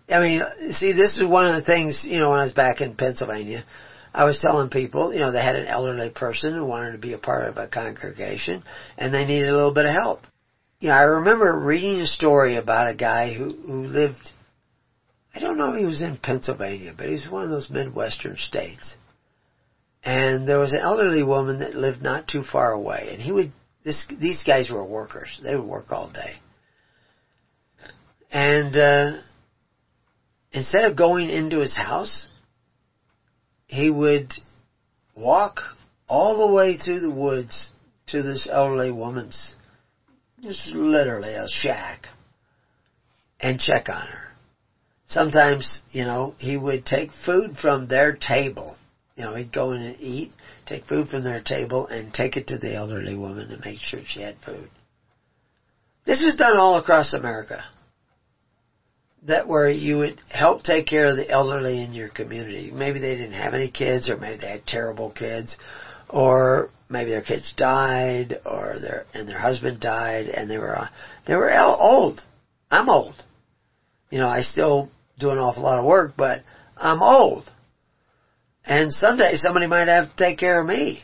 I 0.10 0.20
mean, 0.20 0.44
see, 0.72 0.92
this 0.92 1.18
is 1.18 1.26
one 1.26 1.46
of 1.46 1.56
the 1.56 1.66
things, 1.66 2.06
you 2.08 2.20
know, 2.20 2.32
when 2.32 2.40
I 2.40 2.44
was 2.44 2.52
back 2.52 2.82
in 2.82 2.96
Pennsylvania, 2.96 3.64
I 4.14 4.26
was 4.26 4.40
telling 4.40 4.70
people, 4.70 5.14
you 5.14 5.20
know, 5.20 5.32
they 5.32 5.42
had 5.42 5.56
an 5.56 5.66
elderly 5.66 6.10
person 6.10 6.54
who 6.54 6.66
wanted 6.66 6.92
to 6.92 6.98
be 6.98 7.14
a 7.14 7.18
part 7.18 7.48
of 7.48 7.58
a 7.58 7.68
congregation 7.68 8.64
and 8.98 9.14
they 9.14 9.26
needed 9.26 9.50
a 9.50 9.56
little 9.56 9.74
bit 9.74 9.86
of 9.86 9.94
help. 9.94 10.22
Know, 10.84 10.92
I 10.92 11.04
remember 11.04 11.60
reading 11.60 12.02
a 12.02 12.06
story 12.06 12.58
about 12.58 12.90
a 12.90 12.94
guy 12.94 13.34
who, 13.34 13.52
who 13.52 13.84
lived, 13.84 14.32
I 15.34 15.40
don't 15.40 15.58
know 15.58 15.72
if 15.72 15.80
he 15.80 15.86
was 15.86 16.02
in 16.02 16.18
Pennsylvania, 16.18 16.94
but 16.96 17.08
he 17.08 17.14
was 17.14 17.30
one 17.30 17.46
of 17.46 17.50
those 17.50 17.70
Midwestern 17.70 18.36
states. 18.36 18.96
And 20.04 20.48
there 20.48 20.60
was 20.60 20.74
an 20.74 20.80
elderly 20.80 21.24
woman 21.24 21.60
that 21.60 21.76
lived 21.76 22.02
not 22.02 22.28
too 22.28 22.44
far 22.44 22.74
away 22.74 23.08
and 23.12 23.22
he 23.22 23.32
would, 23.32 23.54
this, 23.86 24.06
these 24.20 24.44
guys 24.44 24.70
were 24.70 24.84
workers. 24.84 25.40
They 25.42 25.56
would 25.56 25.66
work 25.66 25.92
all 25.92 26.10
day. 26.10 26.36
And, 28.30 28.76
uh, 28.76 29.22
instead 30.52 30.86
of 30.86 30.98
going 30.98 31.30
into 31.30 31.60
his 31.60 31.76
house, 31.76 32.28
he 33.68 33.90
would 33.90 34.34
walk 35.16 35.62
all 36.08 36.46
the 36.46 36.54
way 36.54 36.78
through 36.78 37.00
the 37.00 37.10
woods 37.10 37.72
to 38.08 38.22
this 38.22 38.48
elderly 38.52 38.92
woman's, 38.92 39.56
just 40.44 40.68
literally 40.68 41.34
a 41.34 41.48
shack, 41.48 42.08
and 43.40 43.60
check 43.60 43.88
on 43.90 44.08
her. 44.08 44.28
Sometimes, 45.08 45.80
you 45.92 46.04
know, 46.04 46.34
he 46.38 46.58
would 46.58 46.86
take 46.86 47.10
food 47.26 47.56
from 47.58 47.88
their 47.88 48.14
table. 48.14 48.76
You 49.16 49.24
know, 49.24 49.36
he'd 49.36 49.52
go 49.52 49.72
in 49.72 49.82
and 49.82 50.00
eat, 50.00 50.32
take 50.66 50.86
food 50.86 51.08
from 51.08 51.24
their 51.24 51.40
table, 51.40 51.88
and 51.88 52.14
take 52.14 52.36
it 52.36 52.48
to 52.48 52.58
the 52.58 52.74
elderly 52.74 53.16
woman 53.16 53.50
to 53.50 53.58
make 53.64 53.80
sure 53.80 54.02
she 54.06 54.22
had 54.22 54.36
food. 54.46 54.70
This 56.06 56.22
was 56.22 56.36
done 56.36 56.58
all 56.58 56.78
across 56.78 57.14
America 57.14 57.64
that 59.26 59.48
where 59.48 59.70
you 59.70 59.98
would 59.98 60.22
help 60.30 60.64
take 60.64 60.86
care 60.86 61.08
of 61.08 61.16
the 61.16 61.30
elderly 61.30 61.82
in 61.82 61.94
your 61.94 62.10
community. 62.10 62.70
Maybe 62.72 63.00
they 63.00 63.16
didn't 63.16 63.34
have 63.34 63.54
any 63.54 63.70
kids, 63.70 64.10
or 64.10 64.18
maybe 64.18 64.38
they 64.42 64.52
had 64.52 64.68
terrible 64.68 65.10
kids, 65.10 65.56
or 66.10 66.70
maybe 66.94 67.12
their 67.12 67.22
kids 67.22 67.54
died, 67.58 68.40
or 68.46 68.78
their 68.80 69.06
and 69.14 69.28
their 69.28 69.40
husband 69.40 69.82
died, 69.82 70.28
and 70.28 70.50
they 70.50 70.58
were 70.58 70.78
uh, 70.78 70.88
they 71.28 71.36
were 71.36 71.52
old. 71.54 72.22
I'm 72.72 72.90
old. 72.90 73.22
You 74.10 74.20
know, 74.20 74.30
I 74.30 74.42
still 74.42 74.90
do 75.20 75.32
an 75.32 75.38
awful 75.38 75.64
lot 75.64 75.80
of 75.80 75.86
work, 75.86 76.14
but 76.16 76.44
I'm 76.78 77.02
old. 77.02 77.52
And 78.66 78.94
someday 78.94 79.36
somebody 79.36 79.68
might 79.68 79.88
have 79.88 80.10
to 80.10 80.16
take 80.16 80.38
care 80.38 80.62
of 80.62 80.68
me. 80.68 81.02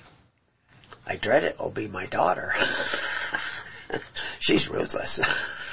I 1.05 1.17
dread 1.17 1.43
it. 1.43 1.57
Will 1.59 1.71
be 1.71 1.87
my 1.87 2.05
daughter. 2.05 2.51
She's 4.39 4.69
ruthless. 4.69 5.19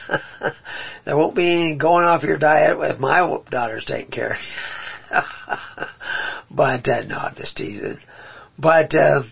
there 1.04 1.16
won't 1.16 1.36
be 1.36 1.52
any 1.52 1.76
going 1.76 2.04
off 2.04 2.22
your 2.22 2.38
diet 2.38 2.78
with 2.78 2.98
my 2.98 3.38
daughter's 3.50 3.84
taking 3.84 4.10
care. 4.10 4.36
but 6.50 6.88
uh, 6.88 7.02
no, 7.04 7.16
I'm 7.16 7.36
just 7.36 7.56
teasing. 7.56 7.98
But 8.58 8.94
uh, 8.94 9.22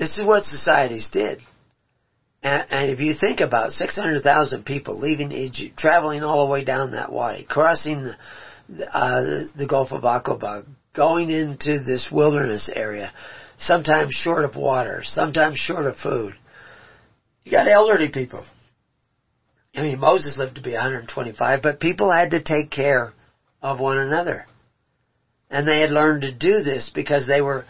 this 0.00 0.18
is 0.18 0.24
what 0.24 0.44
societies 0.44 1.10
did. 1.12 1.40
And, 2.42 2.64
and 2.70 2.90
if 2.90 3.00
you 3.00 3.12
think 3.12 3.40
about 3.40 3.72
600,000 3.72 4.64
people 4.64 4.98
leaving 4.98 5.30
Egypt, 5.30 5.76
traveling 5.76 6.22
all 6.22 6.46
the 6.46 6.50
way 6.50 6.64
down 6.64 6.92
that 6.92 7.12
wadi, 7.12 7.44
crossing 7.44 8.10
the, 8.70 8.96
uh, 8.96 9.44
the, 9.54 9.66
Gulf 9.68 9.92
of 9.92 10.04
Aqaba, 10.04 10.64
going 10.96 11.28
into 11.28 11.84
this 11.84 12.08
wilderness 12.10 12.70
area, 12.74 13.12
sometimes 13.58 14.14
short 14.14 14.46
of 14.46 14.56
water, 14.56 15.02
sometimes 15.04 15.58
short 15.58 15.84
of 15.84 15.98
food, 15.98 16.32
you 17.44 17.52
got 17.52 17.70
elderly 17.70 18.08
people. 18.08 18.46
I 19.76 19.82
mean, 19.82 20.00
Moses 20.00 20.38
lived 20.38 20.56
to 20.56 20.62
be 20.62 20.72
125, 20.72 21.60
but 21.62 21.78
people 21.78 22.10
had 22.10 22.30
to 22.30 22.42
take 22.42 22.70
care 22.70 23.12
of 23.60 23.80
one 23.80 23.98
another. 23.98 24.46
And 25.50 25.68
they 25.68 25.80
had 25.80 25.90
learned 25.90 26.22
to 26.22 26.32
do 26.32 26.62
this 26.62 26.90
because 26.94 27.26
they 27.26 27.42
were, 27.42 27.66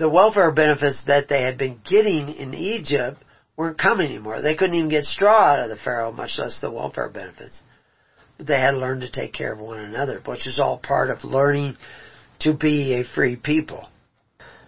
the 0.00 0.08
welfare 0.08 0.50
benefits 0.50 1.04
that 1.06 1.28
they 1.28 1.42
had 1.42 1.58
been 1.58 1.78
getting 1.88 2.30
in 2.30 2.54
Egypt 2.54 3.22
weren't 3.54 3.78
coming 3.78 4.06
anymore. 4.06 4.40
They 4.40 4.56
couldn't 4.56 4.74
even 4.74 4.88
get 4.88 5.04
straw 5.04 5.52
out 5.52 5.60
of 5.60 5.68
the 5.68 5.76
Pharaoh, 5.76 6.10
much 6.10 6.38
less 6.38 6.58
the 6.58 6.72
welfare 6.72 7.10
benefits. 7.10 7.62
But 8.38 8.46
they 8.46 8.58
had 8.58 8.74
learned 8.74 9.02
to 9.02 9.12
take 9.12 9.34
care 9.34 9.52
of 9.52 9.60
one 9.60 9.78
another, 9.78 10.18
which 10.24 10.46
is 10.46 10.58
all 10.58 10.78
part 10.78 11.10
of 11.10 11.22
learning 11.22 11.76
to 12.40 12.54
be 12.54 12.94
a 12.94 13.04
free 13.04 13.36
people. 13.36 13.86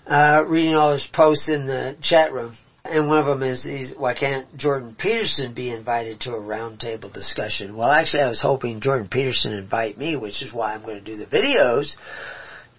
Uh, 0.07 0.45
reading 0.47 0.75
all 0.75 0.91
those 0.91 1.09
posts 1.11 1.49
in 1.49 1.67
the 1.67 1.97
chat 2.03 2.31
room 2.31 2.55
and 2.85 3.09
one 3.09 3.19
of 3.19 3.27
them 3.27 3.43
is, 3.43 3.65
is 3.65 3.95
why 3.97 4.13
can't 4.13 4.55
Jordan 4.57 4.97
Peterson 4.99 5.55
be 5.55 5.71
invited 5.71 6.21
to 6.21 6.33
a 6.33 6.41
roundtable 6.41 7.13
discussion? 7.13 7.77
Well, 7.77 7.91
actually, 7.91 8.25
I 8.25 8.29
was 8.29 8.43
hoping 8.43 8.81
Jordan 8.81 9.09
Peterson 9.09 9.53
invite 9.53 9.97
me, 9.97 10.17
which 10.17 10.43
is 10.43 10.53
why 10.53 10.75
I'm 10.75 10.83
going 10.83 11.03
to 11.03 11.05
do 11.05 11.17
the 11.17 11.27
videos 11.27 11.95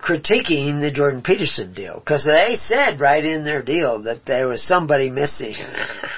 critiquing 0.03 0.81
the 0.81 0.91
Jordan 0.93 1.21
Peterson 1.21 1.73
deal. 1.73 1.99
Because 1.99 2.25
they 2.25 2.57
said 2.65 2.99
right 2.99 3.23
in 3.23 3.43
their 3.43 3.61
deal 3.61 4.03
that 4.03 4.25
there 4.25 4.47
was 4.47 4.61
somebody 4.61 5.09
missing 5.09 5.55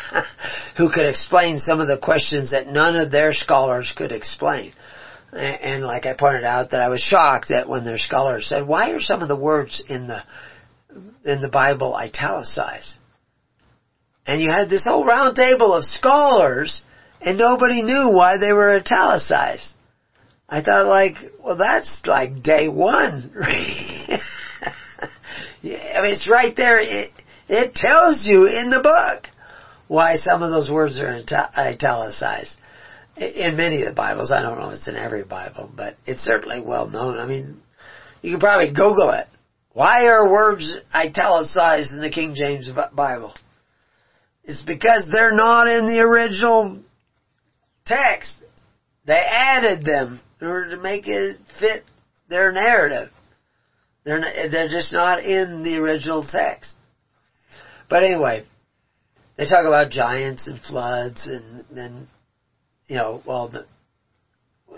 who 0.77 0.89
could 0.89 1.07
explain 1.07 1.59
some 1.59 1.79
of 1.79 1.87
the 1.87 1.97
questions 1.97 2.51
that 2.51 2.67
none 2.67 2.95
of 2.95 3.11
their 3.11 3.33
scholars 3.33 3.93
could 3.95 4.11
explain. 4.11 4.73
And 5.31 5.83
like 5.83 6.05
I 6.05 6.13
pointed 6.13 6.45
out, 6.45 6.71
that 6.71 6.81
I 6.81 6.87
was 6.87 7.01
shocked 7.01 7.49
that 7.49 7.67
when 7.67 7.83
their 7.83 7.97
scholars 7.97 8.47
said, 8.47 8.65
"Why 8.65 8.91
are 8.91 9.01
some 9.01 9.21
of 9.21 9.27
the 9.27 9.35
words 9.35 9.83
in 9.87 10.07
the 10.07 10.23
in 11.25 11.41
the 11.41 11.49
Bible 11.49 11.93
italicized?" 11.93 12.95
and 14.27 14.41
you 14.41 14.49
had 14.49 14.69
this 14.69 14.85
whole 14.85 15.05
round 15.05 15.35
table 15.35 15.73
of 15.73 15.85
scholars, 15.85 16.83
and 17.21 17.37
nobody 17.37 17.83
knew 17.83 18.09
why 18.09 18.37
they 18.37 18.53
were 18.53 18.75
italicized. 18.75 19.73
I 20.47 20.61
thought 20.61 20.85
like, 20.85 21.15
well 21.43 21.57
that's 21.57 22.01
like 22.05 22.43
day 22.43 22.67
one. 22.67 23.31
I 25.65 26.01
mean, 26.01 26.11
it's 26.13 26.29
right 26.29 26.55
there. 26.55 26.79
It, 26.79 27.09
it 27.47 27.73
tells 27.73 28.25
you 28.27 28.45
in 28.47 28.69
the 28.69 28.81
book 28.81 29.27
why 29.87 30.15
some 30.15 30.43
of 30.43 30.51
those 30.51 30.69
words 30.69 30.99
are 30.99 31.21
italicized. 31.57 32.55
In 33.17 33.55
many 33.55 33.81
of 33.81 33.87
the 33.87 33.93
Bibles, 33.93 34.31
I 34.31 34.41
don't 34.41 34.59
know 34.59 34.69
if 34.69 34.75
it's 34.75 34.87
in 34.87 34.95
every 34.95 35.23
Bible, 35.23 35.71
but 35.73 35.95
it's 36.05 36.23
certainly 36.23 36.61
well 36.61 36.89
known. 36.89 37.17
I 37.17 37.25
mean, 37.25 37.61
you 38.21 38.31
can 38.31 38.39
probably 38.39 38.73
Google 38.73 39.11
it. 39.11 39.27
Why 39.71 40.07
are 40.07 40.29
words 40.29 40.77
italicized 40.93 41.91
in 41.91 42.01
the 42.01 42.09
King 42.09 42.35
James 42.35 42.69
Bible? 42.93 43.33
It's 44.43 44.63
because 44.63 45.07
they're 45.11 45.35
not 45.35 45.67
in 45.67 45.87
the 45.87 46.01
original 46.01 46.79
text. 47.85 48.37
They 49.05 49.19
added 49.19 49.83
them 49.85 50.19
in 50.45 50.51
order 50.51 50.75
to 50.75 50.81
make 50.81 51.07
it 51.07 51.37
fit 51.59 51.83
their 52.29 52.51
narrative. 52.51 53.09
They're 54.03 54.19
not, 54.19 54.31
they're 54.51 54.67
just 54.67 54.93
not 54.93 55.25
in 55.25 55.63
the 55.63 55.77
original 55.77 56.23
text. 56.23 56.75
But 57.89 58.03
anyway, 58.03 58.45
they 59.37 59.45
talk 59.45 59.65
about 59.65 59.89
giants 59.89 60.47
and 60.47 60.61
floods 60.61 61.25
and 61.25 61.65
then, 61.71 62.07
you 62.87 62.95
know, 62.97 63.23
well, 63.25 63.49
the, 63.49 63.65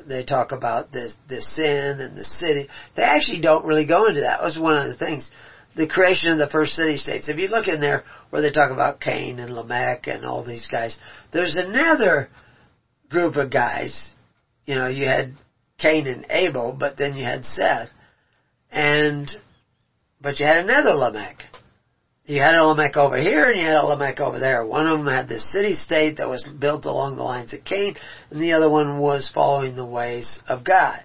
they 0.07 0.23
talk 0.23 0.53
about 0.53 0.91
the 0.94 1.11
the 1.27 1.41
sin 1.41 1.99
and 1.99 2.18
the 2.18 2.23
city. 2.23 2.69
They 2.95 3.03
actually 3.03 3.41
don't 3.41 3.65
really 3.65 3.88
go 3.88 4.07
into 4.07 4.22
that. 4.22 4.38
That 4.38 4.44
was 4.44 4.57
one 4.57 4.77
of 4.77 4.88
the 4.88 4.98
things 4.98 5.30
the 5.76 5.88
creation 5.88 6.31
of 6.31 6.38
the 6.38 6.49
first 6.49 6.76
city 6.76 6.95
states. 6.95 7.27
If 7.27 7.38
you 7.38 7.49
look 7.49 7.68
in 7.68 7.81
there 7.81 8.06
where 8.30 8.41
they 8.41 8.52
talk 8.52 8.72
about 8.72 9.02
Cain 9.02 9.39
and 9.39 9.53
Lamech 9.53 10.07
and 10.07 10.26
all 10.26 10.45
these 10.45 10.68
guys, 10.72 10.98
there's 11.34 11.57
another 11.57 12.30
group 13.10 13.35
of 13.35 13.52
guys. 13.52 14.11
You 14.65 14.76
know, 14.76 14.88
you 14.88 15.07
had 15.07 15.34
Cain 15.80 16.08
and 16.08 16.26
Abel, 16.30 16.76
but 16.78 16.98
then 16.98 17.16
you 17.16 17.24
had 17.24 17.45
Seth. 17.45 17.90
And, 18.72 19.30
but 20.20 20.40
you 20.40 20.45
had 20.45 20.64
another 20.64 20.94
Lamech. 20.94 21.44
You 22.26 22.41
had 22.41 22.56
a 22.56 22.66
Lamech 22.66 22.98
over 22.98 23.18
here 23.18 23.45
and 23.45 23.62
you 23.62 23.66
had 23.66 23.78
a 23.78 23.86
Lamech 23.86 24.20
over 24.20 24.40
there. 24.40 24.66
One 24.66 24.86
of 24.86 24.98
them 24.98 25.08
had 25.08 25.30
this 25.30 25.49
city-state 25.52 26.18
that 26.18 26.28
was 26.28 26.45
built 26.60 26.86
along 26.86 27.16
the 27.16 27.24
lines 27.24 27.54
of 27.54 27.64
Cain, 27.64 27.95
and 28.30 28.41
the 28.41 28.54
other 28.54 28.70
one 28.70 28.98
was 28.98 29.32
following 29.34 29.76
the 29.76 29.86
ways 29.86 30.41
of 30.49 30.66
God. 30.66 31.04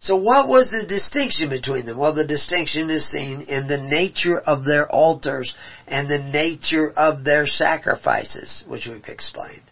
So 0.00 0.14
what 0.14 0.46
was 0.46 0.70
the 0.70 0.86
distinction 0.86 1.48
between 1.48 1.86
them? 1.86 1.98
Well, 1.98 2.14
the 2.14 2.26
distinction 2.26 2.88
is 2.88 3.10
seen 3.10 3.42
in 3.48 3.66
the 3.66 3.82
nature 3.82 4.38
of 4.38 4.64
their 4.64 4.88
altars 4.88 5.52
and 5.88 6.08
the 6.08 6.18
nature 6.18 6.92
of 6.96 7.24
their 7.24 7.46
sacrifices, 7.46 8.62
which 8.68 8.86
we've 8.86 9.04
explained. 9.08 9.62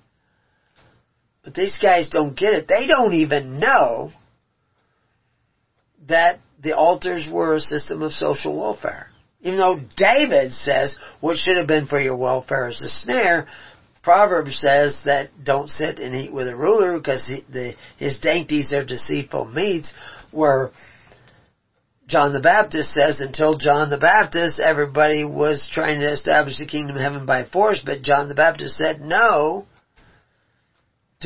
But 1.46 1.54
these 1.54 1.78
guys 1.80 2.10
don't 2.10 2.36
get 2.36 2.54
it. 2.54 2.66
They 2.66 2.88
don't 2.88 3.14
even 3.14 3.60
know 3.60 4.10
that 6.08 6.40
the 6.60 6.76
altars 6.76 7.28
were 7.30 7.54
a 7.54 7.60
system 7.60 8.02
of 8.02 8.12
social 8.12 8.58
welfare. 8.58 9.10
Even 9.42 9.60
though 9.60 9.80
David 9.96 10.54
says 10.54 10.98
what 11.20 11.36
should 11.36 11.56
have 11.56 11.68
been 11.68 11.86
for 11.86 12.00
your 12.00 12.16
welfare 12.16 12.66
is 12.66 12.82
a 12.82 12.88
snare, 12.88 13.46
Proverbs 14.02 14.58
says 14.58 14.98
that 15.04 15.30
don't 15.44 15.70
sit 15.70 16.00
and 16.00 16.16
eat 16.16 16.32
with 16.32 16.48
a 16.48 16.56
ruler 16.56 16.98
because 16.98 17.24
he, 17.28 17.44
the, 17.48 17.74
his 17.96 18.18
dainties 18.18 18.72
are 18.72 18.84
deceitful 18.84 19.44
meats, 19.44 19.94
where 20.32 20.72
John 22.08 22.32
the 22.32 22.40
Baptist 22.40 22.92
says 22.92 23.20
until 23.20 23.56
John 23.56 23.88
the 23.88 23.98
Baptist, 23.98 24.58
everybody 24.58 25.24
was 25.24 25.70
trying 25.72 26.00
to 26.00 26.10
establish 26.10 26.58
the 26.58 26.66
kingdom 26.66 26.96
of 26.96 27.02
heaven 27.02 27.24
by 27.24 27.44
force, 27.44 27.82
but 27.84 28.02
John 28.02 28.28
the 28.28 28.34
Baptist 28.34 28.76
said 28.76 29.00
no, 29.00 29.66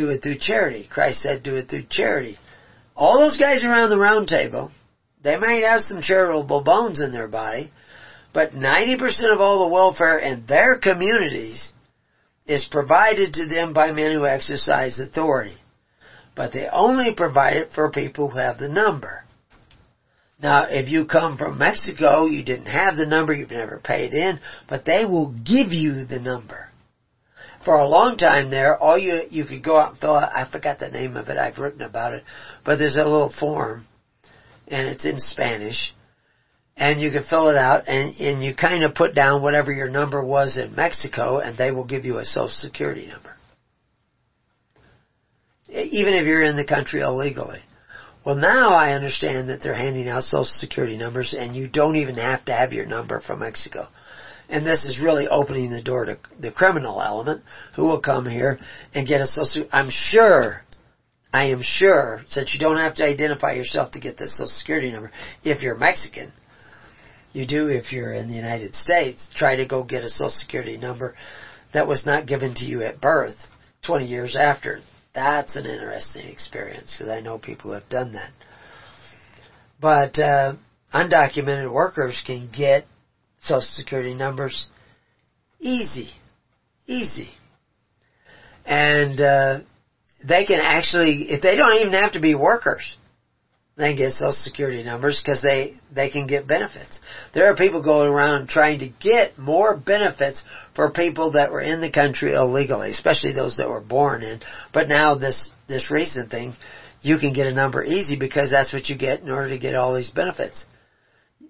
do 0.01 0.09
it 0.09 0.23
through 0.23 0.39
charity. 0.39 0.89
Christ 0.91 1.21
said 1.21 1.43
do 1.43 1.57
it 1.57 1.69
through 1.69 1.85
charity. 1.91 2.39
All 2.97 3.19
those 3.19 3.37
guys 3.37 3.65
around 3.65 3.91
the 3.91 3.99
round 3.99 4.29
table, 4.29 4.71
they 5.23 5.37
might 5.37 5.65
have 5.65 5.83
some 5.83 6.03
charitable 6.03 6.65
bones 6.65 7.01
in 7.01 7.13
their 7.13 7.29
body, 7.29 7.71
but 8.33 8.53
90% 8.53 9.33
of 9.33 9.41
all 9.41 9.67
the 9.67 9.75
welfare 9.75 10.19
in 10.19 10.47
their 10.47 10.79
communities 10.79 11.73
is 12.47 12.69
provided 12.71 13.35
to 13.35 13.47
them 13.47 13.73
by 13.73 13.91
men 13.91 14.13
who 14.13 14.25
exercise 14.25 14.99
authority. 14.99 15.57
But 16.35 16.53
they 16.53 16.67
only 16.69 17.15
provide 17.15 17.57
it 17.57 17.71
for 17.75 17.91
people 17.91 18.31
who 18.31 18.39
have 18.39 18.59
the 18.59 18.69
number. 18.69 19.25
Now, 20.43 20.69
if 20.71 20.89
you 20.89 21.05
come 21.05 21.37
from 21.37 21.59
Mexico, 21.59 22.25
you 22.25 22.43
didn't 22.43 22.67
have 22.67 22.97
the 22.97 23.05
number, 23.05 23.35
you've 23.35 23.51
never 23.51 23.79
paid 23.83 24.15
in, 24.15 24.41
but 24.69 24.87
they 24.87 25.05
will 25.05 25.35
give 25.45 25.73
you 25.73 26.07
the 26.07 26.19
number. 26.19 26.70
For 27.65 27.75
a 27.75 27.87
long 27.87 28.17
time 28.17 28.51
there, 28.51 28.77
all 28.77 28.97
you, 28.97 29.23
you 29.29 29.45
could 29.45 29.63
go 29.63 29.77
out 29.77 29.91
and 29.91 30.01
fill 30.01 30.17
out, 30.17 30.33
I 30.35 30.51
forgot 30.51 30.79
the 30.79 30.89
name 30.89 31.17
of 31.17 31.29
it, 31.29 31.37
I've 31.37 31.59
written 31.59 31.83
about 31.83 32.15
it, 32.15 32.25
but 32.65 32.79
there's 32.79 32.97
a 32.97 33.05
little 33.05 33.33
form, 33.39 33.87
and 34.69 34.89
it's 34.89 35.05
in 35.05 35.19
Spanish, 35.19 35.93
and 36.81 37.03
you 37.03 37.11
can 37.11 37.23
fill 37.25 37.49
it 37.49 37.57
out 37.57 37.87
and, 37.89 38.17
and 38.17 38.43
you 38.43 38.55
kind 38.55 38.83
of 38.83 38.95
put 38.95 39.15
down 39.15 39.43
whatever 39.43 39.71
your 39.71 39.91
number 39.91 40.25
was 40.25 40.57
in 40.57 40.75
Mexico 40.75 41.39
and 41.39 41.57
they 41.57 41.71
will 41.71 41.85
give 41.85 42.07
you 42.07 42.17
a 42.17 42.25
social 42.25 42.49
security 42.49 43.07
number. 43.07 43.37
Even 45.69 46.15
if 46.15 46.25
you're 46.25 46.43
in 46.43 46.57
the 46.57 46.65
country 46.65 47.03
illegally. 47.03 47.61
Well 48.25 48.35
now 48.35 48.69
I 48.71 48.95
understand 48.95 49.51
that 49.51 49.63
they're 49.63 49.75
handing 49.75 50.09
out 50.09 50.25
social 50.25 50.45
security 50.45 50.97
numbers 50.97 51.35
and 51.39 51.55
you 51.55 51.69
don't 51.69 51.97
even 51.97 52.15
have 52.17 52.47
to 52.47 52.53
have 52.55 52.73
your 52.73 52.87
number 52.87 53.21
from 53.21 53.41
Mexico. 53.41 53.89
And 54.51 54.67
this 54.67 54.85
is 54.85 54.99
really 54.99 55.29
opening 55.29 55.71
the 55.71 55.83
door 55.83 56.05
to 56.07 56.19
the 56.39 56.51
criminal 56.51 57.01
element 57.01 57.45
who 57.77 57.85
will 57.85 58.01
come 58.01 58.29
here 58.29 58.59
and 58.93 59.07
get 59.07 59.21
a 59.21 59.27
social, 59.27 59.69
I'm 59.73 59.91
sure 59.91 60.63
I 61.33 61.49
am 61.49 61.63
sure, 61.63 62.23
since 62.27 62.53
you 62.53 62.61
don't 62.61 62.79
have 62.79 62.97
to 62.97 63.05
identify 63.05 63.53
yourself 63.53 63.93
to 63.93 64.01
get 64.01 64.17
the 64.17 64.29
social 64.29 64.49
security 64.49 64.91
number, 64.91 65.13
if 65.45 65.63
you're 65.63 65.77
Mexican, 65.77 66.33
you 67.33 67.47
do 67.47 67.69
if 67.69 67.93
you're 67.93 68.13
in 68.13 68.29
the 68.29 68.35
United 68.35 68.75
States. 68.75 69.29
Try 69.35 69.57
to 69.57 69.67
go 69.67 69.85
get 69.85 70.03
a 70.03 70.09
social 70.09 70.31
security 70.31 70.77
number 70.77 71.15
that 71.73 71.87
was 71.87 72.05
not 72.05 72.27
given 72.27 72.55
to 72.57 72.65
you 72.65 72.83
at 72.83 73.01
birth 73.01 73.37
20 73.83 74.07
years 74.07 74.35
after. 74.35 74.81
That's 75.15 75.55
an 75.55 75.67
interesting 75.67 76.27
experience 76.27 76.97
because 76.97 77.11
I 77.11 77.21
know 77.21 77.39
people 77.39 77.73
have 77.75 77.89
done 77.89 78.15
that. 78.15 78.33
But 79.81 80.19
uh, 80.19 80.55
undocumented 80.93 81.73
workers 81.73 82.21
can 82.27 82.51
get 82.51 82.87
social 83.41 83.61
security 83.61 84.15
numbers 84.15 84.67
easy, 85.59 86.09
easy, 86.87 87.29
and 88.65 89.21
uh, 89.21 89.61
they 90.25 90.45
can 90.45 90.61
actually, 90.63 91.31
if 91.31 91.43
they 91.43 91.57
don't 91.57 91.81
even 91.81 91.93
have 91.93 92.13
to 92.13 92.21
be 92.21 92.35
workers, 92.35 92.97
they 93.77 93.97
get 93.97 94.13
social 94.13 94.33
security 94.33 94.83
numbers 94.83 95.23
because 95.25 95.41
they, 95.41 95.75
they 95.95 96.11
can 96.11 96.27
get 96.27 96.47
benefits. 96.47 97.01
There 97.33 97.51
are 97.51 97.57
people 97.57 97.83
going 97.83 98.09
around 98.09 98.49
trying 98.49 98.81
to 98.81 98.89
get 98.89 99.39
more 99.39 99.77
benefits 99.77 100.45
for 100.75 100.91
people 100.91 101.33
that 101.33 101.51
were 101.51 101.63
in 101.63 101.81
the 101.81 101.91
country 101.91 102.35
illegally, 102.35 102.91
especially 102.91 103.33
those 103.33 103.57
that 103.57 103.69
were 103.69 103.81
born 103.81 104.23
in. 104.23 104.41
But 104.75 104.89
now 104.89 105.15
this, 105.15 105.51
this 105.67 105.91
recent 105.91 106.31
thing, 106.31 106.55
you 107.01 107.19
can 107.19 107.33
get 107.33 107.47
a 107.47 107.55
number 107.55 107.83
easy 107.83 108.17
because 108.17 108.51
that's 108.51 108.73
what 108.73 108.89
you 108.91 108.99
get 108.99 109.21
in 109.21 109.31
order 109.31 109.49
to 109.49 109.59
get 109.59 109.75
all 109.75 109.95
these 109.95 110.11
benefits. 110.11 110.67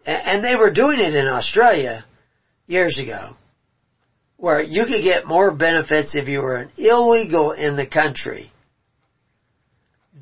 And 0.06 0.42
they 0.42 0.56
were 0.56 0.72
doing 0.72 0.98
it 0.98 1.14
in 1.14 1.26
Australia 1.26 2.04
years 2.66 2.98
ago, 2.98 3.36
where 4.36 4.62
you 4.62 4.84
could 4.84 5.02
get 5.02 5.26
more 5.26 5.50
benefits 5.50 6.14
if 6.14 6.28
you 6.28 6.40
were 6.40 6.56
an 6.56 6.70
illegal 6.78 7.52
in 7.52 7.76
the 7.76 7.86
country 7.86 8.50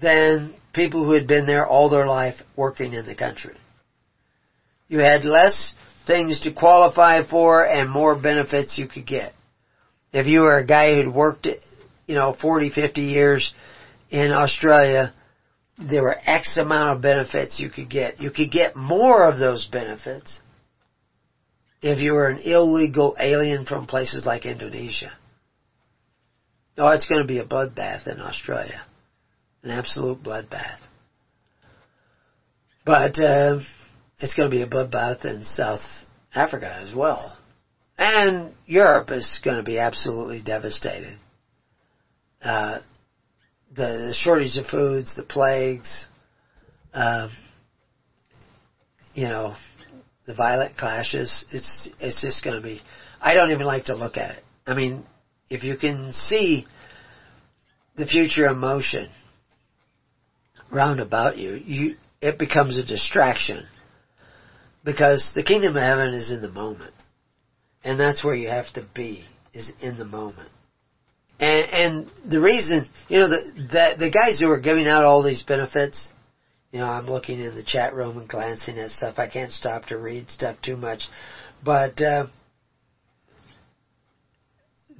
than 0.01 0.55
people 0.73 1.05
who 1.05 1.13
had 1.13 1.27
been 1.27 1.47
there 1.47 1.67
all 1.67 1.89
their 1.89 2.07
life 2.07 2.37
working 2.57 2.93
in 2.93 3.07
the 3.07 3.15
country. 3.15 3.57
You 4.89 4.99
had 4.99 5.25
less 5.25 5.75
things 6.07 6.41
to 6.41 6.53
qualify 6.53 7.29
for 7.29 7.65
and 7.65 7.91
more 7.91 8.19
benefits 8.19 8.79
you 8.79 8.89
could 8.89 9.07
get. 9.07 9.35
If 10.13 10.27
you 10.27 10.41
were 10.41 10.59
a 10.59 10.67
guy 10.67 10.95
who'd 10.95 11.15
worked, 11.15 11.47
you 12.07 12.15
know, 12.15 12.35
40, 12.41 12.71
50 12.71 13.03
years 13.03 13.53
in 14.11 14.33
Australia, 14.33 15.13
there 15.79 16.03
were 16.03 16.19
X 16.25 16.59
amount 16.59 16.97
of 16.97 17.03
benefits 17.03 17.61
you 17.61 17.71
could 17.71 17.89
get. 17.89 18.21
You 18.21 18.31
could 18.31 18.51
get 18.51 18.77
more 18.77 19.25
of 19.25 19.39
those 19.39 19.67
benefits 19.71 20.41
if 21.81 21.99
you 21.99 22.13
were 22.13 22.29
an 22.29 22.39
illegal 22.39 23.17
alien 23.19 23.65
from 23.65 23.87
places 23.87 24.27
like 24.27 24.45
Indonesia. 24.45 25.13
Oh, 26.77 26.91
it's 26.91 27.09
going 27.09 27.23
to 27.23 27.29
be 27.29 27.39
a 27.39 27.47
bloodbath 27.47 28.07
in 28.07 28.21
Australia 28.21 28.83
an 29.63 29.71
absolute 29.71 30.23
bloodbath. 30.23 30.79
But 32.85 33.19
uh, 33.19 33.61
it's 34.19 34.35
going 34.35 34.51
to 34.51 34.57
be 34.57 34.63
a 34.63 34.69
bloodbath 34.69 35.25
in 35.25 35.45
South 35.45 35.83
Africa 36.35 36.75
as 36.83 36.95
well. 36.95 37.37
And 37.99 38.55
Europe 38.67 39.11
is 39.11 39.41
going 39.45 39.57
to 39.57 39.63
be 39.63 39.79
absolutely 39.79 40.41
devastated. 40.43 41.19
Uh, 42.41 42.81
the, 43.75 44.13
shortage 44.13 44.57
of 44.57 44.67
foods, 44.67 45.15
the 45.17 45.23
plagues, 45.23 46.07
you 49.15 49.29
know, 49.29 49.55
the 50.27 50.35
violent 50.35 50.77
clashes, 50.77 51.45
it's, 51.51 51.89
it's 51.99 52.21
just 52.21 52.45
going 52.45 52.57
to 52.57 52.63
be, 52.63 52.81
I 53.21 53.35
don't 53.35 53.51
even 53.51 53.67
like 53.67 53.87
to 53.87 53.95
look 53.95 54.17
at 54.17 54.37
it. 54.37 54.45
I 54.67 54.75
mean, 54.75 55.05
if 55.49 55.65
you 55.65 55.77
can 55.77 56.13
see 56.13 56.67
the 57.97 58.07
future 58.07 58.49
in 58.49 58.59
motion, 58.59 59.09
round 60.71 61.01
about 61.01 61.39
you, 61.39 61.55
you 61.55 61.97
it 62.21 62.39
becomes 62.39 62.77
a 62.77 62.85
distraction. 62.85 63.67
Because 64.85 65.33
the 65.35 65.43
kingdom 65.43 65.77
of 65.77 65.83
heaven 65.83 66.15
is 66.15 66.31
in 66.31 66.41
the 66.41 66.51
moment. 66.51 66.95
And 67.85 67.99
that's 67.99 68.25
where 68.25 68.35
you 68.35 68.49
have 68.49 68.73
to 68.75 68.87
be, 68.95 69.25
is 69.53 69.73
in 69.81 69.99
the 69.99 70.05
moment. 70.05 70.51
And, 71.41 71.73
and 71.73 72.11
the 72.31 72.41
reason, 72.41 72.89
you 73.09 73.21
know, 73.21 73.29
the, 73.29 73.53
the, 73.55 73.95
the 73.99 74.11
guys 74.11 74.39
who 74.41 74.51
are 74.51 74.61
giving 74.61 74.87
out 74.89 75.05
all 75.05 75.23
these 75.23 75.43
benefits, 75.43 76.09
you 76.73 76.81
know, 76.81 76.87
I'm 76.87 77.07
looking 77.07 77.41
in 77.41 77.55
the 77.55 77.63
chat 77.63 77.95
room 77.95 78.19
and 78.19 78.29
glancing 78.29 78.79
at 78.79 78.91
stuff. 78.91 79.19
I 79.19 79.29
can't 79.29 79.53
stop 79.53 79.87
to 79.87 79.99
read 79.99 80.31
stuff 80.31 80.57
too 80.63 80.77
much. 80.77 81.05
But, 81.65 82.01
uh, 82.03 82.27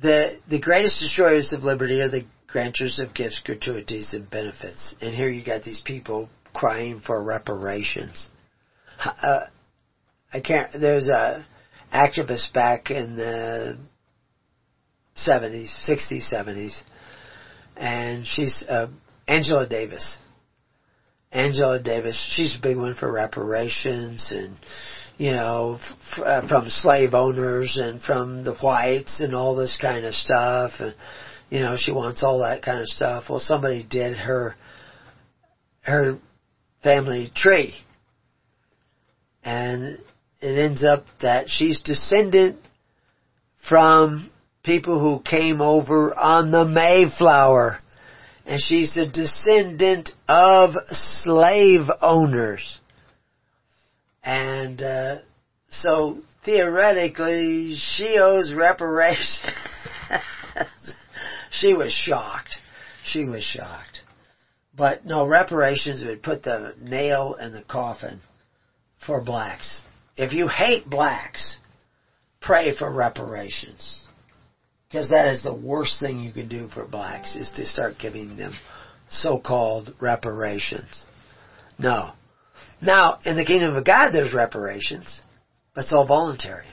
the, 0.01 0.39
the 0.49 0.61
greatest 0.61 1.01
destroyers 1.01 1.53
of 1.53 1.65
liberty 1.65 2.01
are 2.01 2.09
the 2.09 2.25
grantors 2.53 3.01
of 3.01 3.15
gifts, 3.15 3.41
gratuities, 3.45 4.15
and 4.15 4.31
benefits. 4.31 4.95
And 5.01 5.13
here 5.13 5.29
you 5.29 5.45
got 5.45 5.65
these 5.65 5.83
people 5.85 6.29
crying 6.55 7.01
for 7.05 7.23
reparations. 7.23 8.29
Uh, 9.05 9.47
I 10.33 10.41
can't. 10.41 10.73
There's 10.73 11.09
a 11.09 11.47
activist 11.93 12.53
back 12.53 12.91
in 12.91 13.17
the 13.17 13.79
70s, 15.27 15.69
60s, 15.87 16.33
70s, 16.33 16.81
and 17.77 18.27
she's 18.27 18.65
uh, 18.69 18.89
Angela 19.27 19.69
Davis. 19.69 20.17
Angela 21.31 21.83
Davis, 21.83 22.19
she's 22.35 22.57
a 22.57 22.63
big 22.63 22.77
one 22.77 22.95
for 22.95 23.11
reparations 23.13 24.33
and 24.35 24.57
you 25.19 25.33
know, 25.33 25.81
f- 26.13 26.19
uh, 26.25 26.49
from 26.49 26.71
slave 26.71 27.13
owners 27.13 27.77
and 27.83 28.01
from 28.01 28.45
the 28.45 28.55
whites 28.55 29.21
and 29.21 29.35
all 29.35 29.57
this 29.57 29.77
kind 29.83 30.07
of 30.07 30.15
stuff. 30.15 30.75
And 30.79 30.95
you 31.51 31.61
know, 31.61 31.77
she 31.77 31.93
wants 31.93 32.23
all 32.23 32.41
that 32.41 32.63
kind 32.63 32.81
of 32.81 32.87
stuff. 32.87 33.25
Well, 33.29 33.41
somebody 33.41 33.85
did 33.89 34.17
her, 34.17 34.55
her 35.83 36.19
family 36.83 37.33
tree. 37.35 37.75
And 39.43 39.99
it 40.41 40.59
ends 40.59 40.85
up 40.85 41.05
that 41.21 41.49
she's 41.49 41.83
descendant 41.83 42.61
from 43.69 44.31
people 44.63 44.99
who 44.99 45.23
came 45.23 45.61
over 45.61 46.17
on 46.17 46.51
the 46.51 46.65
Mayflower. 46.65 47.79
And 48.47 48.61
she's 48.61 48.97
a 48.97 49.07
descendant 49.07 50.11
of 50.29 50.75
slave 50.91 51.89
owners. 52.01 52.81
And, 54.23 54.83
uh, 54.83 55.19
so 55.71 56.19
theoretically, 56.45 57.77
she 57.77 58.19
owes 58.19 58.53
reparations. 58.53 59.53
she 61.51 61.75
was 61.75 61.93
shocked. 61.93 62.57
She 63.05 63.25
was 63.25 63.43
shocked. 63.43 64.03
But 64.75 65.05
no, 65.05 65.27
reparations 65.27 66.03
would 66.05 66.23
put 66.23 66.43
the 66.43 66.75
nail 66.81 67.37
in 67.41 67.53
the 67.53 67.63
coffin 67.63 68.21
for 69.05 69.21
blacks. 69.21 69.83
If 70.17 70.33
you 70.33 70.49
hate 70.49 70.89
blacks, 70.89 71.59
pray 72.41 72.75
for 72.77 72.93
reparations. 72.93 74.05
Because 74.89 75.11
that 75.11 75.27
is 75.27 75.43
the 75.43 75.55
worst 75.55 76.01
thing 76.01 76.21
you 76.21 76.33
can 76.33 76.49
do 76.49 76.69
for 76.69 76.87
blacks 76.87 77.37
is 77.37 77.51
to 77.53 77.67
start 77.67 77.95
giving 78.01 78.37
them 78.37 78.55
so-called 79.09 79.95
reparations. 80.01 81.05
No. 81.79 82.13
Now, 82.81 83.19
in 83.25 83.37
the 83.37 83.45
kingdom 83.45 83.77
of 83.77 83.85
God 83.85 84.11
there's 84.13 84.33
reparations, 84.33 85.21
but 85.75 85.85
it's 85.85 85.93
all 85.93 86.07
voluntary. 86.07 86.67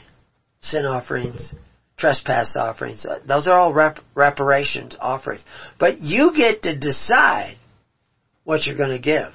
Sin 0.61 0.85
offerings, 0.85 1.53
trespass 1.97 2.55
offerings, 2.57 3.05
uh, 3.05 3.19
those 3.27 3.47
are 3.47 3.59
all 3.59 3.73
rep- 3.73 3.99
reparations 4.15 4.95
offerings. 4.99 5.43
But 5.77 5.99
you 5.99 6.33
get 6.35 6.63
to 6.63 6.77
decide 6.77 7.57
what 8.45 8.65
you're 8.65 8.77
going 8.77 8.89
to 8.91 8.99
give. 8.99 9.33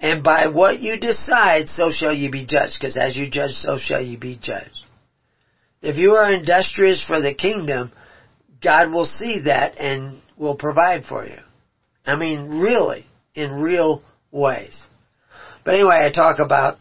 And 0.00 0.24
by 0.24 0.48
what 0.48 0.80
you 0.80 0.98
decide, 0.98 1.68
so 1.68 1.92
shall 1.92 2.12
you 2.12 2.30
be 2.30 2.44
judged, 2.44 2.78
because 2.80 2.96
as 2.96 3.16
you 3.16 3.30
judge, 3.30 3.52
so 3.52 3.78
shall 3.78 4.02
you 4.02 4.18
be 4.18 4.36
judged. 4.36 4.81
If 5.82 5.96
you 5.96 6.12
are 6.12 6.32
industrious 6.32 7.04
for 7.04 7.20
the 7.20 7.34
kingdom, 7.34 7.92
God 8.62 8.92
will 8.92 9.04
see 9.04 9.42
that 9.46 9.78
and 9.78 10.20
will 10.36 10.56
provide 10.56 11.04
for 11.04 11.26
you. 11.26 11.38
I 12.06 12.16
mean, 12.16 12.60
really, 12.60 13.06
in 13.34 13.52
real 13.52 14.02
ways. 14.30 14.80
But 15.64 15.74
anyway, 15.74 16.04
I 16.06 16.10
talk 16.10 16.38
about 16.38 16.78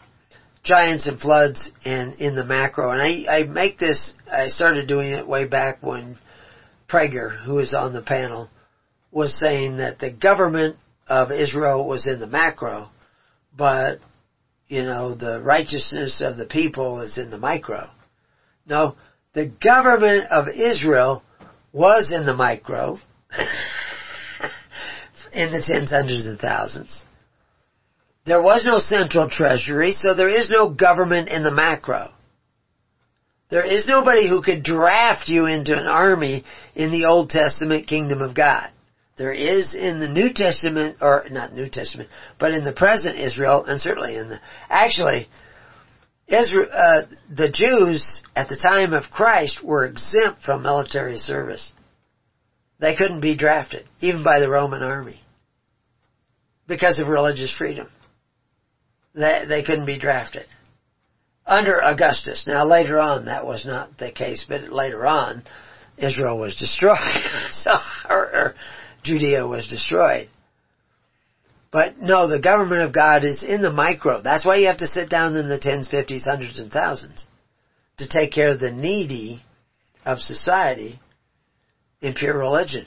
giants 0.64 1.08
and 1.08 1.20
floods 1.20 1.72
and 1.84 2.20
in 2.20 2.36
the 2.36 2.44
macro, 2.44 2.92
and 2.92 3.02
I, 3.02 3.40
I 3.40 3.44
make 3.44 3.80
this, 3.80 4.14
I 4.32 4.48
started 4.48 4.88
doing 4.88 5.12
it 5.12 5.28
way 5.28 5.46
back 5.46 5.82
when 5.82 6.18
Prager, 6.88 7.36
who 7.44 7.56
was 7.56 7.74
on 7.74 7.94
the 7.94 8.02
panel, 8.02 8.50
was 9.12 9.40
saying 9.40 9.78
that 9.78 10.00
the 10.00 10.12
government 10.12 10.78
of 11.08 11.32
Israel 11.32 11.88
was 11.88 12.08
in 12.08 12.20
the 12.20 12.28
macro, 12.28 12.90
but, 13.56 14.00
you 14.68 14.84
know, 14.84 15.16
the 15.16 15.42
righteousness 15.42 16.22
of 16.24 16.38
the 16.38 16.46
people 16.46 17.02
is 17.02 17.18
in 17.18 17.32
the 17.32 17.40
micro. 17.40 17.90
No, 18.66 18.96
the 19.34 19.48
government 19.48 20.26
of 20.32 20.48
Israel 20.48 21.24
was 21.72 22.14
in 22.14 22.26
the 22.26 22.34
micro, 22.34 22.98
in 25.34 25.52
the 25.52 25.62
tens, 25.66 25.90
hundreds, 25.90 26.28
and 26.28 26.40
thousands. 26.40 27.04
There 28.26 28.42
was 28.42 28.66
no 28.66 28.78
central 28.78 29.30
treasury, 29.30 29.94
so 29.94 30.14
there 30.14 30.30
is 30.30 30.52
no 30.52 30.70
government 30.70 31.30
in 31.30 31.44
the 31.44 31.54
macro. 31.54 32.12
There 33.50 33.66
is 33.66 33.88
nobody 33.88 34.30
who 34.30 34.42
could 34.42 34.64
draft 34.64 35.28
you 35.28 35.46
into 35.46 35.78
an 35.78 35.88
army 35.88 36.44
in 36.76 36.92
the 36.92 37.06
Old 37.06 37.30
Testament 37.30 37.88
kingdom 37.88 38.22
of 38.22 38.36
God. 38.36 38.70
There 39.18 39.34
is 39.34 39.76
in 39.76 40.00
the 40.00 40.08
New 40.08 40.32
Testament, 40.34 40.98
or 41.02 41.26
not 41.30 41.54
New 41.54 41.70
Testament, 41.70 42.10
but 42.40 42.54
in 42.54 42.64
the 42.64 42.72
present 42.72 43.20
Israel, 43.20 43.66
and 43.66 43.82
certainly 43.82 44.16
in 44.16 44.30
the, 44.30 44.40
actually, 44.70 45.28
Israel, 46.32 46.70
uh, 46.72 47.02
the 47.30 47.52
Jews 47.52 48.24
at 48.36 48.48
the 48.48 48.56
time 48.56 48.94
of 48.94 49.12
Christ 49.12 49.62
were 49.64 49.86
exempt 49.86 50.44
from 50.44 50.64
military 50.64 51.18
service. 51.18 51.74
They 52.80 52.96
couldn't 52.96 53.20
be 53.20 53.36
drafted, 53.36 53.86
even 54.00 54.24
by 54.24 54.40
the 54.40 54.50
Roman 54.50 54.82
army, 54.82 55.22
because 56.68 57.00
of 57.00 57.10
religious 57.10 57.56
freedom. 57.56 57.90
They, 59.14 59.44
they 59.48 59.64
couldn't 59.64 59.86
be 59.86 60.00
drafted. 60.00 60.46
Under 61.46 61.84
Augustus. 61.84 62.46
Now 62.48 62.66
later 62.66 62.98
on 62.98 63.26
that 63.26 63.46
was 63.46 63.66
not 63.66 63.98
the 63.98 64.12
case, 64.12 64.46
but 64.48 64.72
later 64.72 65.06
on 65.06 65.44
Israel 65.98 66.40
was 66.40 66.56
destroyed. 66.56 66.98
so, 67.52 67.72
or, 68.10 68.24
or 68.24 68.56
Judea 69.04 69.46
was 69.46 69.68
destroyed. 69.68 70.30
But 71.72 72.02
no, 72.02 72.28
the 72.28 72.40
government 72.40 72.82
of 72.82 72.94
God 72.94 73.24
is 73.24 73.44
in 73.44 73.62
the 73.62 73.72
micro. 73.72 74.22
That's 74.22 74.46
why 74.46 74.58
you 74.58 74.68
have 74.68 74.78
to 74.78 74.88
sit 74.88 75.10
down 75.10 75.36
in 75.38 75.48
the 75.48 75.58
tens, 75.58 75.90
fifties, 75.90 76.26
hundreds, 76.30 76.60
and 76.60 76.72
thousands 76.72 77.26
to 77.98 78.08
take 78.08 78.32
care 78.32 78.50
of 78.50 78.60
the 78.60 78.72
needy 78.72 79.42
of 80.06 80.20
society 80.20 81.00
in 82.02 82.14
pure 82.14 82.38
religion. 82.38 82.86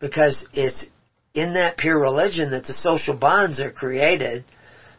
Because 0.00 0.46
it's 0.52 0.84
in 1.34 1.54
that 1.54 1.76
pure 1.76 2.00
religion 2.00 2.50
that 2.50 2.64
the 2.64 2.72
social 2.72 3.16
bonds 3.16 3.60
are 3.62 3.70
created 3.70 4.44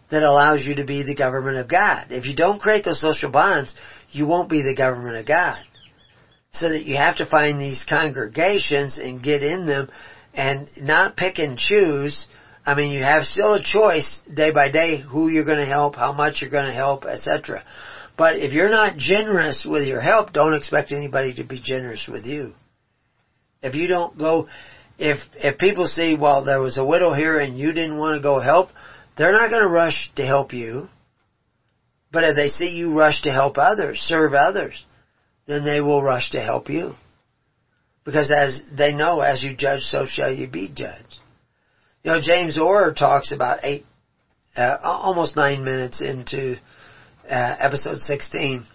that 0.10 0.24
allows 0.24 0.66
you 0.66 0.76
to 0.76 0.86
be 0.86 1.04
the 1.04 1.16
government 1.16 1.58
of 1.58 1.70
God. 1.70 2.08
If 2.12 2.26
you 2.26 2.36
don't 2.36 2.62
create 2.62 2.86
those 2.86 3.02
social 3.02 3.32
bonds, 3.32 3.76
you 4.12 4.26
won't 4.26 4.50
be 4.50 4.62
the 4.62 4.76
government 4.76 5.18
of 5.18 5.26
God. 5.26 5.58
So 6.52 6.70
that 6.70 6.86
you 6.86 6.96
have 6.96 7.18
to 7.18 7.26
find 7.26 7.60
these 7.60 7.86
congregations 7.88 8.98
and 8.98 9.22
get 9.22 9.44
in 9.44 9.66
them 9.66 9.90
and 10.34 10.70
not 10.78 11.18
pick 11.18 11.40
and 11.40 11.58
choose. 11.58 12.28
I 12.68 12.76
mean, 12.76 12.92
you 12.92 13.02
have 13.02 13.24
still 13.24 13.54
a 13.54 13.64
choice 13.64 14.22
day 14.32 14.52
by 14.52 14.70
day 14.70 15.00
who 15.00 15.30
you're 15.30 15.46
going 15.46 15.60
to 15.60 15.66
help, 15.66 15.96
how 15.96 16.12
much 16.12 16.42
you're 16.42 16.52
going 16.52 16.66
to 16.66 16.74
help, 16.74 17.06
etc. 17.06 17.64
But 18.18 18.36
if 18.36 18.52
you're 18.52 18.68
not 18.68 18.98
generous 18.98 19.66
with 19.66 19.88
your 19.88 20.02
help, 20.02 20.34
don't 20.34 20.54
expect 20.54 20.92
anybody 20.92 21.34
to 21.36 21.46
be 21.46 21.62
generous 21.64 22.10
with 22.12 22.26
you. 22.26 22.54
If 23.64 23.74
you 23.74 23.88
don't 23.88 24.18
go, 24.18 24.50
if, 25.00 25.20
if 25.36 25.58
people 25.58 25.86
see, 25.86 26.18
well, 26.20 26.44
there 26.44 26.60
was 26.60 26.78
a 26.78 26.84
widow 26.84 27.14
here 27.14 27.40
and 27.40 27.58
you 27.58 27.72
didn't 27.72 27.98
want 27.98 28.16
to 28.16 28.22
go 28.22 28.42
help, 28.42 28.68
they're 29.18 29.32
not 29.32 29.50
going 29.50 29.64
to 29.64 29.70
rush 29.70 30.12
to 30.18 30.26
help 30.26 30.52
you. 30.52 30.90
But 32.12 32.26
if 32.26 32.36
they 32.36 32.50
see 32.50 32.76
you 32.76 32.94
rush 32.94 33.22
to 33.22 33.32
help 33.32 33.58
others, 33.58 34.00
serve 34.00 34.34
others, 34.34 34.86
then 35.46 35.64
they 35.64 35.80
will 35.80 36.04
rush 36.04 36.32
to 36.32 36.42
help 36.42 36.70
you. 36.70 36.96
Because 38.04 38.30
as 38.30 38.62
they 38.78 38.94
know, 38.94 39.22
as 39.22 39.42
you 39.42 39.56
judge, 39.56 39.84
so 39.84 40.06
shall 40.06 40.34
you 40.34 40.50
be 40.50 40.70
judged. 40.74 41.20
You 42.08 42.14
know, 42.14 42.22
James 42.22 42.58
Orr 42.58 42.94
talks 42.94 43.34
about 43.34 43.60
eight, 43.64 43.86
uh, 44.56 44.78
almost 44.82 45.36
nine 45.36 45.66
minutes 45.66 46.00
into 46.00 46.56
uh, 47.30 47.56
episode 47.60 48.00
16. 48.00 48.66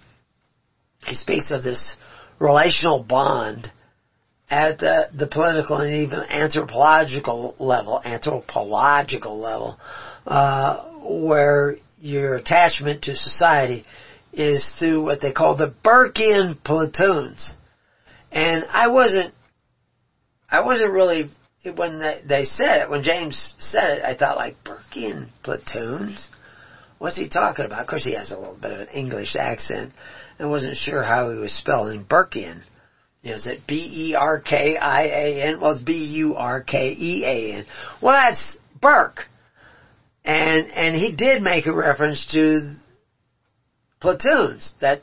He 1.07 1.15
speaks 1.15 1.51
of 1.51 1.63
this 1.63 1.97
relational 2.39 3.03
bond 3.03 3.73
at 4.51 4.81
the, 4.81 5.09
the 5.15 5.29
political 5.29 5.79
and 5.79 6.05
even 6.05 6.19
anthropological 6.21 7.57
level, 7.59 8.03
anthropological 8.05 9.39
level, 9.39 9.79
uh, 10.27 10.91
where 11.03 11.77
your 12.01 12.35
attachment 12.35 13.05
to 13.05 13.17
society 13.17 13.87
is 14.35 14.75
through 14.79 15.05
what 15.05 15.23
they 15.23 15.33
call 15.33 15.57
the 15.57 15.73
Burkean 15.83 16.63
platoons. 16.63 17.55
And 18.31 18.67
I 18.71 18.89
wasn't, 18.89 19.33
I 20.51 20.61
wasn't 20.61 20.93
really, 20.93 21.31
when 21.65 22.01
they, 22.27 22.43
said 22.43 22.83
it, 22.83 22.91
when 22.91 23.03
James 23.03 23.55
said 23.59 23.99
it, 23.99 24.05
I 24.05 24.17
thought 24.17 24.37
like, 24.37 24.57
Burkean 24.65 25.29
platoons? 25.43 26.29
What's 26.99 27.17
he 27.17 27.29
talking 27.29 27.65
about? 27.65 27.81
Of 27.81 27.87
course 27.87 28.05
he 28.05 28.15
has 28.15 28.33
a 28.33 28.39
little 28.39 28.59
bit 28.61 28.73
of 28.73 28.81
an 28.81 28.89
English 28.89 29.37
accent. 29.37 29.93
I 30.39 30.47
wasn't 30.47 30.77
sure 30.77 31.03
how 31.03 31.31
he 31.31 31.39
was 31.39 31.53
spelling 31.53 32.05
Burkean. 32.05 32.63
Is 33.23 33.47
it 33.47 33.61
B-E-R-K-I-A-N? 33.69 35.61
Well, 35.61 35.73
it's 35.73 35.83
B-U-R-K-E-A-N. 35.83 37.67
Well, 38.01 38.21
that's 38.21 38.59
Burke. 38.81 39.27
And, 40.25 40.71
and 40.73 40.95
he 40.97 41.15
did 41.15 41.43
make 41.43 41.67
a 41.67 41.73
reference 41.73 42.27
to 42.33 42.75
platoons, 44.01 44.75
that 44.81 45.03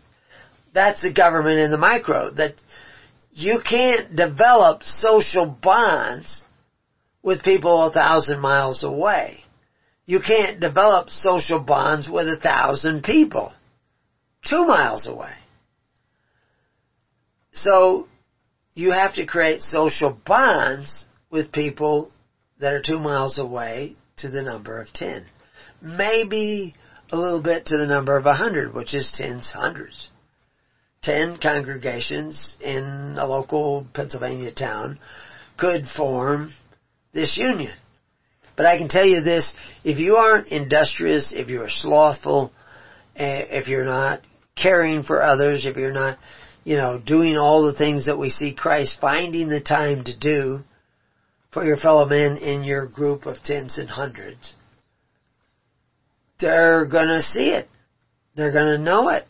that's 0.73 1.01
the 1.01 1.13
government 1.13 1.59
in 1.59 1.71
the 1.71 1.77
micro, 1.77 2.31
that 2.31 2.55
you 3.31 3.59
can't 3.67 4.15
develop 4.15 4.83
social 4.83 5.45
bonds 5.45 6.43
with 7.21 7.43
people 7.43 7.83
a 7.83 7.91
thousand 7.91 8.39
miles 8.39 8.83
away. 8.83 9.43
You 10.05 10.19
can't 10.19 10.59
develop 10.59 11.09
social 11.09 11.59
bonds 11.59 12.09
with 12.09 12.27
a 12.27 12.37
thousand 12.37 13.03
people 13.03 13.53
two 14.45 14.65
miles 14.65 15.07
away. 15.07 15.33
So 17.51 18.07
you 18.73 18.91
have 18.91 19.15
to 19.15 19.25
create 19.25 19.61
social 19.61 20.17
bonds 20.25 21.05
with 21.29 21.51
people 21.51 22.11
that 22.59 22.73
are 22.73 22.81
two 22.81 22.99
miles 22.99 23.37
away 23.37 23.95
to 24.17 24.29
the 24.29 24.43
number 24.43 24.81
of 24.81 24.91
ten. 24.93 25.25
Maybe 25.81 26.73
a 27.11 27.17
little 27.17 27.41
bit 27.41 27.67
to 27.67 27.77
the 27.77 27.85
number 27.85 28.17
of 28.17 28.25
a 28.25 28.33
hundred, 28.33 28.73
which 28.73 28.93
is 28.93 29.11
tens, 29.15 29.51
hundreds. 29.51 30.09
Ten 31.01 31.37
congregations 31.37 32.57
in 32.61 33.15
a 33.17 33.25
local 33.25 33.87
Pennsylvania 33.93 34.51
town 34.51 34.99
could 35.57 35.85
form 35.87 36.53
this 37.13 37.37
union. 37.37 37.73
But 38.55 38.65
I 38.65 38.77
can 38.77 38.89
tell 38.89 39.05
you 39.07 39.21
this, 39.21 39.53
if 39.83 39.99
you 39.99 40.17
aren't 40.17 40.49
industrious, 40.49 41.33
if 41.33 41.49
you 41.49 41.61
are 41.61 41.69
slothful, 41.69 42.51
eh, 43.15 43.45
if 43.49 43.67
you're 43.67 43.85
not 43.85 44.21
caring 44.55 45.03
for 45.03 45.23
others, 45.23 45.65
if 45.65 45.77
you're 45.77 45.93
not, 45.93 46.17
you 46.65 46.75
know, 46.75 46.99
doing 47.03 47.37
all 47.37 47.65
the 47.65 47.77
things 47.77 48.07
that 48.07 48.19
we 48.19 48.29
see 48.29 48.53
Christ 48.53 48.97
finding 48.99 49.47
the 49.47 49.61
time 49.61 50.03
to 50.03 50.17
do 50.17 50.59
for 51.51 51.63
your 51.63 51.77
fellow 51.77 52.05
men 52.05 52.37
in 52.37 52.63
your 52.63 52.85
group 52.85 53.25
of 53.25 53.41
tens 53.43 53.77
and 53.77 53.89
hundreds, 53.89 54.53
they're 56.39 56.85
gonna 56.85 57.21
see 57.21 57.51
it. 57.51 57.69
They're 58.35 58.51
gonna 58.51 58.77
know 58.77 59.09
it. 59.09 59.25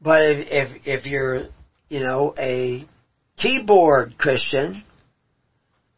But 0.00 0.22
if, 0.22 0.46
if, 0.50 0.86
if 0.86 1.06
you're, 1.06 1.48
you 1.88 2.00
know, 2.00 2.34
a 2.38 2.86
keyboard 3.36 4.16
Christian, 4.16 4.84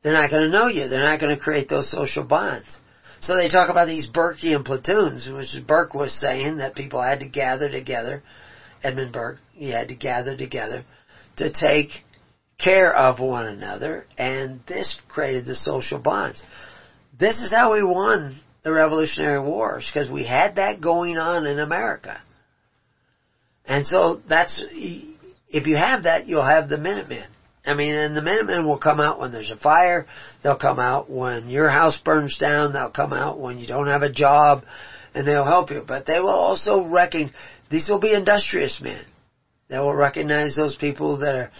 they're 0.02 0.12
not 0.12 0.30
going 0.30 0.44
to 0.44 0.50
know 0.50 0.68
you. 0.68 0.88
They're 0.88 1.08
not 1.08 1.20
going 1.20 1.34
to 1.34 1.40
create 1.40 1.68
those 1.68 1.90
social 1.90 2.24
bonds. 2.24 2.76
So 3.20 3.36
they 3.36 3.48
talk 3.48 3.70
about 3.70 3.86
these 3.86 4.10
Burkean 4.10 4.64
platoons, 4.64 5.30
which 5.32 5.54
Burke 5.66 5.94
was 5.94 6.12
saying 6.20 6.56
that 6.56 6.74
people 6.74 7.00
had 7.00 7.20
to 7.20 7.28
gather 7.28 7.68
together. 7.68 8.22
Edmund 8.82 9.12
Burke, 9.12 9.38
he 9.52 9.70
had 9.70 9.88
to 9.88 9.94
gather 9.94 10.36
together 10.36 10.84
to 11.36 11.52
take 11.52 11.90
care 12.58 12.92
of 12.94 13.20
one 13.20 13.46
another, 13.46 14.06
and 14.18 14.60
this 14.66 15.00
created 15.08 15.46
the 15.46 15.54
social 15.54 15.98
bonds. 15.98 16.42
This 17.18 17.36
is 17.36 17.52
how 17.54 17.74
we 17.74 17.82
won 17.82 18.40
the 18.64 18.72
Revolutionary 18.72 19.40
Wars, 19.40 19.88
because 19.92 20.10
we 20.10 20.24
had 20.24 20.56
that 20.56 20.80
going 20.80 21.16
on 21.16 21.46
in 21.46 21.58
America. 21.58 22.20
And 23.64 23.86
so 23.86 24.20
that's, 24.28 24.64
if 24.72 25.66
you 25.66 25.76
have 25.76 26.04
that, 26.04 26.26
you'll 26.26 26.44
have 26.44 26.68
the 26.68 26.78
Minutemen. 26.78 27.24
I 27.64 27.74
mean, 27.74 27.94
and 27.94 28.16
the 28.16 28.22
Minutemen 28.22 28.66
will 28.66 28.78
come 28.78 28.98
out 28.98 29.20
when 29.20 29.30
there's 29.30 29.50
a 29.50 29.56
fire. 29.56 30.06
They'll 30.42 30.58
come 30.58 30.80
out 30.80 31.08
when 31.08 31.48
your 31.48 31.68
house 31.70 32.00
burns 32.04 32.36
down. 32.36 32.72
They'll 32.72 32.90
come 32.90 33.12
out 33.12 33.38
when 33.38 33.58
you 33.58 33.66
don't 33.66 33.86
have 33.86 34.02
a 34.02 34.12
job, 34.12 34.64
and 35.14 35.26
they'll 35.26 35.44
help 35.44 35.70
you. 35.70 35.84
But 35.86 36.04
they 36.06 36.18
will 36.18 36.30
also 36.30 36.84
reckon 36.84 37.30
these 37.70 37.88
will 37.88 38.00
be 38.00 38.14
industrious 38.14 38.80
men. 38.82 39.04
They 39.68 39.78
will 39.78 39.94
recognize 39.94 40.56
those 40.56 40.76
people 40.76 41.18
that 41.18 41.34
are 41.34 41.50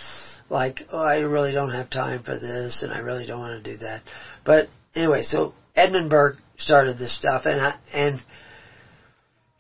like, 0.51 0.81
oh, 0.91 1.05
I 1.05 1.21
really 1.21 1.53
don't 1.53 1.71
have 1.71 1.89
time 1.89 2.25
for 2.25 2.39
this, 2.39 2.83
and 2.83 2.93
I 2.93 2.99
really 2.99 3.27
don't 3.27 3.41
want 3.41 3.65
to 3.65 3.73
do 3.73 3.79
that. 3.79 4.03
But 4.45 4.67
anyway, 4.95 5.23
so 5.23 5.55
Edmund 5.77 6.11
Burke 6.11 6.37
started 6.59 6.99
this 6.99 7.17
stuff, 7.17 7.47
and 7.47 7.61
I, 7.61 7.79
and 7.93 8.21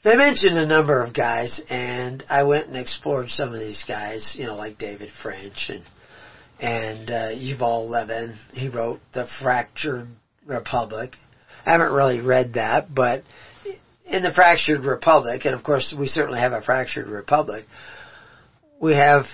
they 0.04 0.16
mentioned 0.16 0.58
a 0.58 0.66
number 0.66 1.00
of 1.00 1.14
guys, 1.14 1.60
and 1.70 2.24
I 2.28 2.42
went 2.42 2.66
and 2.66 2.76
explored 2.76 3.28
some 3.30 3.54
of 3.54 3.60
these 3.60 3.84
guys, 3.86 4.36
you 4.36 4.44
know, 4.44 4.56
like 4.56 4.76
David 4.76 5.10
French 5.22 5.70
and 5.70 5.84
and 6.62 7.10
uh, 7.10 7.30
Yuval 7.30 7.90
Levin. 7.90 8.38
He 8.54 8.68
wrote 8.68 9.00
The 9.12 9.26
Fractured 9.42 10.08
Republic. 10.46 11.16
I 11.66 11.72
haven't 11.72 11.92
really 11.92 12.20
read 12.20 12.54
that, 12.54 12.94
but 12.94 13.24
in 14.06 14.22
the 14.22 14.32
Fractured 14.32 14.84
Republic, 14.84 15.44
and 15.44 15.54
of 15.54 15.64
course 15.64 15.94
we 15.96 16.06
certainly 16.06 16.38
have 16.38 16.52
a 16.52 16.62
Fractured 16.62 17.08
Republic, 17.08 17.64
we 18.80 18.94
have 18.94 19.24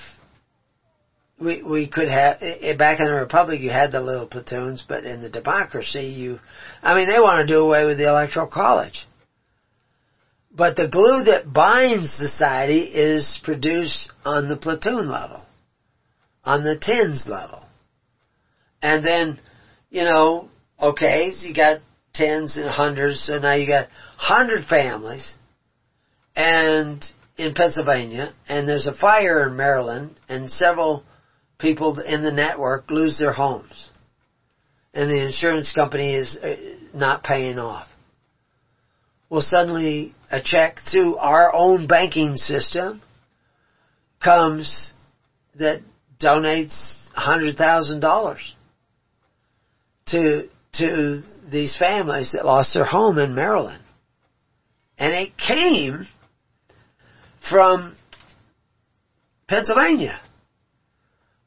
we 1.40 1.62
we 1.62 1.88
could 1.88 2.08
have 2.08 2.40
back 2.78 2.98
in 2.98 3.06
the 3.06 3.14
republic 3.14 3.60
you 3.60 3.70
had 3.70 3.92
the 3.92 4.00
little 4.00 4.26
platoons, 4.26 4.84
but 4.86 5.04
in 5.04 5.22
the 5.22 5.30
democracy 5.30 6.06
you, 6.06 6.40
I 6.82 6.94
mean 6.94 7.08
they 7.08 7.20
want 7.20 7.40
to 7.40 7.54
do 7.54 7.60
away 7.60 7.84
with 7.84 7.98
the 7.98 8.08
electoral 8.08 8.48
college. 8.48 9.06
But 10.50 10.76
the 10.76 10.88
glue 10.88 11.24
that 11.24 11.52
binds 11.52 12.12
society 12.12 12.80
is 12.80 13.38
produced 13.44 14.10
on 14.24 14.48
the 14.48 14.56
platoon 14.56 15.08
level, 15.08 15.44
on 16.44 16.64
the 16.64 16.78
tens 16.80 17.26
level. 17.26 17.62
And 18.82 19.04
then, 19.04 19.38
you 19.90 20.04
know, 20.04 20.48
okay, 20.80 21.32
so 21.32 21.48
you 21.48 21.54
got 21.54 21.80
tens 22.14 22.56
and 22.56 22.68
hundreds, 22.68 23.20
so 23.22 23.38
now 23.38 23.54
you 23.54 23.66
got 23.66 23.88
hundred 24.16 24.66
families, 24.66 25.36
and 26.36 27.04
in 27.36 27.54
Pennsylvania, 27.54 28.34
and 28.48 28.68
there's 28.68 28.86
a 28.86 28.94
fire 28.94 29.48
in 29.48 29.56
Maryland, 29.56 30.16
and 30.28 30.50
several 30.50 31.04
people 31.58 31.98
in 32.00 32.22
the 32.22 32.32
network 32.32 32.90
lose 32.90 33.18
their 33.18 33.32
homes. 33.32 33.90
And 34.94 35.08
the 35.08 35.24
insurance 35.24 35.72
company 35.72 36.14
is 36.14 36.36
uh, 36.36 36.56
not 36.94 37.22
paying 37.22 37.58
off. 37.58 37.86
Well, 39.30 39.42
suddenly 39.42 40.14
a 40.30 40.40
check 40.42 40.78
through 40.90 41.16
our 41.16 41.54
own 41.54 41.86
banking 41.86 42.36
system 42.36 43.02
comes 44.22 44.92
that 45.56 45.82
donates 46.20 46.74
$100,000 47.16 48.38
to, 50.06 50.48
to 50.74 51.22
these 51.50 51.76
families 51.76 52.32
that 52.32 52.46
lost 52.46 52.74
their 52.74 52.84
home 52.84 53.18
in 53.18 53.34
Maryland. 53.34 53.82
And 54.98 55.12
it 55.12 55.36
came 55.36 56.06
from 57.48 57.96
Pennsylvania. 59.46 60.20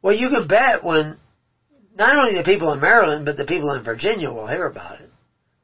Well, 0.02 0.16
you 0.16 0.30
can 0.30 0.48
bet 0.48 0.84
when 0.84 1.18
not 1.96 2.18
only 2.18 2.36
the 2.36 2.44
people 2.44 2.72
in 2.74 2.80
Maryland, 2.80 3.26
but 3.26 3.38
the 3.38 3.46
people 3.46 3.72
in 3.74 3.84
Virginia 3.84 4.32
will 4.32 4.48
hear 4.48 4.66
about 4.66 5.02
it. 5.02 5.10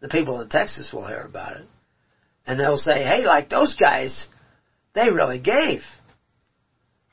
The 0.02 0.10
people 0.10 0.42
in 0.42 0.50
Texas 0.50 0.92
will 0.94 1.08
hear 1.08 1.22
about 1.22 1.58
it 1.58 1.68
and 2.48 2.58
they'll 2.58 2.78
say, 2.78 3.04
hey, 3.04 3.26
like 3.26 3.50
those 3.50 3.76
guys, 3.76 4.28
they 4.96 5.12
really 5.12 5.40
gave. 5.40 5.82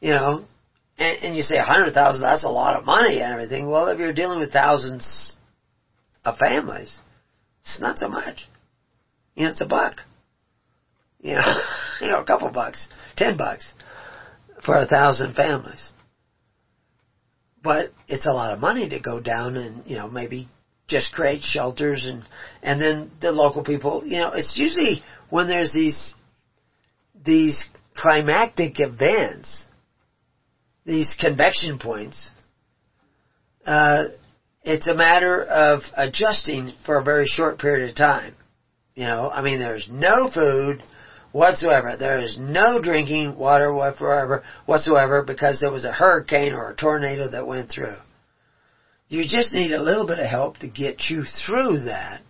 You 0.01 0.13
know, 0.13 0.45
and, 0.99 1.19
and 1.23 1.37
you 1.37 1.43
say 1.43 1.57
a 1.57 1.63
hundred 1.63 1.95
thousand, 1.95 2.23
that's 2.23 2.45
a 2.45 2.49
lot 2.49 2.77
of 2.77 2.85
money 2.85 3.21
and 3.21 3.33
everything. 3.33 3.69
Well, 3.69 3.89
if 3.89 3.99
you're 3.99 4.13
dealing 4.13 4.39
with 4.39 4.53
thousands 4.53 5.37
of 6.25 6.37
families, 6.39 6.97
it's 7.63 7.81
not 7.81 7.99
so 7.99 8.09
much. 8.09 8.49
You 9.35 9.45
know, 9.45 9.51
it's 9.51 9.61
a 9.61 9.67
buck. 9.67 9.97
You 11.21 11.35
know, 11.35 11.61
you 12.01 12.09
know, 12.11 12.21
a 12.21 12.25
couple 12.25 12.51
bucks, 12.51 12.89
ten 13.17 13.37
bucks 13.37 13.73
for 14.65 14.77
a 14.77 14.87
thousand 14.87 15.35
families. 15.35 15.91
But 17.63 17.93
it's 18.09 18.27
a 18.27 18.33
lot 18.33 18.53
of 18.53 18.59
money 18.59 18.89
to 18.91 19.01
go 19.01 19.21
down 19.21 19.57
and, 19.57 19.87
you 19.87 19.97
know, 19.97 20.09
maybe 20.09 20.49
just 20.87 21.13
create 21.13 21.43
shelters 21.43 22.05
and, 22.05 22.23
and 22.63 22.81
then 22.81 23.11
the 23.23 23.33
local 23.33 23.65
people, 23.65 24.03
you 24.05 24.21
know, 24.21 24.33
it's 24.35 24.55
usually 24.59 25.03
when 25.31 25.49
there's 25.49 25.73
these 25.73 26.15
these 27.25 27.71
climactic 27.97 28.81
events, 28.81 29.65
these 30.85 31.15
inflection 31.23 31.79
points, 31.79 32.31
uh, 33.67 34.05
it's 34.63 34.87
a 34.87 34.95
matter 34.95 35.43
of 35.43 35.81
adjusting 35.97 36.73
for 36.85 36.99
a 36.99 37.05
very 37.05 37.27
short 37.27 37.59
period 37.59 37.91
of 37.91 37.97
time. 37.97 38.35
You 38.95 39.07
know, 39.07 39.31
I 39.31 39.43
mean, 39.43 39.59
there's 39.59 39.89
no 39.91 40.31
food 40.33 40.83
whatsoever. 41.33 41.97
There 41.99 42.21
is 42.21 42.37
no 42.39 42.81
drinking 42.81 43.37
water 43.37 43.75
whatsoever, 43.75 44.45
whatsoever 44.67 45.23
because 45.23 45.61
there 45.61 45.73
was 45.73 45.85
a 45.85 45.93
hurricane 45.93 46.53
or 46.53 46.71
a 46.71 46.77
tornado 46.77 47.31
that 47.31 47.47
went 47.47 47.71
through. 47.71 47.97
You 49.09 49.25
just 49.27 49.55
need 49.55 49.73
a 49.73 49.83
little 49.83 50.07
bit 50.07 50.19
of 50.19 50.27
help 50.27 50.59
to 50.59 50.69
get 50.69 51.11
you 51.11 51.25
through 51.25 51.85
that. 51.85 52.23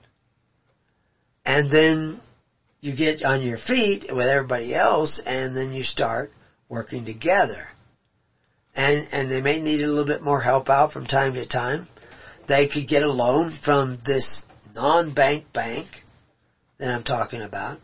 And 1.45 1.71
then 1.71 2.21
you 2.81 2.97
get 2.97 3.23
on 3.23 3.43
your 3.43 3.59
feet 3.59 4.07
with 4.11 4.27
everybody 4.27 4.75
else 4.75 5.21
and 5.25 5.57
then 5.57 5.73
you 5.73 5.83
start 5.83 6.31
working 6.69 7.05
together. 7.05 7.69
And, 8.75 9.09
and 9.13 9.31
they 9.31 9.41
may 9.41 9.61
need 9.61 9.83
a 9.83 9.87
little 9.87 10.07
bit 10.07 10.23
more 10.23 10.41
help 10.41 10.69
out 10.69 10.93
from 10.93 11.07
time 11.07 11.35
to 11.35 11.47
time. 11.47 11.89
They 12.49 12.69
could 12.69 12.89
get 12.89 13.03
a 13.03 13.11
loan 13.11 13.57
from 13.65 13.99
this 14.05 14.45
non-bank 14.75 15.53
bank 15.53 15.87
that 16.79 16.89
I'm 16.89 17.05
talking 17.05 17.43
about 17.43 17.79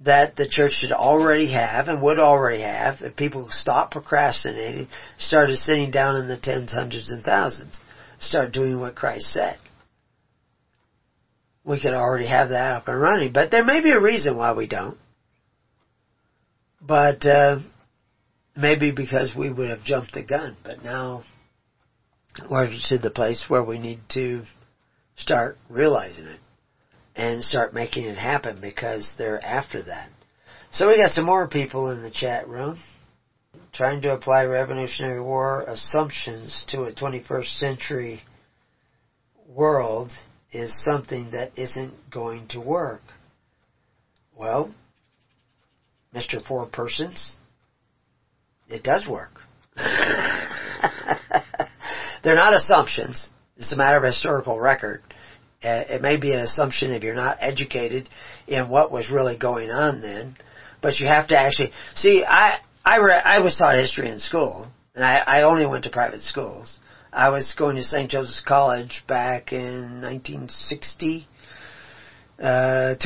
that 0.00 0.36
the 0.36 0.48
church 0.48 0.72
should 0.72 0.92
already 0.92 1.52
have 1.52 1.88
and 1.88 2.02
would 2.02 2.18
already 2.18 2.62
have 2.62 3.00
if 3.02 3.14
people 3.14 3.48
stop 3.50 3.90
procrastinating, 3.90 4.88
started 5.18 5.56
sitting 5.56 5.90
down 5.90 6.16
in 6.16 6.28
the 6.28 6.36
tens, 6.36 6.72
hundreds, 6.72 7.08
and 7.08 7.22
thousands, 7.22 7.78
start 8.18 8.52
doing 8.52 8.80
what 8.80 8.96
Christ 8.96 9.32
said 9.32 9.56
we 11.64 11.80
could 11.80 11.94
already 11.94 12.26
have 12.26 12.50
that 12.50 12.76
up 12.76 12.88
and 12.88 13.00
running. 13.00 13.32
But 13.32 13.50
there 13.50 13.64
may 13.64 13.80
be 13.80 13.90
a 13.90 14.00
reason 14.00 14.36
why 14.36 14.52
we 14.52 14.66
don't. 14.66 14.98
But 16.80 17.24
uh, 17.24 17.60
maybe 18.56 18.90
because 18.90 19.34
we 19.34 19.52
would 19.52 19.70
have 19.70 19.82
jumped 19.82 20.14
the 20.14 20.22
gun. 20.22 20.56
But 20.62 20.82
now 20.82 21.24
we're 22.50 22.70
to 22.88 22.98
the 22.98 23.10
place 23.10 23.44
where 23.48 23.62
we 23.62 23.78
need 23.78 24.00
to 24.10 24.42
start 25.16 25.56
realizing 25.68 26.26
it 26.26 26.40
and 27.16 27.44
start 27.44 27.72
making 27.72 28.06
it 28.06 28.18
happen 28.18 28.60
because 28.60 29.12
they're 29.16 29.44
after 29.44 29.82
that. 29.82 30.08
So 30.72 30.88
we 30.88 30.96
got 30.96 31.12
some 31.12 31.24
more 31.24 31.46
people 31.46 31.90
in 31.90 32.02
the 32.02 32.10
chat 32.10 32.48
room 32.48 32.80
trying 33.72 34.02
to 34.02 34.12
apply 34.12 34.44
Revolutionary 34.44 35.20
War 35.20 35.62
assumptions 35.62 36.64
to 36.68 36.82
a 36.82 36.92
21st 36.92 37.58
century 37.58 38.22
world 39.48 40.10
is 40.52 40.72
something 40.82 41.30
that 41.32 41.52
isn't 41.56 41.92
going 42.10 42.48
to 42.48 42.60
work. 42.60 43.02
Well, 44.36 44.74
Mr. 46.14 46.44
Four 46.44 46.66
Persons, 46.66 47.36
it 48.68 48.82
does 48.82 49.06
work. 49.06 49.40
They're 52.22 52.34
not 52.34 52.54
assumptions. 52.54 53.28
It's 53.56 53.72
a 53.72 53.76
matter 53.76 53.98
of 53.98 54.04
historical 54.04 54.58
record. 54.58 55.02
Uh, 55.62 55.84
it 55.88 56.02
may 56.02 56.16
be 56.16 56.32
an 56.32 56.40
assumption 56.40 56.90
if 56.90 57.02
you're 57.02 57.14
not 57.14 57.38
educated 57.40 58.08
in 58.46 58.68
what 58.68 58.92
was 58.92 59.10
really 59.10 59.38
going 59.38 59.70
on 59.70 60.00
then, 60.00 60.36
but 60.82 60.98
you 61.00 61.06
have 61.06 61.28
to 61.28 61.38
actually 61.38 61.70
see. 61.94 62.24
I 62.26 62.58
I 62.84 62.98
re- 62.98 63.22
I 63.24 63.38
was 63.38 63.56
taught 63.56 63.78
history 63.78 64.10
in 64.10 64.18
school, 64.18 64.70
and 64.94 65.04
I, 65.04 65.22
I 65.26 65.42
only 65.42 65.66
went 65.66 65.84
to 65.84 65.90
private 65.90 66.20
schools. 66.20 66.78
I 67.12 67.30
was 67.30 67.54
going 67.56 67.76
to 67.76 67.82
St. 67.82 68.10
Joseph's 68.10 68.40
College 68.40 69.04
back 69.06 69.52
in 69.52 70.02
1962. 70.02 71.20
Uh, 72.42 72.96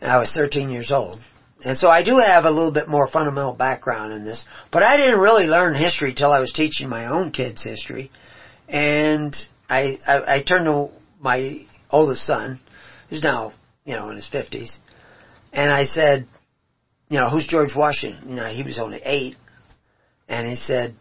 I 0.00 0.18
was 0.18 0.32
13 0.32 0.70
years 0.70 0.92
old. 0.92 1.20
And 1.64 1.76
so 1.76 1.88
I 1.88 2.02
do 2.02 2.18
have 2.18 2.44
a 2.44 2.50
little 2.50 2.72
bit 2.72 2.88
more 2.88 3.06
fundamental 3.08 3.54
background 3.54 4.12
in 4.12 4.24
this, 4.24 4.44
but 4.70 4.82
I 4.82 4.96
didn't 4.96 5.20
really 5.20 5.46
learn 5.46 5.74
history 5.74 6.14
till 6.14 6.30
I 6.30 6.40
was 6.40 6.52
teaching 6.52 6.88
my 6.88 7.06
own 7.06 7.32
kids 7.32 7.62
history. 7.62 8.10
And 8.68 9.34
I, 9.68 9.98
I, 10.06 10.34
I 10.34 10.42
turned 10.42 10.66
to 10.66 10.90
my 11.20 11.66
oldest 11.90 12.26
son, 12.26 12.60
who's 13.08 13.22
now, 13.22 13.52
you 13.84 13.94
know, 13.94 14.10
in 14.10 14.16
his 14.16 14.28
50s, 14.30 14.78
and 15.52 15.72
I 15.72 15.84
said, 15.84 16.26
you 17.08 17.18
know, 17.18 17.30
who's 17.30 17.46
George 17.46 17.74
Washington? 17.74 18.28
You 18.30 18.36
know, 18.36 18.46
he 18.46 18.62
was 18.62 18.78
only 18.78 19.00
eight. 19.04 19.36
And 20.28 20.46
he 20.46 20.56
said, 20.56 20.96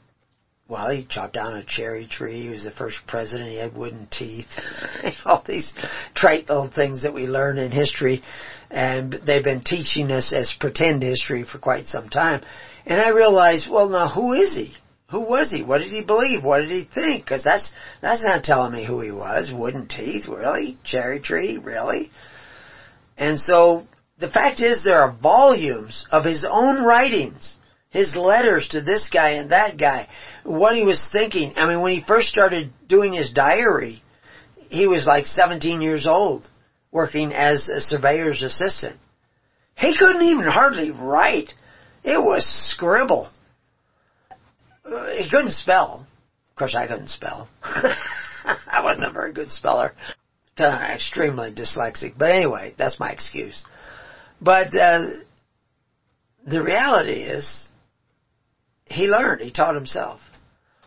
well, 0.67 0.89
he 0.89 1.05
chopped 1.05 1.33
down 1.33 1.55
a 1.55 1.63
cherry 1.63 2.07
tree. 2.07 2.43
He 2.43 2.49
was 2.49 2.63
the 2.63 2.71
first 2.71 2.97
president. 3.07 3.51
He 3.51 3.57
had 3.57 3.75
wooden 3.75 4.07
teeth. 4.07 4.47
All 5.25 5.43
these 5.45 5.71
trite 6.15 6.49
little 6.49 6.71
things 6.71 7.03
that 7.03 7.13
we 7.13 7.27
learn 7.27 7.59
in 7.59 7.71
history. 7.71 8.21
And 8.71 9.13
they've 9.13 9.43
been 9.43 9.61
teaching 9.61 10.11
us 10.11 10.33
as 10.33 10.55
pretend 10.59 11.03
history 11.03 11.43
for 11.43 11.59
quite 11.59 11.85
some 11.85 12.09
time. 12.09 12.41
And 12.85 12.99
I 12.99 13.09
realized, 13.09 13.69
well, 13.69 13.89
now 13.89 14.09
who 14.09 14.33
is 14.33 14.55
he? 14.55 14.73
Who 15.11 15.21
was 15.21 15.51
he? 15.51 15.61
What 15.61 15.79
did 15.79 15.91
he 15.91 16.01
believe? 16.01 16.43
What 16.43 16.61
did 16.61 16.71
he 16.71 16.83
think? 16.83 17.25
Because 17.25 17.43
that's, 17.43 17.71
that's 18.01 18.23
not 18.23 18.43
telling 18.43 18.73
me 18.73 18.83
who 18.83 19.01
he 19.01 19.11
was. 19.11 19.53
Wooden 19.53 19.87
teeth? 19.87 20.27
Really? 20.27 20.77
Cherry 20.83 21.19
tree? 21.19 21.59
Really? 21.59 22.09
And 23.17 23.39
so 23.39 23.85
the 24.19 24.29
fact 24.29 24.61
is 24.61 24.83
there 24.83 24.99
are 24.99 25.11
volumes 25.11 26.07
of 26.11 26.25
his 26.25 26.43
own 26.49 26.83
writings, 26.83 27.55
his 27.95 28.13
letters 28.13 28.67
to 28.67 28.81
this 28.81 29.09
guy 29.09 29.31
and 29.35 29.51
that 29.51 29.77
guy, 29.77 30.09
what 30.43 30.75
he 30.75 30.83
was 30.83 31.07
thinking. 31.13 31.53
I 31.55 31.65
mean, 31.65 31.81
when 31.81 31.93
he 31.93 32.03
first 32.05 32.27
started 32.27 32.73
doing 32.89 33.13
his 33.13 33.31
diary, 33.31 34.03
he 34.69 34.85
was 34.85 35.07
like 35.07 35.25
17 35.25 35.81
years 35.81 36.05
old, 36.05 36.45
working 36.91 37.31
as 37.31 37.69
a 37.69 37.79
surveyor's 37.79 38.43
assistant. 38.43 38.99
He 39.77 39.97
couldn't 39.97 40.23
even 40.23 40.45
hardly 40.45 40.91
write. 40.91 41.53
It 42.03 42.21
was 42.21 42.45
scribble. 42.45 43.29
Uh, 44.83 45.11
he 45.15 45.29
couldn't 45.29 45.51
spell. 45.51 46.05
Of 46.49 46.55
course, 46.57 46.75
I 46.75 46.87
couldn't 46.87 47.07
spell. 47.07 47.47
I 47.63 48.83
wasn't 48.83 49.07
a 49.07 49.13
very 49.13 49.31
good 49.31 49.51
speller. 49.51 49.93
Uh, 50.57 50.81
extremely 50.93 51.53
dyslexic. 51.53 52.17
But 52.17 52.31
anyway, 52.31 52.73
that's 52.77 52.99
my 52.99 53.11
excuse. 53.11 53.65
But 54.41 54.75
uh, 54.75 55.11
the 56.45 56.61
reality 56.61 57.21
is, 57.23 57.64
he 58.85 59.07
learned. 59.07 59.41
He 59.41 59.51
taught 59.51 59.75
himself. 59.75 60.19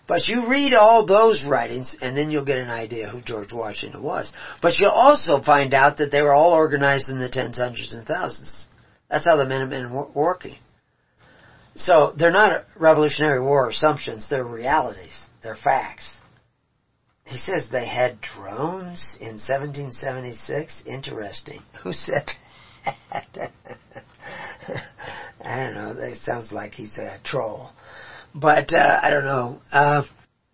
But 0.06 0.26
you 0.26 0.48
read 0.48 0.72
all 0.72 1.04
those 1.04 1.44
writings, 1.44 1.94
and 2.00 2.16
then 2.16 2.30
you'll 2.30 2.46
get 2.46 2.56
an 2.56 2.70
idea 2.70 3.08
who 3.08 3.20
George 3.20 3.52
Washington 3.52 4.02
was. 4.02 4.32
But 4.62 4.78
you'll 4.78 4.90
also 4.90 5.42
find 5.42 5.74
out 5.74 5.98
that 5.98 6.10
they 6.10 6.22
were 6.22 6.32
all 6.32 6.52
organized 6.52 7.10
in 7.10 7.18
the 7.18 7.28
tens, 7.28 7.58
hundreds, 7.58 7.92
and 7.92 8.06
thousands. 8.06 8.68
That's 9.10 9.26
how 9.28 9.36
the 9.36 9.46
Minutemen 9.46 9.92
were 9.92 10.08
working. 10.14 10.56
So 11.74 12.14
they're 12.16 12.30
not 12.30 12.64
Revolutionary 12.74 13.40
War 13.42 13.68
assumptions; 13.68 14.28
they're 14.28 14.44
realities. 14.44 15.26
They're 15.42 15.54
facts. 15.54 16.10
He 17.24 17.36
says 17.36 17.68
they 17.70 17.86
had 17.86 18.22
drones 18.22 19.16
in 19.20 19.36
1776. 19.36 20.82
Interesting. 20.86 21.60
Who 21.82 21.92
said 21.92 22.30
I 25.40 25.60
don't 25.60 25.74
know. 25.74 26.02
It 26.02 26.18
sounds 26.18 26.52
like 26.52 26.74
he's 26.74 26.98
a 26.98 27.18
troll, 27.24 27.70
but 28.34 28.72
uh, 28.74 29.00
I 29.02 29.10
don't 29.10 29.24
know. 29.24 29.60
Uh, 29.72 30.02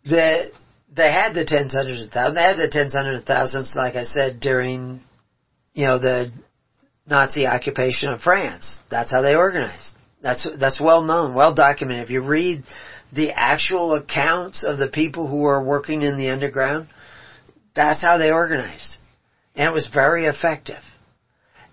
the 0.04 0.50
they 0.94 1.08
had 1.12 1.32
the 1.32 1.44
tens, 1.44 1.72
hundreds, 1.72 2.02
and 2.02 2.12
thousands. 2.12 2.34
They 2.36 2.42
had 2.42 2.56
the 2.56 2.70
tens, 2.70 2.92
hundreds, 2.92 3.18
and 3.18 3.26
thousands, 3.26 3.72
like 3.74 3.96
I 3.96 4.04
said, 4.04 4.40
during 4.40 5.00
you 5.72 5.86
know 5.86 5.98
the 5.98 6.32
Nazi 7.06 7.46
occupation 7.46 8.10
of 8.10 8.20
France. 8.20 8.78
That's 8.90 9.10
how 9.10 9.22
they 9.22 9.34
organized. 9.34 9.96
That's 10.22 10.46
that's 10.58 10.80
well 10.80 11.02
known, 11.02 11.34
well 11.34 11.54
documented. 11.54 12.04
If 12.04 12.10
you 12.10 12.22
read 12.22 12.64
the 13.12 13.32
actual 13.32 13.94
accounts 13.94 14.64
of 14.64 14.78
the 14.78 14.88
people 14.88 15.28
who 15.28 15.40
were 15.42 15.62
working 15.62 16.02
in 16.02 16.16
the 16.16 16.30
underground, 16.30 16.88
that's 17.74 18.00
how 18.00 18.18
they 18.18 18.30
organized, 18.30 18.96
and 19.54 19.68
it 19.68 19.72
was 19.72 19.88
very 19.92 20.26
effective. 20.26 20.82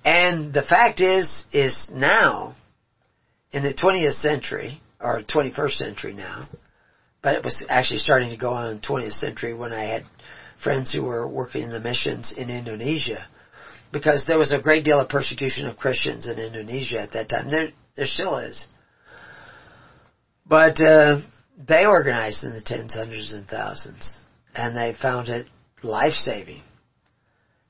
And 0.03 0.53
the 0.53 0.63
fact 0.63 0.99
is, 0.99 1.45
is 1.53 1.87
now, 1.93 2.55
in 3.51 3.63
the 3.63 3.73
20th 3.73 4.21
century, 4.21 4.81
or 4.99 5.21
21st 5.21 5.71
century 5.71 6.13
now, 6.13 6.47
but 7.21 7.35
it 7.35 7.43
was 7.43 7.65
actually 7.69 7.99
starting 7.99 8.29
to 8.29 8.37
go 8.37 8.51
on 8.51 8.71
in 8.71 8.75
the 8.77 8.87
20th 8.87 9.13
century 9.13 9.53
when 9.53 9.73
I 9.73 9.85
had 9.85 10.03
friends 10.63 10.93
who 10.93 11.03
were 11.03 11.27
working 11.27 11.63
in 11.63 11.71
the 11.71 11.79
missions 11.79 12.33
in 12.37 12.49
Indonesia, 12.49 13.27
because 13.91 14.25
there 14.25 14.37
was 14.37 14.51
a 14.51 14.61
great 14.61 14.85
deal 14.85 14.99
of 14.99 15.09
persecution 15.09 15.67
of 15.67 15.77
Christians 15.77 16.27
in 16.27 16.39
Indonesia 16.39 16.99
at 16.99 17.13
that 17.13 17.29
time. 17.29 17.49
There, 17.49 17.69
there 17.95 18.05
still 18.05 18.37
is. 18.37 18.67
But 20.45 20.79
uh, 20.79 21.21
they 21.57 21.85
organized 21.85 22.43
in 22.43 22.53
the 22.53 22.61
tens, 22.61 22.93
hundreds, 22.93 23.33
and 23.33 23.47
thousands, 23.47 24.15
and 24.55 24.75
they 24.75 24.95
found 24.99 25.29
it 25.29 25.47
life-saving 25.83 26.61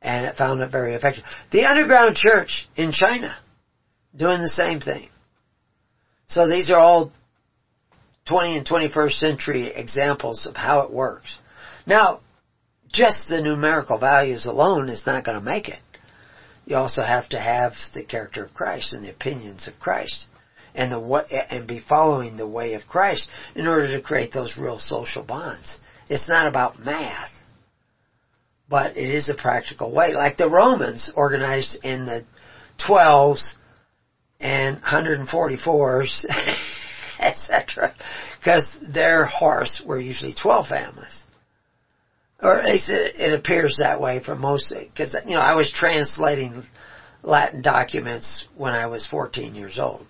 and 0.01 0.25
it 0.25 0.35
found 0.35 0.61
it 0.61 0.71
very 0.71 0.95
effective. 0.95 1.23
The 1.51 1.65
underground 1.65 2.15
church 2.15 2.67
in 2.75 2.91
China 2.91 3.37
doing 4.15 4.41
the 4.41 4.49
same 4.49 4.79
thing. 4.79 5.09
So 6.31 6.47
these 6.47 6.71
are 6.71 6.79
all 6.79 7.11
20 8.27 8.57
and 8.57 8.67
21st 8.67 9.11
century 9.11 9.67
examples 9.67 10.45
of 10.45 10.55
how 10.55 10.81
it 10.81 10.91
works. 10.91 11.37
Now, 11.85 12.21
just 12.91 13.27
the 13.27 13.41
numerical 13.41 13.97
values 13.97 14.45
alone 14.45 14.89
is 14.89 15.05
not 15.05 15.23
going 15.23 15.37
to 15.37 15.45
make 15.45 15.69
it. 15.69 15.79
You 16.65 16.75
also 16.77 17.01
have 17.01 17.29
to 17.29 17.39
have 17.39 17.73
the 17.93 18.03
character 18.03 18.43
of 18.43 18.53
Christ 18.53 18.93
and 18.93 19.03
the 19.03 19.11
opinions 19.11 19.67
of 19.67 19.79
Christ 19.79 20.27
and 20.73 20.91
the 20.91 20.99
what 20.99 21.31
and 21.31 21.67
be 21.67 21.79
following 21.79 22.37
the 22.37 22.47
way 22.47 22.73
of 22.73 22.87
Christ 22.87 23.29
in 23.55 23.67
order 23.67 23.91
to 23.93 24.01
create 24.01 24.31
those 24.31 24.57
real 24.57 24.79
social 24.79 25.23
bonds. 25.23 25.77
It's 26.09 26.29
not 26.29 26.47
about 26.47 26.83
math 26.83 27.31
but 28.71 28.95
it 28.95 29.09
is 29.09 29.29
a 29.29 29.35
practical 29.35 29.93
way. 29.93 30.13
Like 30.13 30.37
the 30.37 30.49
Romans 30.49 31.11
organized 31.13 31.77
in 31.83 32.05
the 32.05 32.25
12s 32.87 33.55
and 34.41 34.81
144s, 34.81 36.25
etc. 37.19 37.93
Because 38.39 38.69
their 38.93 39.25
horse 39.25 39.81
were 39.85 39.99
usually 39.99 40.33
12 40.33 40.67
families. 40.67 41.23
Or 42.41 42.59
at 42.59 42.65
least 42.65 42.89
it, 42.89 43.15
it 43.17 43.33
appears 43.33 43.77
that 43.77 44.01
way 44.01 44.19
for 44.23 44.35
most, 44.35 44.73
because, 44.73 45.15
you 45.27 45.35
know, 45.35 45.41
I 45.41 45.53
was 45.53 45.71
translating 45.71 46.63
Latin 47.21 47.61
documents 47.61 48.47
when 48.57 48.73
I 48.73 48.87
was 48.87 49.05
14 49.05 49.53
years 49.53 49.77
old. 49.77 50.07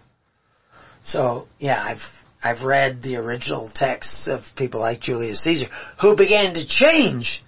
So, 1.03 1.47
yeah, 1.59 1.81
I've, 1.83 1.97
I've 2.41 2.63
read 2.63 3.01
the 3.01 3.17
original 3.17 3.69
texts 3.73 4.29
of 4.31 4.41
people 4.55 4.79
like 4.79 5.01
Julius 5.01 5.43
Caesar, 5.43 5.67
who 5.99 6.15
began 6.15 6.53
to 6.53 6.65
change 6.65 7.43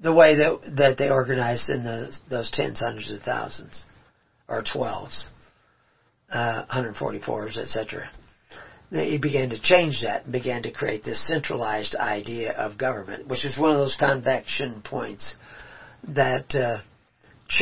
the 0.00 0.12
way 0.12 0.36
that 0.36 0.76
that 0.76 0.98
they 0.98 1.10
organized 1.10 1.68
in 1.68 1.84
those 1.84 2.20
those 2.30 2.50
tens, 2.50 2.80
hundreds 2.80 3.12
of 3.12 3.22
thousands, 3.22 3.84
or 4.48 4.62
twelves, 4.62 5.28
uh, 6.30 6.64
144s, 6.66 7.58
etc. 7.58 8.10
He 8.90 9.18
began 9.18 9.50
to 9.50 9.60
change 9.60 10.02
that 10.02 10.24
and 10.24 10.32
began 10.32 10.62
to 10.64 10.72
create 10.72 11.04
this 11.04 11.26
centralized 11.26 11.94
idea 11.94 12.52
of 12.52 12.76
government, 12.76 13.28
which 13.28 13.44
is 13.44 13.56
one 13.56 13.70
of 13.70 13.78
those 13.78 13.96
inflection 14.00 14.82
points 14.82 15.34
that 16.08 16.54
uh, 16.54 16.80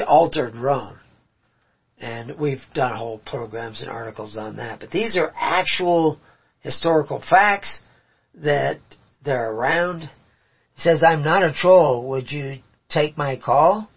altered 0.07 0.57
Rome. 0.57 0.99
And 2.01 2.39
we've 2.39 2.62
done 2.74 2.97
whole 2.97 3.19
programs 3.19 3.82
and 3.82 3.90
articles 3.90 4.36
on 4.36 4.57
that. 4.57 4.81
But 4.81 4.90
these 4.90 5.19
are 5.19 5.32
actual 5.36 6.19
historical 6.61 7.20
facts 7.20 7.81
that 8.36 8.78
they're 9.24 9.53
around 9.53 10.09
says, 10.78 11.03
I'm 11.03 11.23
not 11.23 11.43
a 11.43 11.53
troll. 11.53 12.09
Would 12.11 12.31
you 12.31 12.59
take 12.89 13.19
my 13.19 13.36
call? 13.36 13.90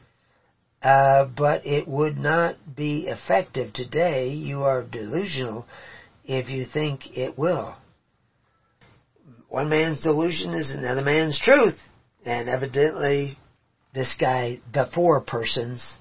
Uh, 0.82 1.26
but 1.26 1.66
it 1.66 1.88
would 1.88 2.18
not 2.18 2.56
be 2.76 3.08
effective 3.08 3.72
today. 3.74 4.30
You 4.30 4.64
are 4.64 4.82
delusional 4.84 5.68
if 6.26 6.50
you 6.50 6.66
think 6.66 7.18
it 7.18 7.38
will. 7.38 7.76
One 9.48 9.70
man's 9.70 10.02
delusion 10.02 10.54
is 10.54 10.72
another 10.72 11.04
man's 11.04 11.40
truth. 11.40 11.78
And 12.26 12.50
evidently, 12.50 13.38
this 13.94 14.16
guy, 14.20 14.60
the 14.74 14.90
four 14.94 15.22
persons, 15.22 15.98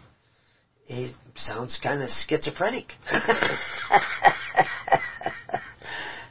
he 0.86 1.12
sounds 1.36 1.78
kind 1.82 2.02
of 2.02 2.10
schizophrenic. 2.10 2.92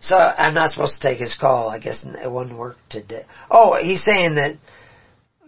So 0.02 0.16
I'm 0.16 0.54
not 0.54 0.72
supposed 0.72 1.00
to 1.00 1.08
take 1.08 1.20
his 1.20 1.36
call. 1.40 1.70
I 1.70 1.80
guess 1.80 2.04
it 2.04 2.32
wouldn't 2.32 2.58
work 2.58 2.78
today. 2.90 3.26
Oh, 3.52 3.78
he's 3.80 4.04
saying 4.04 4.36
that 4.36 4.56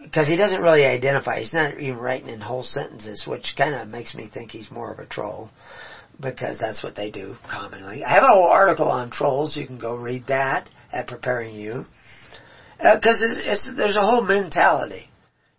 because 0.04 0.28
he 0.28 0.36
doesn't 0.36 0.62
really 0.62 0.86
identify. 0.86 1.40
He's 1.40 1.54
not 1.54 1.80
even 1.80 1.98
writing 1.98 2.30
in 2.30 2.42
whole 2.42 2.64
sentences, 2.64 3.26
which 3.26 3.56
kind 3.58 3.76
of 3.76 3.88
makes 3.88 4.16
me 4.16 4.30
think 4.34 4.52
he's 4.52 4.72
more 4.72 4.92
of 4.92 5.00
a 5.00 5.06
troll 5.06 5.50
because 6.20 6.60
that's 6.60 6.84
what 6.84 6.96
they 6.96 7.10
do 7.10 7.36
commonly. 7.50 8.04
I 8.04 8.14
have 8.14 8.24
a 8.24 8.28
whole 8.28 8.48
article 8.48 8.90
on 8.90 9.10
trolls. 9.10 9.56
You 9.56 9.66
can 9.66 9.80
go 9.80 9.96
read 9.96 10.28
that 10.28 10.68
at 10.92 11.08
Preparing 11.08 11.56
You 11.56 11.86
because 12.78 13.22
uh, 13.22 13.28
it's, 13.28 13.68
it's, 13.68 13.76
there's 13.76 13.98
a 13.98 14.06
whole 14.06 14.22
mentality. 14.22 15.08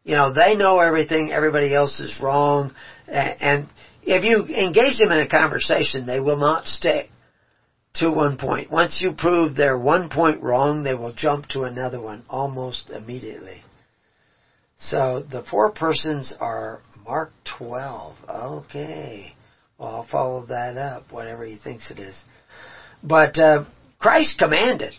You 0.05 0.14
know, 0.14 0.32
they 0.32 0.56
know 0.56 0.81
everything. 0.81 1.31
Everybody 1.32 1.73
else 1.73 2.01
is 2.01 2.20
wrong, 2.20 2.74
and 3.06 3.36
and 3.40 3.69
if 4.02 4.24
you 4.24 4.44
engage 4.44 4.98
them 4.98 5.12
in 5.12 5.20
a 5.20 5.28
conversation, 5.28 6.06
they 6.06 6.19
will 6.19 6.39
not 6.39 6.66
stick 6.66 7.09
to 7.94 8.10
one 8.10 8.36
point. 8.36 8.70
Once 8.70 9.01
you 9.01 9.12
prove 9.12 9.55
they're 9.55 9.78
one 9.78 10.09
point 10.09 10.43
wrong, 10.43 10.82
they 10.82 10.94
will 10.94 11.12
jump 11.12 11.47
to 11.48 11.62
another 11.62 12.01
one 12.01 12.24
almost 12.28 12.90
immediately. 12.90 13.62
So 14.82 15.22
the 15.22 15.44
four 15.44 15.70
persons 15.70 16.34
are 16.40 16.80
Mark 17.04 17.32
12. 17.59 18.16
Okay. 18.28 19.32
Well, 19.78 19.88
I'll 19.88 20.06
follow 20.06 20.46
that 20.46 20.76
up, 20.76 21.12
whatever 21.12 21.44
he 21.44 21.56
thinks 21.56 21.90
it 21.90 22.00
is. 22.00 22.20
But 23.02 23.38
uh, 23.38 23.64
Christ 23.98 24.38
commanded 24.38 24.92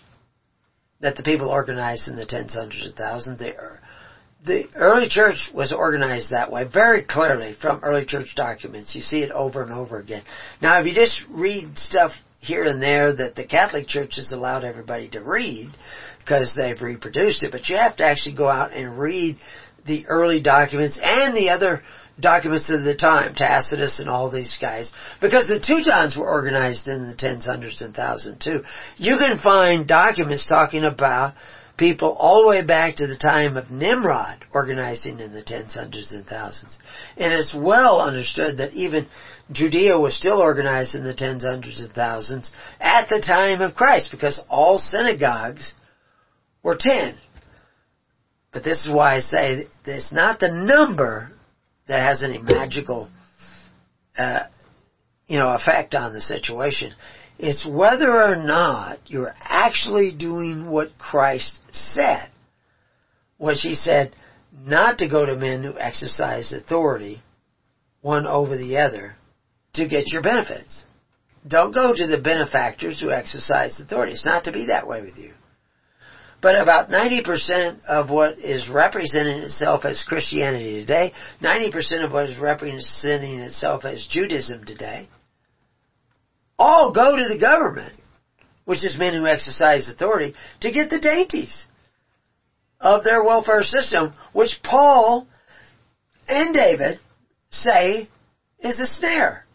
that 1.01 1.17
the 1.17 1.23
people 1.23 1.49
organized 1.49 2.07
in 2.07 2.15
the 2.15 2.25
tens, 2.25 2.53
hundreds, 2.53 2.87
of 2.87 2.95
thousands. 2.95 3.39
The, 3.39 3.55
the 4.45 4.67
early 4.75 5.09
church 5.09 5.51
was 5.53 5.73
organized 5.73 6.31
that 6.31 6.51
way 6.51 6.63
very 6.63 7.03
clearly 7.03 7.53
from 7.59 7.81
early 7.83 8.05
church 8.05 8.35
documents. 8.35 8.95
You 8.95 9.01
see 9.01 9.19
it 9.19 9.31
over 9.31 9.63
and 9.63 9.73
over 9.73 9.99
again. 9.99 10.23
Now, 10.61 10.79
if 10.79 10.87
you 10.87 10.93
just 10.93 11.25
read 11.29 11.77
stuff 11.77 12.13
here 12.39 12.63
and 12.63 12.81
there 12.81 13.13
that 13.13 13.35
the 13.35 13.45
Catholic 13.45 13.87
Church 13.87 14.17
has 14.17 14.31
allowed 14.31 14.63
everybody 14.65 15.09
to 15.09 15.21
read 15.21 15.69
because 16.19 16.53
they've 16.55 16.81
reproduced 16.81 17.43
it, 17.43 17.51
but 17.51 17.69
you 17.69 17.77
have 17.77 17.97
to 17.97 18.03
actually 18.03 18.35
go 18.35 18.49
out 18.49 18.73
and 18.73 18.99
read 18.99 19.37
the 19.85 20.05
early 20.07 20.41
documents 20.41 20.99
and 21.01 21.35
the 21.35 21.51
other 21.53 21.81
documents 22.19 22.71
of 22.71 22.83
the 22.83 22.95
time, 22.95 23.33
Tacitus 23.35 23.99
and 23.99 24.09
all 24.09 24.29
these 24.29 24.57
guys, 24.61 24.93
because 25.19 25.47
the 25.47 25.59
Teutons 25.59 26.15
were 26.15 26.29
organized 26.29 26.87
in 26.87 27.07
the 27.07 27.15
tens, 27.15 27.45
hundreds, 27.45 27.81
and 27.81 27.95
thousands 27.95 28.43
too. 28.43 28.63
You 28.97 29.17
can 29.17 29.37
find 29.39 29.87
documents 29.87 30.47
talking 30.47 30.83
about 30.83 31.33
people 31.77 32.15
all 32.17 32.43
the 32.43 32.49
way 32.49 32.63
back 32.63 32.95
to 32.97 33.07
the 33.07 33.17
time 33.17 33.57
of 33.57 33.71
Nimrod 33.71 34.45
organizing 34.53 35.19
in 35.19 35.33
the 35.33 35.43
tens, 35.43 35.73
hundreds, 35.73 36.11
and 36.11 36.25
thousands. 36.25 36.77
And 37.17 37.33
it's 37.33 37.53
well 37.53 37.99
understood 37.99 38.57
that 38.57 38.73
even 38.73 39.07
Judea 39.51 39.97
was 39.97 40.15
still 40.15 40.39
organized 40.39 40.95
in 40.95 41.03
the 41.03 41.15
tens, 41.15 41.43
hundreds, 41.43 41.81
and 41.81 41.91
thousands 41.91 42.51
at 42.79 43.09
the 43.09 43.21
time 43.21 43.61
of 43.61 43.75
Christ 43.75 44.11
because 44.11 44.41
all 44.49 44.77
synagogues 44.77 45.73
were 46.61 46.77
ten. 46.79 47.17
But 48.53 48.63
this 48.63 48.85
is 48.85 48.93
why 48.93 49.15
I 49.15 49.19
say 49.19 49.67
it's 49.85 50.13
not 50.13 50.39
the 50.39 50.51
number 50.51 51.31
that 51.87 52.05
has 52.07 52.21
any 52.21 52.37
magical, 52.37 53.09
uh, 54.17 54.43
you 55.27 55.37
know, 55.37 55.53
effect 55.53 55.95
on 55.95 56.13
the 56.13 56.21
situation. 56.21 56.93
It's 57.39 57.65
whether 57.65 58.11
or 58.11 58.35
not 58.35 58.99
you're 59.07 59.33
actually 59.41 60.15
doing 60.15 60.69
what 60.69 60.97
Christ 60.99 61.59
said. 61.71 62.29
What 63.37 63.55
he 63.55 63.73
said, 63.73 64.15
not 64.63 64.99
to 64.99 65.09
go 65.09 65.25
to 65.25 65.35
men 65.35 65.63
who 65.63 65.77
exercise 65.77 66.53
authority, 66.53 67.23
one 68.01 68.27
over 68.27 68.55
the 68.55 68.77
other, 68.77 69.15
to 69.73 69.87
get 69.87 70.11
your 70.11 70.21
benefits. 70.21 70.85
Don't 71.45 71.73
go 71.73 71.93
to 71.93 72.07
the 72.07 72.21
benefactors 72.21 72.99
who 72.99 73.09
exercise 73.09 73.79
authority. 73.79 74.13
It's 74.13 74.25
not 74.25 74.43
to 74.43 74.51
be 74.51 74.67
that 74.67 74.87
way 74.87 75.01
with 75.01 75.17
you. 75.17 75.33
But 76.43 76.59
about 76.61 76.89
90% 76.89 77.85
of 77.85 78.09
what 78.09 78.37
is 78.37 78.67
representing 78.67 79.43
itself 79.43 79.85
as 79.85 80.03
Christianity 80.05 80.81
today, 80.81 81.13
90% 81.41 82.03
of 82.03 82.11
what 82.11 82.29
is 82.29 82.37
representing 82.37 83.39
itself 83.39 83.85
as 83.85 84.05
Judaism 84.05 84.65
today, 84.65 85.07
all 86.59 86.91
go 86.91 87.15
to 87.15 87.27
the 87.29 87.39
government, 87.39 87.97
which 88.65 88.83
is 88.83 88.99
men 88.99 89.13
who 89.13 89.25
exercise 89.25 89.87
authority, 89.87 90.35
to 90.59 90.71
get 90.73 90.89
the 90.89 90.99
dainties 90.99 91.65
of 92.77 93.05
their 93.05 93.23
welfare 93.23 93.63
system, 93.63 94.13
which 94.33 94.59
Paul 94.61 95.25
and 96.27 96.53
David 96.53 96.99
say 97.51 98.09
is 98.59 98.81
a 98.81 98.85
snare. 98.85 99.45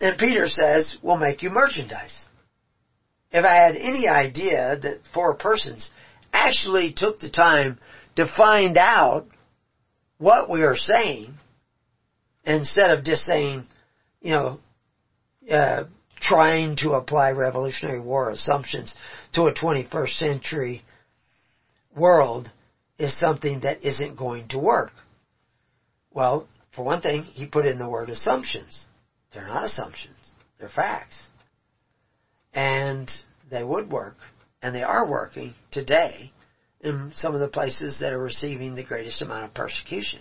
And 0.00 0.18
Peter 0.18 0.48
says, 0.48 0.96
will 1.00 1.16
make 1.16 1.42
you 1.42 1.50
merchandise 1.50 2.26
if 3.32 3.44
I 3.44 3.54
had 3.54 3.76
any 3.76 4.08
idea 4.08 4.78
that 4.82 5.00
four 5.14 5.34
persons 5.36 5.90
actually 6.32 6.92
took 6.94 7.20
the 7.20 7.30
time 7.30 7.78
to 8.16 8.26
find 8.26 8.76
out 8.76 9.26
what 10.18 10.50
we 10.50 10.62
are 10.62 10.76
saying 10.76 11.32
instead 12.44 12.90
of 12.90 13.04
just 13.04 13.22
saying, 13.22 13.64
you 14.20 14.32
know, 14.32 14.60
uh, 15.50 15.84
trying 16.20 16.76
to 16.76 16.92
apply 16.92 17.30
Revolutionary 17.30 18.00
War 18.00 18.30
assumptions 18.30 18.94
to 19.32 19.46
a 19.46 19.54
21st 19.54 20.18
century 20.18 20.82
world 21.96 22.50
is 22.98 23.18
something 23.18 23.60
that 23.60 23.84
isn't 23.84 24.16
going 24.16 24.48
to 24.48 24.58
work. 24.58 24.92
Well, 26.12 26.48
for 26.74 26.84
one 26.84 27.00
thing, 27.00 27.22
he 27.22 27.46
put 27.46 27.66
in 27.66 27.78
the 27.78 27.88
word 27.88 28.10
assumptions. 28.10 28.86
They're 29.32 29.46
not 29.46 29.64
assumptions. 29.64 30.16
They're 30.58 30.68
facts 30.68 31.29
and 32.54 33.10
they 33.50 33.62
would 33.62 33.90
work, 33.90 34.16
and 34.62 34.74
they 34.74 34.82
are 34.82 35.08
working 35.08 35.54
today 35.70 36.30
in 36.80 37.12
some 37.14 37.34
of 37.34 37.40
the 37.40 37.48
places 37.48 37.98
that 38.00 38.12
are 38.12 38.18
receiving 38.18 38.74
the 38.74 38.84
greatest 38.84 39.22
amount 39.22 39.44
of 39.44 39.54
persecution. 39.54 40.20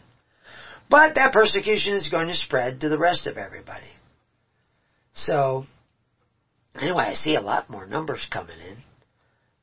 But 0.89 1.15
that 1.15 1.34
persecution 1.34 1.93
is 1.93 2.10
going 2.10 2.27
to 2.27 2.34
spread 2.34 2.81
to 2.81 2.89
the 2.89 2.97
rest 2.97 3.27
of 3.27 3.38
everybody. 3.38 3.88
So, 5.14 5.65
anyway, 6.80 7.06
I 7.06 7.14
see 7.14 7.35
a 7.35 7.41
lot 7.41 7.69
more 7.69 7.85
numbers 7.85 8.27
coming 8.31 8.60
in 8.60 8.77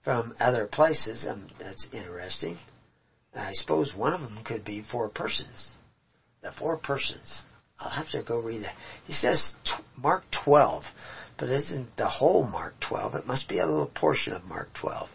from 0.05 0.37
other 0.39 0.67
places. 0.67 1.27
Um, 1.29 1.49
that's 1.59 1.87
interesting. 1.93 2.57
I 3.35 3.53
suppose 3.53 3.95
one 3.95 4.15
of 4.15 4.21
them 4.21 4.39
could 4.45 4.65
be 4.65 4.83
four 4.91 5.09
persons. 5.09 5.71
The 6.43 6.53
four 6.53 6.77
persons. 6.77 7.43
I'll 7.79 7.91
have 7.91 8.11
to 8.11 8.23
go 8.23 8.39
read 8.39 8.65
that. 8.65 8.75
He 9.07 9.13
says 9.13 9.55
Mark 9.97 10.25
12 10.45 10.85
but 11.39 11.51
it 11.51 11.57
isn't 11.57 11.97
the 11.97 12.09
whole 12.09 12.45
Mark 12.45 12.75
12. 12.81 13.15
It 13.15 13.27
must 13.27 13.49
be 13.49 13.59
a 13.59 13.67
little 13.67 13.91
portion 13.95 14.33
of 14.33 14.45
Mark 14.45 14.69
12 14.75 15.09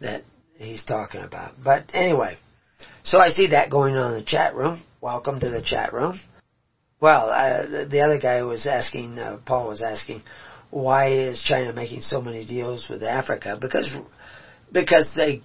that 0.00 0.24
he's 0.56 0.84
talking 0.84 1.22
about. 1.22 1.52
But 1.62 1.84
anyway, 1.92 2.36
so 3.02 3.18
I 3.18 3.28
see 3.28 3.48
that 3.48 3.70
going 3.70 3.96
on 3.96 4.12
in 4.12 4.18
the 4.18 4.24
chat 4.24 4.54
room. 4.54 4.82
Welcome 5.00 5.40
to 5.40 5.50
the 5.50 5.62
chat 5.62 5.92
room. 5.92 6.18
Well, 7.00 7.30
uh, 7.30 7.86
the 7.86 8.00
other 8.02 8.18
guy 8.18 8.42
was 8.42 8.66
asking, 8.66 9.18
uh, 9.18 9.38
Paul 9.44 9.68
was 9.68 9.82
asking, 9.82 10.22
why 10.70 11.10
is 11.10 11.42
China 11.42 11.72
making 11.72 12.00
so 12.00 12.22
many 12.22 12.46
deals 12.46 12.88
with 12.88 13.02
Africa? 13.02 13.58
Because, 13.60 13.92
because 14.72 15.10
they, 15.14 15.42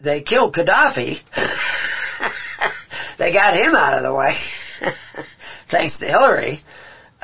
they 0.00 0.22
killed 0.22 0.54
Gaddafi. 0.54 1.18
they 3.18 3.32
got 3.32 3.56
him 3.56 3.74
out 3.74 3.96
of 3.96 4.02
the 4.02 4.14
way. 4.14 4.36
Thanks 5.70 5.98
to 5.98 6.06
Hillary 6.06 6.62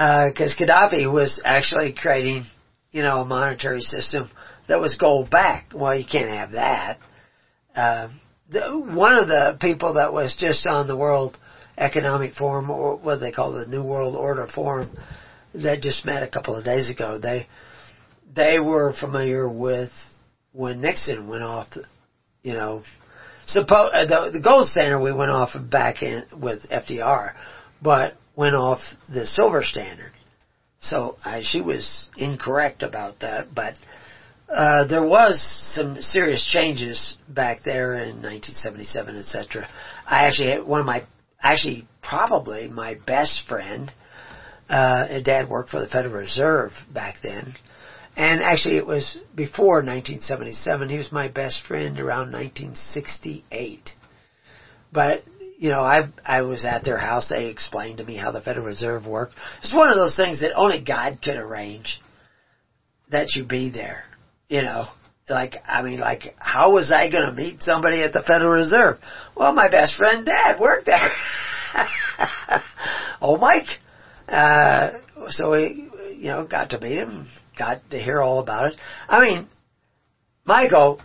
because 0.02 0.56
uh, 0.58 0.64
Gaddafi 0.64 1.12
was 1.12 1.40
actually 1.44 1.94
creating, 1.96 2.46
you 2.90 3.02
know, 3.02 3.18
a 3.18 3.24
monetary 3.24 3.80
system 3.80 4.30
that 4.68 4.80
was 4.80 4.96
gold 4.96 5.30
backed. 5.30 5.74
Well, 5.74 5.96
you 5.96 6.04
can't 6.10 6.36
have 6.36 6.52
that. 6.52 6.98
Uh, 7.74 8.08
the, 8.50 8.78
one 8.78 9.14
of 9.14 9.28
the 9.28 9.56
people 9.60 9.94
that 9.94 10.12
was 10.12 10.36
just 10.36 10.66
on 10.66 10.88
the 10.88 10.96
World 10.96 11.38
Economic 11.78 12.34
Forum, 12.34 12.70
or 12.70 12.96
what 12.96 13.20
they 13.20 13.32
call 13.32 13.52
the 13.52 13.66
New 13.66 13.84
World 13.84 14.16
Order 14.16 14.48
Forum, 14.52 14.90
that 15.54 15.82
just 15.82 16.04
met 16.04 16.22
a 16.22 16.28
couple 16.28 16.56
of 16.56 16.64
days 16.64 16.90
ago, 16.90 17.18
they 17.18 17.46
they 18.34 18.58
were 18.58 18.94
familiar 18.98 19.48
with 19.48 19.90
when 20.52 20.80
Nixon 20.80 21.28
went 21.28 21.42
off, 21.42 21.68
you 22.42 22.54
know, 22.54 22.82
suppose 23.46 23.90
uh, 23.94 24.06
the, 24.06 24.30
the 24.32 24.40
gold 24.40 24.68
standard 24.68 25.00
we 25.00 25.12
went 25.12 25.30
off 25.30 25.50
back 25.70 26.02
in 26.02 26.24
with 26.32 26.62
FDR, 26.70 27.32
but 27.82 28.16
went 28.36 28.54
off 28.54 28.80
the 29.08 29.26
silver 29.26 29.62
standard. 29.62 30.12
So 30.80 31.16
uh, 31.24 31.40
she 31.42 31.60
was 31.60 32.10
incorrect 32.16 32.82
about 32.82 33.20
that, 33.20 33.54
but 33.54 33.74
uh, 34.48 34.84
there 34.84 35.04
was 35.04 35.40
some 35.74 36.02
serious 36.02 36.44
changes 36.44 37.16
back 37.28 37.62
there 37.62 37.94
in 37.94 38.16
1977, 38.16 39.16
etc. 39.16 39.68
I 40.06 40.26
actually 40.26 40.50
had 40.50 40.64
one 40.64 40.80
of 40.80 40.86
my, 40.86 41.06
actually 41.42 41.86
probably 42.02 42.68
my 42.68 42.96
best 43.06 43.46
friend. 43.48 43.92
Uh, 44.68 45.20
Dad 45.20 45.48
worked 45.48 45.70
for 45.70 45.80
the 45.80 45.86
Federal 45.86 46.14
Reserve 46.14 46.72
back 46.92 47.16
then, 47.22 47.54
and 48.16 48.42
actually 48.42 48.76
it 48.76 48.86
was 48.86 49.18
before 49.34 49.76
1977. 49.76 50.88
He 50.88 50.98
was 50.98 51.12
my 51.12 51.28
best 51.28 51.62
friend 51.66 51.98
around 51.98 52.32
1968. 52.32 53.92
But 54.92 55.24
you 55.62 55.68
know, 55.68 55.80
I 55.80 56.08
I 56.26 56.42
was 56.42 56.64
at 56.64 56.82
their 56.84 56.98
house. 56.98 57.28
They 57.28 57.46
explained 57.46 57.98
to 57.98 58.04
me 58.04 58.16
how 58.16 58.32
the 58.32 58.40
Federal 58.40 58.66
Reserve 58.66 59.06
worked. 59.06 59.34
It's 59.62 59.72
one 59.72 59.90
of 59.90 59.94
those 59.94 60.16
things 60.16 60.40
that 60.40 60.56
only 60.56 60.82
God 60.82 61.22
could 61.22 61.36
arrange 61.36 62.00
that 63.12 63.36
you 63.36 63.44
be 63.44 63.70
there. 63.70 64.02
You 64.48 64.62
know, 64.62 64.86
like, 65.28 65.54
I 65.64 65.84
mean, 65.84 66.00
like, 66.00 66.34
how 66.36 66.72
was 66.72 66.90
I 66.90 67.12
going 67.12 67.26
to 67.26 67.40
meet 67.40 67.60
somebody 67.60 68.02
at 68.02 68.12
the 68.12 68.22
Federal 68.22 68.50
Reserve? 68.50 68.96
Well, 69.36 69.54
my 69.54 69.70
best 69.70 69.94
friend 69.94 70.26
Dad 70.26 70.58
worked 70.58 70.86
there. 70.86 71.12
oh, 73.22 73.36
Mike. 73.36 73.68
Uh, 74.26 74.98
so 75.28 75.52
we, 75.52 75.88
you 76.16 76.30
know, 76.30 76.44
got 76.44 76.70
to 76.70 76.80
meet 76.80 76.98
him, 76.98 77.28
got 77.56 77.88
to 77.90 78.00
hear 78.00 78.18
all 78.18 78.40
about 78.40 78.66
it. 78.66 78.80
I 79.08 79.20
mean, 79.20 79.46
Michael, 80.44 81.00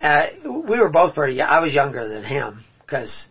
uh, 0.00 0.26
we 0.42 0.80
were 0.80 0.90
both 0.90 1.14
pretty, 1.14 1.42
I 1.42 1.60
was 1.60 1.74
younger 1.74 2.08
than 2.08 2.24
him 2.24 2.64
because 2.80 3.28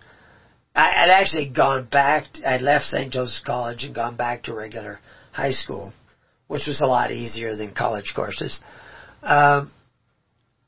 I 0.80 1.02
had 1.02 1.10
actually 1.10 1.50
gone 1.50 1.88
back, 1.88 2.28
I'd 2.46 2.62
left 2.62 2.86
St. 2.86 3.12
Joseph's 3.12 3.42
College 3.46 3.84
and 3.84 3.94
gone 3.94 4.16
back 4.16 4.44
to 4.44 4.54
regular 4.54 5.00
high 5.34 5.52
school, 5.52 5.92
which 6.48 6.68
was 6.68 6.80
a 6.80 6.86
lot 6.86 7.12
easier 7.12 7.58
than 7.58 7.74
college 7.74 8.14
courses. 8.16 8.58
Um, 9.22 9.72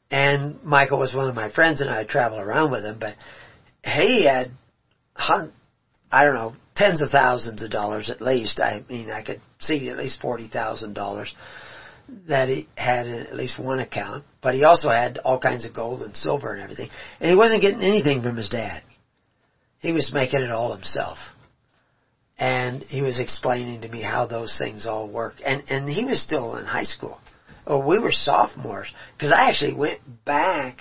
and 0.10 0.62
Michael 0.64 1.00
was 1.00 1.16
one 1.16 1.30
of 1.30 1.36
my 1.36 1.50
friends 1.50 1.80
and 1.80 1.90
I 1.90 2.04
traveled 2.04 2.42
around 2.42 2.72
with 2.72 2.84
him, 2.84 3.00
but 3.00 3.16
he 3.86 4.26
had, 4.26 4.48
hun- 5.16 5.54
I 6.12 6.26
don't 6.26 6.36
know, 6.36 6.56
tens 6.76 7.02
of 7.02 7.10
thousands 7.10 7.64
of 7.64 7.72
dollars 7.72 8.10
at 8.10 8.22
least. 8.22 8.60
I 8.60 8.84
mean, 8.90 9.10
I 9.10 9.24
could 9.24 9.40
see 9.60 9.88
at 9.88 9.98
least 9.98 10.22
$40,000 10.22 11.28
that 12.28 12.50
he 12.50 12.68
had 12.76 13.08
in 13.08 13.14
at 13.14 13.36
least 13.38 13.58
one 13.58 13.80
account, 13.80 14.26
but 14.42 14.56
he 14.56 14.66
also 14.66 14.90
had 14.90 15.20
all 15.20 15.40
kinds 15.40 15.64
of 15.64 15.74
gold 15.74 16.02
and 16.02 16.18
silver 16.18 16.52
and 16.52 16.62
everything. 16.62 16.90
And 17.22 17.30
he 17.30 17.38
wasn't 17.38 17.62
getting 17.62 17.82
anything 17.82 18.22
from 18.22 18.36
his 18.36 18.50
dad. 18.50 18.84
He 19.82 19.92
was 19.92 20.14
making 20.14 20.42
it 20.42 20.52
all 20.52 20.74
himself. 20.74 21.18
And 22.38 22.84
he 22.84 23.02
was 23.02 23.20
explaining 23.20 23.82
to 23.82 23.90
me 23.90 24.02
how 24.02 24.26
those 24.26 24.58
things 24.58 24.86
all 24.86 25.10
work. 25.10 25.36
And, 25.44 25.64
and 25.70 25.90
he 25.90 26.06
was 26.06 26.22
still 26.22 26.56
in 26.56 26.66
high 26.66 26.84
school. 26.84 27.20
Oh, 27.68 27.86
we 27.86 28.00
were 28.00 28.12
sophomores. 28.12 28.92
Cause 29.20 29.32
I 29.32 29.50
actually 29.50 29.74
went 29.74 30.00
back 30.26 30.78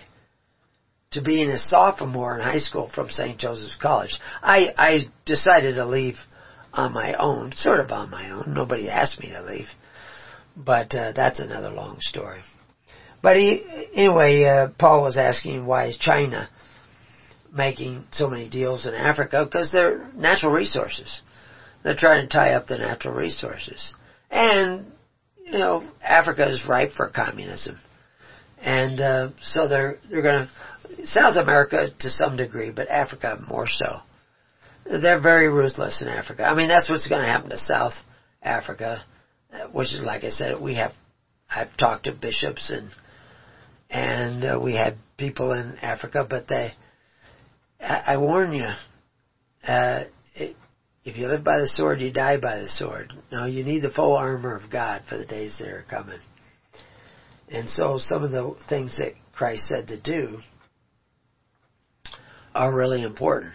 to 1.13 1.23
being 1.23 1.51
a 1.51 1.59
sophomore 1.59 2.37
in 2.37 2.43
high 2.43 2.59
school 2.59 2.91
from 2.95 3.11
St. 3.11 3.39
Joseph's 3.39 3.77
College. 3.77 4.19
I, 4.43 4.69
I 4.77 4.99
decided 5.27 5.75
to 5.75 5.87
leave 5.87 6.17
on 6.73 6.93
my 6.93 7.15
own, 7.15 7.53
sort 7.57 7.81
of 7.81 7.91
on 7.91 8.11
my 8.11 8.31
own. 8.31 8.55
Nobody 8.55 8.89
asked 8.89 9.21
me 9.21 9.31
to 9.31 9.43
leave. 9.43 9.69
But, 10.57 10.95
uh, 10.95 11.13
that's 11.13 11.41
another 11.41 11.71
long 11.71 11.97
story. 12.01 12.43
But 13.23 13.37
he, 13.37 13.65
anyway, 13.95 14.45
uh, 14.45 14.69
Paul 14.79 15.03
was 15.03 15.19
asking 15.19 15.67
why 15.67 15.93
China 15.99 16.49
making 17.53 18.05
so 18.13 18.29
many 18.29 18.49
deals 18.49 18.87
in 18.87 18.95
Africa? 18.95 19.45
Because 19.45 19.71
they're 19.73 20.09
natural 20.15 20.53
resources. 20.53 21.23
They're 21.83 21.97
trying 21.97 22.29
to 22.29 22.33
tie 22.33 22.53
up 22.53 22.67
the 22.67 22.79
natural 22.79 23.15
resources. 23.15 23.95
And, 24.31 24.93
you 25.45 25.59
know, 25.59 25.89
Africa 26.03 26.49
is 26.49 26.67
ripe 26.69 26.93
for 26.93 27.09
communism. 27.09 27.79
And, 28.63 29.01
uh, 29.01 29.31
so 29.41 29.69
they're, 29.69 29.99
they're 30.11 30.23
gonna, 30.23 30.51
South 31.05 31.37
America 31.37 31.89
to 31.99 32.11
some 32.11 32.37
degree, 32.37 32.71
but 32.71 32.89
Africa 32.89 33.39
more 33.49 33.67
so. 33.67 34.01
They're 34.85 35.21
very 35.21 35.49
ruthless 35.49 36.03
in 36.03 36.09
Africa. 36.09 36.45
I 36.45 36.55
mean, 36.55 36.69
that's 36.69 36.89
what's 36.89 37.09
gonna 37.09 37.31
happen 37.31 37.51
to 37.51 37.59
South 37.59 37.95
Africa, 38.43 39.03
which 39.73 39.93
is, 39.95 40.05
like 40.05 40.25
I 40.25 40.31
said, 40.31 40.61
we 40.61 40.75
have, 40.75 40.93
I've 41.49 41.75
talked 41.77 42.05
to 42.05 42.13
bishops 42.13 42.71
and, 42.71 42.91
and 43.89 44.45
uh, 44.45 44.61
we 44.63 44.75
had 44.75 44.99
people 45.17 45.53
in 45.53 45.77
Africa, 45.83 46.27
but 46.29 46.47
they, 46.49 46.73
I, 47.81 48.17
warn 48.19 48.53
you, 48.53 48.69
uh, 49.67 50.05
it, 50.35 50.57
if 51.05 51.17
you 51.17 51.29
live 51.29 51.45
by 51.45 51.59
the 51.59 51.69
sword, 51.69 52.01
you 52.01 52.13
die 52.13 52.39
by 52.39 52.59
the 52.59 52.69
sword. 52.69 53.13
No, 53.33 53.47
you 53.47 53.65
need 53.65 53.81
the 53.81 53.91
full 53.91 54.17
armor 54.17 54.55
of 54.55 54.71
God 54.71 55.03
for 55.09 55.17
the 55.17 55.27
days 55.27 55.59
that 55.59 55.69
are 55.69 55.85
coming. 55.89 56.21
And 57.49 57.69
so 57.69 57.99
some 57.99 58.23
of 58.23 58.31
the 58.31 58.55
things 58.69 58.99
that 58.99 59.15
Christ 59.35 59.67
said 59.67 59.89
to 59.89 59.99
do 59.99 60.39
are 62.55 62.75
really 62.75 63.03
important. 63.03 63.55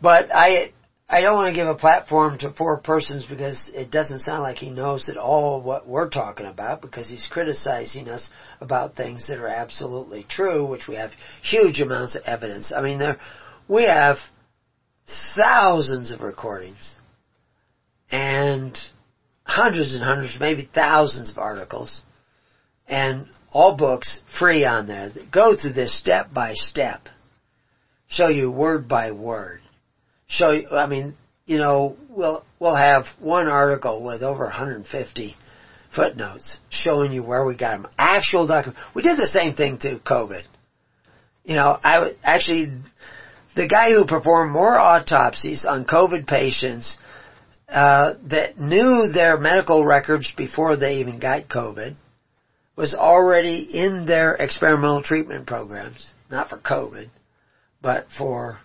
But 0.00 0.30
I, 0.32 0.72
I 1.12 1.20
don't 1.20 1.34
want 1.34 1.48
to 1.48 1.54
give 1.54 1.68
a 1.68 1.74
platform 1.74 2.38
to 2.38 2.54
four 2.54 2.78
persons 2.78 3.26
because 3.26 3.70
it 3.74 3.90
doesn't 3.90 4.20
sound 4.20 4.42
like 4.42 4.56
he 4.56 4.70
knows 4.70 5.10
at 5.10 5.18
all 5.18 5.60
what 5.60 5.86
we're 5.86 6.08
talking 6.08 6.46
about 6.46 6.80
because 6.80 7.06
he's 7.06 7.28
criticizing 7.30 8.08
us 8.08 8.30
about 8.62 8.96
things 8.96 9.26
that 9.26 9.38
are 9.38 9.46
absolutely 9.46 10.24
true, 10.26 10.64
which 10.64 10.88
we 10.88 10.94
have 10.94 11.10
huge 11.42 11.82
amounts 11.82 12.14
of 12.14 12.22
evidence. 12.24 12.72
I 12.74 12.80
mean, 12.80 12.98
there, 12.98 13.18
we 13.68 13.82
have 13.82 14.16
thousands 15.36 16.12
of 16.12 16.22
recordings 16.22 16.94
and 18.10 18.74
hundreds 19.44 19.94
and 19.94 20.02
hundreds, 20.02 20.38
maybe 20.40 20.66
thousands 20.74 21.30
of 21.30 21.36
articles 21.36 22.04
and 22.88 23.26
all 23.52 23.76
books 23.76 24.22
free 24.38 24.64
on 24.64 24.86
there 24.86 25.10
that 25.10 25.30
go 25.30 25.56
through 25.56 25.74
this 25.74 25.94
step 25.94 26.32
by 26.32 26.54
step, 26.54 27.02
show 28.08 28.28
you 28.28 28.50
word 28.50 28.88
by 28.88 29.10
word 29.10 29.61
show 30.32 30.50
you, 30.50 30.68
I 30.70 30.86
mean, 30.86 31.14
you 31.44 31.58
know, 31.58 31.96
we'll, 32.08 32.44
we'll 32.58 32.74
have 32.74 33.04
one 33.20 33.46
article 33.46 34.02
with 34.02 34.22
over 34.22 34.44
150 34.44 35.36
footnotes 35.94 36.60
showing 36.70 37.12
you 37.12 37.22
where 37.22 37.44
we 37.44 37.56
got 37.56 37.82
them. 37.82 37.90
Actual 37.98 38.46
document. 38.46 38.78
We 38.94 39.02
did 39.02 39.18
the 39.18 39.26
same 39.26 39.54
thing 39.54 39.78
to 39.78 39.98
COVID. 39.98 40.42
You 41.44 41.56
know, 41.56 41.78
I 41.82 42.14
actually, 42.22 42.72
the 43.54 43.68
guy 43.68 43.90
who 43.90 44.06
performed 44.06 44.52
more 44.52 44.78
autopsies 44.78 45.66
on 45.66 45.84
COVID 45.84 46.26
patients 46.26 46.96
uh, 47.68 48.14
that 48.28 48.58
knew 48.58 49.08
their 49.12 49.36
medical 49.36 49.84
records 49.84 50.32
before 50.36 50.76
they 50.76 50.98
even 50.98 51.18
got 51.18 51.48
COVID 51.48 51.96
was 52.76 52.94
already 52.94 53.68
in 53.74 54.06
their 54.06 54.34
experimental 54.34 55.02
treatment 55.02 55.46
programs, 55.46 56.14
not 56.30 56.48
for 56.48 56.58
COVID, 56.58 57.10
but 57.82 58.06
for 58.16 58.60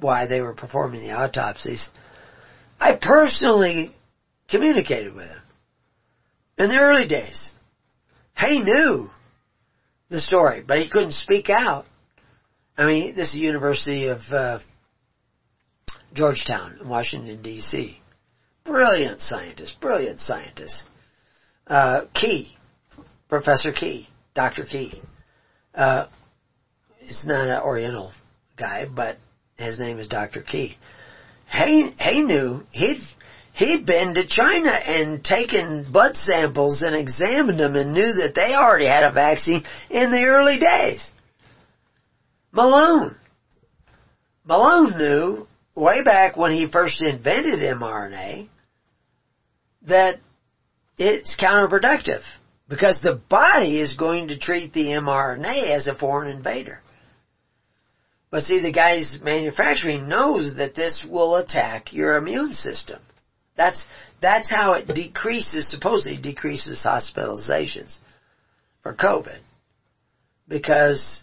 why 0.00 0.26
they 0.26 0.40
were 0.40 0.54
performing 0.54 1.02
the 1.02 1.12
autopsies. 1.12 1.88
I 2.80 2.96
personally 3.00 3.94
communicated 4.48 5.14
with 5.14 5.28
him 5.28 5.42
in 6.58 6.68
the 6.68 6.78
early 6.78 7.06
days. 7.06 7.52
He 8.36 8.62
knew 8.62 9.08
the 10.08 10.20
story, 10.20 10.62
but 10.66 10.78
he 10.78 10.88
couldn't 10.90 11.12
speak 11.12 11.48
out. 11.48 11.86
I 12.76 12.86
mean, 12.86 13.14
this 13.14 13.28
is 13.28 13.34
the 13.34 13.40
University 13.40 14.08
of 14.08 14.20
uh, 14.30 14.58
Georgetown 16.12 16.78
in 16.80 16.88
Washington 16.88 17.42
D.C. 17.42 17.98
Brilliant 18.64 19.20
scientist, 19.20 19.80
brilliant 19.80 20.20
scientist. 20.20 20.84
Uh, 21.66 22.02
Key, 22.14 22.56
Professor 23.28 23.72
Key, 23.72 24.08
Dr. 24.34 24.64
Key. 24.64 25.00
Uh, 25.74 26.06
he's 26.98 27.24
not 27.24 27.46
an 27.46 27.60
Oriental 27.62 28.12
guy, 28.56 28.86
but 28.86 29.16
his 29.62 29.78
name 29.78 29.98
is 29.98 30.08
Dr. 30.08 30.42
Key. 30.42 30.76
He, 31.50 31.94
he 31.98 32.22
knew, 32.22 32.62
he'd, 32.70 33.00
he'd 33.54 33.86
been 33.86 34.14
to 34.14 34.26
China 34.26 34.70
and 34.70 35.24
taken 35.24 35.90
blood 35.92 36.16
samples 36.16 36.82
and 36.82 36.96
examined 36.96 37.58
them 37.58 37.76
and 37.76 37.92
knew 37.92 38.12
that 38.22 38.32
they 38.34 38.54
already 38.54 38.86
had 38.86 39.04
a 39.04 39.12
vaccine 39.12 39.64
in 39.90 40.10
the 40.10 40.24
early 40.24 40.58
days. 40.58 41.10
Malone. 42.52 43.16
Malone 44.44 44.98
knew 44.98 45.46
way 45.74 46.02
back 46.04 46.36
when 46.36 46.52
he 46.52 46.70
first 46.70 47.02
invented 47.02 47.60
mRNA 47.60 48.48
that 49.86 50.18
it's 50.98 51.36
counterproductive 51.36 52.22
because 52.68 53.00
the 53.00 53.20
body 53.28 53.80
is 53.80 53.96
going 53.96 54.28
to 54.28 54.38
treat 54.38 54.72
the 54.72 54.86
mRNA 54.86 55.74
as 55.76 55.86
a 55.86 55.96
foreign 55.96 56.36
invader. 56.36 56.80
But 58.32 58.44
see, 58.44 58.60
the 58.60 58.72
guys 58.72 59.18
manufacturing 59.22 60.08
knows 60.08 60.56
that 60.56 60.74
this 60.74 61.04
will 61.08 61.36
attack 61.36 61.92
your 61.92 62.16
immune 62.16 62.54
system. 62.54 62.98
That's, 63.58 63.86
that's 64.22 64.48
how 64.50 64.72
it 64.72 64.86
decreases, 64.86 65.70
supposedly 65.70 66.18
decreases 66.18 66.82
hospitalizations 66.82 67.98
for 68.82 68.94
COVID. 68.94 69.38
Because 70.48 71.22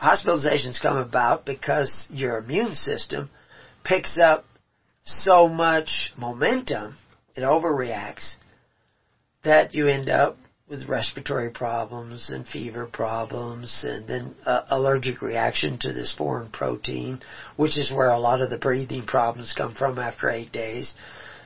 hospitalizations 0.00 0.82
come 0.82 0.96
about 0.96 1.46
because 1.46 2.08
your 2.10 2.38
immune 2.38 2.74
system 2.74 3.30
picks 3.84 4.18
up 4.20 4.44
so 5.04 5.46
much 5.46 6.12
momentum, 6.18 6.96
it 7.36 7.42
overreacts, 7.42 8.34
that 9.44 9.76
you 9.76 9.86
end 9.86 10.08
up 10.08 10.36
with 10.68 10.86
respiratory 10.86 11.50
problems 11.50 12.28
and 12.28 12.46
fever 12.46 12.86
problems 12.86 13.80
and 13.82 14.06
then 14.06 14.34
uh, 14.44 14.62
allergic 14.70 15.22
reaction 15.22 15.78
to 15.80 15.92
this 15.92 16.14
foreign 16.16 16.50
protein, 16.50 17.20
which 17.56 17.78
is 17.78 17.90
where 17.90 18.10
a 18.10 18.18
lot 18.18 18.42
of 18.42 18.50
the 18.50 18.58
breathing 18.58 19.06
problems 19.06 19.54
come 19.56 19.74
from 19.74 19.98
after 19.98 20.28
eight 20.28 20.52
days. 20.52 20.94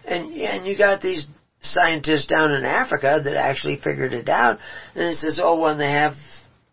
And, 0.05 0.33
and 0.33 0.67
you 0.67 0.77
got 0.77 1.01
these 1.01 1.27
scientists 1.61 2.27
down 2.27 2.51
in 2.51 2.65
Africa 2.65 3.21
that 3.23 3.37
actually 3.37 3.77
figured 3.77 4.13
it 4.13 4.29
out 4.29 4.59
and 4.97 5.05
it 5.05 5.17
says, 5.17 5.39
oh, 5.41 5.61
when 5.61 5.79
they 5.79 5.91
have 5.91 6.15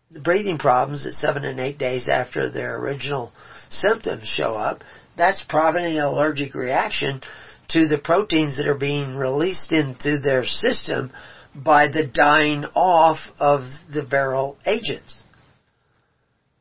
the 0.09 0.19
breathing 0.19 0.57
problems 0.57 1.05
at 1.05 1.13
seven 1.13 1.45
and 1.45 1.59
eight 1.59 1.77
days 1.77 2.09
after 2.09 2.49
their 2.49 2.77
original 2.77 3.31
symptoms 3.69 4.25
show 4.25 4.53
up, 4.53 4.83
that's 5.15 5.43
probably 5.47 5.97
an 5.97 6.03
allergic 6.03 6.55
reaction 6.55 7.21
to 7.67 7.87
the 7.87 7.99
proteins 7.99 8.57
that 8.57 8.67
are 8.67 8.73
being 8.73 9.15
released 9.15 9.71
into 9.71 10.17
their 10.19 10.43
system 10.43 11.11
by 11.63 11.87
the 11.87 12.05
dying 12.05 12.65
off 12.75 13.19
of 13.39 13.61
the 13.93 14.01
viral 14.01 14.57
agents. 14.65 15.23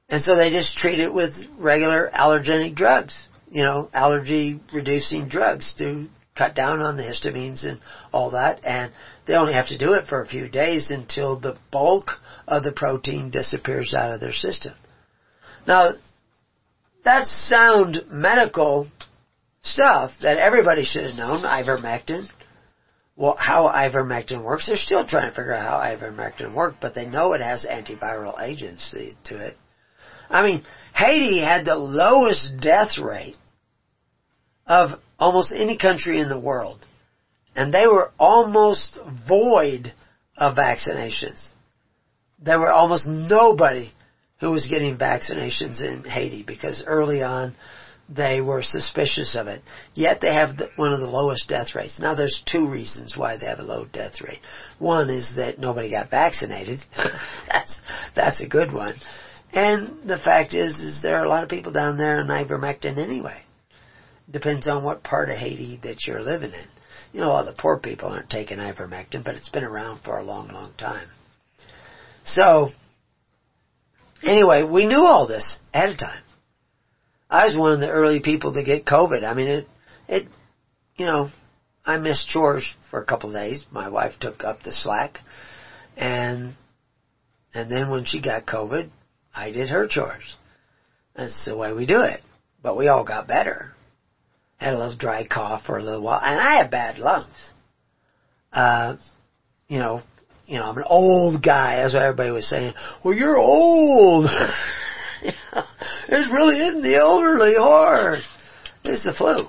And 0.08 0.22
so 0.22 0.36
they 0.36 0.50
just 0.50 0.76
treat 0.76 1.00
it 1.00 1.12
with 1.12 1.34
regular 1.58 2.10
allergenic 2.14 2.74
drugs, 2.74 3.28
you 3.50 3.62
know, 3.62 3.90
allergy 3.92 4.60
reducing 4.72 5.28
drugs 5.28 5.74
to 5.78 6.08
cut 6.36 6.54
down 6.54 6.80
on 6.80 6.96
the 6.96 7.02
histamines 7.02 7.64
and 7.64 7.80
all 8.12 8.30
that. 8.30 8.64
And 8.64 8.92
they 9.26 9.34
only 9.34 9.52
have 9.52 9.68
to 9.68 9.78
do 9.78 9.94
it 9.94 10.06
for 10.06 10.22
a 10.22 10.28
few 10.28 10.48
days 10.48 10.90
until 10.90 11.38
the 11.38 11.58
bulk 11.70 12.12
of 12.46 12.62
the 12.62 12.72
protein 12.72 13.30
disappears 13.30 13.92
out 13.92 14.14
of 14.14 14.20
their 14.20 14.32
system. 14.32 14.72
Now, 15.66 15.92
that's 17.04 17.30
sound 17.30 18.04
medical 18.10 18.88
stuff 19.62 20.12
that 20.22 20.38
everybody 20.38 20.84
should 20.84 21.04
have 21.04 21.16
known, 21.16 21.42
ivermectin. 21.44 22.28
Well, 23.18 23.34
how 23.36 23.66
ivermectin 23.66 24.44
works, 24.44 24.68
they're 24.68 24.76
still 24.76 25.04
trying 25.04 25.28
to 25.28 25.34
figure 25.34 25.52
out 25.52 25.66
how 25.66 25.78
ivermectin 25.80 26.54
works, 26.54 26.76
but 26.80 26.94
they 26.94 27.04
know 27.04 27.32
it 27.32 27.40
has 27.40 27.66
antiviral 27.68 28.40
agents 28.40 28.94
to 29.24 29.44
it. 29.44 29.54
I 30.30 30.44
mean, 30.44 30.62
Haiti 30.94 31.40
had 31.40 31.64
the 31.64 31.74
lowest 31.74 32.60
death 32.60 32.96
rate 32.96 33.36
of 34.68 35.00
almost 35.18 35.52
any 35.52 35.76
country 35.76 36.20
in 36.20 36.28
the 36.28 36.38
world. 36.38 36.86
And 37.56 37.74
they 37.74 37.88
were 37.88 38.12
almost 38.20 38.96
void 39.28 39.92
of 40.36 40.54
vaccinations. 40.54 41.50
There 42.38 42.60
were 42.60 42.70
almost 42.70 43.08
nobody 43.08 43.90
who 44.38 44.52
was 44.52 44.68
getting 44.68 44.96
vaccinations 44.96 45.82
in 45.82 46.04
Haiti 46.04 46.44
because 46.44 46.84
early 46.86 47.24
on 47.24 47.56
they 48.08 48.40
were 48.40 48.62
suspicious 48.62 49.36
of 49.36 49.48
it. 49.48 49.62
Yet 49.94 50.20
they 50.20 50.32
have 50.32 50.56
the, 50.56 50.70
one 50.76 50.92
of 50.92 51.00
the 51.00 51.10
lowest 51.10 51.48
death 51.48 51.74
rates. 51.74 51.98
Now 51.98 52.14
there's 52.14 52.42
two 52.46 52.68
reasons 52.68 53.16
why 53.16 53.36
they 53.36 53.46
have 53.46 53.58
a 53.58 53.64
low 53.64 53.84
death 53.84 54.20
rate. 54.22 54.40
One 54.78 55.10
is 55.10 55.34
that 55.36 55.58
nobody 55.58 55.90
got 55.90 56.10
vaccinated. 56.10 56.80
that's, 57.48 57.80
that's 58.16 58.42
a 58.42 58.48
good 58.48 58.72
one. 58.72 58.94
And 59.52 60.08
the 60.08 60.18
fact 60.18 60.54
is, 60.54 60.80
is 60.80 61.02
there 61.02 61.16
are 61.16 61.24
a 61.24 61.28
lot 61.28 61.42
of 61.42 61.50
people 61.50 61.72
down 61.72 61.96
there 61.96 62.20
on 62.20 62.28
ivermectin 62.28 62.98
anyway. 62.98 63.42
Depends 64.30 64.68
on 64.68 64.84
what 64.84 65.02
part 65.02 65.30
of 65.30 65.36
Haiti 65.36 65.80
that 65.82 66.06
you're 66.06 66.22
living 66.22 66.52
in. 66.52 66.66
You 67.12 67.20
know, 67.20 67.30
all 67.30 67.44
the 67.44 67.54
poor 67.54 67.78
people 67.78 68.08
aren't 68.10 68.28
taking 68.28 68.58
ivermectin, 68.58 69.24
but 69.24 69.34
it's 69.34 69.48
been 69.48 69.64
around 69.64 70.02
for 70.02 70.18
a 70.18 70.22
long, 70.22 70.48
long 70.48 70.72
time. 70.76 71.08
So, 72.24 72.68
anyway, 74.22 74.64
we 74.64 74.86
knew 74.86 75.06
all 75.06 75.26
this 75.26 75.58
ahead 75.72 75.90
of 75.90 75.98
time. 75.98 76.22
I 77.30 77.44
was 77.44 77.56
one 77.56 77.72
of 77.72 77.80
the 77.80 77.90
early 77.90 78.20
people 78.20 78.54
to 78.54 78.62
get 78.62 78.86
COVID. 78.86 79.24
I 79.24 79.34
mean, 79.34 79.48
it, 79.48 79.66
it, 80.08 80.28
you 80.96 81.06
know, 81.06 81.28
I 81.84 81.96
missed 81.98 82.28
chores 82.28 82.74
for 82.90 83.00
a 83.00 83.04
couple 83.04 83.30
of 83.30 83.36
days. 83.36 83.64
My 83.70 83.88
wife 83.88 84.12
took 84.18 84.44
up 84.44 84.62
the 84.62 84.72
slack, 84.72 85.18
and 85.96 86.54
and 87.54 87.70
then 87.70 87.90
when 87.90 88.04
she 88.04 88.20
got 88.20 88.46
COVID, 88.46 88.88
I 89.34 89.50
did 89.50 89.68
her 89.68 89.86
chores. 89.86 90.36
That's 91.14 91.44
the 91.44 91.56
way 91.56 91.72
we 91.72 91.86
do 91.86 92.00
it. 92.02 92.20
But 92.62 92.76
we 92.76 92.88
all 92.88 93.04
got 93.04 93.28
better. 93.28 93.72
Had 94.56 94.74
a 94.74 94.78
little 94.78 94.96
dry 94.96 95.26
cough 95.26 95.64
for 95.66 95.78
a 95.78 95.82
little 95.82 96.02
while, 96.02 96.20
and 96.22 96.40
I 96.40 96.58
have 96.62 96.70
bad 96.70 96.98
lungs. 96.98 97.52
Uh, 98.52 98.96
you 99.68 99.78
know, 99.78 100.02
you 100.46 100.58
know, 100.58 100.64
I'm 100.64 100.78
an 100.78 100.84
old 100.86 101.42
guy, 101.42 101.80
as 101.80 101.94
everybody 101.94 102.30
was 102.30 102.48
saying. 102.48 102.72
Well, 103.04 103.14
you're 103.14 103.36
old. 103.36 104.26
it 106.08 106.32
really 106.32 106.58
isn't 106.58 106.82
the 106.82 106.96
elderly 106.96 107.54
hard. 107.58 108.20
It's 108.84 109.04
the 109.04 109.12
flu. 109.12 109.46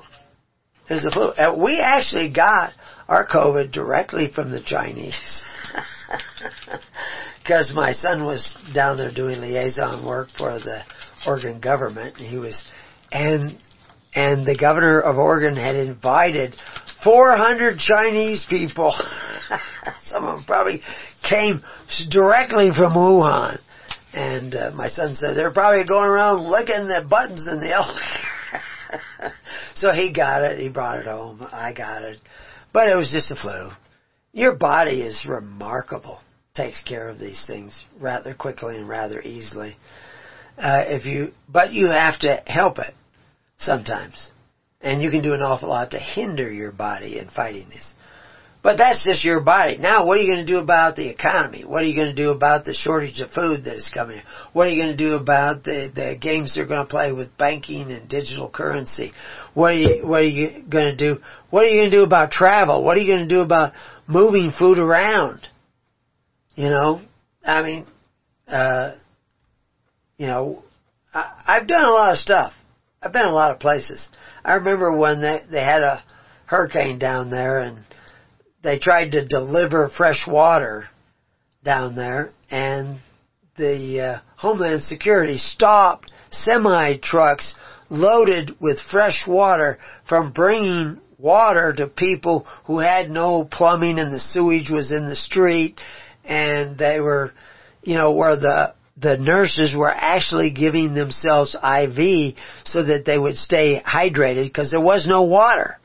It's 0.89 1.03
the 1.03 1.11
flu. 1.11 1.31
And 1.37 1.61
we 1.61 1.79
actually 1.79 2.31
got 2.31 2.73
our 3.07 3.27
COVID 3.27 3.71
directly 3.71 4.27
from 4.33 4.51
the 4.51 4.61
Chinese 4.61 5.43
because 7.41 7.71
my 7.73 7.91
son 7.91 8.25
was 8.25 8.57
down 8.73 8.97
there 8.97 9.11
doing 9.11 9.39
liaison 9.39 10.05
work 10.05 10.29
for 10.37 10.59
the 10.59 10.81
Oregon 11.25 11.59
government. 11.59 12.17
And 12.17 12.27
he 12.27 12.37
was, 12.37 12.63
and 13.11 13.57
and 14.15 14.45
the 14.45 14.57
governor 14.57 14.99
of 14.99 15.17
Oregon 15.17 15.55
had 15.55 15.75
invited 15.75 16.55
400 17.03 17.77
Chinese 17.77 18.45
people. 18.49 18.91
Some 20.09 20.23
of 20.23 20.37
them 20.37 20.43
probably 20.45 20.81
came 21.27 21.63
directly 22.09 22.71
from 22.71 22.93
Wuhan. 22.93 23.59
And 24.13 24.55
uh, 24.55 24.71
my 24.71 24.87
son 24.87 25.13
said 25.13 25.35
they're 25.35 25.53
probably 25.53 25.85
going 25.85 26.09
around 26.09 26.49
licking 26.49 26.87
the 26.87 27.05
buttons 27.07 27.47
in 27.47 27.59
the 27.59 27.71
elevator. 27.71 29.33
so 29.75 29.91
he 29.91 30.13
got 30.13 30.43
it. 30.43 30.59
He 30.59 30.69
brought 30.69 30.99
it 30.99 31.05
home. 31.05 31.45
I 31.51 31.73
got 31.73 32.03
it. 32.03 32.19
But 32.73 32.89
it 32.89 32.95
was 32.95 33.11
just 33.11 33.31
a 33.31 33.35
flu. 33.35 33.69
Your 34.33 34.55
body 34.55 35.01
is 35.01 35.25
remarkable 35.27 36.19
takes 36.59 36.81
care 36.83 37.07
of 37.07 37.19
these 37.19 37.45
things 37.47 37.83
rather 37.99 38.33
quickly 38.33 38.75
and 38.75 38.87
rather 38.87 39.21
easily. 39.21 39.77
Uh, 40.57 40.83
if 40.87 41.05
you, 41.05 41.31
but 41.47 41.71
you 41.71 41.87
have 41.87 42.19
to 42.19 42.43
help 42.45 42.79
it 42.79 42.93
sometimes, 43.57 44.31
and 44.81 45.01
you 45.01 45.09
can 45.09 45.21
do 45.21 45.33
an 45.33 45.41
awful 45.41 45.69
lot 45.69 45.91
to 45.91 45.99
hinder 45.99 46.51
your 46.51 46.73
body 46.73 47.17
in 47.17 47.29
fighting 47.29 47.69
this. 47.69 47.93
But 48.61 48.77
that's 48.77 49.05
just 49.05 49.23
your 49.23 49.39
body. 49.39 49.77
Now, 49.77 50.05
what 50.05 50.17
are 50.17 50.21
you 50.21 50.33
going 50.33 50.45
to 50.45 50.51
do 50.51 50.59
about 50.59 50.97
the 50.97 51.07
economy? 51.07 51.63
What 51.65 51.81
are 51.81 51.85
you 51.85 51.95
going 51.95 52.13
to 52.13 52.21
do 52.21 52.31
about 52.31 52.65
the 52.65 52.73
shortage 52.73 53.21
of 53.21 53.31
food 53.31 53.63
that 53.63 53.75
is 53.75 53.89
coming? 53.93 54.21
What 54.51 54.67
are 54.67 54.69
you 54.69 54.83
going 54.83 54.97
to 54.97 55.03
do 55.03 55.15
about 55.15 55.63
the, 55.63 55.89
the 55.93 56.17
games 56.19 56.53
they're 56.53 56.65
going 56.65 56.85
to 56.85 56.89
play 56.89 57.13
with 57.13 57.37
banking 57.37 57.89
and 57.89 58.09
digital 58.09 58.49
currency? 58.49 59.13
What 59.53 59.73
are 59.73 59.77
you, 59.77 60.05
what 60.05 60.21
are 60.21 60.25
you 60.25 60.63
going 60.69 60.85
to 60.85 60.95
do? 60.95 61.21
What 61.49 61.63
are 61.63 61.67
you 61.67 61.79
going 61.79 61.91
to 61.91 61.97
do 61.97 62.03
about 62.03 62.31
travel? 62.31 62.83
What 62.83 62.97
are 62.97 62.99
you 62.99 63.13
going 63.13 63.29
to 63.29 63.33
do 63.33 63.41
about 63.41 63.73
moving 64.07 64.51
food 64.51 64.77
around? 64.77 65.47
You 66.55 66.67
know, 66.67 66.99
I 67.45 67.63
mean, 67.63 67.85
uh, 68.45 68.97
you 70.17 70.27
know, 70.27 70.63
I, 71.13 71.31
I've 71.47 71.67
done 71.67 71.85
a 71.85 71.91
lot 71.91 72.11
of 72.11 72.17
stuff. 72.17 72.53
I've 73.01 73.13
been 73.13 73.25
a 73.25 73.33
lot 73.33 73.51
of 73.51 73.61
places. 73.61 74.09
I 74.43 74.55
remember 74.55 74.95
when 74.97 75.21
they 75.21 75.39
they 75.49 75.63
had 75.63 75.81
a 75.81 76.03
hurricane 76.45 76.99
down 76.99 77.29
there 77.29 77.61
and 77.61 77.85
they 78.61 78.79
tried 78.79 79.11
to 79.13 79.25
deliver 79.25 79.89
fresh 79.89 80.25
water 80.27 80.87
down 81.63 81.95
there 81.95 82.31
and 82.49 82.99
the 83.57 84.01
uh, 84.01 84.19
Homeland 84.37 84.83
Security 84.83 85.37
stopped 85.37 86.11
semi 86.31 86.97
trucks 86.97 87.55
loaded 87.89 88.55
with 88.59 88.79
fresh 88.79 89.25
water 89.27 89.77
from 90.07 90.31
bringing 90.31 91.01
water 91.17 91.73
to 91.73 91.87
people 91.87 92.47
who 92.65 92.79
had 92.79 93.09
no 93.09 93.43
plumbing 93.43 93.99
and 93.99 94.13
the 94.13 94.19
sewage 94.19 94.69
was 94.69 94.91
in 94.91 95.07
the 95.07 95.15
street 95.15 95.79
and 96.23 96.77
they 96.77 96.99
were, 96.99 97.33
you 97.83 97.95
know, 97.95 98.13
where 98.13 98.35
the 98.35 98.73
the 99.01 99.17
nurses 99.17 99.73
were 99.73 99.93
actually 99.93 100.51
giving 100.51 100.93
themselves 100.93 101.55
IV 101.55 102.35
so 102.65 102.83
that 102.83 103.03
they 103.05 103.17
would 103.17 103.37
stay 103.37 103.81
hydrated 103.81 104.43
because 104.45 104.71
there 104.71 104.81
was 104.81 105.07
no 105.07 105.23
water 105.23 105.77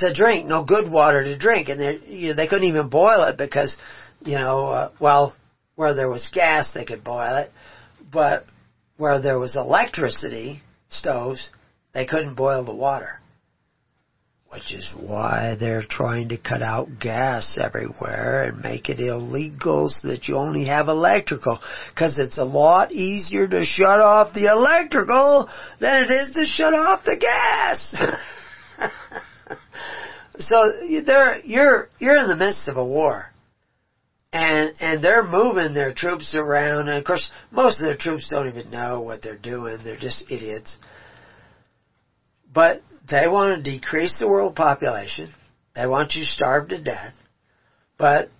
to 0.00 0.14
drink, 0.14 0.46
no 0.46 0.64
good 0.64 0.90
water 0.90 1.22
to 1.24 1.38
drink, 1.38 1.68
and 1.68 1.80
they 1.80 1.98
you 2.06 2.28
know, 2.28 2.34
they 2.34 2.46
couldn't 2.46 2.68
even 2.68 2.88
boil 2.88 3.24
it 3.24 3.38
because, 3.38 3.76
you 4.20 4.36
know, 4.36 4.66
uh, 4.66 4.90
well, 5.00 5.34
where 5.76 5.94
there 5.94 6.10
was 6.10 6.30
gas 6.32 6.72
they 6.74 6.84
could 6.84 7.04
boil 7.04 7.36
it, 7.36 7.50
but 8.12 8.44
where 8.96 9.20
there 9.20 9.38
was 9.38 9.56
electricity 9.56 10.62
stoves, 10.88 11.50
they 11.94 12.06
couldn't 12.06 12.34
boil 12.34 12.64
the 12.64 12.74
water 12.74 13.20
which 14.50 14.74
is 14.74 14.92
why 14.98 15.56
they're 15.58 15.84
trying 15.88 16.28
to 16.30 16.36
cut 16.36 16.60
out 16.60 16.88
gas 17.00 17.56
everywhere 17.62 18.48
and 18.48 18.60
make 18.60 18.88
it 18.88 18.98
illegal 18.98 19.88
so 19.88 20.08
that 20.08 20.26
you 20.26 20.36
only 20.36 20.64
have 20.64 20.88
electrical. 20.88 21.60
Because 21.94 22.18
it's 22.18 22.36
a 22.36 22.44
lot 22.44 22.90
easier 22.90 23.46
to 23.46 23.64
shut 23.64 24.00
off 24.00 24.34
the 24.34 24.50
electrical 24.52 25.48
than 25.78 26.02
it 26.02 26.10
is 26.10 26.32
to 26.32 26.44
shut 26.46 26.74
off 26.74 27.04
the 27.04 27.16
gas. 27.16 27.94
so 30.42 30.72
they're, 31.06 31.40
you're, 31.44 31.88
you're 31.98 32.20
in 32.20 32.28
the 32.28 32.36
midst 32.36 32.68
of 32.68 32.76
a 32.76 32.84
war. 32.84 33.24
And, 34.32 34.74
and 34.80 35.02
they're 35.02 35.24
moving 35.24 35.74
their 35.74 35.92
troops 35.92 36.34
around, 36.36 36.88
and 36.88 36.98
of 36.98 37.04
course, 37.04 37.30
most 37.50 37.80
of 37.80 37.86
their 37.86 37.96
troops 37.96 38.28
don't 38.30 38.48
even 38.48 38.70
know 38.70 39.00
what 39.00 39.22
they're 39.22 39.36
doing. 39.36 39.78
They're 39.82 39.96
just 39.96 40.30
idiots. 40.30 40.78
But 42.52 42.82
they 43.10 43.26
want 43.26 43.64
to 43.64 43.70
decrease 43.70 44.18
the 44.18 44.28
world 44.28 44.54
population. 44.54 45.32
They 45.74 45.86
want 45.86 46.14
you 46.14 46.24
starved 46.24 46.70
to 46.70 46.82
death. 46.82 47.14
But 47.98 48.30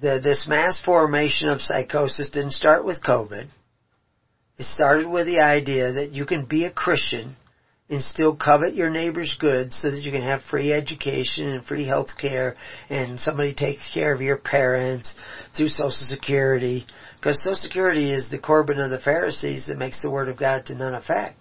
the, 0.00 0.20
this 0.22 0.46
mass 0.48 0.80
formation 0.84 1.48
of 1.48 1.60
psychosis 1.60 2.30
didn't 2.30 2.52
start 2.52 2.84
with 2.84 3.02
COVID. 3.02 3.48
It 4.58 4.64
started 4.64 5.08
with 5.08 5.26
the 5.26 5.40
idea 5.40 5.92
that 5.92 6.12
you 6.12 6.24
can 6.24 6.46
be 6.46 6.64
a 6.64 6.70
Christian 6.70 7.36
and 7.88 8.02
still 8.02 8.36
covet 8.36 8.74
your 8.74 8.90
neighbor's 8.90 9.36
goods 9.38 9.78
so 9.80 9.90
that 9.90 10.02
you 10.02 10.10
can 10.10 10.22
have 10.22 10.42
free 10.50 10.72
education 10.72 11.48
and 11.48 11.64
free 11.64 11.86
health 11.86 12.18
care 12.20 12.56
and 12.88 13.20
somebody 13.20 13.54
takes 13.54 13.88
care 13.94 14.12
of 14.12 14.20
your 14.20 14.36
parents 14.36 15.14
through 15.56 15.68
Social 15.68 15.90
Security. 15.90 16.84
Because 17.16 17.42
Social 17.42 17.54
Security 17.54 18.12
is 18.12 18.28
the 18.28 18.40
Corban 18.40 18.80
of 18.80 18.90
the 18.90 18.98
Pharisees 19.00 19.66
that 19.66 19.78
makes 19.78 20.02
the 20.02 20.10
Word 20.10 20.28
of 20.28 20.38
God 20.38 20.66
to 20.66 20.74
none 20.74 20.94
effect. 20.94 21.36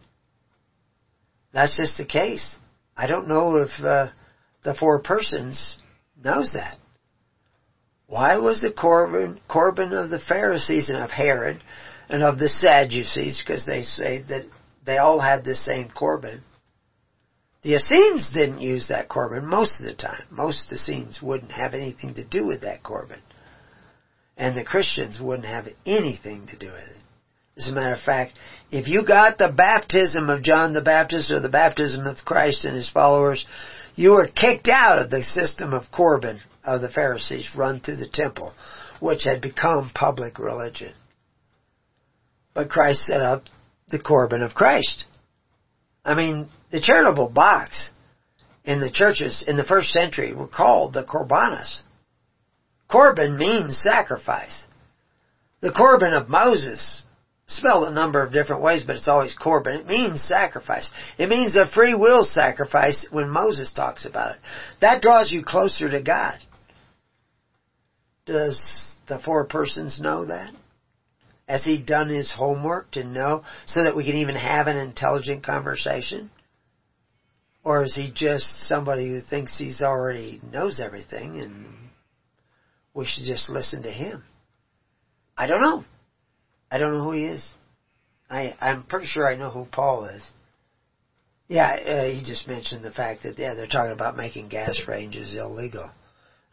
That's 1.51 1.77
just 1.77 1.97
the 1.97 2.05
case. 2.05 2.57
I 2.95 3.07
don't 3.07 3.27
know 3.27 3.57
if 3.57 3.71
uh, 3.83 4.09
the 4.63 4.75
four 4.75 4.99
persons 4.99 5.79
knows 6.23 6.51
that. 6.53 6.77
Why 8.07 8.37
was 8.37 8.61
the 8.61 8.71
Corban, 8.71 9.39
Corban 9.47 9.93
of 9.93 10.11
the 10.11 10.19
Pharisees 10.19 10.89
and 10.89 10.99
of 10.99 11.09
Herod 11.09 11.61
and 12.07 12.21
of 12.21 12.37
the 12.37 12.49
Sadducees, 12.49 13.41
because 13.41 13.65
they 13.65 13.81
say 13.81 14.21
that 14.29 14.45
they 14.85 14.97
all 14.97 15.19
had 15.19 15.43
the 15.43 15.55
same 15.55 15.89
Corban. 15.89 16.41
The 17.63 17.75
Essenes 17.75 18.31
didn't 18.31 18.61
use 18.61 18.89
that 18.89 19.09
Corban 19.09 19.45
most 19.45 19.79
of 19.79 19.85
the 19.85 19.95
time. 19.95 20.23
Most 20.29 20.71
Essenes 20.71 21.21
wouldn't 21.21 21.51
have 21.51 21.73
anything 21.73 22.13
to 22.13 22.23
do 22.23 22.45
with 22.45 22.61
that 22.61 22.83
Corban. 22.83 23.21
And 24.37 24.55
the 24.55 24.63
Christians 24.63 25.19
wouldn't 25.19 25.47
have 25.47 25.67
anything 25.85 26.45
to 26.47 26.57
do 26.57 26.67
with 26.67 26.75
it. 26.75 27.03
As 27.57 27.69
a 27.69 27.71
matter 27.71 27.93
of 27.93 28.01
fact, 28.01 28.37
if 28.69 28.87
you 28.87 29.05
got 29.05 29.37
the 29.37 29.51
baptism 29.51 30.29
of 30.29 30.43
John 30.43 30.73
the 30.73 30.81
Baptist 30.81 31.31
or 31.31 31.39
the 31.39 31.49
baptism 31.49 32.05
of 32.05 32.25
Christ 32.25 32.65
and 32.65 32.75
his 32.75 32.89
followers, 32.89 33.45
you 33.95 34.11
were 34.11 34.27
kicked 34.27 34.67
out 34.67 34.99
of 34.99 35.09
the 35.09 35.23
system 35.23 35.73
of 35.73 35.91
Corban 35.91 36.41
of 36.65 36.81
the 36.81 36.89
Pharisees 36.89 37.55
run 37.55 37.79
through 37.79 37.95
the 37.95 38.09
temple, 38.09 38.53
which 38.99 39.23
had 39.23 39.41
become 39.41 39.89
public 39.95 40.37
religion. 40.37 40.93
But 42.53 42.69
Christ 42.69 43.05
set 43.05 43.21
up 43.21 43.43
the 43.95 44.03
Corban 44.03 44.41
of 44.41 44.53
Christ. 44.53 45.05
I 46.03 46.15
mean, 46.15 46.49
the 46.69 46.81
charitable 46.81 47.29
box 47.29 47.91
in 48.65 48.79
the 48.79 48.91
churches 48.91 49.43
in 49.47 49.55
the 49.55 49.63
first 49.63 49.91
century 49.91 50.33
were 50.33 50.47
called 50.47 50.93
the 50.93 51.03
Corbanas. 51.03 51.83
Corban 52.89 53.37
means 53.37 53.81
sacrifice. 53.81 54.65
The 55.61 55.71
Corban 55.71 56.13
of 56.13 56.29
Moses, 56.29 57.03
spelled 57.47 57.87
a 57.87 57.93
number 57.93 58.21
of 58.21 58.33
different 58.33 58.61
ways, 58.61 58.83
but 58.85 58.95
it's 58.95 59.07
always 59.07 59.33
Corban. 59.33 59.81
It 59.81 59.87
means 59.87 60.21
sacrifice. 60.21 60.91
It 61.17 61.29
means 61.29 61.55
a 61.55 61.65
free 61.65 61.93
will 61.93 62.23
sacrifice 62.23 63.07
when 63.11 63.29
Moses 63.29 63.71
talks 63.71 64.05
about 64.05 64.35
it. 64.35 64.41
That 64.81 65.01
draws 65.01 65.31
you 65.31 65.43
closer 65.43 65.89
to 65.89 66.01
God. 66.01 66.37
Does 68.25 68.83
the 69.07 69.19
four 69.19 69.45
persons 69.45 70.01
know 70.01 70.25
that? 70.25 70.51
Has 71.47 71.63
he 71.63 71.81
done 71.81 72.09
his 72.09 72.31
homework 72.31 72.91
to 72.91 73.03
know 73.03 73.43
so 73.65 73.83
that 73.83 73.95
we 73.95 74.03
can 74.03 74.15
even 74.15 74.35
have 74.35 74.67
an 74.67 74.77
intelligent 74.77 75.43
conversation? 75.43 76.31
Or 77.63 77.83
is 77.83 77.95
he 77.95 78.11
just 78.13 78.67
somebody 78.67 79.07
who 79.07 79.21
thinks 79.21 79.57
he's 79.57 79.81
already 79.81 80.39
knows 80.51 80.79
everything 80.79 81.39
and 81.39 81.65
we 82.93 83.05
should 83.05 83.25
just 83.25 83.49
listen 83.49 83.83
to 83.83 83.91
him? 83.91 84.23
I 85.37 85.47
don't 85.47 85.61
know. 85.61 85.83
I 86.71 86.77
don't 86.77 86.93
know 86.93 87.03
who 87.03 87.11
he 87.11 87.25
is. 87.25 87.47
I, 88.29 88.55
I'm 88.59 88.83
pretty 88.83 89.05
sure 89.05 89.29
I 89.29 89.35
know 89.35 89.49
who 89.49 89.65
Paul 89.65 90.05
is. 90.05 90.23
Yeah, 91.47 91.73
uh, 91.73 92.03
he 92.05 92.23
just 92.23 92.47
mentioned 92.47 92.83
the 92.83 92.91
fact 92.91 93.23
that, 93.23 93.37
yeah, 93.37 93.53
they're 93.53 93.67
talking 93.67 93.91
about 93.91 94.17
making 94.17 94.49
gas 94.49 94.81
ranges 94.87 95.35
illegal. 95.35 95.91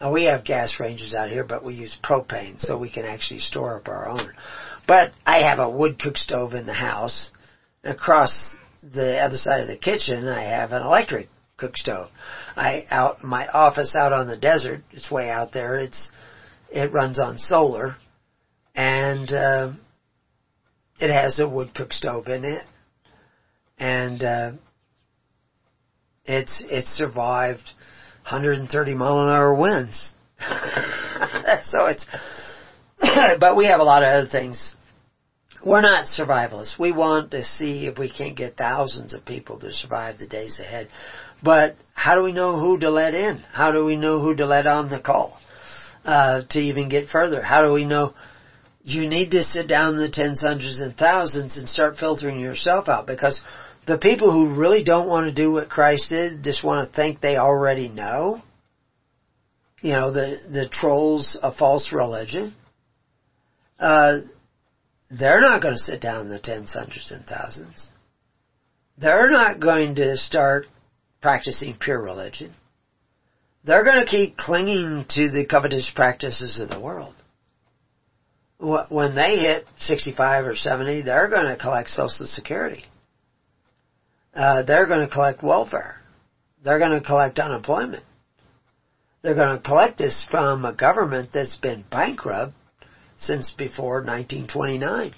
Now 0.01 0.13
we 0.13 0.25
have 0.25 0.45
gas 0.45 0.79
ranges 0.81 1.15
out 1.15 1.31
here, 1.31 1.45
but 1.45 1.65
we 1.65 1.75
use 1.75 1.97
propane, 2.03 2.59
so 2.59 2.77
we 2.77 2.91
can 2.91 3.05
actually 3.05 3.39
store 3.39 3.79
up 3.79 3.89
our 3.89 4.09
own. 4.09 4.33
But 4.87 5.13
I 5.25 5.49
have 5.49 5.59
a 5.59 5.71
wood 5.71 5.99
cook 5.99 6.17
stove 6.17 6.55
in 6.55 6.67
the 6.67 6.73
house. 6.73 7.31
Across 7.85 8.55
the 8.83 9.19
other 9.19 9.37
side 9.37 9.61
of 9.61 9.69
the 9.69 9.77
kitchen, 9.77 10.29
I 10.29 10.45
have 10.45 10.73
an 10.73 10.83
electric 10.83 11.29
cook 11.57 11.77
stove. 11.77 12.11
I 12.57 12.87
out 12.91 13.23
my 13.23 13.47
office 13.47 13.95
out 13.97 14.13
on 14.13 14.27
the 14.27 14.37
desert. 14.37 14.83
It's 14.91 15.11
way 15.11 15.31
out 15.31 15.53
there. 15.53 15.79
It's 15.79 16.11
it 16.71 16.93
runs 16.93 17.19
on 17.19 17.39
solar, 17.39 17.97
and 18.75 19.33
uh, 19.33 19.73
it 20.99 21.11
has 21.11 21.39
a 21.39 21.49
wood 21.49 21.75
cook 21.75 21.93
stove 21.93 22.27
in 22.27 22.45
it, 22.45 22.65
and 23.79 24.23
uh, 24.23 24.53
it's 26.25 26.65
it's 26.69 26.91
survived 26.91 27.71
130 28.23 28.95
mile 28.95 29.21
an 29.21 29.29
hour 29.29 29.55
winds. 29.55 30.15
so 31.63 31.87
it's 31.87 32.07
but 33.41 33.57
we 33.57 33.67
have 33.67 33.81
a 33.81 33.85
lot 33.85 34.03
of 34.03 34.09
other 34.09 34.29
things. 34.29 34.77
We're 35.65 35.81
not 35.81 36.07
survivalists. 36.07 36.79
We 36.79 36.93
want 36.93 37.31
to 37.33 37.45
see 37.45 37.87
if 37.87 37.99
we 37.99 38.11
can't 38.11 38.37
get 38.37 38.57
thousands 38.57 39.15
of 39.15 39.25
people 39.25 39.61
to 39.61 39.73
survive 39.73 40.19
the 40.19 40.27
days 40.27 40.59
ahead. 40.59 40.89
But 41.43 41.77
how 41.95 42.17
do 42.17 42.23
we 42.23 42.33
know 42.33 42.59
who 42.59 42.79
to 42.81 42.91
let 42.91 43.15
in? 43.15 43.39
How 43.53 43.71
do 43.71 43.85
we 43.85 43.97
know 43.97 44.21
who 44.21 44.35
to 44.37 44.47
let 44.47 44.67
on 44.67 44.91
the 44.91 45.01
call 45.01 45.39
uh, 46.05 46.43
to 46.51 46.59
even 46.59 46.89
get 46.89 47.09
further? 47.09 47.41
How 47.41 47.63
do 47.63 47.73
we 47.73 47.85
know? 47.85 48.15
You 48.83 49.09
need 49.09 49.31
to 49.31 49.45
sit 49.45 49.69
down 49.69 49.95
in 49.95 50.01
the 50.01 50.11
tens, 50.11 50.41
hundreds, 50.41 50.81
and 50.81 50.97
thousands 50.97 51.57
and 51.57 51.69
start 51.69 51.97
filtering 51.97 52.41
yourself 52.41 52.89
out 52.89 53.07
because 53.07 53.41
the 53.87 53.99
people 53.99 54.33
who 54.33 54.59
really 54.59 54.83
don't 54.83 55.09
want 55.09 55.27
to 55.27 55.33
do 55.33 55.53
what 55.53 55.69
Christ 55.69 56.11
did 56.11 56.43
just 56.43 56.65
want 56.65 56.89
to 56.89 56.95
think 56.95 57.21
they 57.21 57.37
already 57.37 57.89
know. 57.89 58.43
You 59.81 59.93
know, 59.93 60.13
the 60.13 60.39
the 60.49 60.69
trolls 60.69 61.39
of 61.41 61.57
false 61.57 61.93
religion 61.93 62.55
uh, 63.83 64.21
they're 65.11 65.41
not 65.41 65.61
going 65.61 65.75
to 65.75 65.79
sit 65.79 66.01
down 66.01 66.23
in 66.23 66.29
the 66.29 66.39
tens, 66.39 66.73
hundreds, 66.73 67.11
and 67.11 67.27
thousands. 67.27 67.89
They're 68.97 69.31
not 69.31 69.61
going 69.61 69.97
to 69.97 70.17
start 70.17 70.67
practicing 71.21 71.77
pure 71.79 72.01
religion. 72.01 72.53
They're 73.65 73.85
going 73.85 74.01
to 74.05 74.11
keep 74.11 74.37
clinging 74.37 75.07
to 75.11 75.31
the 75.31 75.47
covetous 75.51 75.91
practices 75.95 76.61
of 76.61 76.69
the 76.69 76.81
world. 76.81 77.15
When 78.59 79.17
they 79.17 79.39
hit 79.39 79.67
65 79.79 80.47
or 80.47 80.55
70, 80.55 81.03
they're 81.03 81.29
going 81.29 81.47
to 81.47 81.61
collect 81.61 81.91
Social 81.91 82.27
Security. 82.27 82.85
Uh, 84.33 84.63
they're 84.63 84.87
going 84.87 85.07
to 85.07 85.13
collect 85.13 85.43
welfare. 85.43 85.97
They're 86.63 86.79
going 86.79 86.93
to 86.93 87.05
collect 87.05 87.41
unemployment. 87.41 88.05
They're 89.23 89.35
going 89.35 89.57
to 89.57 89.63
collect 89.63 89.99
this 89.99 90.27
from 90.31 90.65
a 90.65 90.73
government 90.73 91.31
that's 91.33 91.57
been 91.57 91.85
bankrupt 91.91 92.55
since 93.17 93.53
before 93.53 94.03
1929. 94.03 95.15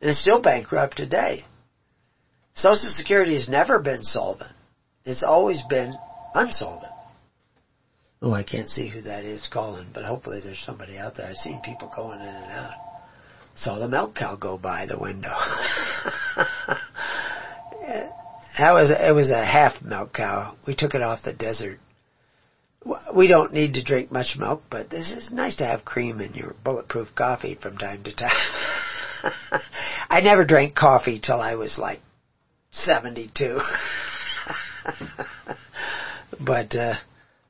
And 0.00 0.10
it's 0.10 0.20
still 0.20 0.40
bankrupt 0.40 0.96
today. 0.96 1.44
Social 2.54 2.88
Security 2.88 3.34
has 3.34 3.48
never 3.48 3.80
been 3.80 4.02
solvent. 4.02 4.52
It's 5.04 5.22
always 5.22 5.62
been 5.68 5.94
unsolvent. 6.34 6.92
Oh, 8.20 8.32
I 8.32 8.42
can't 8.42 8.68
see 8.68 8.88
who 8.88 9.02
that 9.02 9.24
is 9.24 9.48
calling, 9.52 9.86
but 9.94 10.04
hopefully 10.04 10.40
there's 10.42 10.58
somebody 10.58 10.98
out 10.98 11.16
there. 11.16 11.28
I've 11.28 11.36
seen 11.36 11.60
people 11.60 11.92
going 11.94 12.20
in 12.20 12.26
and 12.26 12.52
out. 12.52 12.74
Saw 13.54 13.78
the 13.78 13.88
milk 13.88 14.16
cow 14.16 14.36
go 14.36 14.58
by 14.58 14.86
the 14.86 14.98
window. 14.98 15.34
that 18.58 18.72
was 18.72 18.90
it 18.90 19.14
was 19.14 19.30
a 19.30 19.44
half 19.44 19.82
milk 19.82 20.12
cow. 20.12 20.56
We 20.66 20.74
took 20.74 20.94
it 20.94 21.02
off 21.02 21.22
the 21.22 21.32
desert 21.32 21.78
we 23.14 23.26
don't 23.26 23.52
need 23.52 23.74
to 23.74 23.82
drink 23.82 24.10
much 24.10 24.36
milk, 24.36 24.62
but 24.70 24.90
this 24.90 25.10
is 25.10 25.30
nice 25.30 25.56
to 25.56 25.66
have 25.66 25.84
cream 25.84 26.20
in 26.20 26.34
your 26.34 26.54
bulletproof 26.64 27.08
coffee 27.14 27.58
from 27.60 27.76
time 27.76 28.04
to 28.04 28.12
time. 28.12 28.30
I 30.10 30.20
never 30.20 30.44
drank 30.44 30.74
coffee 30.74 31.20
till 31.20 31.40
I 31.40 31.56
was 31.56 31.76
like 31.76 32.00
72. 32.70 33.58
but, 36.40 36.74
uh, 36.74 36.94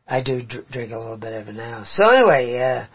I 0.08 0.22
do 0.22 0.42
dr- 0.42 0.68
drink 0.70 0.92
a 0.92 0.98
little 0.98 1.18
bit 1.18 1.34
of 1.34 1.48
it 1.48 1.54
now. 1.54 1.84
So 1.86 2.08
anyway, 2.08 2.58
uh, 2.58 2.86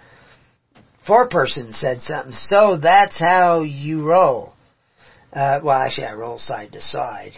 four 1.05 1.27
person 1.27 1.72
said 1.72 2.01
something. 2.01 2.34
So 2.34 2.77
that's 2.77 3.19
how 3.19 3.61
you 3.61 4.03
roll. 4.03 4.53
Uh, 5.31 5.60
well, 5.64 5.80
actually, 5.80 6.07
I 6.07 6.14
roll 6.14 6.39
side 6.39 6.72
to 6.72 6.81
side. 6.81 7.34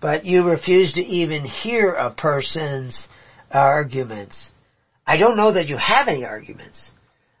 But 0.00 0.26
you 0.26 0.42
refuse 0.42 0.92
to 0.94 1.00
even 1.00 1.44
hear 1.44 1.94
a 1.94 2.10
person's 2.10 3.08
arguments. 3.54 4.50
I 5.06 5.16
don't 5.16 5.36
know 5.36 5.52
that 5.52 5.66
you 5.66 5.76
have 5.76 6.08
any 6.08 6.24
arguments. 6.24 6.90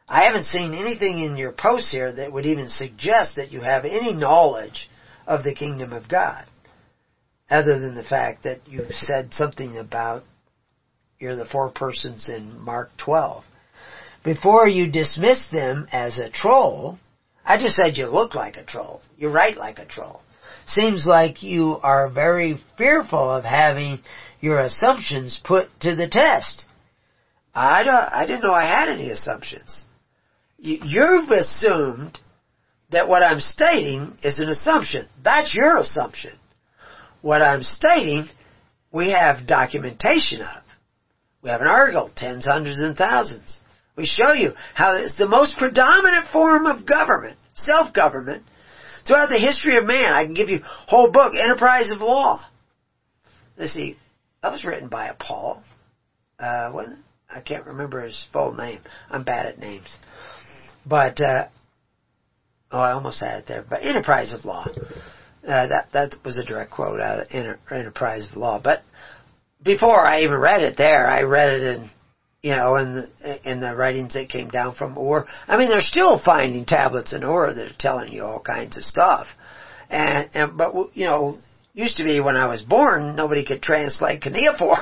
I 0.08 0.26
haven't 0.26 0.44
seen 0.44 0.74
anything 0.74 1.18
in 1.18 1.36
your 1.36 1.52
posts 1.52 1.90
here 1.90 2.12
that 2.12 2.32
would 2.32 2.46
even 2.46 2.68
suggest 2.68 3.36
that 3.36 3.52
you 3.52 3.60
have 3.60 3.84
any 3.84 4.12
knowledge 4.12 4.88
of 5.26 5.44
the 5.44 5.54
kingdom 5.54 5.92
of 5.92 6.08
God, 6.08 6.44
other 7.50 7.78
than 7.78 7.94
the 7.94 8.02
fact 8.04 8.44
that 8.44 8.68
you 8.68 8.86
said 8.90 9.32
something 9.32 9.78
about 9.78 10.24
you're 11.18 11.36
the 11.36 11.46
four 11.46 11.70
persons 11.70 12.28
in 12.28 12.60
Mark 12.60 12.90
12. 12.98 13.44
Before 14.24 14.68
you 14.68 14.90
dismiss 14.90 15.48
them 15.48 15.88
as 15.90 16.18
a 16.18 16.28
troll, 16.28 16.98
I 17.44 17.58
just 17.58 17.76
said 17.76 17.96
you 17.96 18.06
look 18.06 18.34
like 18.34 18.56
a 18.56 18.64
troll. 18.64 19.00
You 19.16 19.28
write 19.28 19.56
like 19.56 19.78
a 19.78 19.86
troll. 19.86 20.20
Seems 20.66 21.06
like 21.06 21.42
you 21.42 21.78
are 21.82 22.08
very 22.08 22.58
fearful 22.76 23.30
of 23.30 23.44
having 23.44 24.00
your 24.44 24.58
assumptions 24.58 25.40
put 25.42 25.68
to 25.80 25.96
the 25.96 26.06
test. 26.06 26.66
I 27.54 27.82
don't, 27.82 27.94
I 27.94 28.26
didn't 28.26 28.44
know 28.44 28.52
I 28.52 28.66
had 28.66 28.90
any 28.90 29.08
assumptions. 29.08 29.86
You've 30.58 31.30
assumed 31.30 32.18
that 32.90 33.08
what 33.08 33.26
I'm 33.26 33.40
stating 33.40 34.18
is 34.22 34.38
an 34.40 34.50
assumption. 34.50 35.08
That's 35.22 35.54
your 35.54 35.78
assumption. 35.78 36.32
What 37.22 37.40
I'm 37.40 37.62
stating, 37.62 38.28
we 38.92 39.14
have 39.16 39.46
documentation 39.46 40.42
of. 40.42 40.62
We 41.42 41.48
have 41.48 41.62
an 41.62 41.68
article, 41.68 42.10
tens, 42.14 42.44
hundreds, 42.44 42.80
and 42.80 42.98
thousands. 42.98 43.62
We 43.96 44.04
show 44.04 44.34
you 44.34 44.52
how 44.74 44.96
it's 44.96 45.16
the 45.16 45.26
most 45.26 45.56
predominant 45.56 46.28
form 46.28 46.66
of 46.66 46.86
government, 46.86 47.38
self-government, 47.54 48.42
throughout 49.06 49.30
the 49.30 49.38
history 49.40 49.78
of 49.78 49.86
man. 49.86 50.12
I 50.12 50.24
can 50.26 50.34
give 50.34 50.50
you 50.50 50.58
a 50.58 50.90
whole 50.90 51.10
book, 51.10 51.32
Enterprise 51.34 51.90
of 51.90 52.02
Law. 52.02 52.40
Let's 53.56 53.72
see, 53.72 53.96
that 54.44 54.52
was 54.52 54.64
written 54.66 54.90
by 54.90 55.06
a 55.06 55.14
Paul. 55.14 55.62
Uh, 56.38 56.70
wasn't? 56.74 56.98
I 57.34 57.40
can't 57.40 57.64
remember 57.64 58.02
his 58.02 58.26
full 58.30 58.52
name. 58.52 58.80
I'm 59.08 59.24
bad 59.24 59.46
at 59.46 59.58
names. 59.58 59.96
But, 60.84 61.18
uh, 61.18 61.48
oh, 62.70 62.78
I 62.78 62.92
almost 62.92 63.20
had 63.20 63.38
it 63.38 63.46
there. 63.46 63.64
But 63.66 63.82
Enterprise 63.82 64.34
of 64.34 64.44
Law. 64.44 64.66
Uh, 65.46 65.66
that, 65.68 65.92
that 65.94 66.16
was 66.26 66.36
a 66.36 66.44
direct 66.44 66.72
quote 66.72 67.00
out 67.00 67.20
of 67.20 67.28
Enter, 67.30 67.58
Enterprise 67.70 68.28
of 68.30 68.36
Law. 68.36 68.60
But 68.62 68.82
before 69.62 70.00
I 70.00 70.24
even 70.24 70.36
read 70.36 70.60
it 70.60 70.76
there, 70.76 71.06
I 71.06 71.22
read 71.22 71.48
it 71.48 71.62
in, 71.62 71.90
you 72.42 72.54
know, 72.54 72.76
in 72.76 72.94
the, 73.22 73.50
in 73.50 73.60
the 73.60 73.74
writings 73.74 74.12
that 74.12 74.28
came 74.28 74.48
down 74.48 74.74
from 74.74 74.98
Ur. 74.98 75.26
I 75.48 75.56
mean, 75.56 75.70
they're 75.70 75.80
still 75.80 76.20
finding 76.22 76.66
tablets 76.66 77.14
in 77.14 77.24
Ur 77.24 77.54
that 77.54 77.66
are 77.66 77.76
telling 77.78 78.12
you 78.12 78.24
all 78.24 78.40
kinds 78.40 78.76
of 78.76 78.82
stuff. 78.84 79.26
And, 79.88 80.28
and, 80.34 80.58
but, 80.58 80.94
you 80.94 81.06
know, 81.06 81.38
used 81.74 81.96
to 81.98 82.04
be 82.04 82.20
when 82.20 82.36
I 82.36 82.46
was 82.46 82.62
born, 82.62 83.16
nobody 83.16 83.44
could 83.44 83.60
translate 83.60 84.22
cuneiform. 84.22 84.78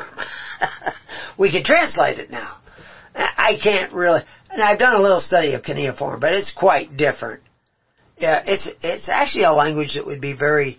we 1.38 1.50
can 1.50 1.64
translate 1.64 2.18
it 2.18 2.30
now. 2.30 2.58
I 3.14 3.58
can't 3.62 3.92
really, 3.92 4.20
and 4.50 4.62
I've 4.62 4.78
done 4.78 4.94
a 4.94 5.00
little 5.00 5.20
study 5.20 5.54
of 5.54 5.62
cuneiform, 5.62 6.20
but 6.20 6.34
it's 6.34 6.52
quite 6.52 6.96
different. 6.96 7.42
Yeah, 8.16 8.42
it's 8.46 8.68
it's 8.82 9.08
actually 9.08 9.44
a 9.44 9.52
language 9.52 9.94
that 9.94 10.06
would 10.06 10.20
be 10.20 10.32
very, 10.32 10.76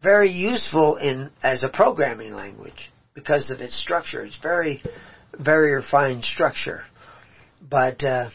very 0.00 0.30
useful 0.30 0.96
in 0.96 1.30
as 1.42 1.62
a 1.62 1.68
programming 1.68 2.34
language 2.34 2.92
because 3.14 3.50
of 3.50 3.60
its 3.60 3.76
structure. 3.76 4.22
It's 4.22 4.38
very, 4.38 4.82
very 5.38 5.72
refined 5.72 6.24
structure, 6.24 6.82
but 7.60 8.02
uh, 8.04 8.30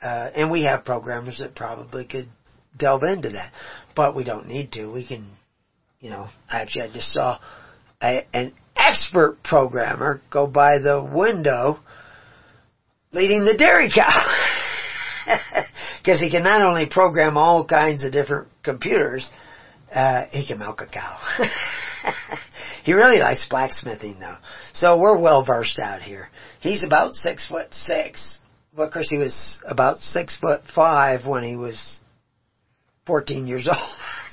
uh, 0.00 0.30
and 0.34 0.50
we 0.50 0.62
have 0.64 0.84
programmers 0.84 1.38
that 1.38 1.54
probably 1.56 2.06
could 2.06 2.28
delve 2.76 3.02
into 3.02 3.30
that, 3.30 3.52
but 3.94 4.16
we 4.16 4.24
don't 4.24 4.48
need 4.48 4.72
to. 4.72 4.86
We 4.86 5.06
can, 5.06 5.28
you 6.00 6.10
know, 6.10 6.28
actually 6.48 6.90
I 6.90 6.92
just 6.92 7.12
saw 7.12 7.38
a, 8.02 8.26
an 8.32 8.52
expert 8.76 9.38
programmer 9.42 10.20
go 10.30 10.46
by 10.46 10.78
the 10.78 11.08
window 11.14 11.78
leading 13.12 13.44
the 13.44 13.56
dairy 13.56 13.90
cow. 13.94 14.48
Because 16.02 16.18
he 16.18 16.30
can 16.30 16.42
not 16.42 16.62
only 16.62 16.86
program 16.86 17.36
all 17.36 17.64
kinds 17.64 18.02
of 18.02 18.10
different 18.10 18.48
computers, 18.64 19.30
uh, 19.94 20.24
he 20.32 20.44
can 20.44 20.58
milk 20.58 20.80
a 20.80 20.86
cow. 20.86 21.20
he 22.84 22.92
really 22.92 23.20
likes 23.20 23.46
blacksmithing 23.48 24.18
though. 24.18 24.36
So 24.72 24.98
we're 24.98 25.20
well 25.20 25.44
versed 25.44 25.78
out 25.78 26.02
here. 26.02 26.28
He's 26.60 26.82
about 26.82 27.12
six 27.12 27.46
foot 27.46 27.72
six. 27.72 28.38
But 28.74 28.88
of 28.88 28.92
course 28.92 29.10
he 29.10 29.18
was 29.18 29.60
about 29.64 29.98
six 29.98 30.36
foot 30.36 30.62
five 30.74 31.24
when 31.24 31.44
he 31.44 31.54
was 31.54 32.00
14 33.06 33.46
years 33.46 33.68
old. 33.72 33.78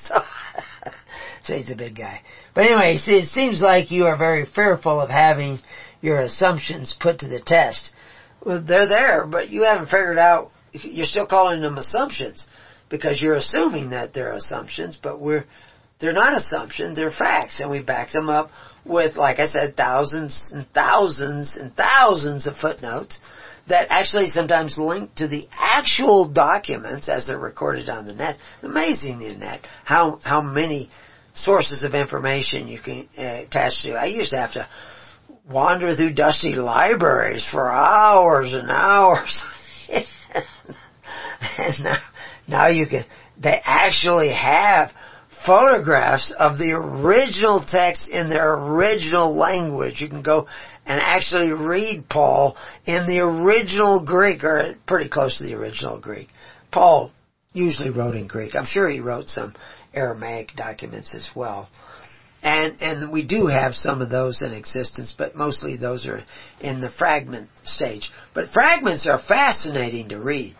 so, 0.02 0.22
so 1.42 1.56
he's 1.56 1.70
a 1.70 1.76
big 1.76 1.96
guy. 1.96 2.20
But 2.54 2.66
anyway, 2.66 2.96
it 2.96 3.28
seems 3.28 3.60
like 3.60 3.90
you 3.90 4.06
are 4.06 4.16
very 4.16 4.46
fearful 4.46 5.00
of 5.00 5.10
having 5.10 5.58
your 6.00 6.20
assumptions 6.20 6.96
put 6.98 7.20
to 7.20 7.28
the 7.28 7.40
test. 7.40 7.92
Well, 8.44 8.62
they're 8.62 8.88
there, 8.88 9.26
but 9.26 9.50
you 9.50 9.64
haven't 9.64 9.86
figured 9.86 10.18
out, 10.18 10.50
you're 10.72 11.04
still 11.04 11.26
calling 11.26 11.60
them 11.60 11.78
assumptions 11.78 12.46
because 12.88 13.20
you're 13.20 13.34
assuming 13.34 13.90
that 13.90 14.14
they're 14.14 14.32
assumptions, 14.32 14.98
but 15.00 15.20
we're, 15.20 15.44
they're 16.00 16.12
not 16.12 16.36
assumptions, 16.36 16.96
they're 16.96 17.10
facts, 17.10 17.60
and 17.60 17.70
we 17.70 17.82
back 17.82 18.12
them 18.12 18.28
up 18.28 18.50
with, 18.84 19.16
like 19.16 19.38
I 19.38 19.46
said, 19.46 19.76
thousands 19.76 20.50
and 20.54 20.66
thousands 20.72 21.56
and 21.56 21.72
thousands 21.74 22.46
of 22.46 22.56
footnotes 22.56 23.18
that 23.70 23.88
actually 23.90 24.26
sometimes 24.26 24.78
link 24.78 25.14
to 25.16 25.26
the 25.26 25.46
actual 25.58 26.28
documents 26.28 27.08
as 27.08 27.26
they're 27.26 27.38
recorded 27.38 27.88
on 27.88 28.06
the 28.06 28.12
net. 28.12 28.36
Amazing 28.62 29.18
the 29.18 29.34
net 29.34 29.66
how 29.84 30.20
how 30.22 30.40
many 30.40 30.90
sources 31.34 31.84
of 31.84 31.94
information 31.94 32.68
you 32.68 32.80
can 32.80 33.08
uh, 33.16 33.42
attach 33.44 33.82
to. 33.82 33.92
I 33.92 34.06
used 34.06 34.30
to 34.30 34.36
have 34.36 34.52
to 34.52 34.68
wander 35.50 35.94
through 35.94 36.14
dusty 36.14 36.54
libraries 36.54 37.46
for 37.48 37.70
hours 37.70 38.54
and 38.54 38.70
hours. 38.70 39.42
and 41.58 41.84
now, 41.84 41.98
now 42.48 42.68
you 42.68 42.86
can, 42.86 43.04
they 43.38 43.60
actually 43.64 44.32
have 44.32 44.92
photographs 45.46 46.34
of 46.38 46.58
the 46.58 46.72
original 46.72 47.64
text 47.66 48.08
in 48.08 48.28
their 48.28 48.52
original 48.52 49.34
language. 49.34 50.00
You 50.00 50.08
can 50.08 50.22
go 50.22 50.46
and 50.90 51.00
actually 51.00 51.52
read 51.52 52.08
Paul 52.08 52.56
in 52.84 53.06
the 53.06 53.20
original 53.20 54.04
Greek, 54.04 54.42
or 54.42 54.74
pretty 54.88 55.08
close 55.08 55.38
to 55.38 55.44
the 55.44 55.54
original 55.54 56.00
Greek. 56.00 56.26
Paul 56.72 57.12
usually 57.52 57.90
wrote 57.90 58.16
in 58.16 58.26
Greek. 58.26 58.56
I'm 58.56 58.64
sure 58.64 58.88
he 58.88 58.98
wrote 58.98 59.28
some 59.28 59.54
Aramaic 59.94 60.56
documents 60.56 61.14
as 61.14 61.30
well. 61.32 61.68
And, 62.42 62.82
and 62.82 63.12
we 63.12 63.24
do 63.24 63.46
have 63.46 63.76
some 63.76 64.02
of 64.02 64.10
those 64.10 64.42
in 64.42 64.52
existence, 64.52 65.14
but 65.16 65.36
mostly 65.36 65.76
those 65.76 66.04
are 66.06 66.24
in 66.60 66.80
the 66.80 66.90
fragment 66.90 67.50
stage. 67.62 68.10
But 68.34 68.48
fragments 68.48 69.06
are 69.06 69.20
fascinating 69.20 70.08
to 70.08 70.18
read. 70.18 70.56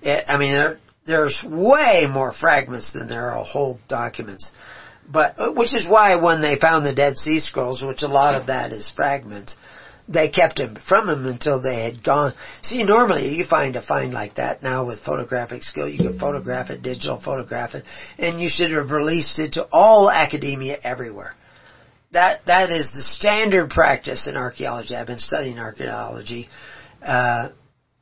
It, 0.00 0.24
I 0.26 0.38
mean, 0.38 0.58
there's 1.06 1.40
way 1.48 2.06
more 2.10 2.32
fragments 2.32 2.92
than 2.92 3.06
there 3.06 3.30
are 3.30 3.44
whole 3.44 3.78
documents. 3.88 4.50
But, 5.10 5.38
uh, 5.38 5.52
which 5.52 5.74
is 5.74 5.86
why 5.86 6.16
when 6.16 6.40
they 6.40 6.58
found 6.60 6.86
the 6.86 6.94
Dead 6.94 7.16
Sea 7.16 7.40
Scrolls, 7.40 7.82
which 7.82 8.02
a 8.02 8.08
lot 8.08 8.34
of 8.34 8.46
that 8.46 8.72
is 8.72 8.90
fragments, 8.94 9.56
they 10.08 10.28
kept 10.28 10.58
him 10.58 10.76
from 10.88 11.08
him 11.08 11.26
until 11.26 11.60
they 11.60 11.84
had 11.84 12.02
gone. 12.02 12.34
See, 12.62 12.82
normally 12.82 13.34
you 13.34 13.44
find 13.44 13.76
a 13.76 13.82
find 13.82 14.12
like 14.12 14.36
that 14.36 14.62
now 14.62 14.86
with 14.86 15.00
photographic 15.00 15.62
skill. 15.62 15.88
You 15.88 15.98
can 15.98 16.18
photograph 16.18 16.70
it, 16.70 16.82
digital 16.82 17.20
photograph 17.20 17.74
it, 17.74 17.84
and 18.18 18.40
you 18.40 18.48
should 18.48 18.72
have 18.72 18.90
released 18.90 19.38
it 19.38 19.52
to 19.54 19.68
all 19.72 20.10
academia 20.10 20.78
everywhere. 20.82 21.34
That 22.12 22.44
that 22.46 22.70
is 22.70 22.90
the 22.92 23.02
standard 23.02 23.70
practice 23.70 24.26
in 24.26 24.36
archaeology. 24.36 24.94
I've 24.94 25.06
been 25.06 25.18
studying 25.18 25.58
archaeology 25.58 26.48
uh, 27.00 27.50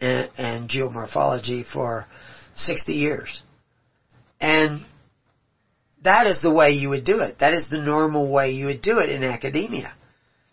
and, 0.00 0.30
and 0.36 0.68
geomorphology 0.68 1.64
for 1.70 2.06
sixty 2.54 2.94
years, 2.94 3.42
and 4.40 4.84
that 6.02 6.26
is 6.26 6.40
the 6.40 6.52
way 6.52 6.70
you 6.70 6.88
would 6.90 7.04
do 7.04 7.20
it. 7.20 7.38
That 7.40 7.54
is 7.54 7.68
the 7.68 7.80
normal 7.80 8.30
way 8.30 8.52
you 8.52 8.66
would 8.66 8.82
do 8.82 8.98
it 8.98 9.10
in 9.10 9.22
academia 9.22 9.94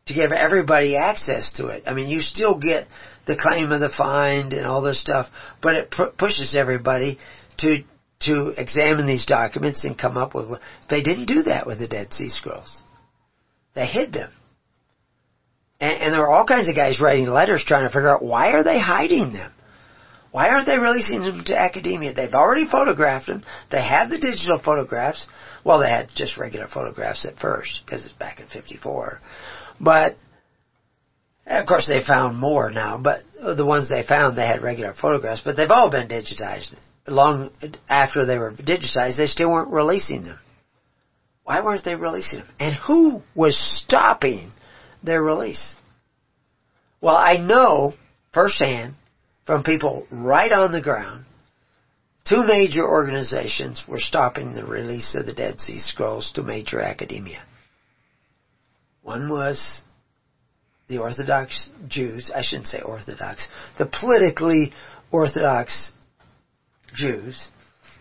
to 0.08 0.14
give 0.14 0.32
everybody 0.32 0.96
access 0.96 1.54
to 1.54 1.68
it. 1.68 1.84
I 1.86 1.94
mean, 1.94 2.08
you 2.08 2.20
still 2.20 2.58
get 2.58 2.88
the 3.26 3.38
claim 3.38 3.72
of 3.72 3.82
the 3.82 3.90
find 3.90 4.54
and 4.54 4.66
all 4.66 4.82
this 4.82 5.00
stuff, 5.00 5.28
but 5.62 5.76
it 5.76 5.92
pu- 5.92 6.12
pushes 6.18 6.56
everybody 6.56 7.20
to 7.60 7.84
to 8.20 8.48
examine 8.58 9.06
these 9.06 9.26
documents 9.26 9.84
and 9.84 9.98
come 9.98 10.18
up 10.18 10.34
with. 10.34 10.60
They 10.90 11.04
didn't 11.04 11.26
do 11.28 11.44
that 11.44 11.68
with 11.68 11.78
the 11.78 11.88
Dead 11.88 12.12
Sea 12.14 12.30
Scrolls. 12.30 12.82
They 13.76 13.86
hid 13.86 14.12
them, 14.12 14.32
and, 15.80 16.02
and 16.02 16.14
there 16.14 16.22
were 16.22 16.34
all 16.34 16.46
kinds 16.46 16.68
of 16.68 16.76
guys 16.76 17.00
writing 17.00 17.28
letters 17.28 17.64
trying 17.64 17.88
to 17.88 17.94
figure 17.94 18.10
out 18.10 18.24
why 18.24 18.54
are 18.54 18.64
they 18.64 18.80
hiding 18.80 19.34
them. 19.34 19.52
Why 20.38 20.50
aren't 20.50 20.68
they 20.68 20.78
releasing 20.78 21.24
them 21.24 21.44
to 21.46 21.58
academia? 21.58 22.14
They've 22.14 22.32
already 22.32 22.68
photographed 22.70 23.26
them. 23.26 23.44
They 23.72 23.82
have 23.82 24.12
the 24.12 24.20
digital 24.20 24.60
photographs. 24.64 25.28
Well, 25.64 25.80
they 25.80 25.90
had 25.90 26.10
just 26.14 26.38
regular 26.38 26.68
photographs 26.68 27.26
at 27.26 27.40
first 27.40 27.82
because 27.84 28.06
it's 28.06 28.14
back 28.14 28.40
in 28.40 28.46
'54. 28.46 29.20
But 29.82 30.18
of 31.48 31.66
course, 31.66 31.88
they 31.88 32.04
found 32.06 32.38
more 32.38 32.70
now, 32.70 33.00
but 33.00 33.24
the 33.34 33.66
ones 33.66 33.90
they 33.90 34.04
found, 34.04 34.38
they 34.38 34.46
had 34.46 34.62
regular 34.62 34.94
photographs, 34.94 35.42
but 35.44 35.58
they've 35.58 35.72
all 35.72 35.90
been 35.90 36.08
digitized. 36.08 36.76
Long 37.08 37.50
after 37.90 38.28
they 38.28 38.38
were 38.38 38.52
digitized, 38.52 39.18
they 39.18 39.26
still 39.26 39.50
weren't 39.50 39.72
releasing 39.72 40.26
them. 40.26 40.38
Why 41.46 41.62
weren't 41.62 41.84
they 41.84 41.96
releasing 41.96 42.42
them? 42.42 42.50
And 42.60 42.76
who 42.76 43.24
was 43.34 43.58
stopping 43.58 44.52
their 45.02 45.24
release? 45.24 45.78
Well, 47.02 47.18
I 47.18 47.38
know 47.38 47.94
firsthand 48.36 48.94
from 49.48 49.64
people 49.64 50.06
right 50.12 50.52
on 50.52 50.74
the 50.74 50.82
ground, 50.82 51.26
two 52.28 52.44
major 52.44 52.86
organizations 52.86 53.84
were 53.88 53.98
stopping 53.98 54.54
the 54.54 54.66
release 54.66 55.16
of 55.16 55.26
the 55.26 55.34
Dead 55.34 55.62
Sea 55.62 55.80
Scrolls 55.80 56.32
to 56.36 56.44
major 56.44 56.82
academia. 56.82 57.42
One 59.02 59.30
was 59.32 59.82
the 60.90 60.98
Orthodox 61.00 61.70
Jews, 61.88 62.30
I 62.36 62.42
shouldn't 62.42 62.68
say 62.68 62.82
Orthodox, 62.82 63.48
the 63.78 63.86
politically 63.86 64.74
Orthodox 65.12 65.94
Jews, 66.94 67.48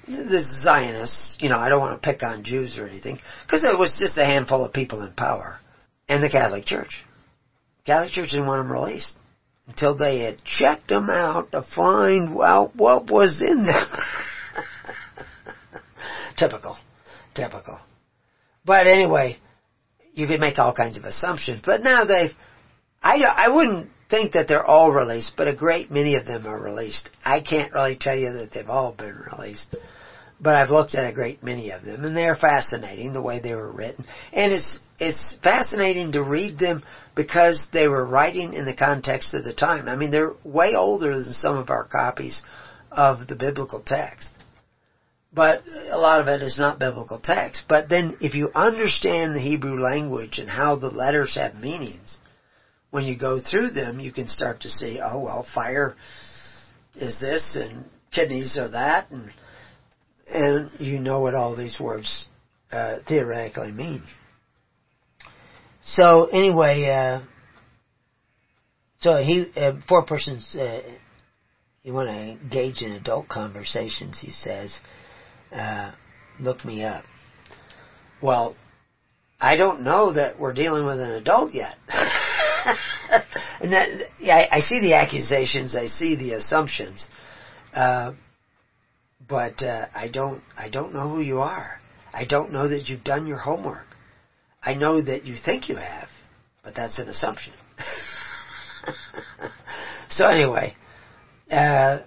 the 0.09 0.45
Zionists, 0.63 1.39
you 1.41 1.49
know, 1.49 1.59
I 1.59 1.69
don't 1.69 1.81
want 1.81 2.01
to 2.01 2.13
pick 2.13 2.25
on 2.25 2.43
Jews 2.43 2.77
or 2.77 2.89
anything, 2.89 3.21
because 3.47 3.63
it 3.63 3.79
was 3.79 3.97
just 4.01 4.19
a 4.19 4.25
handful 4.25 4.65
of 4.65 4.73
people 4.73 5.03
in 5.03 5.13
power, 5.13 5.61
and 6.09 6.23
the 6.23 6.29
Catholic 6.29 6.65
Church. 6.65 7.05
Catholic 7.85 8.13
Church 8.13 8.31
didn't 8.33 8.47
want 8.47 8.65
them 8.65 8.73
released 8.73 9.17
until 9.67 9.97
they 9.97 10.21
had 10.21 10.43
checked 10.45 10.89
them 10.89 11.11
out 11.11 11.51
to 11.53 11.65
find 11.75 12.37
out 12.41 12.77
what 12.77 13.11
was 13.11 13.41
in 13.41 13.67
them. 13.67 13.89
typical, 16.37 16.77
typical. 17.35 17.81
But 18.65 18.87
anyway, 18.87 19.39
you 20.15 20.27
could 20.27 20.41
make 20.41 20.59
all 20.59 20.75
kinds 20.75 20.97
of 20.97 21.05
assumptions. 21.05 21.63
But 21.65 21.83
now 21.83 22.05
they've, 22.05 22.33
I, 23.03 23.23
I 23.23 23.49
wouldn't 23.49 23.91
think 24.09 24.33
that 24.33 24.49
they're 24.49 24.65
all 24.65 24.91
released, 24.91 25.33
but 25.37 25.49
a 25.49 25.55
great 25.55 25.91
many 25.91 26.17
of 26.17 26.27
them 26.27 26.47
are 26.47 26.61
released. 26.61 27.11
I 27.25 27.41
can't 27.41 27.73
really 27.73 27.97
tell 28.01 28.17
you 28.17 28.33
that 28.35 28.53
they've 28.53 28.69
all 28.69 28.93
been 28.93 29.19
released. 29.33 29.75
But 30.41 30.55
I've 30.55 30.71
looked 30.71 30.95
at 30.95 31.09
a 31.09 31.15
great 31.15 31.43
many 31.43 31.71
of 31.71 31.83
them, 31.83 32.05
and 32.05 32.17
they're 32.17 32.37
fascinating 32.37 33.13
the 33.13 33.23
way 33.23 33.41
they 33.41 33.55
were 33.55 33.73
written. 33.73 34.05
And 34.33 34.53
it's 34.53 34.79
it's 34.99 35.37
fascinating 35.43 36.13
to 36.13 36.23
read 36.23 36.59
them 36.59 36.83
because 37.15 37.67
they 37.73 37.89
were 37.89 38.07
writing 38.07 38.55
in 38.55 38.65
the 38.65 38.75
context 38.75 39.35
of 39.35 39.45
the 39.45 39.53
time. 39.53 39.89
I 39.89 39.97
mean, 39.97 40.11
they're 40.11 40.35
way 40.45 40.75
older 40.75 41.15
than 41.23 41.33
some 41.33 41.57
of 41.57 41.71
our 41.71 41.85
copies 41.85 42.43
of 42.91 43.27
the 43.27 43.37
biblical 43.37 43.83
text. 43.85 44.31
But 45.33 45.65
a 45.91 45.99
lot 45.99 46.21
of 46.21 46.29
it 46.29 46.43
is 46.43 46.59
not 46.59 46.79
biblical 46.79 47.21
text. 47.21 47.65
But 47.69 47.91
then 47.91 48.17
if 48.23 48.35
you 48.35 48.51
understand 48.55 49.35
the 49.35 49.41
Hebrew 49.41 49.79
language 49.79 50.39
and 50.39 50.49
how 50.49 50.77
the 50.77 50.89
letters 50.89 51.35
have 51.35 51.55
meanings, 51.57 52.17
when 52.91 53.05
you 53.05 53.19
go 53.19 53.41
through 53.41 53.71
them, 53.71 54.01
you 54.01 54.13
can 54.13 54.29
start 54.29 54.61
to 54.61 54.71
see, 54.71 54.99
oh 55.03 55.21
well, 55.21 55.47
fire 55.55 55.95
is 56.95 57.21
this 57.21 57.55
and 57.55 57.85
kidneys 58.13 58.57
are 58.59 58.71
that 58.71 59.11
and 59.11 59.31
and 60.29 60.71
you 60.79 60.99
know 60.99 61.21
what 61.21 61.35
all 61.35 61.57
these 61.57 61.79
words 61.81 62.27
uh, 62.73 62.99
theoretically 63.07 63.73
mean. 63.73 64.03
So 65.83 66.27
anyway, 66.27 66.85
uh, 66.87 67.21
so 69.01 69.23
he 69.23 69.51
uh, 69.57 69.73
four 69.89 70.05
persons. 70.05 70.57
Uh, 70.57 70.83
you 71.83 71.93
want 71.93 72.09
to 72.09 72.15
engage 72.15 72.83
in 72.83 72.91
adult 72.93 73.29
conversations, 73.29 74.19
he 74.19 74.31
says. 74.31 74.77
Uh, 75.53 75.93
look 76.41 76.65
me 76.65 76.83
up. 76.83 77.05
Well, 78.21 78.57
I 79.41 79.57
don't 79.57 79.83
know 79.83 80.13
that 80.15 80.41
we're 80.41 80.53
dealing 80.53 80.87
with 80.87 80.99
an 80.99 81.11
adult 81.11 81.55
yet. 81.55 81.77
and 83.61 83.73
that, 83.73 83.89
yeah, 84.19 84.37
I, 84.37 84.57
I, 84.57 84.61
see 84.61 84.81
the 84.81 84.95
accusations, 84.95 85.75
I 85.75 85.87
see 85.87 86.17
the 86.17 86.33
assumptions, 86.33 87.09
uh, 87.75 88.15
but 89.29 89.63
uh, 89.63 89.87
I 89.95 90.09
don't, 90.09 90.43
I 90.57 90.69
don't 90.69 90.95
know 90.95 91.09
who 91.09 91.21
you 91.21 91.39
are. 91.41 91.81
I 92.13 92.25
don't 92.25 92.53
know 92.53 92.69
that 92.69 92.89
you've 92.89 93.05
done 93.05 93.27
your 93.27 93.39
homework. 93.39 93.87
I 94.63 94.75
know 94.75 95.01
that 95.03 95.25
you 95.25 95.37
think 95.37 95.69
you 95.69 95.77
have, 95.77 96.09
but 96.63 96.75
that's 96.75 96.99
an 96.99 97.09
assumption. 97.09 97.53
so 100.09 100.27
anyway, 100.27 100.75
uh, 101.51 102.01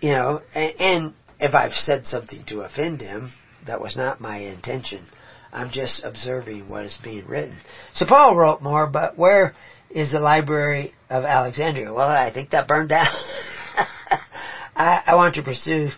you 0.00 0.14
know, 0.14 0.42
and, 0.54 0.72
and 0.80 1.14
if 1.40 1.54
I've 1.54 1.74
said 1.74 2.06
something 2.06 2.44
to 2.48 2.60
offend 2.60 3.00
him, 3.00 3.32
that 3.66 3.80
was 3.80 3.96
not 3.96 4.20
my 4.20 4.38
intention. 4.38 5.04
I'm 5.52 5.70
just 5.70 6.04
observing 6.04 6.68
what 6.68 6.84
is 6.84 6.98
being 7.02 7.26
written. 7.26 7.56
So 7.94 8.06
Paul 8.06 8.36
wrote 8.36 8.62
more, 8.62 8.86
but 8.86 9.16
where 9.16 9.54
is 9.90 10.12
the 10.12 10.20
Library 10.20 10.92
of 11.08 11.24
Alexandria? 11.24 11.92
Well, 11.92 12.08
I 12.08 12.32
think 12.32 12.50
that 12.50 12.68
burned 12.68 12.88
down. 12.88 13.06
I, 14.76 15.02
I 15.06 15.14
want 15.14 15.34
to 15.36 15.42
pursue 15.42 15.90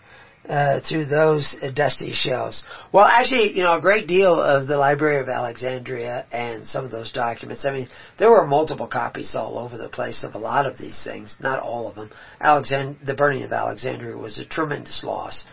uh, 0.48 0.80
through 0.80 1.06
those 1.06 1.56
dusty 1.74 2.12
shelves. 2.12 2.62
Well, 2.92 3.04
actually, 3.04 3.56
you 3.56 3.64
know, 3.64 3.76
a 3.76 3.80
great 3.80 4.06
deal 4.06 4.40
of 4.40 4.68
the 4.68 4.78
Library 4.78 5.20
of 5.20 5.28
Alexandria 5.28 6.26
and 6.30 6.66
some 6.66 6.84
of 6.84 6.90
those 6.90 7.10
documents. 7.10 7.64
I 7.64 7.72
mean, 7.72 7.88
there 8.18 8.30
were 8.30 8.46
multiple 8.46 8.86
copies 8.86 9.34
all 9.34 9.58
over 9.58 9.76
the 9.76 9.88
place 9.88 10.22
of 10.22 10.34
a 10.34 10.38
lot 10.38 10.66
of 10.66 10.78
these 10.78 11.02
things. 11.02 11.36
Not 11.40 11.60
all 11.60 11.88
of 11.88 11.96
them. 11.96 12.10
Alexand- 12.40 13.04
the 13.04 13.14
burning 13.14 13.42
of 13.42 13.52
Alexandria 13.52 14.16
was 14.16 14.38
a 14.38 14.44
tremendous 14.44 15.02
loss, 15.02 15.44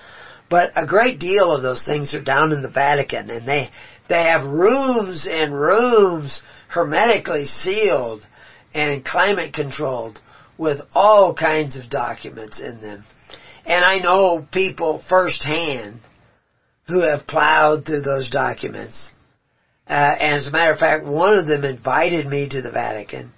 but 0.50 0.72
a 0.76 0.86
great 0.86 1.20
deal 1.20 1.52
of 1.52 1.64
those 1.64 1.84
things 1.86 2.14
are 2.14 2.22
down 2.22 2.52
in 2.52 2.62
the 2.62 2.70
Vatican, 2.70 3.32
and 3.32 3.48
they 3.48 3.70
they 4.10 4.26
have 4.28 4.44
rooms 4.46 5.28
and 5.30 5.60
rooms 5.60 6.42
hermetically 6.68 7.46
sealed 7.46 8.26
and 8.74 9.06
climate 9.06 9.54
controlled 9.54 10.20
with 10.58 10.82
all 10.94 11.34
kinds 11.34 11.78
of 11.78 11.90
documents 11.90 12.60
in 12.60 12.82
them. 12.82 13.06
And 13.66 13.84
I 13.84 14.00
know 14.00 14.46
people 14.52 15.04
firsthand 15.08 16.02
who 16.88 17.02
have 17.02 17.28
plowed 17.28 17.86
through 17.86 18.02
those 18.02 18.30
documents. 18.30 19.10
Uh, 19.88 19.94
and 19.94 20.36
as 20.36 20.48
a 20.48 20.52
matter 20.52 20.72
of 20.72 20.80
fact, 20.80 21.06
one 21.06 21.38
of 21.38 21.48
them 21.48 21.64
invited 21.64 22.26
me 22.26 22.48
to 22.50 22.62
the 22.62 22.72
Vatican 22.72 23.32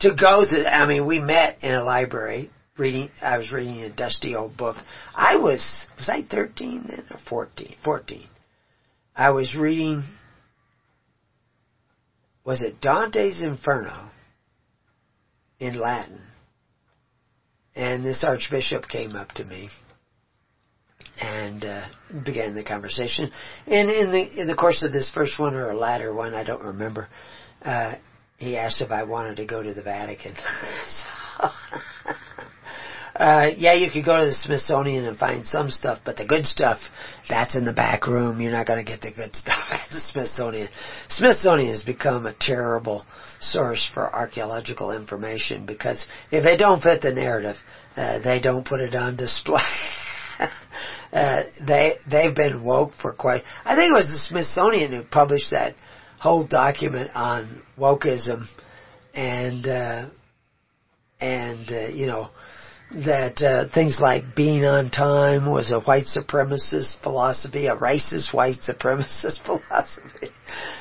to 0.00 0.10
go 0.10 0.44
to, 0.44 0.66
I 0.66 0.86
mean, 0.86 1.06
we 1.06 1.18
met 1.18 1.58
in 1.62 1.74
a 1.74 1.82
library 1.82 2.50
reading, 2.78 3.10
I 3.20 3.38
was 3.38 3.50
reading 3.52 3.82
a 3.82 3.90
dusty 3.90 4.36
old 4.36 4.56
book. 4.56 4.76
I 5.14 5.36
was, 5.36 5.86
was 5.96 6.08
I 6.08 6.22
13 6.22 6.86
then 6.88 7.04
or 7.10 7.18
14? 7.28 7.76
14. 7.84 8.26
I 9.16 9.30
was 9.30 9.56
reading, 9.56 10.04
was 12.44 12.62
it 12.62 12.80
Dante's 12.80 13.42
Inferno 13.42 14.10
in 15.58 15.78
Latin? 15.78 16.20
And 17.78 18.04
this 18.04 18.24
archbishop 18.24 18.88
came 18.88 19.14
up 19.14 19.30
to 19.34 19.44
me 19.44 19.70
and 21.20 21.64
uh, 21.64 21.86
began 22.24 22.56
the 22.56 22.64
conversation. 22.64 23.30
And 23.68 23.88
in 23.88 24.10
the 24.10 24.40
in 24.40 24.48
the 24.48 24.56
course 24.56 24.82
of 24.82 24.92
this 24.92 25.08
first 25.12 25.38
one 25.38 25.54
or 25.54 25.70
a 25.70 25.76
latter 25.76 26.12
one, 26.12 26.34
I 26.34 26.42
don't 26.42 26.64
remember. 26.64 27.08
Uh, 27.64 27.94
he 28.36 28.56
asked 28.56 28.82
if 28.82 28.90
I 28.90 29.04
wanted 29.04 29.36
to 29.36 29.46
go 29.46 29.62
to 29.62 29.72
the 29.72 29.82
Vatican. 29.82 30.34
so, 30.88 31.48
uh, 33.18 33.50
yeah, 33.56 33.74
you 33.74 33.90
could 33.90 34.04
go 34.04 34.16
to 34.16 34.26
the 34.26 34.32
Smithsonian 34.32 35.04
and 35.04 35.18
find 35.18 35.44
some 35.44 35.70
stuff, 35.70 35.98
but 36.04 36.16
the 36.16 36.24
good 36.24 36.46
stuff, 36.46 36.78
that's 37.28 37.56
in 37.56 37.64
the 37.64 37.72
back 37.72 38.06
room. 38.06 38.40
You're 38.40 38.52
not 38.52 38.66
going 38.66 38.84
to 38.84 38.88
get 38.88 39.00
the 39.00 39.10
good 39.10 39.34
stuff 39.34 39.64
at 39.70 39.90
the 39.90 40.00
Smithsonian. 40.00 40.68
Smithsonian 41.08 41.70
has 41.70 41.82
become 41.82 42.26
a 42.26 42.34
terrible 42.38 43.04
source 43.40 43.90
for 43.92 44.14
archaeological 44.14 44.92
information 44.92 45.66
because 45.66 46.06
if 46.30 46.44
it 46.44 46.58
don't 46.58 46.80
fit 46.80 47.02
the 47.02 47.12
narrative, 47.12 47.56
uh, 47.96 48.20
they 48.20 48.38
don't 48.40 48.64
put 48.64 48.80
it 48.80 48.94
on 48.94 49.16
display. 49.16 49.62
uh, 51.12 51.42
they 51.66 51.96
they've 52.08 52.36
been 52.36 52.64
woke 52.64 52.92
for 53.02 53.12
quite. 53.12 53.42
I 53.64 53.74
think 53.74 53.90
it 53.90 53.94
was 53.94 54.06
the 54.06 54.18
Smithsonian 54.18 54.92
who 54.92 55.02
published 55.02 55.50
that 55.50 55.74
whole 56.20 56.46
document 56.46 57.10
on 57.14 57.62
wokeism 57.76 58.46
and 59.12 59.66
uh, 59.66 60.08
and 61.20 61.68
uh, 61.72 61.88
you 61.88 62.06
know 62.06 62.28
that 62.90 63.42
uh, 63.42 63.68
things 63.72 63.98
like 64.00 64.34
being 64.34 64.64
on 64.64 64.90
time 64.90 65.50
was 65.50 65.72
a 65.72 65.80
white 65.80 66.04
supremacist 66.04 67.02
philosophy, 67.02 67.66
a 67.66 67.76
racist 67.76 68.32
white 68.32 68.60
supremacist 68.66 69.40
philosophy. 69.44 70.28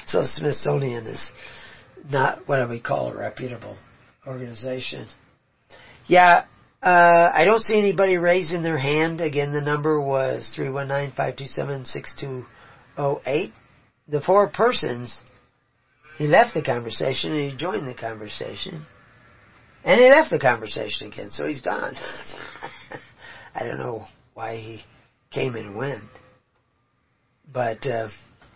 So 0.06 0.24
Smithsonian 0.24 1.08
is 1.08 1.34
not 2.10 2.48
what 2.48 2.70
we 2.70 2.80
call 2.80 3.12
a 3.12 3.18
reputable 3.18 3.76
organization. 4.26 5.10
Yeah, 6.08 6.46
uh, 6.82 7.30
I 7.34 7.44
don't 7.44 7.62
see 7.62 7.78
anybody 7.78 8.16
raising 8.18 8.64
their 8.64 8.78
hand. 8.78 9.20
Again, 9.20 9.52
the 9.52 9.60
number 9.60 10.00
was 10.00 10.50
319-527-6208. 10.58 13.52
The 14.08 14.22
four 14.22 14.48
persons, 14.48 15.20
he 16.18 16.28
left 16.28 16.54
the 16.54 16.62
conversation 16.62 17.34
and 17.34 17.52
he 17.52 17.58
joined 17.58 17.86
the 17.86 17.96
conversation. 17.96 18.86
And 19.88 20.02
he 20.02 20.10
left 20.10 20.32
the 20.32 20.38
conversation 20.38 21.08
again, 21.08 21.30
so 21.30 21.48
he's 21.48 21.62
gone. 21.62 21.96
I 23.56 23.64
don't 23.64 23.80
know 23.80 24.06
why 24.34 24.58
he 24.58 24.84
came 25.32 25.56
and 25.56 25.78
went. 25.78 26.04
But 27.50 27.88
uh, 27.88 28.10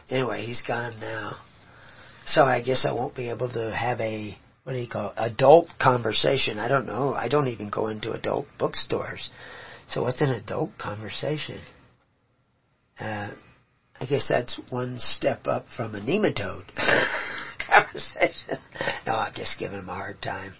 anyway, 0.09 0.43
he's 0.43 0.61
gone 0.61 0.99
now. 0.99 1.37
So 2.25 2.43
I 2.43 2.61
guess 2.61 2.85
I 2.85 2.91
won't 2.91 3.15
be 3.15 3.29
able 3.29 3.49
to 3.53 3.73
have 3.73 4.01
a 4.01 4.37
what 4.63 4.73
do 4.73 4.79
you 4.79 4.89
call 4.89 5.11
it, 5.11 5.13
adult 5.15 5.69
conversation. 5.79 6.59
I 6.59 6.67
don't 6.67 6.85
know. 6.85 7.13
I 7.13 7.29
don't 7.29 7.47
even 7.47 7.69
go 7.69 7.87
into 7.87 8.11
adult 8.11 8.47
bookstores. 8.59 9.31
So 9.87 10.03
what's 10.03 10.19
an 10.19 10.31
adult 10.31 10.77
conversation? 10.77 11.61
Uh, 12.99 13.29
I 14.01 14.05
guess 14.05 14.25
that's 14.27 14.59
one 14.69 14.99
step 14.99 15.47
up 15.47 15.65
from 15.77 15.95
a 15.95 16.01
nematode 16.01 16.65
conversation. 17.69 18.57
No, 19.07 19.15
I'm 19.15 19.33
just 19.33 19.57
giving 19.57 19.79
him 19.79 19.87
a 19.87 19.93
hard 19.93 20.21
time. 20.21 20.51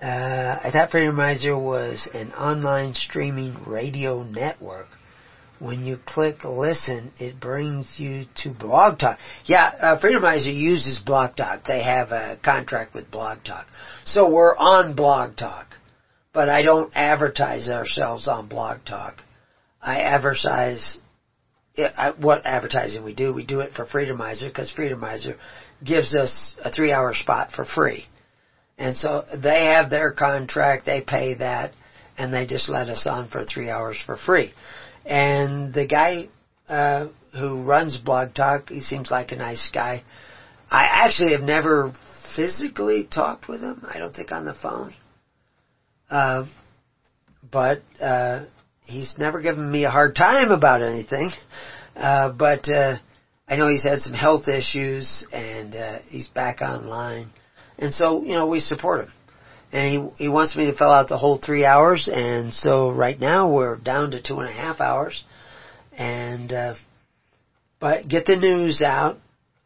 Uh, 0.00 0.60
I 0.62 0.70
thought 0.70 0.90
Freedomizer 0.90 1.60
was 1.60 2.08
an 2.14 2.32
online 2.32 2.94
streaming 2.94 3.56
radio 3.66 4.22
network. 4.22 4.86
When 5.58 5.84
you 5.84 5.98
click 6.06 6.44
listen, 6.44 7.10
it 7.18 7.40
brings 7.40 7.98
you 7.98 8.26
to 8.36 8.50
Blog 8.50 9.00
Talk. 9.00 9.18
Yeah, 9.44 9.66
uh, 9.66 10.00
Freedomizer 10.00 10.56
uses 10.56 11.00
Blog 11.00 11.34
Talk. 11.34 11.64
They 11.66 11.82
have 11.82 12.12
a 12.12 12.38
contract 12.44 12.94
with 12.94 13.10
Blog 13.10 13.42
Talk. 13.42 13.66
So 14.04 14.30
we're 14.30 14.56
on 14.56 14.94
Blog 14.94 15.36
Talk. 15.36 15.66
But 16.32 16.48
I 16.48 16.62
don't 16.62 16.92
advertise 16.94 17.68
ourselves 17.68 18.28
on 18.28 18.46
Blog 18.46 18.84
Talk. 18.84 19.16
I 19.82 20.02
advertise 20.02 20.98
it 21.74 21.92
what 22.18 22.42
advertising 22.44 23.02
we 23.02 23.14
do. 23.14 23.32
We 23.32 23.44
do 23.44 23.60
it 23.60 23.72
for 23.72 23.84
Freedomizer 23.84 24.46
because 24.46 24.72
Freedomizer 24.72 25.36
gives 25.84 26.14
us 26.14 26.56
a 26.62 26.70
three 26.70 26.92
hour 26.92 27.14
spot 27.14 27.50
for 27.50 27.64
free. 27.64 28.06
And 28.78 28.96
so 28.96 29.24
they 29.34 29.64
have 29.64 29.90
their 29.90 30.12
contract, 30.12 30.86
they 30.86 31.00
pay 31.00 31.34
that, 31.34 31.72
and 32.16 32.32
they 32.32 32.46
just 32.46 32.68
let 32.68 32.88
us 32.88 33.06
on 33.06 33.28
for 33.28 33.44
three 33.44 33.68
hours 33.68 34.00
for 34.04 34.16
free. 34.16 34.52
And 35.04 35.74
the 35.74 35.86
guy 35.86 36.28
uh, 36.68 37.08
who 37.32 37.62
runs 37.62 37.98
Blog 37.98 38.34
Talk, 38.34 38.68
he 38.68 38.80
seems 38.80 39.10
like 39.10 39.32
a 39.32 39.36
nice 39.36 39.70
guy. 39.72 40.02
I 40.70 40.84
actually 41.04 41.32
have 41.32 41.42
never 41.42 41.92
physically 42.36 43.08
talked 43.12 43.48
with 43.48 43.62
him. 43.62 43.84
I 43.88 43.98
don't 43.98 44.14
think 44.14 44.30
on 44.30 44.44
the 44.44 44.54
phone. 44.54 44.94
Uh, 46.08 46.46
but 47.50 47.82
uh, 48.00 48.44
he's 48.84 49.16
never 49.18 49.40
given 49.40 49.70
me 49.70 49.84
a 49.84 49.90
hard 49.90 50.14
time 50.14 50.50
about 50.50 50.82
anything. 50.82 51.30
Uh, 51.96 52.30
but, 52.30 52.68
uh, 52.68 52.96
I 53.48 53.56
know 53.56 53.68
he's 53.68 53.84
had 53.84 54.00
some 54.00 54.12
health 54.12 54.46
issues 54.46 55.26
and, 55.32 55.74
uh, 55.74 55.98
he's 56.08 56.28
back 56.28 56.60
online. 56.60 57.30
And 57.78 57.94
so, 57.94 58.22
you 58.22 58.32
know, 58.32 58.46
we 58.46 58.60
support 58.60 59.00
him. 59.00 59.12
And 59.70 60.12
he, 60.16 60.24
he 60.24 60.28
wants 60.28 60.56
me 60.56 60.66
to 60.66 60.76
fill 60.76 60.90
out 60.90 61.08
the 61.08 61.18
whole 61.18 61.38
three 61.38 61.64
hours 61.64 62.08
and 62.10 62.54
so 62.54 62.90
right 62.90 63.18
now 63.18 63.52
we're 63.52 63.76
down 63.76 64.12
to 64.12 64.22
two 64.22 64.38
and 64.38 64.48
a 64.48 64.52
half 64.52 64.80
hours. 64.80 65.24
And, 65.92 66.52
uh, 66.52 66.74
but 67.78 68.08
get 68.08 68.24
the 68.24 68.36
news 68.36 68.82
out 68.84 69.18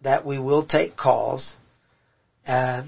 that 0.02 0.26
we 0.26 0.38
will 0.38 0.66
take 0.66 0.96
calls. 0.96 1.54
Uh, 2.46 2.84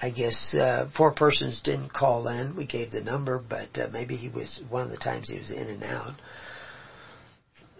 I 0.00 0.10
guess 0.10 0.54
uh, 0.54 0.90
four 0.96 1.12
persons 1.12 1.62
didn't 1.62 1.92
call 1.92 2.26
in. 2.28 2.56
We 2.56 2.66
gave 2.66 2.90
the 2.90 3.02
number, 3.02 3.38
but 3.38 3.78
uh, 3.78 3.88
maybe 3.92 4.16
he 4.16 4.28
was 4.28 4.60
one 4.68 4.82
of 4.82 4.90
the 4.90 4.96
times 4.96 5.30
he 5.30 5.38
was 5.38 5.50
in 5.50 5.68
and 5.68 5.82
out. 5.84 6.14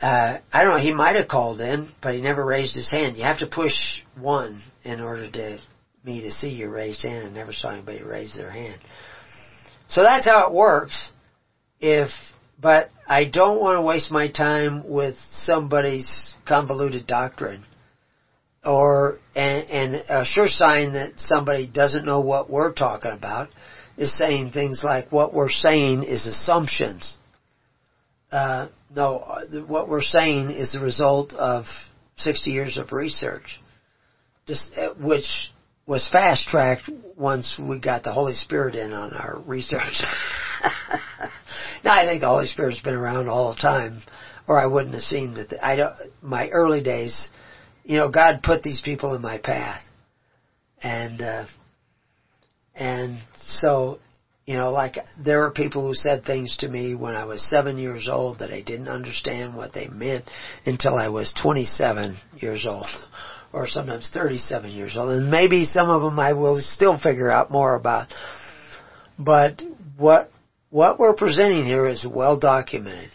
Uh, 0.00 0.39
I 0.52 0.65
don't 0.65 0.74
know. 0.74 0.81
He 0.81 0.92
might 0.92 1.16
have 1.16 1.28
called 1.28 1.60
in, 1.60 1.91
but 2.02 2.15
he 2.15 2.20
never 2.20 2.44
raised 2.44 2.74
his 2.74 2.91
hand. 2.91 3.16
You 3.16 3.24
have 3.24 3.39
to 3.39 3.47
push 3.47 4.02
one 4.18 4.60
in 4.84 5.00
order 5.00 5.31
to 5.31 5.58
me 6.05 6.23
to 6.23 6.31
see 6.31 6.50
your 6.50 6.70
raised 6.70 7.02
hand. 7.02 7.26
I 7.26 7.31
never 7.31 7.52
saw 7.52 7.70
anybody 7.70 8.02
raise 8.02 8.34
their 8.34 8.50
hand. 8.50 8.81
So 9.89 10.02
that's 10.02 10.24
how 10.24 10.47
it 10.47 10.52
works. 10.52 11.10
If, 11.81 12.08
but 12.60 12.91
I 13.07 13.24
don't 13.24 13.60
want 13.60 13.76
to 13.76 13.83
waste 13.83 14.10
my 14.10 14.31
time 14.31 14.89
with 14.89 15.16
somebody's 15.31 16.34
convoluted 16.47 17.07
doctrine 17.07 17.65
or 18.65 19.18
and, 19.34 19.68
and 19.68 19.94
a 20.08 20.24
sure 20.24 20.49
sign 20.49 20.94
that 20.94 21.18
somebody 21.18 21.66
doesn't 21.66 22.05
know 22.05 22.20
what 22.20 22.49
we're 22.49 22.73
talking 22.73 23.12
about 23.12 23.50
is 23.97 24.16
saying 24.16 24.50
things 24.50 24.83
like 24.83 25.12
what 25.12 25.34
we're 25.34 25.50
saying 25.50 26.05
is 26.05 26.26
assumptions. 26.26 27.16
Uh, 28.33 28.68
no, 28.94 29.42
what 29.66 29.89
we're 29.89 30.00
saying 30.00 30.50
is 30.50 30.73
the 30.73 30.81
result 30.81 31.34
of 31.34 31.66
60 32.16 32.50
years 32.50 32.78
of 32.78 32.92
research, 32.92 33.60
uh, 34.49 34.91
which 34.99 35.52
was 35.86 36.08
fast 36.08 36.48
tracked 36.48 36.88
once 37.16 37.56
we 37.58 37.78
got 37.78 38.02
the 38.02 38.12
Holy 38.12 38.34
Spirit 38.34 38.74
in 38.74 38.92
on 38.92 39.12
our 39.12 39.42
research. 39.46 40.02
now 41.84 41.92
I 41.92 42.06
think 42.06 42.20
the 42.20 42.28
Holy 42.28 42.46
Spirit's 42.46 42.80
been 42.80 42.94
around 42.94 43.28
all 43.28 43.54
the 43.54 43.60
time, 43.60 44.00
or 44.48 44.58
I 44.58 44.66
wouldn't 44.66 44.94
have 44.94 45.02
seen 45.02 45.34
that. 45.34 45.50
The, 45.50 45.64
I 45.64 45.76
don't. 45.76 45.94
My 46.22 46.48
early 46.48 46.82
days, 46.82 47.28
you 47.84 47.98
know, 47.98 48.08
God 48.10 48.42
put 48.42 48.62
these 48.62 48.80
people 48.80 49.14
in 49.14 49.20
my 49.20 49.38
path. 49.38 49.82
And, 50.82 51.20
uh, 51.22 51.46
and 52.74 53.18
so, 53.36 53.98
you 54.46 54.56
know, 54.56 54.70
like 54.70 54.96
there 55.22 55.40
were 55.40 55.50
people 55.50 55.86
who 55.86 55.94
said 55.94 56.24
things 56.24 56.56
to 56.58 56.68
me 56.68 56.94
when 56.94 57.14
I 57.14 57.24
was 57.24 57.48
seven 57.48 57.78
years 57.78 58.08
old 58.10 58.40
that 58.40 58.52
I 58.52 58.60
didn't 58.60 58.88
understand 58.88 59.54
what 59.54 59.72
they 59.72 59.86
meant 59.86 60.24
until 60.66 60.96
I 60.96 61.08
was 61.08 61.32
27 61.40 62.16
years 62.36 62.66
old. 62.68 62.86
Or 63.55 63.68
sometimes 63.68 64.10
37 64.12 64.70
years 64.70 64.97
old. 64.97 65.12
And 65.12 65.31
maybe 65.31 65.65
some 65.65 65.89
of 65.89 66.02
them 66.02 66.18
I 66.18 66.33
will 66.33 66.60
still 66.60 66.99
figure 66.99 67.31
out 67.31 67.50
more 67.50 67.76
about. 67.76 68.08
But 69.18 69.62
what, 69.97 70.31
what 70.70 70.99
we're 70.99 71.15
presenting 71.15 71.65
here 71.65 71.86
is 71.86 72.05
well 72.05 72.39
documented 72.39 73.10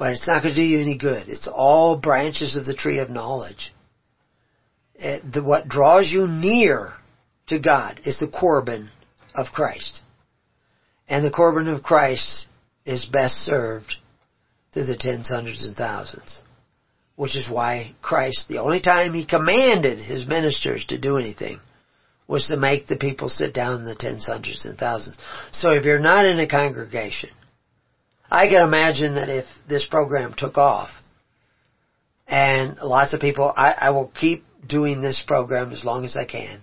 but 0.00 0.14
it's 0.14 0.26
not 0.26 0.42
going 0.42 0.54
to 0.54 0.60
do 0.60 0.66
you 0.66 0.80
any 0.80 0.96
good. 0.96 1.28
It's 1.28 1.46
all 1.46 1.94
branches 1.94 2.56
of 2.56 2.64
the 2.64 2.72
tree 2.72 3.00
of 3.00 3.10
knowledge. 3.10 3.74
It, 4.94 5.30
the, 5.30 5.44
what 5.44 5.68
draws 5.68 6.10
you 6.10 6.26
near 6.26 6.94
to 7.48 7.58
God 7.58 8.00
is 8.06 8.18
the 8.18 8.26
Corban 8.26 8.88
of 9.34 9.48
Christ. 9.52 10.00
And 11.06 11.22
the 11.22 11.30
Corban 11.30 11.68
of 11.68 11.82
Christ 11.82 12.46
is 12.86 13.04
best 13.04 13.34
served 13.44 13.96
through 14.72 14.86
the 14.86 14.96
tens, 14.96 15.28
hundreds, 15.28 15.68
and 15.68 15.76
thousands. 15.76 16.40
Which 17.20 17.36
is 17.36 17.50
why 17.50 17.92
Christ, 18.00 18.48
the 18.48 18.60
only 18.60 18.80
time 18.80 19.12
He 19.12 19.26
commanded 19.26 19.98
His 19.98 20.26
ministers 20.26 20.86
to 20.86 20.96
do 20.96 21.18
anything, 21.18 21.60
was 22.26 22.46
to 22.46 22.56
make 22.56 22.86
the 22.86 22.96
people 22.96 23.28
sit 23.28 23.52
down 23.52 23.80
in 23.80 23.84
the 23.84 23.94
tens, 23.94 24.24
hundreds, 24.24 24.64
and 24.64 24.78
thousands. 24.78 25.18
So 25.52 25.72
if 25.72 25.84
you're 25.84 25.98
not 25.98 26.24
in 26.24 26.40
a 26.40 26.48
congregation, 26.48 27.28
I 28.30 28.48
can 28.48 28.62
imagine 28.62 29.16
that 29.16 29.28
if 29.28 29.44
this 29.68 29.86
program 29.86 30.32
took 30.34 30.56
off, 30.56 30.88
and 32.26 32.78
lots 32.78 33.12
of 33.12 33.20
people, 33.20 33.52
I, 33.54 33.74
I 33.78 33.90
will 33.90 34.10
keep 34.18 34.42
doing 34.66 35.02
this 35.02 35.22
program 35.26 35.72
as 35.72 35.84
long 35.84 36.06
as 36.06 36.16
I 36.16 36.24
can. 36.24 36.62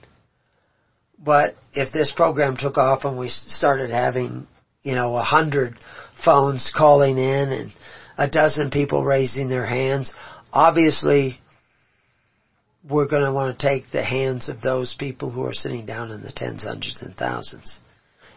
But 1.24 1.54
if 1.74 1.94
this 1.94 2.12
program 2.12 2.58
took 2.58 2.80
off 2.80 3.06
and 3.06 3.20
we 3.20 3.30
started 3.30 3.92
having, 3.92 4.48
you 4.82 4.96
know, 4.96 5.18
a 5.18 5.24
hundred 5.24 5.78
phones 6.26 6.74
calling 6.76 7.20
in 7.20 7.52
and 7.52 7.72
a 8.18 8.28
dozen 8.28 8.72
people 8.72 9.06
raising 9.06 9.50
their 9.50 9.66
hands, 9.66 10.16
obviously 10.54 11.40
we're 12.90 13.08
going 13.08 13.26
to 13.26 13.34
want 13.34 13.58
to 13.58 13.68
take 13.68 13.92
the 13.92 14.04
hands 14.04 14.50
of 14.50 14.62
those 14.62 14.96
people 14.98 15.30
who 15.30 15.44
are 15.46 15.54
sitting 15.54 15.86
down 15.86 16.12
in 16.12 16.22
the 16.22 16.32
tens, 16.32 16.64
hundreds, 16.64 17.02
and 17.02 17.16
thousands. 17.16 17.80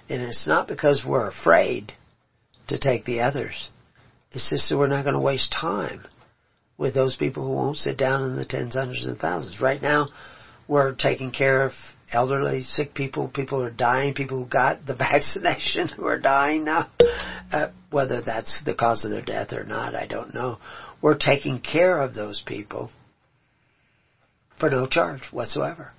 And 0.08 0.22
it's 0.22 0.46
not 0.46 0.66
because 0.66 1.04
we're 1.06 1.28
afraid 1.28 1.92
to 2.68 2.78
take 2.78 3.04
the 3.04 3.20
others. 3.20 3.70
It's 4.32 4.50
just 4.50 4.68
that 4.68 4.78
we're 4.78 4.86
not 4.86 5.04
going 5.04 5.14
to 5.14 5.20
waste 5.20 5.52
time 5.52 6.04
with 6.78 6.94
those 6.94 7.16
people 7.16 7.46
who 7.46 7.54
won't 7.54 7.76
sit 7.76 7.96
down 7.96 8.22
in 8.22 8.36
the 8.36 8.44
tens, 8.44 8.74
hundreds, 8.74 9.06
and 9.06 9.18
thousands. 9.18 9.60
Right 9.60 9.80
now, 9.80 10.08
we're 10.66 10.94
taking 10.94 11.30
care 11.30 11.62
of 11.62 11.72
elderly, 12.12 12.62
sick 12.62 12.94
people, 12.94 13.28
people 13.28 13.58
who 13.58 13.66
are 13.66 13.70
dying, 13.70 14.14
people 14.14 14.42
who 14.42 14.48
got 14.48 14.86
the 14.86 14.94
vaccination 14.96 15.88
who 15.88 16.06
are 16.06 16.18
dying 16.18 16.64
now. 16.64 16.88
Uh, 17.52 17.70
whether 17.90 18.22
that's 18.22 18.62
the 18.64 18.74
cause 18.74 19.04
of 19.04 19.10
their 19.10 19.22
death 19.22 19.52
or 19.52 19.64
not, 19.64 19.94
I 19.94 20.06
don't 20.06 20.32
know. 20.32 20.58
We're 21.02 21.16
taking 21.16 21.60
care 21.60 21.98
of 21.98 22.14
those 22.14 22.42
people 22.44 22.90
for 24.58 24.70
no 24.70 24.86
charge 24.86 25.22
whatsoever. 25.32 25.92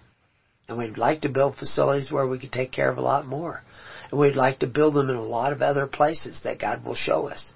And 0.67 0.77
we'd 0.77 0.97
like 0.97 1.21
to 1.21 1.29
build 1.29 1.57
facilities 1.57 2.11
where 2.11 2.27
we 2.27 2.39
could 2.39 2.51
take 2.51 2.71
care 2.71 2.89
of 2.89 2.97
a 2.97 3.01
lot 3.01 3.25
more. 3.25 3.61
And 4.09 4.19
we'd 4.19 4.35
like 4.35 4.59
to 4.59 4.67
build 4.67 4.93
them 4.93 5.09
in 5.09 5.15
a 5.15 5.23
lot 5.23 5.53
of 5.53 5.61
other 5.61 5.87
places 5.87 6.41
that 6.43 6.59
God 6.59 6.85
will 6.85 6.95
show 6.95 7.27
us. 7.27 7.51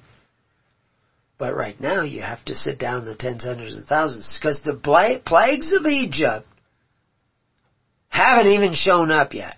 But 1.37 1.55
right 1.55 1.79
now 1.79 2.03
you 2.03 2.21
have 2.21 2.43
to 2.45 2.55
sit 2.55 2.79
down 2.79 3.05
the 3.05 3.15
tens, 3.15 3.43
hundreds, 3.43 3.75
and 3.75 3.85
thousands 3.85 4.37
because 4.39 4.61
the 4.63 4.73
plagues 5.25 5.73
of 5.73 5.85
Egypt 5.85 6.47
haven't 8.07 8.47
even 8.47 8.73
shown 8.73 9.11
up 9.11 9.33
yet. 9.33 9.55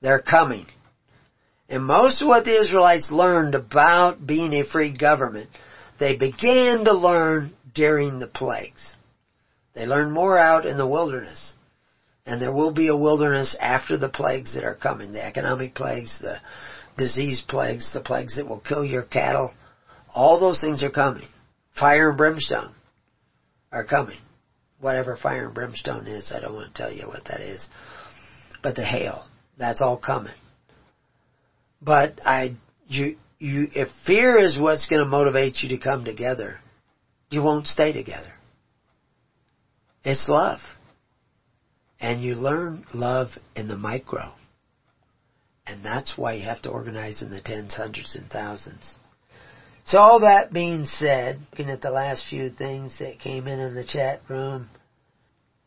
They're 0.00 0.22
coming. 0.22 0.66
And 1.68 1.84
most 1.84 2.22
of 2.22 2.28
what 2.28 2.44
the 2.44 2.58
Israelites 2.58 3.10
learned 3.10 3.54
about 3.54 4.26
being 4.26 4.52
a 4.54 4.64
free 4.64 4.96
government, 4.96 5.50
they 5.98 6.16
began 6.16 6.84
to 6.84 6.92
learn 6.92 7.54
during 7.74 8.18
the 8.18 8.26
plagues. 8.26 8.94
They 9.74 9.86
learned 9.86 10.12
more 10.12 10.38
out 10.38 10.64
in 10.64 10.76
the 10.76 10.86
wilderness. 10.86 11.54
And 12.24 12.40
there 12.40 12.52
will 12.52 12.72
be 12.72 12.88
a 12.88 12.96
wilderness 12.96 13.56
after 13.60 13.96
the 13.96 14.08
plagues 14.08 14.54
that 14.54 14.64
are 14.64 14.74
coming, 14.74 15.12
the 15.12 15.24
economic 15.24 15.74
plagues, 15.74 16.18
the 16.20 16.40
disease 16.96 17.42
plagues, 17.46 17.92
the 17.92 18.00
plagues 18.00 18.36
that 18.36 18.48
will 18.48 18.58
kill 18.60 18.84
your 18.84 19.04
cattle. 19.04 19.54
All 20.14 20.40
those 20.40 20.60
things 20.60 20.82
are 20.82 20.90
coming. 20.90 21.28
Fire 21.78 22.08
and 22.08 22.18
brimstone 22.18 22.74
are 23.70 23.84
coming. 23.84 24.18
Whatever 24.80 25.16
fire 25.16 25.46
and 25.46 25.54
brimstone 25.54 26.06
is, 26.06 26.32
I 26.34 26.40
don't 26.40 26.54
want 26.54 26.74
to 26.74 26.82
tell 26.82 26.92
you 26.92 27.06
what 27.06 27.26
that 27.26 27.40
is. 27.40 27.68
But 28.62 28.74
the 28.74 28.84
hail, 28.84 29.26
that's 29.56 29.80
all 29.80 29.96
coming. 29.96 30.34
But 31.80 32.20
I, 32.24 32.56
you, 32.88 33.16
you, 33.38 33.68
if 33.74 33.88
fear 34.04 34.38
is 34.38 34.58
what's 34.58 34.86
going 34.86 35.02
to 35.02 35.08
motivate 35.08 35.62
you 35.62 35.70
to 35.70 35.78
come 35.78 36.04
together, 36.04 36.60
you 37.30 37.42
won't 37.42 37.66
stay 37.66 37.92
together. 37.92 38.32
It's 40.04 40.28
love. 40.28 40.60
And 42.00 42.22
you 42.22 42.34
learn 42.34 42.84
love 42.94 43.30
in 43.54 43.68
the 43.68 43.76
micro. 43.76 44.32
And 45.66 45.84
that's 45.84 46.16
why 46.16 46.34
you 46.34 46.44
have 46.44 46.62
to 46.62 46.70
organize 46.70 47.22
in 47.22 47.30
the 47.30 47.40
tens, 47.40 47.74
hundreds, 47.74 48.14
and 48.14 48.30
thousands. 48.30 48.94
So 49.84 49.98
all 49.98 50.20
that 50.20 50.52
being 50.52 50.86
said, 50.86 51.40
looking 51.50 51.70
at 51.70 51.80
the 51.80 51.90
last 51.90 52.26
few 52.28 52.50
things 52.50 52.98
that 52.98 53.20
came 53.20 53.46
in 53.46 53.58
in 53.58 53.74
the 53.74 53.84
chat 53.84 54.20
room, 54.28 54.68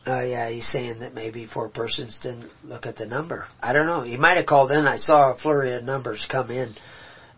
oh 0.06 0.22
yeah, 0.22 0.50
he's 0.50 0.70
saying 0.70 1.00
that 1.00 1.14
maybe 1.14 1.46
four 1.46 1.70
persons 1.70 2.20
didn't 2.22 2.50
look 2.64 2.86
at 2.86 2.98
the 2.98 3.06
number. 3.06 3.46
I 3.62 3.74
don't 3.74 3.86
know. 3.86 4.04
He 4.04 4.18
might 4.18 4.38
have 4.38 4.46
called 4.46 4.72
in. 4.72 4.86
I 4.88 4.98
saw 4.98 5.34
a 5.34 5.38
flurry 5.38 5.74
of 5.74 5.84
numbers 5.84 6.26
come 6.30 6.52
in, 6.52 6.74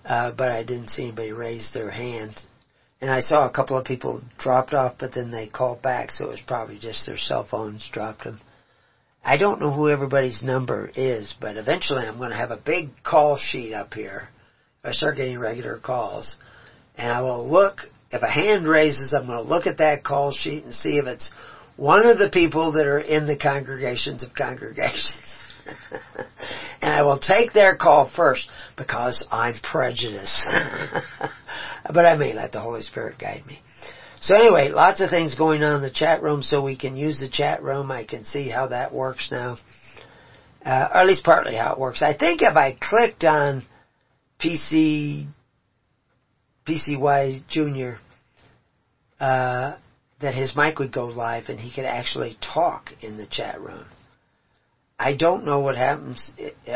uh, 0.06 0.32
but 0.32 0.52
I 0.52 0.64
didn't 0.64 0.90
see 0.90 1.04
anybody 1.04 1.32
raise 1.32 1.72
their 1.74 1.92
hand. 1.92 2.40
And 3.02 3.10
I 3.10 3.20
saw 3.20 3.48
a 3.48 3.52
couple 3.52 3.78
of 3.78 3.86
people 3.86 4.22
dropped 4.38 4.74
off, 4.74 4.96
but 5.00 5.14
then 5.14 5.32
they 5.32 5.48
called 5.48 5.82
back, 5.82 6.12
so 6.12 6.26
it 6.26 6.32
was 6.32 6.42
probably 6.42 6.78
just 6.78 7.06
their 7.06 7.18
cell 7.18 7.48
phones 7.50 7.90
dropped 7.92 8.26
them. 8.26 8.40
I 9.24 9.38
don't 9.38 9.60
know 9.60 9.72
who 9.72 9.90
everybody's 9.90 10.42
number 10.42 10.92
is, 10.96 11.34
but 11.40 11.58
eventually 11.58 12.06
I'm 12.06 12.18
going 12.18 12.32
to 12.32 12.36
have 12.36 12.52
a 12.52 12.58
big 12.58 12.90
call 13.04 13.38
sheet 13.38 13.74
up 13.74 13.94
here. 13.94 14.30
I 14.84 14.92
start 14.92 15.18
getting 15.18 15.40
regular 15.40 15.78
calls, 15.78 16.38
and 16.96 17.12
I 17.12 17.22
will 17.22 17.48
look, 17.48 17.82
if 18.12 18.24
a 18.24 18.30
hand 18.30 18.68
raises, 18.68 19.14
I'm 19.14 19.28
going 19.28 19.44
to 19.44 19.50
look 19.50 19.68
at 19.68 19.78
that 19.78 20.04
call 20.04 20.32
sheet 20.32 20.64
and 20.64 20.74
see 20.74 20.98
if 20.98 21.06
it's 21.06 21.32
one 21.78 22.06
of 22.06 22.18
the 22.18 22.30
people 22.30 22.74
that 22.74 22.86
are 22.86 23.00
in 23.00 23.28
the 23.28 23.38
congregations 23.38 24.24
of 24.24 24.34
congregations. 24.36 25.18
and 26.82 26.94
I 26.94 27.04
will 27.04 27.20
take 27.20 27.54
their 27.54 27.76
call 27.76 28.10
first 28.16 28.48
because 28.78 29.26
I'm 29.32 29.56
prejudiced. 29.62 30.46
but 31.94 32.06
I 32.06 32.16
may 32.16 32.34
let 32.34 32.52
the 32.52 32.60
Holy 32.60 32.82
Spirit 32.82 33.18
guide 33.20 33.46
me. 33.46 33.62
So 34.22 34.36
anyway, 34.36 34.70
lots 34.70 35.02
of 35.02 35.10
things 35.10 35.36
going 35.36 35.64
on 35.64 35.78
in 35.78 35.82
the 35.82 35.90
chat 35.90 36.22
room 36.22 36.44
so 36.44 36.62
we 36.62 36.78
can 36.78 36.96
use 36.96 37.20
the 37.20 37.30
chat 37.30 37.64
room. 37.64 37.92
I 37.92 38.06
can 38.06 38.24
see 38.26 38.50
how 38.50 38.68
that 38.68 38.94
works 38.94 39.30
now. 39.32 39.58
Uh, 40.64 40.90
or 40.94 41.02
at 41.02 41.08
least 41.08 41.24
partly 41.24 41.56
how 41.56 41.74
it 41.74 41.80
works. 41.80 42.04
I 42.04 42.16
think 42.16 42.42
if 42.44 42.56
I 42.56 42.78
clicked 42.80 43.24
on 43.24 43.66
PC, 44.40 45.28
PCY 46.68 47.48
Junior, 47.48 47.98
uh, 49.20 49.78
that 50.20 50.36
his 50.36 50.56
mic 50.56 50.78
would 50.78 50.94
go 50.94 51.06
live 51.06 51.46
and 51.50 51.60
he 51.60 51.74
could 51.74 51.86
actually 51.86 52.38
talk 52.42 52.92
in 53.02 53.18
the 53.18 53.26
chat 53.26 53.60
room. 53.60 53.86
I 55.02 55.16
don't 55.16 55.46
know 55.46 55.62
what 55.62 55.76
happens. 55.76 56.32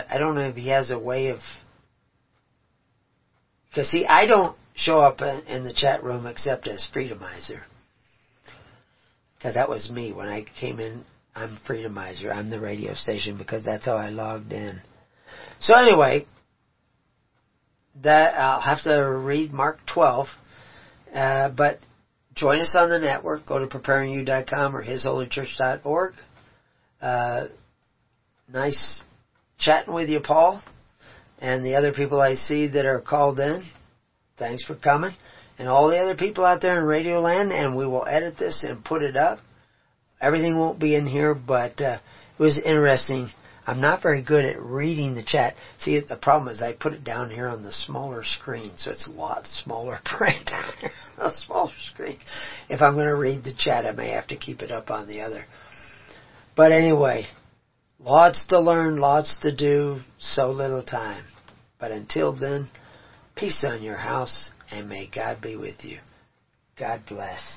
I 0.09 0.17
don't 0.17 0.33
know 0.33 0.47
if 0.47 0.55
he 0.55 0.69
has 0.69 0.89
a 0.89 0.97
way 0.97 1.27
of, 1.27 1.37
because 3.69 3.91
see, 3.91 4.03
I 4.03 4.25
don't 4.25 4.57
show 4.73 4.99
up 4.99 5.21
in 5.21 5.63
the 5.63 5.73
chat 5.73 6.03
room 6.03 6.25
except 6.25 6.67
as 6.67 6.87
Freedomizer. 6.91 7.61
Because 9.37 9.53
that 9.53 9.69
was 9.69 9.91
me 9.91 10.11
when 10.11 10.27
I 10.27 10.43
came 10.59 10.79
in. 10.79 11.05
I'm 11.35 11.59
Freedomizer. 11.69 12.33
I'm 12.33 12.49
the 12.49 12.59
radio 12.59 12.95
station 12.95 13.37
because 13.37 13.63
that's 13.63 13.85
how 13.85 13.97
I 13.97 14.09
logged 14.09 14.51
in. 14.51 14.81
So 15.59 15.75
anyway, 15.75 16.25
that 18.01 18.33
I'll 18.33 18.61
have 18.61 18.81
to 18.85 19.03
read 19.03 19.53
Mark 19.53 19.77
12. 19.93 20.27
Uh, 21.13 21.49
but 21.49 21.79
join 22.33 22.59
us 22.59 22.75
on 22.75 22.89
the 22.89 22.97
network. 22.97 23.45
Go 23.45 23.59
to 23.59 23.67
preparingyou.com 23.67 24.75
or 24.75 24.83
hisholychurch.org. 24.83 26.13
Uh, 26.99 27.47
nice 28.51 29.03
chatting 29.57 29.93
with 29.93 30.09
you, 30.09 30.19
Paul, 30.19 30.61
and 31.39 31.65
the 31.65 31.75
other 31.75 31.93
people 31.93 32.21
I 32.21 32.35
see 32.35 32.67
that 32.67 32.85
are 32.85 33.01
called 33.01 33.39
in. 33.39 33.63
Thanks 34.37 34.63
for 34.63 34.75
coming. 34.75 35.11
And 35.57 35.67
all 35.67 35.89
the 35.89 35.97
other 35.97 36.15
people 36.15 36.43
out 36.43 36.61
there 36.61 36.77
in 36.77 36.85
Radio 36.85 37.19
Land, 37.19 37.51
and 37.51 37.77
we 37.77 37.85
will 37.85 38.05
edit 38.05 38.37
this 38.37 38.63
and 38.67 38.83
put 38.83 39.01
it 39.01 39.15
up. 39.15 39.39
Everything 40.21 40.57
won't 40.57 40.79
be 40.79 40.95
in 40.95 41.07
here, 41.07 41.33
but 41.33 41.79
uh, 41.81 41.99
it 42.37 42.41
was 42.41 42.59
interesting. 42.59 43.29
I'm 43.65 43.81
not 43.81 44.01
very 44.01 44.21
good 44.21 44.45
at 44.45 44.61
reading 44.61 45.15
the 45.15 45.23
chat. 45.23 45.55
See, 45.79 45.99
the 45.99 46.17
problem 46.17 46.53
is 46.53 46.61
I 46.61 46.73
put 46.73 46.93
it 46.93 47.03
down 47.03 47.29
here 47.29 47.47
on 47.47 47.63
the 47.63 47.71
smaller 47.71 48.23
screen, 48.23 48.73
so 48.75 48.91
it's 48.91 49.07
a 49.07 49.11
lot 49.11 49.47
smaller 49.47 49.99
print 50.05 50.51
a 51.17 51.31
smaller 51.31 51.71
screen. 51.93 52.17
If 52.69 52.81
I'm 52.81 52.95
going 52.95 53.07
to 53.07 53.15
read 53.15 53.43
the 53.43 53.53
chat, 53.53 53.85
I 53.85 53.91
may 53.91 54.09
have 54.09 54.27
to 54.27 54.37
keep 54.37 54.61
it 54.61 54.71
up 54.71 54.89
on 54.89 55.07
the 55.07 55.21
other. 55.21 55.45
But 56.55 56.71
anyway, 56.71 57.25
Lots 57.99 58.47
to 58.47 58.59
learn, 58.59 58.97
lots 58.97 59.39
to 59.39 59.55
do, 59.55 59.99
so 60.19 60.51
little 60.51 60.83
time. 60.83 61.23
But 61.79 61.91
until 61.91 62.33
then, 62.33 62.67
peace 63.35 63.63
on 63.63 63.81
your 63.81 63.97
house, 63.97 64.51
and 64.69 64.89
may 64.89 65.09
God 65.13 65.41
be 65.41 65.55
with 65.55 65.83
you. 65.83 65.99
God 66.77 67.03
bless. 67.07 67.55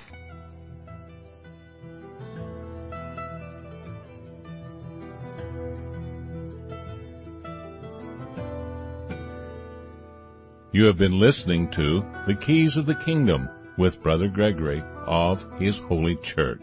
You 10.71 10.85
have 10.85 10.99
been 10.99 11.19
listening 11.19 11.71
to 11.73 12.03
The 12.27 12.35
Keys 12.35 12.77
of 12.77 12.87
the 12.87 12.95
Kingdom 12.95 13.49
with 13.77 14.03
Brother 14.03 14.29
Gregory 14.29 14.83
of 15.07 15.39
His 15.59 15.79
Holy 15.89 16.17
Church. 16.23 16.63